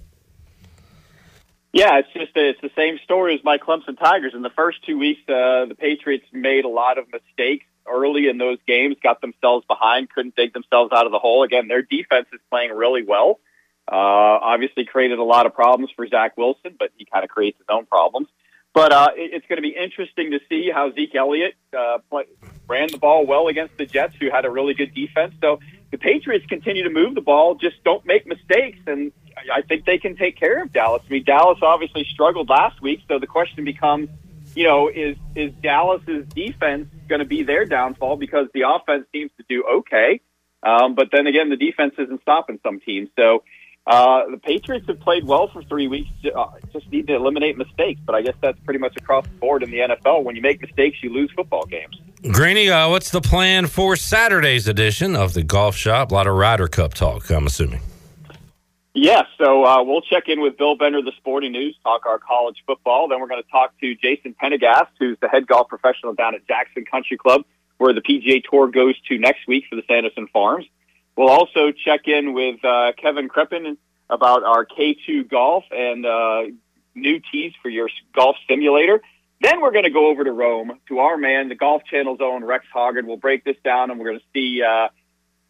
Yeah, 1.73 1.99
it's 1.99 2.13
just 2.13 2.31
it's 2.35 2.61
the 2.61 2.71
same 2.75 2.99
story 3.03 3.35
as 3.35 3.43
my 3.43 3.57
Clemson 3.57 3.99
Tigers. 3.99 4.33
In 4.33 4.41
the 4.41 4.49
first 4.49 4.85
two 4.85 4.97
weeks, 4.97 5.21
uh, 5.27 5.65
the 5.65 5.75
Patriots 5.77 6.25
made 6.31 6.63
a 6.63 6.69
lot 6.69 6.97
of 6.97 7.05
mistakes 7.11 7.65
early 7.85 8.27
in 8.27 8.37
those 8.37 8.57
games, 8.67 8.95
got 9.03 9.21
themselves 9.21 9.65
behind, 9.67 10.09
couldn't 10.09 10.35
dig 10.35 10.53
themselves 10.53 10.91
out 10.93 11.05
of 11.05 11.11
the 11.11 11.19
hole. 11.19 11.43
Again, 11.43 11.67
their 11.67 11.81
defense 11.81 12.27
is 12.33 12.39
playing 12.49 12.71
really 12.71 13.03
well. 13.03 13.39
Uh, 13.87 14.41
obviously, 14.41 14.85
created 14.85 15.19
a 15.19 15.23
lot 15.23 15.45
of 15.45 15.53
problems 15.53 15.91
for 15.95 16.07
Zach 16.07 16.37
Wilson, 16.37 16.75
but 16.77 16.89
he 16.97 17.05
kind 17.05 17.23
of 17.23 17.29
creates 17.29 17.57
his 17.57 17.67
own 17.69 17.85
problems. 17.85 18.27
But 18.73 18.91
uh, 18.91 19.09
it, 19.15 19.31
it's 19.33 19.47
going 19.47 19.57
to 19.57 19.61
be 19.61 19.75
interesting 19.75 20.31
to 20.31 20.39
see 20.49 20.69
how 20.73 20.91
Zeke 20.91 21.15
Elliott 21.15 21.53
uh, 21.77 21.99
play, 22.09 22.25
ran 22.67 22.89
the 22.91 22.97
ball 22.97 23.25
well 23.25 23.47
against 23.47 23.77
the 23.77 23.85
Jets, 23.85 24.15
who 24.19 24.29
had 24.29 24.45
a 24.45 24.49
really 24.49 24.73
good 24.73 24.93
defense. 24.93 25.33
So 25.39 25.59
the 25.91 25.97
Patriots 25.97 26.45
continue 26.47 26.83
to 26.83 26.89
move 26.89 27.15
the 27.15 27.21
ball, 27.21 27.55
just 27.55 27.83
don't 27.83 28.05
make 28.05 28.25
mistakes, 28.27 28.79
and 28.87 29.11
I- 29.53 29.61
think 29.61 29.85
they 29.85 29.97
can 29.97 30.15
take 30.15 30.37
care 30.37 30.61
of 30.61 30.73
Dallas. 30.73 31.03
I 31.07 31.13
mean, 31.13 31.23
Dallas 31.23 31.59
obviously 31.61 32.05
struggled 32.05 32.49
last 32.49 32.81
week, 32.81 33.01
so 33.07 33.19
the 33.19 33.27
question 33.27 33.63
becomes, 33.63 34.09
you 34.55 34.63
know, 34.63 34.89
is 34.89 35.15
is 35.35 35.53
Dallas's 35.61 36.25
defense 36.27 36.87
going 37.07 37.19
to 37.19 37.25
be 37.25 37.43
their 37.43 37.65
downfall 37.65 38.17
because 38.17 38.47
the 38.53 38.63
offense 38.67 39.05
seems 39.11 39.31
to 39.37 39.45
do 39.47 39.63
okay, 39.63 40.21
um, 40.63 40.95
but 40.95 41.09
then 41.11 41.27
again, 41.27 41.49
the 41.49 41.57
defense 41.57 41.93
isn't 41.97 42.21
stopping 42.21 42.59
some 42.63 42.79
teams. 42.79 43.09
So 43.15 43.43
uh, 43.87 44.23
the 44.31 44.37
Patriots 44.37 44.87
have 44.87 44.99
played 44.99 45.25
well 45.25 45.47
for 45.47 45.61
three 45.63 45.87
weeks. 45.87 46.09
Uh, 46.23 46.45
just 46.73 46.91
need 46.91 47.07
to 47.07 47.15
eliminate 47.15 47.57
mistakes, 47.57 48.01
but 48.05 48.15
I 48.15 48.21
guess 48.21 48.33
that's 48.41 48.59
pretty 48.61 48.79
much 48.79 48.95
across 48.97 49.25
the 49.25 49.35
board 49.35 49.61
in 49.61 49.69
the 49.69 49.77
NFL. 49.77 50.23
When 50.23 50.35
you 50.35 50.41
make 50.41 50.61
mistakes, 50.61 50.97
you 51.03 51.13
lose 51.13 51.31
football 51.31 51.65
games. 51.65 51.99
Greeny, 52.31 52.69
uh, 52.69 52.89
what's 52.89 53.11
the 53.11 53.21
plan 53.21 53.67
for 53.67 53.95
Saturday's 53.95 54.67
edition 54.67 55.15
of 55.15 55.33
the 55.33 55.43
Golf 55.43 55.75
Shop? 55.75 56.11
A 56.11 56.13
lot 56.13 56.25
of 56.25 56.35
Ryder 56.35 56.67
Cup 56.67 56.95
talk, 56.95 57.29
I'm 57.29 57.45
assuming. 57.45 57.81
Yeah, 58.95 59.23
so 59.37 59.65
uh, 59.65 59.83
we'll 59.83 60.01
check 60.01 60.29
in 60.29 60.39
with 60.39 60.57
Bill 60.57 60.75
Bender, 60.77 61.01
the 61.01 61.11
Sporting 61.17 61.51
News, 61.51 61.77
talk 61.83 62.05
our 62.05 62.17
college 62.17 62.63
football. 62.65 63.09
Then 63.09 63.19
we're 63.19 63.27
going 63.27 63.43
to 63.43 63.49
talk 63.49 63.77
to 63.81 63.93
Jason 63.95 64.33
Pendergast, 64.33 64.89
who's 64.97 65.17
the 65.21 65.27
head 65.27 65.45
golf 65.45 65.67
professional 65.67 66.13
down 66.13 66.33
at 66.33 66.47
Jackson 66.47 66.85
Country 66.85 67.17
Club, 67.17 67.41
where 67.77 67.93
the 67.93 68.01
PGA 68.01 68.41
Tour 68.49 68.67
goes 68.69 68.99
to 69.09 69.19
next 69.19 69.47
week 69.47 69.65
for 69.69 69.75
the 69.75 69.83
Sanderson 69.85 70.27
Farms. 70.31 70.65
We'll 71.15 71.29
also 71.29 71.71
check 71.71 72.07
in 72.07 72.33
with 72.33 72.63
uh, 72.63 72.91
Kevin 73.01 73.29
Kreppen 73.29 73.77
about 74.09 74.43
our 74.43 74.65
K2 74.65 75.29
golf 75.29 75.63
and 75.71 76.05
uh, 76.05 76.43
new 76.93 77.19
tees 77.31 77.53
for 77.61 77.69
your 77.69 77.89
golf 78.13 78.35
simulator. 78.49 79.01
Then 79.41 79.61
we're 79.61 79.71
going 79.71 79.85
to 79.85 79.91
go 79.91 80.07
over 80.07 80.23
to 80.23 80.31
Rome 80.31 80.79
to 80.87 80.99
our 80.99 81.17
man, 81.17 81.49
the 81.49 81.55
Golf 81.55 81.83
Channel's 81.89 82.19
own 82.21 82.43
Rex 82.43 82.65
Hoggard. 82.73 83.05
We'll 83.05 83.17
break 83.17 83.43
this 83.43 83.57
down 83.63 83.91
and 83.91 83.99
we're 83.99 84.07
going 84.07 84.19
to 84.19 84.25
see 84.33 84.61
uh, 84.63 84.87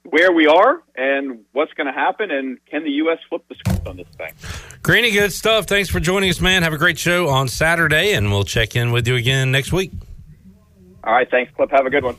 where 0.04 0.32
we 0.32 0.48
are 0.48 0.84
and 0.96 1.46
what's 1.52 1.74
going 1.74 1.88
to 1.88 1.94
happen 1.94 2.32
and 2.32 2.64
can 2.66 2.84
the 2.84 2.92
U.S. 2.92 3.20
flip 3.30 3.44
the 3.48 3.56
script 3.56 3.88
on 3.88 3.98
this 3.98 4.08
thing. 4.18 4.34
Greeny, 4.82 5.12
good 5.12 5.34
stuff. 5.34 5.66
Thanks 5.66 5.90
for 5.90 6.00
joining 6.00 6.30
us, 6.30 6.42
man. 6.42 6.64
Have 6.64 6.74
a 6.74 6.78
great 6.78 7.00
show 7.00 7.28
on 7.30 7.48
Saturday, 7.48 8.14
and 8.14 8.32
we'll 8.32 8.44
check 8.44 8.76
in 8.76 8.92
with 8.92 9.08
you 9.08 9.16
again 9.16 9.52
next 9.52 9.72
week. 9.72 9.92
All 11.04 11.14
right, 11.14 11.30
thanks, 11.30 11.52
Clip. 11.56 11.72
Have 11.72 11.86
a 11.86 11.90
good 11.90 12.04
one. 12.04 12.16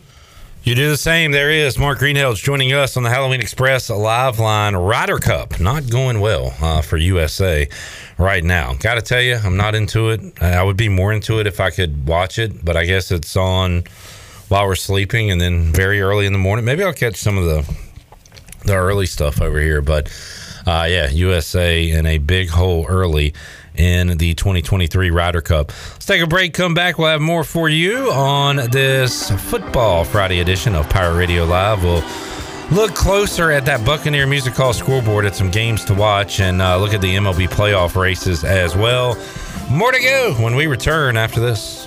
You 0.66 0.74
do 0.74 0.90
the 0.90 0.97
same. 0.97 1.30
There 1.30 1.52
is 1.52 1.78
Mark 1.78 2.01
Greenhalgh 2.01 2.43
joining 2.43 2.72
us 2.72 2.97
on 2.97 3.05
the 3.05 3.09
Halloween 3.09 3.40
Express 3.40 3.88
live 3.88 4.40
line. 4.40 4.74
Ryder 4.74 5.18
Cup 5.18 5.60
not 5.60 5.88
going 5.88 6.18
well 6.18 6.56
uh, 6.60 6.82
for 6.82 6.97
USA 6.97 7.68
right 8.18 8.43
now. 8.43 8.74
Got 8.74 8.97
to 8.97 9.01
tell 9.01 9.20
you, 9.20 9.36
I'm 9.36 9.56
not 9.56 9.76
into 9.76 10.09
it. 10.09 10.43
I 10.43 10.64
would 10.64 10.76
be 10.76 10.88
more 10.88 11.12
into 11.12 11.38
it 11.38 11.47
if 11.47 11.60
I 11.60 11.70
could 11.70 12.09
watch 12.09 12.40
it, 12.40 12.64
but 12.64 12.76
I 12.76 12.84
guess 12.84 13.12
it's 13.12 13.36
on 13.36 13.84
while 14.48 14.66
we're 14.66 14.74
sleeping 14.74 15.30
and 15.30 15.40
then 15.40 15.72
very 15.72 16.01
early 16.01 16.26
in 16.26 16.32
the 16.32 16.40
morning. 16.40 16.64
Maybe 16.64 16.82
I'll 16.82 16.93
catch 16.93 17.14
some 17.14 17.38
of 17.38 17.44
the 17.44 17.76
the 18.64 18.74
early 18.74 19.06
stuff 19.06 19.40
over 19.40 19.60
here, 19.60 19.80
but 19.80 20.09
uh, 20.66 20.88
yeah, 20.90 21.09
USA 21.10 21.88
in 21.88 22.06
a 22.06 22.18
big 22.18 22.48
hole 22.48 22.86
early 22.88 23.34
in 23.78 24.19
the 24.19 24.35
2023 24.35 25.11
Ryder 25.11 25.40
Cup. 25.40 25.69
Let's 25.69 26.07
take 26.07 26.23
a 26.23 26.27
break, 26.27 26.55
come 26.55 26.74
back. 26.74 26.98
We'll 26.98 27.09
have 27.09 27.20
more 27.20 27.44
for 27.44 27.69
you 27.69 28.11
on 28.12 28.57
this 28.70 29.31
Football 29.31 30.05
Friday 30.05 30.40
edition 30.40 30.74
of 30.74 30.89
Pirate 30.89 31.16
Radio 31.16 31.44
Live. 31.44 31.82
We'll 31.82 32.05
look 32.70 32.94
closer 32.94 33.51
at 33.51 33.65
that 33.66 33.85
Buccaneer 33.85 34.27
Music 34.27 34.55
Hall 34.55 34.73
scoreboard 34.73 35.24
at 35.24 35.35
some 35.35 35.51
games 35.51 35.85
to 35.86 35.94
watch 35.94 36.40
and 36.40 36.61
uh, 36.61 36.78
look 36.78 36.94
at 36.94 37.01
the 37.01 37.15
MLB 37.15 37.48
playoff 37.48 37.94
races 38.01 38.44
as 38.44 38.77
well. 38.77 39.16
More 39.70 39.93
to 39.93 40.01
go 40.01 40.35
when 40.35 40.57
we 40.57 40.66
return 40.66 41.16
after 41.16 41.40
this. 41.40 41.86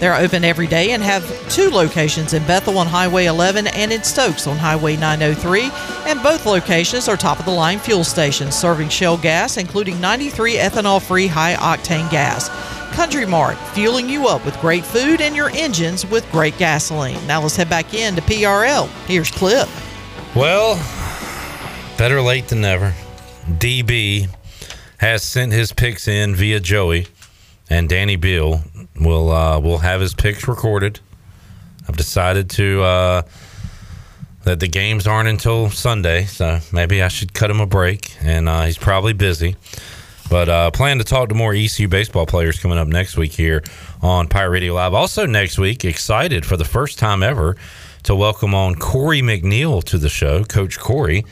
They're 0.00 0.14
open 0.14 0.44
every 0.44 0.66
day 0.66 0.92
and 0.92 1.02
have 1.02 1.24
two 1.50 1.70
locations 1.70 2.32
in 2.32 2.46
Bethel 2.46 2.78
on 2.78 2.86
Highway 2.86 3.26
11 3.26 3.66
and 3.66 3.92
in 3.92 4.04
Stokes 4.04 4.46
on 4.46 4.56
Highway 4.56 4.96
903. 4.96 5.70
And 6.10 6.22
both 6.22 6.46
locations 6.46 7.08
are 7.08 7.16
top 7.16 7.40
of 7.40 7.44
the 7.44 7.50
line 7.50 7.78
fuel 7.78 8.04
stations 8.04 8.54
serving 8.54 8.90
Shell 8.90 9.18
gas, 9.18 9.56
including 9.56 10.00
93 10.00 10.54
ethanol 10.54 11.02
free 11.02 11.26
high 11.26 11.54
octane 11.54 12.08
gas. 12.10 12.48
Country 12.94 13.26
Mart, 13.26 13.58
fueling 13.74 14.08
you 14.08 14.28
up 14.28 14.44
with 14.44 14.58
great 14.60 14.84
food 14.84 15.20
and 15.20 15.34
your 15.34 15.50
engines 15.50 16.06
with 16.06 16.30
great 16.30 16.56
gasoline. 16.58 17.24
Now 17.26 17.42
let's 17.42 17.56
head 17.56 17.68
back 17.68 17.92
in 17.94 18.14
to 18.16 18.22
PRL. 18.22 18.88
Here's 19.06 19.30
Clip. 19.30 19.68
Well, 20.34 20.76
better 21.96 22.20
late 22.20 22.48
than 22.48 22.60
never. 22.60 22.94
DB 23.48 24.28
has 24.98 25.22
sent 25.22 25.52
his 25.52 25.72
picks 25.72 26.08
in 26.08 26.34
via 26.34 26.60
Joey, 26.60 27.06
and 27.70 27.88
Danny 27.88 28.16
Beal 28.16 28.62
will 29.00 29.30
uh, 29.30 29.58
will 29.58 29.78
have 29.78 30.00
his 30.00 30.14
picks 30.14 30.46
recorded. 30.48 31.00
I've 31.88 31.96
decided 31.96 32.50
to 32.50 32.82
uh, 32.82 33.22
that 34.44 34.60
the 34.60 34.68
games 34.68 35.06
aren't 35.06 35.28
until 35.28 35.70
Sunday, 35.70 36.24
so 36.24 36.60
maybe 36.72 37.02
I 37.02 37.08
should 37.08 37.32
cut 37.32 37.50
him 37.50 37.60
a 37.60 37.66
break. 37.66 38.14
And 38.20 38.48
uh, 38.48 38.62
he's 38.64 38.78
probably 38.78 39.12
busy, 39.12 39.56
but 40.30 40.48
uh, 40.48 40.70
plan 40.70 40.98
to 40.98 41.04
talk 41.04 41.28
to 41.30 41.34
more 41.34 41.54
ECU 41.54 41.88
baseball 41.88 42.26
players 42.26 42.60
coming 42.60 42.78
up 42.78 42.88
next 42.88 43.16
week 43.16 43.32
here 43.32 43.62
on 44.02 44.28
Pirate 44.28 44.50
Radio 44.50 44.74
Live. 44.74 44.94
Also 44.94 45.26
next 45.26 45.58
week, 45.58 45.84
excited 45.84 46.44
for 46.44 46.56
the 46.56 46.64
first 46.64 46.98
time 46.98 47.22
ever 47.22 47.56
to 48.04 48.14
welcome 48.14 48.54
on 48.54 48.74
Corey 48.74 49.22
McNeill 49.22 49.82
to 49.84 49.98
the 49.98 50.08
show, 50.08 50.44
Coach 50.44 50.78
Corey 50.78 51.24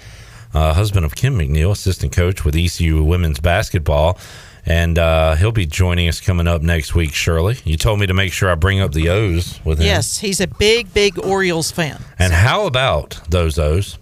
uh, 0.57 0.73
husband 0.73 1.05
of 1.05 1.15
Kim 1.15 1.39
McNeill, 1.39 1.71
assistant 1.71 2.13
coach 2.13 2.45
with 2.45 2.57
ECU 2.57 3.03
women's 3.03 3.41
basketball. 3.41 4.19
And 4.67 4.99
uh, 4.99 5.37
he'll 5.37 5.53
be 5.53 5.65
joining 5.65 6.09
us 6.09 6.21
coming 6.21 6.49
up 6.49 6.61
next 6.61 6.95
week, 6.95 7.15
Shirley. 7.15 7.57
You 7.65 7.77
told 7.77 8.01
me 8.01 8.07
to 8.07 8.15
make 8.15 8.33
sure 8.33 8.51
I 8.51 8.57
bring 8.57 8.81
up 8.81 8.93
the 8.93 9.09
O's 9.11 9.65
with 9.65 9.79
him. 9.79 9.87
Yes, 9.87 10.19
he's 10.19 10.41
a 10.41 10.49
big, 10.49 10.93
big 10.93 11.19
Orioles 11.25 11.71
fan. 11.71 12.03
And 12.19 12.33
how 12.33 12.67
about 12.67 13.21
those 13.29 13.59
O's 13.61 13.99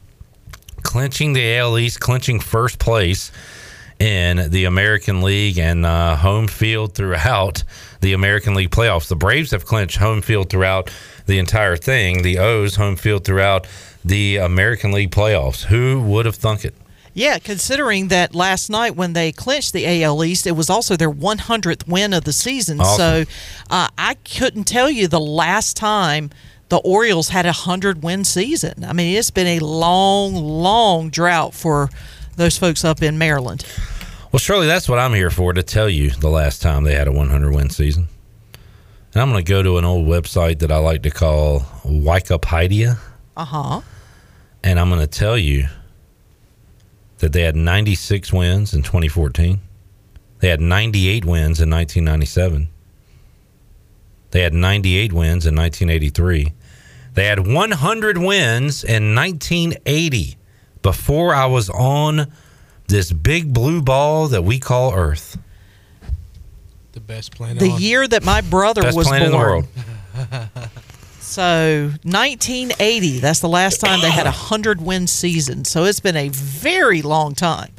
clinching 0.83 1.35
the 1.35 1.57
AL 1.57 1.79
East, 1.79 2.01
clinching 2.01 2.41
first 2.41 2.79
place 2.79 3.31
in 3.99 4.51
the 4.51 4.65
American 4.65 5.21
League 5.21 5.59
and 5.59 5.85
uh, 5.85 6.17
home 6.17 6.49
field 6.49 6.95
throughout 6.95 7.63
the 8.01 8.15
American 8.15 8.55
League 8.55 8.71
playoffs? 8.71 9.09
The 9.09 9.17
Braves 9.17 9.51
have 9.51 9.67
clinched 9.67 9.99
home 9.99 10.23
field 10.23 10.49
throughout 10.49 10.91
the 11.27 11.39
entire 11.39 11.77
thing. 11.77 12.23
The 12.23 12.39
O's 12.39 12.77
home 12.77 12.97
field 12.97 13.25
throughout 13.27 13.67
the 14.03 14.39
American 14.39 14.93
League 14.93 15.11
playoffs. 15.11 15.65
Who 15.65 16.01
would 16.03 16.25
have 16.25 16.37
thunk 16.37 16.65
it? 16.65 16.75
Yeah, 17.15 17.39
considering 17.39 18.09
that 18.09 18.35
last 18.35 18.69
night 18.71 18.97
when 18.97 19.13
they 19.13 19.31
clinched 19.31 19.73
the 19.73 20.03
AL 20.03 20.25
East, 20.25 20.47
it 20.49 20.53
was 20.53 20.69
also 20.69 20.97
their 20.97 21.11
100th 21.11 21.87
win 21.87 22.13
of 22.13 22.25
the 22.25 22.33
season. 22.33 22.81
Awesome. 22.81 23.25
So 23.27 23.31
uh, 23.71 23.89
I 23.97 24.15
couldn't 24.15 24.65
tell 24.65 24.91
you 24.91 25.07
the 25.07 25.21
last 25.21 25.77
time 25.77 26.31
the 26.71 26.79
Orioles 26.79 27.29
had 27.29 27.45
a 27.47 27.55
100 27.55 28.03
win 28.03 28.25
season. 28.25 28.85
I 28.85 28.93
mean, 28.93 29.17
it's 29.17 29.31
been 29.31 29.47
a 29.47 29.61
long, 29.61 30.35
long 30.35 31.09
drought 31.11 31.55
for 31.55 31.89
those 32.37 32.59
folks 32.59 32.85
up 32.85 33.01
in 33.01 33.17
Maryland. 33.17 33.65
Well, 34.33 34.41
Shirley, 34.41 34.67
that's 34.67 34.89
what 34.89 34.99
I'm 34.99 35.15
here 35.15 35.31
for 35.31 35.53
to 35.53 35.63
tell 35.63 35.89
you 35.89 36.11
the 36.11 36.29
last 36.31 36.61
time 36.63 36.83
they 36.83 36.95
had 36.97 37.07
a 37.07 37.13
100 37.13 37.55
win 37.55 37.71
season. 37.71 38.09
And 39.13 39.23
I'm 39.23 39.31
going 39.31 39.45
to 39.45 39.49
go 39.49 39.63
to 39.63 39.79
an 39.79 39.85
old 39.85 40.09
website 40.09 40.59
that 40.59 40.73
I 40.73 40.79
like 40.79 41.03
to 41.05 41.11
call 41.11 41.61
Wikipedia, 41.85 42.99
Uh 43.37 43.45
huh. 43.45 43.81
and 44.65 44.81
I'm 44.81 44.89
going 44.89 45.01
to 45.01 45.07
tell 45.07 45.39
you 45.39 45.69
that 47.25 47.33
they 47.33 47.41
had 47.41 47.57
96 47.57 48.35
wins 48.35 48.75
in 48.75 48.83
2014. 48.83 49.59
They 50.41 50.49
had 50.51 50.61
98 50.61 51.25
wins 51.25 51.59
in 51.59 51.71
1997. 51.71 52.69
They 54.31 54.43
had 54.43 54.53
98 54.53 55.11
wins 55.11 55.47
in 55.47 55.57
1983. 55.57 56.53
They 57.15 57.25
had 57.25 57.47
100 57.47 58.19
wins 58.19 58.85
in 58.85 59.15
1980 59.15 60.37
before 60.83 61.35
I 61.35 61.47
was 61.47 61.71
on 61.71 62.31
this 62.89 63.11
big 63.11 63.55
blue 63.55 63.81
ball 63.81 64.29
that 64.29 64.43
we 64.43 64.59
call 64.59 64.93
Earth. 64.95 65.39
The 66.93 67.01
best 67.01 67.35
planet. 67.35 67.59
The 67.59 67.71
on. 67.71 67.81
year 67.81 68.07
that 68.07 68.23
my 68.23 68.43
brother 68.43 68.83
Best 68.83 68.99
was 68.99 69.07
planet 69.07 69.29
in 69.29 69.33
the 69.33 69.39
born. 69.39 69.67
So 71.25 71.91
1980, 72.03 73.19
that's 73.19 73.41
the 73.41 73.49
last 73.49 73.81
time 73.81 74.01
they 74.03 74.11
had 74.11 74.27
a 74.27 74.31
100 74.31 74.81
win 74.81 75.07
season. 75.07 75.65
So 75.65 75.85
it's 75.85 75.99
been 75.99 76.17
a 76.17 76.29
very 76.29 77.03
long 77.03 77.35
time 77.35 77.73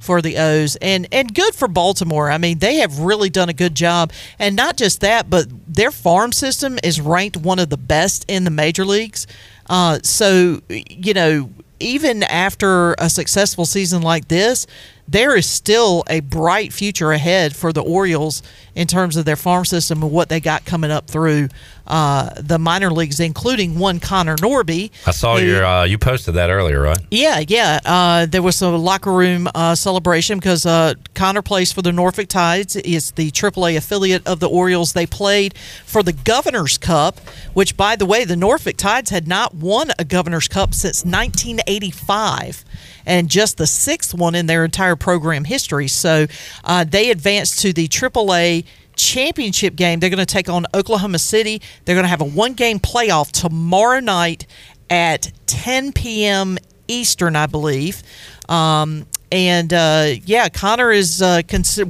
for 0.00 0.20
the 0.20 0.36
O's 0.36 0.76
and 0.76 1.06
and 1.12 1.32
good 1.34 1.54
for 1.54 1.68
Baltimore. 1.68 2.30
I 2.30 2.38
mean, 2.38 2.58
they 2.58 2.76
have 2.76 2.98
really 2.98 3.30
done 3.30 3.48
a 3.48 3.52
good 3.52 3.74
job. 3.74 4.12
And 4.38 4.56
not 4.56 4.76
just 4.76 5.00
that, 5.00 5.30
but 5.30 5.46
their 5.66 5.90
farm 5.90 6.32
system 6.32 6.78
is 6.82 7.00
ranked 7.00 7.36
one 7.36 7.58
of 7.58 7.70
the 7.70 7.76
best 7.76 8.24
in 8.28 8.44
the 8.44 8.50
major 8.50 8.84
leagues. 8.84 9.26
Uh, 9.68 10.00
so, 10.02 10.60
you 10.68 11.14
know, 11.14 11.50
even 11.80 12.24
after 12.24 12.94
a 12.98 13.08
successful 13.08 13.64
season 13.64 14.02
like 14.02 14.28
this, 14.28 14.66
there 15.06 15.36
is 15.36 15.48
still 15.48 16.04
a 16.08 16.20
bright 16.20 16.72
future 16.72 17.12
ahead 17.12 17.56
for 17.56 17.72
the 17.72 17.82
Orioles 17.82 18.42
in 18.74 18.86
terms 18.86 19.16
of 19.16 19.24
their 19.24 19.36
farm 19.36 19.64
system 19.64 20.02
and 20.02 20.12
what 20.12 20.28
they 20.28 20.40
got 20.40 20.64
coming 20.64 20.90
up 20.90 21.08
through 21.08 21.48
uh, 21.88 22.30
the 22.36 22.58
minor 22.58 22.90
leagues, 22.92 23.18
including 23.18 23.78
one 23.78 23.98
Connor 23.98 24.36
Norby. 24.36 24.90
I 25.06 25.10
saw 25.10 25.36
who- 25.38 25.44
your 25.46 25.64
uh, 25.64 25.84
you 25.84 25.98
posted 25.98 26.34
that 26.34 26.50
earlier, 26.50 26.80
right? 26.80 26.98
yeah, 27.10 27.42
yeah. 27.48 27.80
Uh, 27.84 28.26
there 28.26 28.42
was 28.42 28.62
a 28.62 28.68
locker 28.68 29.12
room 29.12 29.48
uh, 29.54 29.74
celebration 29.74 30.38
because 30.38 30.64
uh, 30.66 30.94
Connor 31.14 31.42
plays 31.42 31.72
for 31.72 31.82
the 31.82 31.90
Norfolk 31.92 32.28
Tides. 32.28 32.76
It's 32.76 33.10
the 33.12 33.30
AAA 33.30 33.76
affiliate 33.76 34.26
of 34.26 34.38
the 34.40 34.48
Orioles. 34.48 34.92
They 34.92 35.06
played 35.06 35.56
for 35.84 36.02
the 36.02 36.12
Governor's 36.12 36.78
Cup, 36.78 37.18
which, 37.54 37.76
by 37.76 37.96
the 37.96 38.06
way, 38.06 38.24
the 38.24 38.36
Norfolk 38.36 38.76
Tides 38.76 39.10
had 39.10 39.26
not 39.26 39.54
won 39.54 39.90
a 39.98 40.04
Governor's 40.04 40.46
Cup 40.48 40.74
since 40.74 41.04
1985 41.04 42.64
and 43.06 43.30
just 43.30 43.56
the 43.56 43.66
sixth 43.66 44.12
one 44.14 44.34
in 44.34 44.46
their 44.46 44.64
entire 44.64 44.96
program 44.96 45.44
history. 45.44 45.88
So 45.88 46.26
uh, 46.64 46.84
they 46.84 47.10
advanced 47.10 47.60
to 47.60 47.72
the 47.72 47.88
AAA 47.88 48.64
championship 48.98 49.76
game. 49.76 50.00
They're 50.00 50.10
going 50.10 50.18
to 50.18 50.26
take 50.26 50.48
on 50.48 50.66
Oklahoma 50.74 51.18
City. 51.18 51.62
They're 51.84 51.94
going 51.94 52.04
to 52.04 52.10
have 52.10 52.20
a 52.20 52.24
one 52.24 52.52
game 52.54 52.78
playoff 52.78 53.30
tomorrow 53.30 54.00
night 54.00 54.46
at 54.90 55.32
10 55.46 55.92
p.m. 55.92 56.58
Eastern, 56.88 57.36
I 57.36 57.46
believe. 57.46 58.02
Um, 58.48 59.06
and 59.30 59.72
uh, 59.72 60.12
yeah, 60.24 60.48
Connor 60.48 60.90
is 60.90 61.20
uh, 61.20 61.42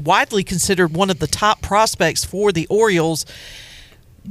widely 0.04 0.42
considered 0.42 0.94
one 0.94 1.10
of 1.10 1.18
the 1.18 1.26
top 1.26 1.62
prospects 1.62 2.24
for 2.24 2.52
the 2.52 2.66
Orioles. 2.66 3.24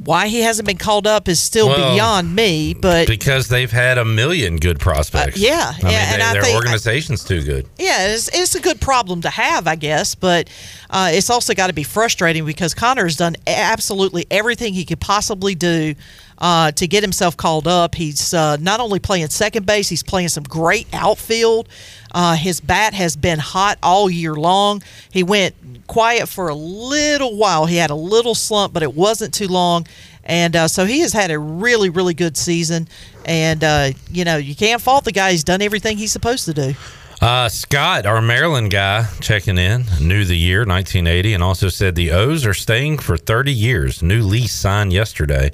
Why 0.04 0.28
he 0.28 0.42
hasn't 0.42 0.68
been 0.68 0.78
called 0.78 1.08
up 1.08 1.28
is 1.28 1.40
still 1.40 1.70
Well, 1.70 1.94
beyond 1.96 2.36
me, 2.36 2.74
but 2.74 3.08
because 3.08 3.48
they've 3.48 3.72
had 3.72 3.98
a 3.98 4.06
million 4.06 4.58
good 4.58 4.80
prospects. 4.80 5.38
Uh, 5.38 5.46
yeah, 5.46 5.72
I 5.76 5.84
mean, 5.84 5.92
yeah, 5.92 6.14
and 6.14 6.22
they- 6.22 6.26
I 6.26 6.34
their 6.34 6.44
think- 6.44 6.56
organization's 6.56 7.24
too 7.24 7.42
good. 7.44 7.68
Yeah, 7.80 8.08
it's, 8.10 8.28
it's 8.32 8.54
a 8.56 8.60
good 8.62 8.80
problem 8.80 9.22
to 9.22 9.30
have, 9.30 9.66
I 9.68 9.76
guess, 9.76 10.14
but 10.14 10.50
uh, 10.92 11.10
it's 11.12 11.30
also 11.30 11.54
got 11.54 11.68
to 11.68 11.74
be 11.74 11.84
frustrating 11.84 12.46
because 12.46 12.74
Connor 12.74 13.04
has 13.06 13.16
done 13.16 13.36
absolutely 13.48 14.26
everything 14.30 14.74
he 14.74 14.86
could 14.86 15.00
possibly 15.00 15.56
do 15.56 15.96
uh, 16.38 16.72
to 16.72 16.88
get 16.88 17.04
himself 17.04 17.36
called 17.36 17.68
up. 17.68 17.96
He's 17.96 18.34
uh, 18.34 18.58
not 18.58 18.80
only 18.80 19.00
playing 19.00 19.28
second 19.30 19.66
base, 19.66 19.90
he's 19.90 20.04
playing 20.04 20.30
some 20.30 20.44
great 20.44 20.88
outfield. 20.94 21.68
Uh, 22.12 22.36
his 22.36 22.60
bat 22.60 22.94
has 22.94 23.16
been 23.16 23.40
hot 23.40 23.78
all 23.84 24.10
year 24.10 24.34
long. 24.34 24.82
He 25.12 25.24
went 25.24 25.56
quiet 25.88 26.28
for 26.30 26.50
a 26.50 26.56
little 26.56 27.38
while. 27.38 27.66
He 27.66 27.78
had 27.78 27.90
a 27.90 27.96
little 27.96 28.36
slump, 28.36 28.74
but 28.74 28.84
it 28.84 28.94
wasn't 28.94 29.34
too 29.34 29.48
long. 29.48 29.86
And 30.24 30.56
uh, 30.56 30.68
so 30.68 30.86
he 30.86 31.00
has 31.00 31.14
had 31.14 31.32
a 31.32 31.40
really, 31.40 31.90
really 31.90 32.14
good 32.14 32.36
season. 32.36 32.88
And, 33.26 33.64
uh, 33.64 33.92
you 34.12 34.26
know, 34.26 34.38
you 34.38 34.56
can't 34.56 34.82
fault 34.82 35.06
the 35.06 35.12
guy. 35.12 35.32
He's 35.32 35.44
done 35.44 35.62
everything 35.62 35.98
he's 35.98 36.12
supposed 36.12 36.46
to 36.46 36.54
do. 36.54 36.74
Uh, 37.20 37.50
Scott, 37.50 38.06
our 38.06 38.22
Maryland 38.22 38.70
guy, 38.70 39.08
checking 39.22 39.58
in, 39.58 39.86
knew 40.00 40.24
the 40.24 40.38
year 40.38 40.60
1980, 40.60 41.34
and 41.34 41.44
also 41.44 41.68
said 41.68 41.96
the 41.96 42.12
O's 42.12 42.46
are 42.46 42.54
staying 42.54 43.00
for 43.00 43.18
30 43.18 43.52
years. 43.52 44.04
New 44.04 44.22
lease 44.22 44.54
signed 44.54 44.94
yesterday, 44.94 45.52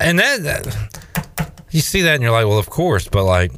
and 0.00 0.18
that, 0.18 0.42
that 0.42 1.60
you 1.70 1.80
see 1.80 2.02
that, 2.02 2.14
and 2.14 2.22
you're 2.22 2.32
like, 2.32 2.46
well, 2.46 2.58
of 2.58 2.70
course, 2.70 3.08
but 3.08 3.24
like, 3.24 3.52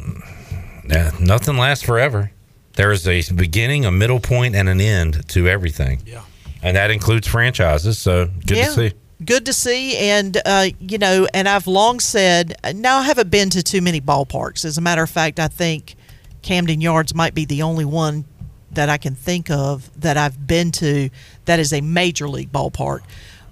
eh, 0.90 1.10
nothing 1.20 1.56
lasts 1.56 1.84
forever. 1.84 2.32
There 2.74 2.92
is 2.92 3.06
a 3.06 3.34
beginning, 3.34 3.84
a 3.84 3.90
middle 3.90 4.20
point, 4.20 4.54
and 4.54 4.68
an 4.68 4.80
end 4.80 5.28
to 5.28 5.48
everything. 5.48 6.02
Yeah, 6.06 6.22
and 6.62 6.76
that 6.76 6.90
includes 6.90 7.26
franchises. 7.26 7.98
So 7.98 8.26
good 8.46 8.56
to 8.56 8.70
see. 8.70 8.92
Good 9.24 9.46
to 9.46 9.52
see, 9.52 9.96
and 9.96 10.36
uh, 10.44 10.68
you 10.78 10.98
know, 10.98 11.26
and 11.32 11.48
I've 11.48 11.66
long 11.66 12.00
said. 12.00 12.54
Now 12.74 12.98
I 12.98 13.02
haven't 13.02 13.30
been 13.30 13.48
to 13.50 13.62
too 13.62 13.80
many 13.80 14.00
ballparks. 14.00 14.64
As 14.64 14.76
a 14.76 14.82
matter 14.82 15.02
of 15.02 15.10
fact, 15.10 15.40
I 15.40 15.48
think 15.48 15.96
Camden 16.42 16.80
Yards 16.80 17.14
might 17.14 17.34
be 17.34 17.44
the 17.44 17.62
only 17.62 17.84
one 17.84 18.26
that 18.72 18.88
I 18.88 18.98
can 18.98 19.14
think 19.14 19.50
of 19.50 19.90
that 20.00 20.16
I've 20.16 20.46
been 20.46 20.70
to 20.72 21.10
that 21.46 21.58
is 21.58 21.72
a 21.72 21.80
major 21.80 22.28
league 22.28 22.52
ballpark. 22.52 23.00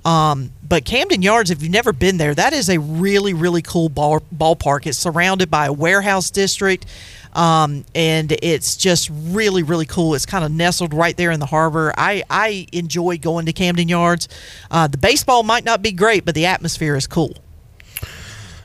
Um, 0.04 0.50
but 0.66 0.84
Camden 0.84 1.22
Yards, 1.22 1.50
if 1.50 1.62
you've 1.62 1.72
never 1.72 1.92
been 1.92 2.18
there, 2.18 2.34
that 2.34 2.52
is 2.52 2.68
a 2.68 2.78
really, 2.78 3.32
really 3.34 3.62
cool 3.62 3.88
ball, 3.88 4.20
ballpark. 4.34 4.86
It's 4.86 4.98
surrounded 4.98 5.50
by 5.50 5.66
a 5.66 5.72
warehouse 5.72 6.30
district, 6.30 6.84
um, 7.32 7.84
and 7.94 8.32
it's 8.42 8.76
just 8.76 9.08
really, 9.10 9.62
really 9.62 9.86
cool. 9.86 10.14
It's 10.14 10.26
kind 10.26 10.44
of 10.44 10.50
nestled 10.52 10.92
right 10.92 11.16
there 11.16 11.30
in 11.30 11.40
the 11.40 11.46
harbor. 11.46 11.92
I, 11.96 12.22
I 12.28 12.66
enjoy 12.72 13.16
going 13.18 13.46
to 13.46 13.52
Camden 13.54 13.88
Yards. 13.88 14.28
Uh, 14.70 14.88
the 14.88 14.98
baseball 14.98 15.42
might 15.42 15.64
not 15.64 15.80
be 15.80 15.92
great, 15.92 16.24
but 16.26 16.34
the 16.34 16.46
atmosphere 16.46 16.96
is 16.96 17.06
cool. 17.06 17.34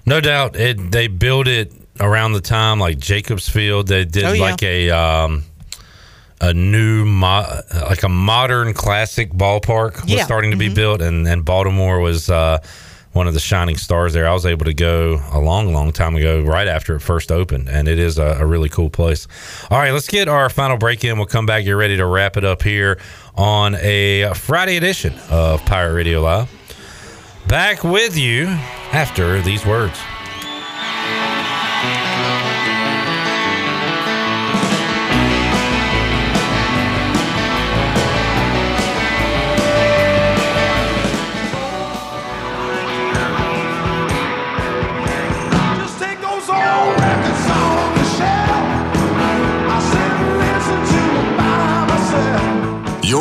No 0.05 0.19
doubt, 0.19 0.55
it, 0.55 0.91
they 0.91 1.07
built 1.07 1.47
it 1.47 1.71
around 1.99 2.33
the 2.33 2.41
time 2.41 2.79
like 2.79 2.97
Jacobs 2.97 3.47
Field. 3.47 3.87
They 3.87 4.05
did 4.05 4.23
Oh, 4.23 4.33
yeah. 4.33 4.41
like 4.41 4.63
a 4.63 4.89
um, 4.89 5.43
a 6.41 6.53
new 6.53 7.05
mo- 7.05 7.61
like 7.89 8.03
a 8.03 8.09
modern 8.09 8.73
classic 8.73 9.31
ballpark 9.33 10.01
was 10.01 10.11
Yeah. 10.11 10.25
starting 10.25 10.51
to 10.51 10.57
be 10.57 10.69
Mhm. 10.69 10.75
built, 10.75 11.01
and 11.01 11.27
and 11.27 11.43
Baltimore 11.45 11.99
was. 11.99 12.29
Uh, 12.29 12.59
one 13.11 13.27
of 13.27 13.33
the 13.33 13.39
shining 13.39 13.75
stars 13.75 14.13
there. 14.13 14.27
I 14.29 14.33
was 14.33 14.45
able 14.45 14.65
to 14.65 14.73
go 14.73 15.19
a 15.33 15.39
long, 15.39 15.73
long 15.73 15.91
time 15.91 16.15
ago, 16.15 16.41
right 16.41 16.67
after 16.67 16.95
it 16.95 16.99
first 16.99 17.31
opened, 17.31 17.67
and 17.67 17.87
it 17.87 17.97
is 17.97 18.19
a, 18.19 18.37
a 18.39 18.45
really 18.45 18.69
cool 18.69 18.91
place. 18.91 19.27
All 19.71 19.79
right, 19.79 19.91
let's 19.91 20.07
get 20.07 20.27
our 20.27 20.47
final 20.47 20.77
break 20.77 21.03
in. 21.03 21.17
We'll 21.17 21.25
come 21.25 21.47
back. 21.47 21.63
Get 21.63 21.71
ready 21.71 21.97
to 21.97 22.05
wrap 22.05 22.37
it 22.37 22.45
up 22.45 22.61
here 22.61 22.99
on 23.33 23.73
a 23.81 24.31
Friday 24.35 24.77
edition 24.77 25.15
of 25.31 25.65
Pirate 25.65 25.93
Radio 25.95 26.21
Live. 26.21 26.49
Back 27.47 27.83
with 27.83 28.15
you 28.15 28.45
after 28.93 29.41
these 29.41 29.65
words. 29.65 29.97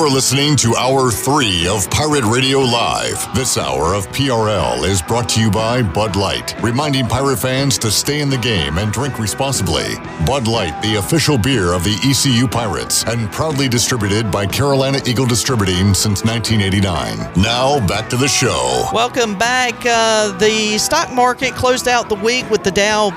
You're 0.09 0.15
listening 0.15 0.57
to 0.57 0.75
Hour 0.75 1.11
3 1.11 1.69
of 1.69 1.91
Pirate 1.91 2.25
Radio 2.25 2.61
Live. 2.61 3.29
This 3.35 3.59
hour 3.59 3.93
of 3.93 4.09
PRL 4.09 4.89
is 4.89 5.03
brought 5.03 5.29
to 5.29 5.41
you 5.41 5.51
by 5.51 5.83
Bud 5.83 6.17
Light, 6.17 6.59
reminding 6.63 7.07
pirate 7.07 7.37
fans 7.37 7.77
to 7.77 7.91
stay 7.91 8.23
in 8.23 8.31
the 8.31 8.39
game 8.39 8.79
and 8.79 8.91
drink 8.91 9.19
responsibly. 9.19 9.97
Bud 10.25 10.49
Light, 10.49 10.81
the 10.81 10.95
official 10.95 11.37
beer 11.37 11.75
of 11.75 11.85
the 11.85 11.95
ECU 12.03 12.49
Pirates, 12.49 13.05
and 13.05 13.31
proudly 13.31 13.69
distributed 13.69 14.31
by 14.31 14.47
Carolina 14.47 14.99
Eagle 15.05 15.27
Distributing 15.27 15.93
since 15.93 16.25
1989. 16.25 17.19
Now, 17.37 17.87
back 17.87 18.09
to 18.09 18.17
the 18.17 18.29
show. 18.29 18.89
Welcome 18.95 19.37
back. 19.37 19.75
Uh, 19.85 20.33
the 20.39 20.79
stock 20.79 21.13
market 21.13 21.53
closed 21.53 21.87
out 21.87 22.09
the 22.09 22.15
week 22.15 22.49
with 22.49 22.65
the 22.65 22.71
Dow 22.71 23.11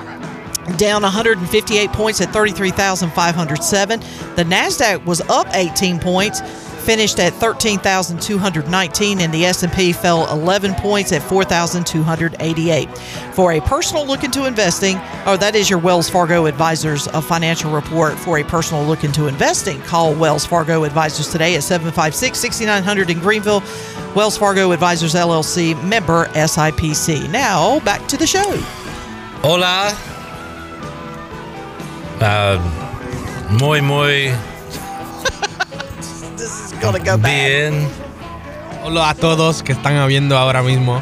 down 0.77 1.03
158 1.03 1.91
points 1.91 2.21
at 2.21 2.33
33,507. 2.33 3.99
The 4.35 4.43
Nasdaq 4.43 5.05
was 5.05 5.21
up 5.21 5.47
18 5.53 5.99
points, 5.99 6.41
finished 6.81 7.19
at 7.19 7.33
13,219 7.33 9.21
and 9.21 9.33
the 9.33 9.45
S&P 9.45 9.93
fell 9.93 10.31
11 10.31 10.73
points 10.75 11.11
at 11.11 11.21
4,288. 11.21 12.89
For 13.33 13.53
a 13.53 13.61
personal 13.61 14.05
look 14.05 14.23
into 14.23 14.45
investing, 14.45 14.97
oh 15.25 15.37
that 15.39 15.55
is 15.55 15.69
your 15.69 15.79
Wells 15.79 16.09
Fargo 16.09 16.45
Advisors 16.45 17.07
financial 17.21 17.71
report 17.71 18.17
for 18.17 18.39
a 18.39 18.43
personal 18.43 18.83
look 18.83 19.03
into 19.03 19.27
investing. 19.27 19.81
Call 19.83 20.13
Wells 20.13 20.45
Fargo 20.45 20.83
Advisors 20.83 21.29
today 21.31 21.55
at 21.55 21.61
756-6900 21.61 23.09
in 23.09 23.19
Greenville. 23.19 23.63
Wells 24.15 24.37
Fargo 24.37 24.71
Advisors 24.71 25.13
LLC 25.13 25.81
member 25.83 26.25
SIPC. 26.27 27.29
Now, 27.29 27.79
back 27.81 28.07
to 28.07 28.17
the 28.17 28.27
show. 28.27 28.57
Hola. 29.43 29.91
Uh, 32.19 33.57
muy, 33.59 33.81
muy 33.81 34.35
bien. 37.21 37.87
Hola 38.83 39.09
a 39.09 39.13
todos 39.15 39.61
que 39.63 39.73
están 39.73 40.07
viendo 40.07 40.37
ahora 40.37 40.61
mismo. 40.63 41.01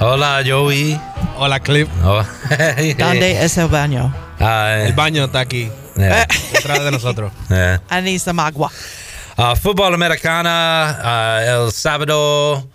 Hola, 0.00 0.42
Joey. 0.46 0.98
Hola, 1.36 1.60
Clip. 1.60 1.88
Oh. 2.04 2.22
¿Dónde 2.98 3.44
es 3.44 3.58
el 3.58 3.68
baño? 3.68 4.14
Uh, 4.40 4.86
El 4.86 4.92
baño 4.94 5.24
está 5.24 5.40
aquí. 5.40 5.70
Yeah. 5.96 6.26
Detrás 6.52 6.82
de 6.84 6.90
nosotros. 6.90 7.32
Yeah. 7.50 7.82
I 7.90 8.00
need 8.02 8.18
some 8.18 8.40
agua. 8.40 8.70
Uh, 9.36 9.54
fútbol 9.56 9.94
americana, 9.94 10.98
uh, 11.02 11.64
El 11.66 11.72
Sábado, 11.72 12.66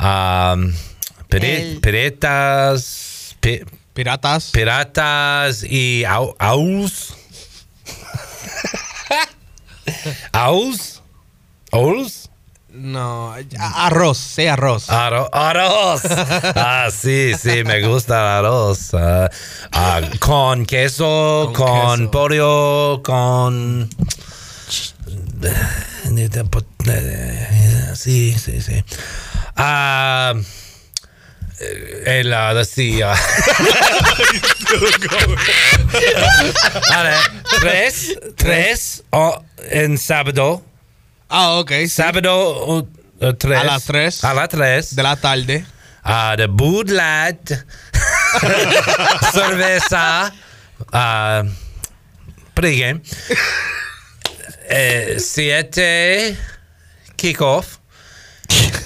um, 0.00 0.72
pire- 1.28 1.72
El- 1.74 1.80
Piratas, 1.80 3.36
pi- 3.40 3.64
Piratas. 3.94 4.50
Piratas 4.50 5.62
y 5.64 6.04
Au- 6.04 6.34
Aus. 6.38 7.14
Aus? 10.32 11.02
Owls? 11.72 12.28
No, 12.72 13.34
arroz, 13.58 14.16
sé 14.18 14.48
arroz. 14.48 14.88
Arro- 14.90 15.28
arroz. 15.32 16.02
Ah, 16.54 16.88
sí, 16.92 17.32
sí, 17.34 17.64
me 17.64 17.86
gusta 17.86 18.20
el 18.20 18.46
arroz. 18.46 18.94
Ah, 18.94 19.28
ah, 19.72 20.00
con 20.20 20.64
queso, 20.66 21.52
con, 21.54 21.98
queso. 21.98 22.10
pollo, 22.12 23.02
con. 23.02 23.90
Sí, 27.94 28.36
sí, 28.38 28.60
sí. 28.60 28.84
Ah, 29.56 30.34
ah, 32.34 32.52
let's 32.54 32.70
see, 32.70 33.02
ah. 33.02 33.16
Vale, 36.90 37.16
tres, 37.60 38.18
tres 38.36 39.02
oh, 39.10 39.42
en 39.70 39.98
sábado. 39.98 40.62
Ah, 41.28 41.58
ok. 41.58 41.70
sí. 41.70 41.88
Sábado 41.88 42.66
uh, 42.66 42.88
uh, 43.20 43.32
tres. 43.34 43.58
A 43.58 43.64
las 43.64 43.84
tres. 43.84 44.24
A 44.24 44.34
las 44.34 44.48
tres. 44.48 44.96
De 44.96 45.02
la 45.02 45.16
tarde. 45.16 45.64
Ah, 46.02 46.34
de 46.36 46.46
Bud 46.46 46.90
Light. 46.90 47.52
Cerveza. 49.32 50.32
Ah, 50.92 51.44
pregame. 52.54 53.02
Eh, 54.68 55.16
siete. 55.18 56.36
Kickoff. 57.16 57.79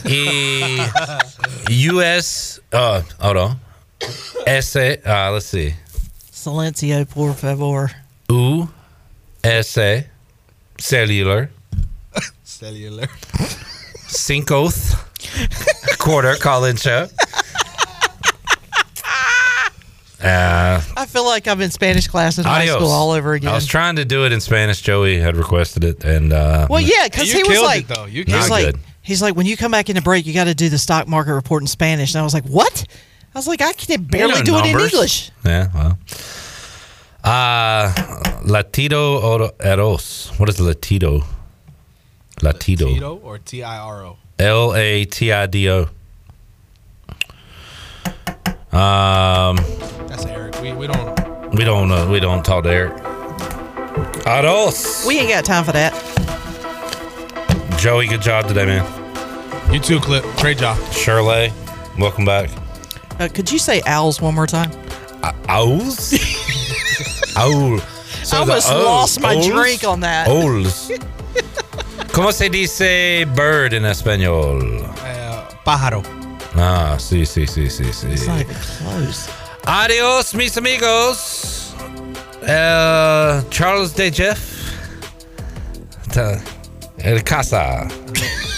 Y 0.05 0.91
US. 1.68 2.60
Oh, 2.73 3.02
hold 3.20 3.36
on. 3.36 3.60
S. 4.47 4.76
Uh, 4.76 5.31
let's 5.33 5.47
see. 5.47 5.74
Silencio, 6.31 7.08
por 7.08 7.34
favor. 7.34 7.91
U. 8.28 8.68
S. 9.42 9.78
Cellular. 10.78 11.50
Cellular. 12.42 13.07
Cincoth 14.08 14.94
quarter 15.99 16.36
call 16.36 16.65
in 16.65 16.76
show. 16.76 17.08
Uh, 20.23 20.81
I 20.97 21.05
feel 21.05 21.26
like 21.26 21.47
I'm 21.47 21.60
in 21.60 21.70
Spanish 21.70 22.08
class 22.08 22.39
in 22.39 22.44
high 22.44 22.62
adios. 22.62 22.76
school 22.76 22.91
all 22.91 23.10
over 23.10 23.34
again. 23.34 23.50
I 23.50 23.55
was 23.55 23.66
trying 23.66 23.97
to 23.97 24.07
do 24.07 24.24
it 24.24 24.33
in 24.33 24.41
Spanish. 24.41 24.81
Joey 24.81 25.18
had 25.18 25.36
requested 25.36 25.84
it, 25.84 26.02
and 26.02 26.33
uh, 26.33 26.66
well, 26.70 26.81
yeah, 26.81 27.05
because 27.05 27.31
he 27.31 27.42
was 27.42 27.60
like, 27.60 27.83
it, 27.83 27.89
though. 27.89 28.07
You 28.07 28.24
he's 28.24 28.34
killed 28.34 28.50
like, 28.50 28.66
it. 28.68 28.76
He's 29.05 29.23
like, 29.23 29.36
when 29.36 29.47
you 29.47 29.57
come 29.57 29.70
back 29.70 29.89
in 29.89 29.94
the 29.94 30.02
break, 30.02 30.26
you 30.26 30.34
got 30.34 30.44
to 30.44 30.55
do 30.55 30.68
the 30.68 30.78
stock 30.78 31.07
market 31.07 31.33
report 31.34 31.62
in 31.62 31.68
Spanish. 31.68 32.12
And 32.15 32.20
I 32.20 32.24
was 32.24 32.34
like, 32.34 32.44
what? 32.47 32.84
I 33.34 33.39
was 33.39 33.47
like, 33.47 33.62
I 33.62 33.73
can 33.73 34.02
barely 34.05 34.33
You 34.33 34.39
know 34.41 34.44
do 34.44 34.57
it 34.58 34.66
in. 34.66 34.81
English. 34.81 35.31
Yeah, 35.44 35.68
well. 35.74 35.99
Uh, 37.23 37.92
Latido 38.44 39.23
or 39.23 39.52
Eros. 39.65 40.33
What 40.39 40.49
is 40.49 40.57
Latido? 40.58 41.24
Latido. 42.41 42.92
Tito 42.92 43.16
or 43.23 43.39
T 43.39 43.62
I 43.62 43.78
R 43.78 44.05
O? 44.05 44.16
L 44.39 44.74
A 44.74 45.05
T 45.05 45.33
I 45.33 45.47
D 45.47 45.70
O. 45.70 45.89
Um, 48.76 49.57
That's 50.08 50.26
Eric. 50.26 50.60
We, 50.60 50.73
we 50.73 50.86
don't. 50.89 51.55
we 51.55 51.65
don't 51.65 51.91
uh, 51.92 52.08
we 52.10 52.18
don't 52.20 52.44
talk 52.44 52.65
to 52.65 52.70
Eric. 52.70 52.92
Aros. 54.26 55.05
We 55.07 55.18
ain't 55.20 55.28
got 55.31 55.44
time 55.44 55.65
for 55.65 55.73
that. 55.73 55.92
Joey, 57.84 58.06
good 58.06 58.22
job 58.22 58.48
today, 58.48 58.64
man. 58.64 59.70
You 59.70 59.78
too, 59.78 60.00
Clip. 60.00 60.24
Great 60.38 60.56
job. 60.56 60.78
Shirley, 60.90 61.52
welcome 61.98 62.24
back. 62.24 62.48
Uh, 63.20 63.28
could 63.28 63.52
you 63.52 63.58
say 63.58 63.82
owls 63.84 64.22
one 64.22 64.34
more 64.34 64.46
time? 64.46 64.70
Owls? 65.50 66.14
Owl. 67.36 67.78
I 68.32 68.38
almost 68.38 68.70
lost 68.70 69.20
my 69.20 69.38
drink 69.38 69.84
on 69.84 70.00
that. 70.00 70.28
Owls. 70.28 70.88
¿Cómo 72.14 72.32
se 72.32 72.48
dice 72.48 73.26
bird 73.36 73.74
en 73.74 73.84
español? 73.84 74.80
Eh, 75.04 75.44
pájaro. 75.66 76.02
Ah, 76.54 76.96
sí, 76.98 77.26
sí, 77.26 77.46
sí, 77.46 77.68
sí, 77.68 77.92
sí. 77.92 78.10
It's 78.10 78.26
not 78.26 78.40
even 78.40 78.54
close. 78.54 79.30
Adios, 79.66 80.32
mis 80.34 80.56
amigos. 80.56 81.74
Uh, 82.48 83.42
Charles 83.50 83.92
de 83.92 84.10
Jeff. 84.10 84.54
Ta- 87.05 87.10
El 87.10 87.20
Casa. 87.23 87.89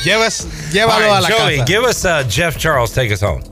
Llevas, 0.05 0.45
All 0.45 0.51
llévalo 0.73 1.01
right, 1.01 1.19
a 1.19 1.21
la 1.21 1.29
Joey, 1.29 1.57
casa. 1.59 1.65
give 1.67 1.85
us 1.85 2.05
uh, 2.05 2.23
Jeff 2.29 2.57
Charles. 2.59 2.93
Take 2.95 3.11
us 3.13 3.21
home. 3.21 3.43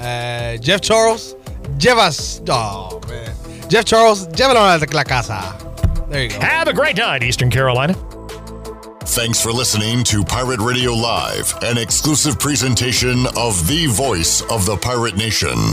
Eh, 0.00 0.56
Jeff 0.58 0.80
Charles, 0.80 1.34
llevas. 1.78 2.40
Oh, 2.48 3.00
man. 3.08 3.32
Jeff 3.68 3.84
Charles, 3.84 4.26
llévalo 4.28 4.56
a 4.60 4.76
la, 4.78 4.86
la 4.92 5.04
casa. 5.04 5.56
There 6.10 6.24
you 6.24 6.30
go. 6.30 6.40
Have 6.40 6.66
a 6.68 6.72
great 6.72 6.96
night, 6.96 7.22
Eastern 7.22 7.50
Carolina. 7.50 7.94
Thanks 9.04 9.40
for 9.42 9.52
listening 9.52 10.04
to 10.04 10.24
Pirate 10.24 10.60
Radio 10.60 10.92
Live, 10.92 11.54
an 11.62 11.78
exclusive 11.78 12.38
presentation 12.38 13.26
of 13.36 13.66
the 13.66 13.86
voice 13.86 14.42
of 14.50 14.66
the 14.66 14.76
pirate 14.76 15.16
nation. 15.16 15.56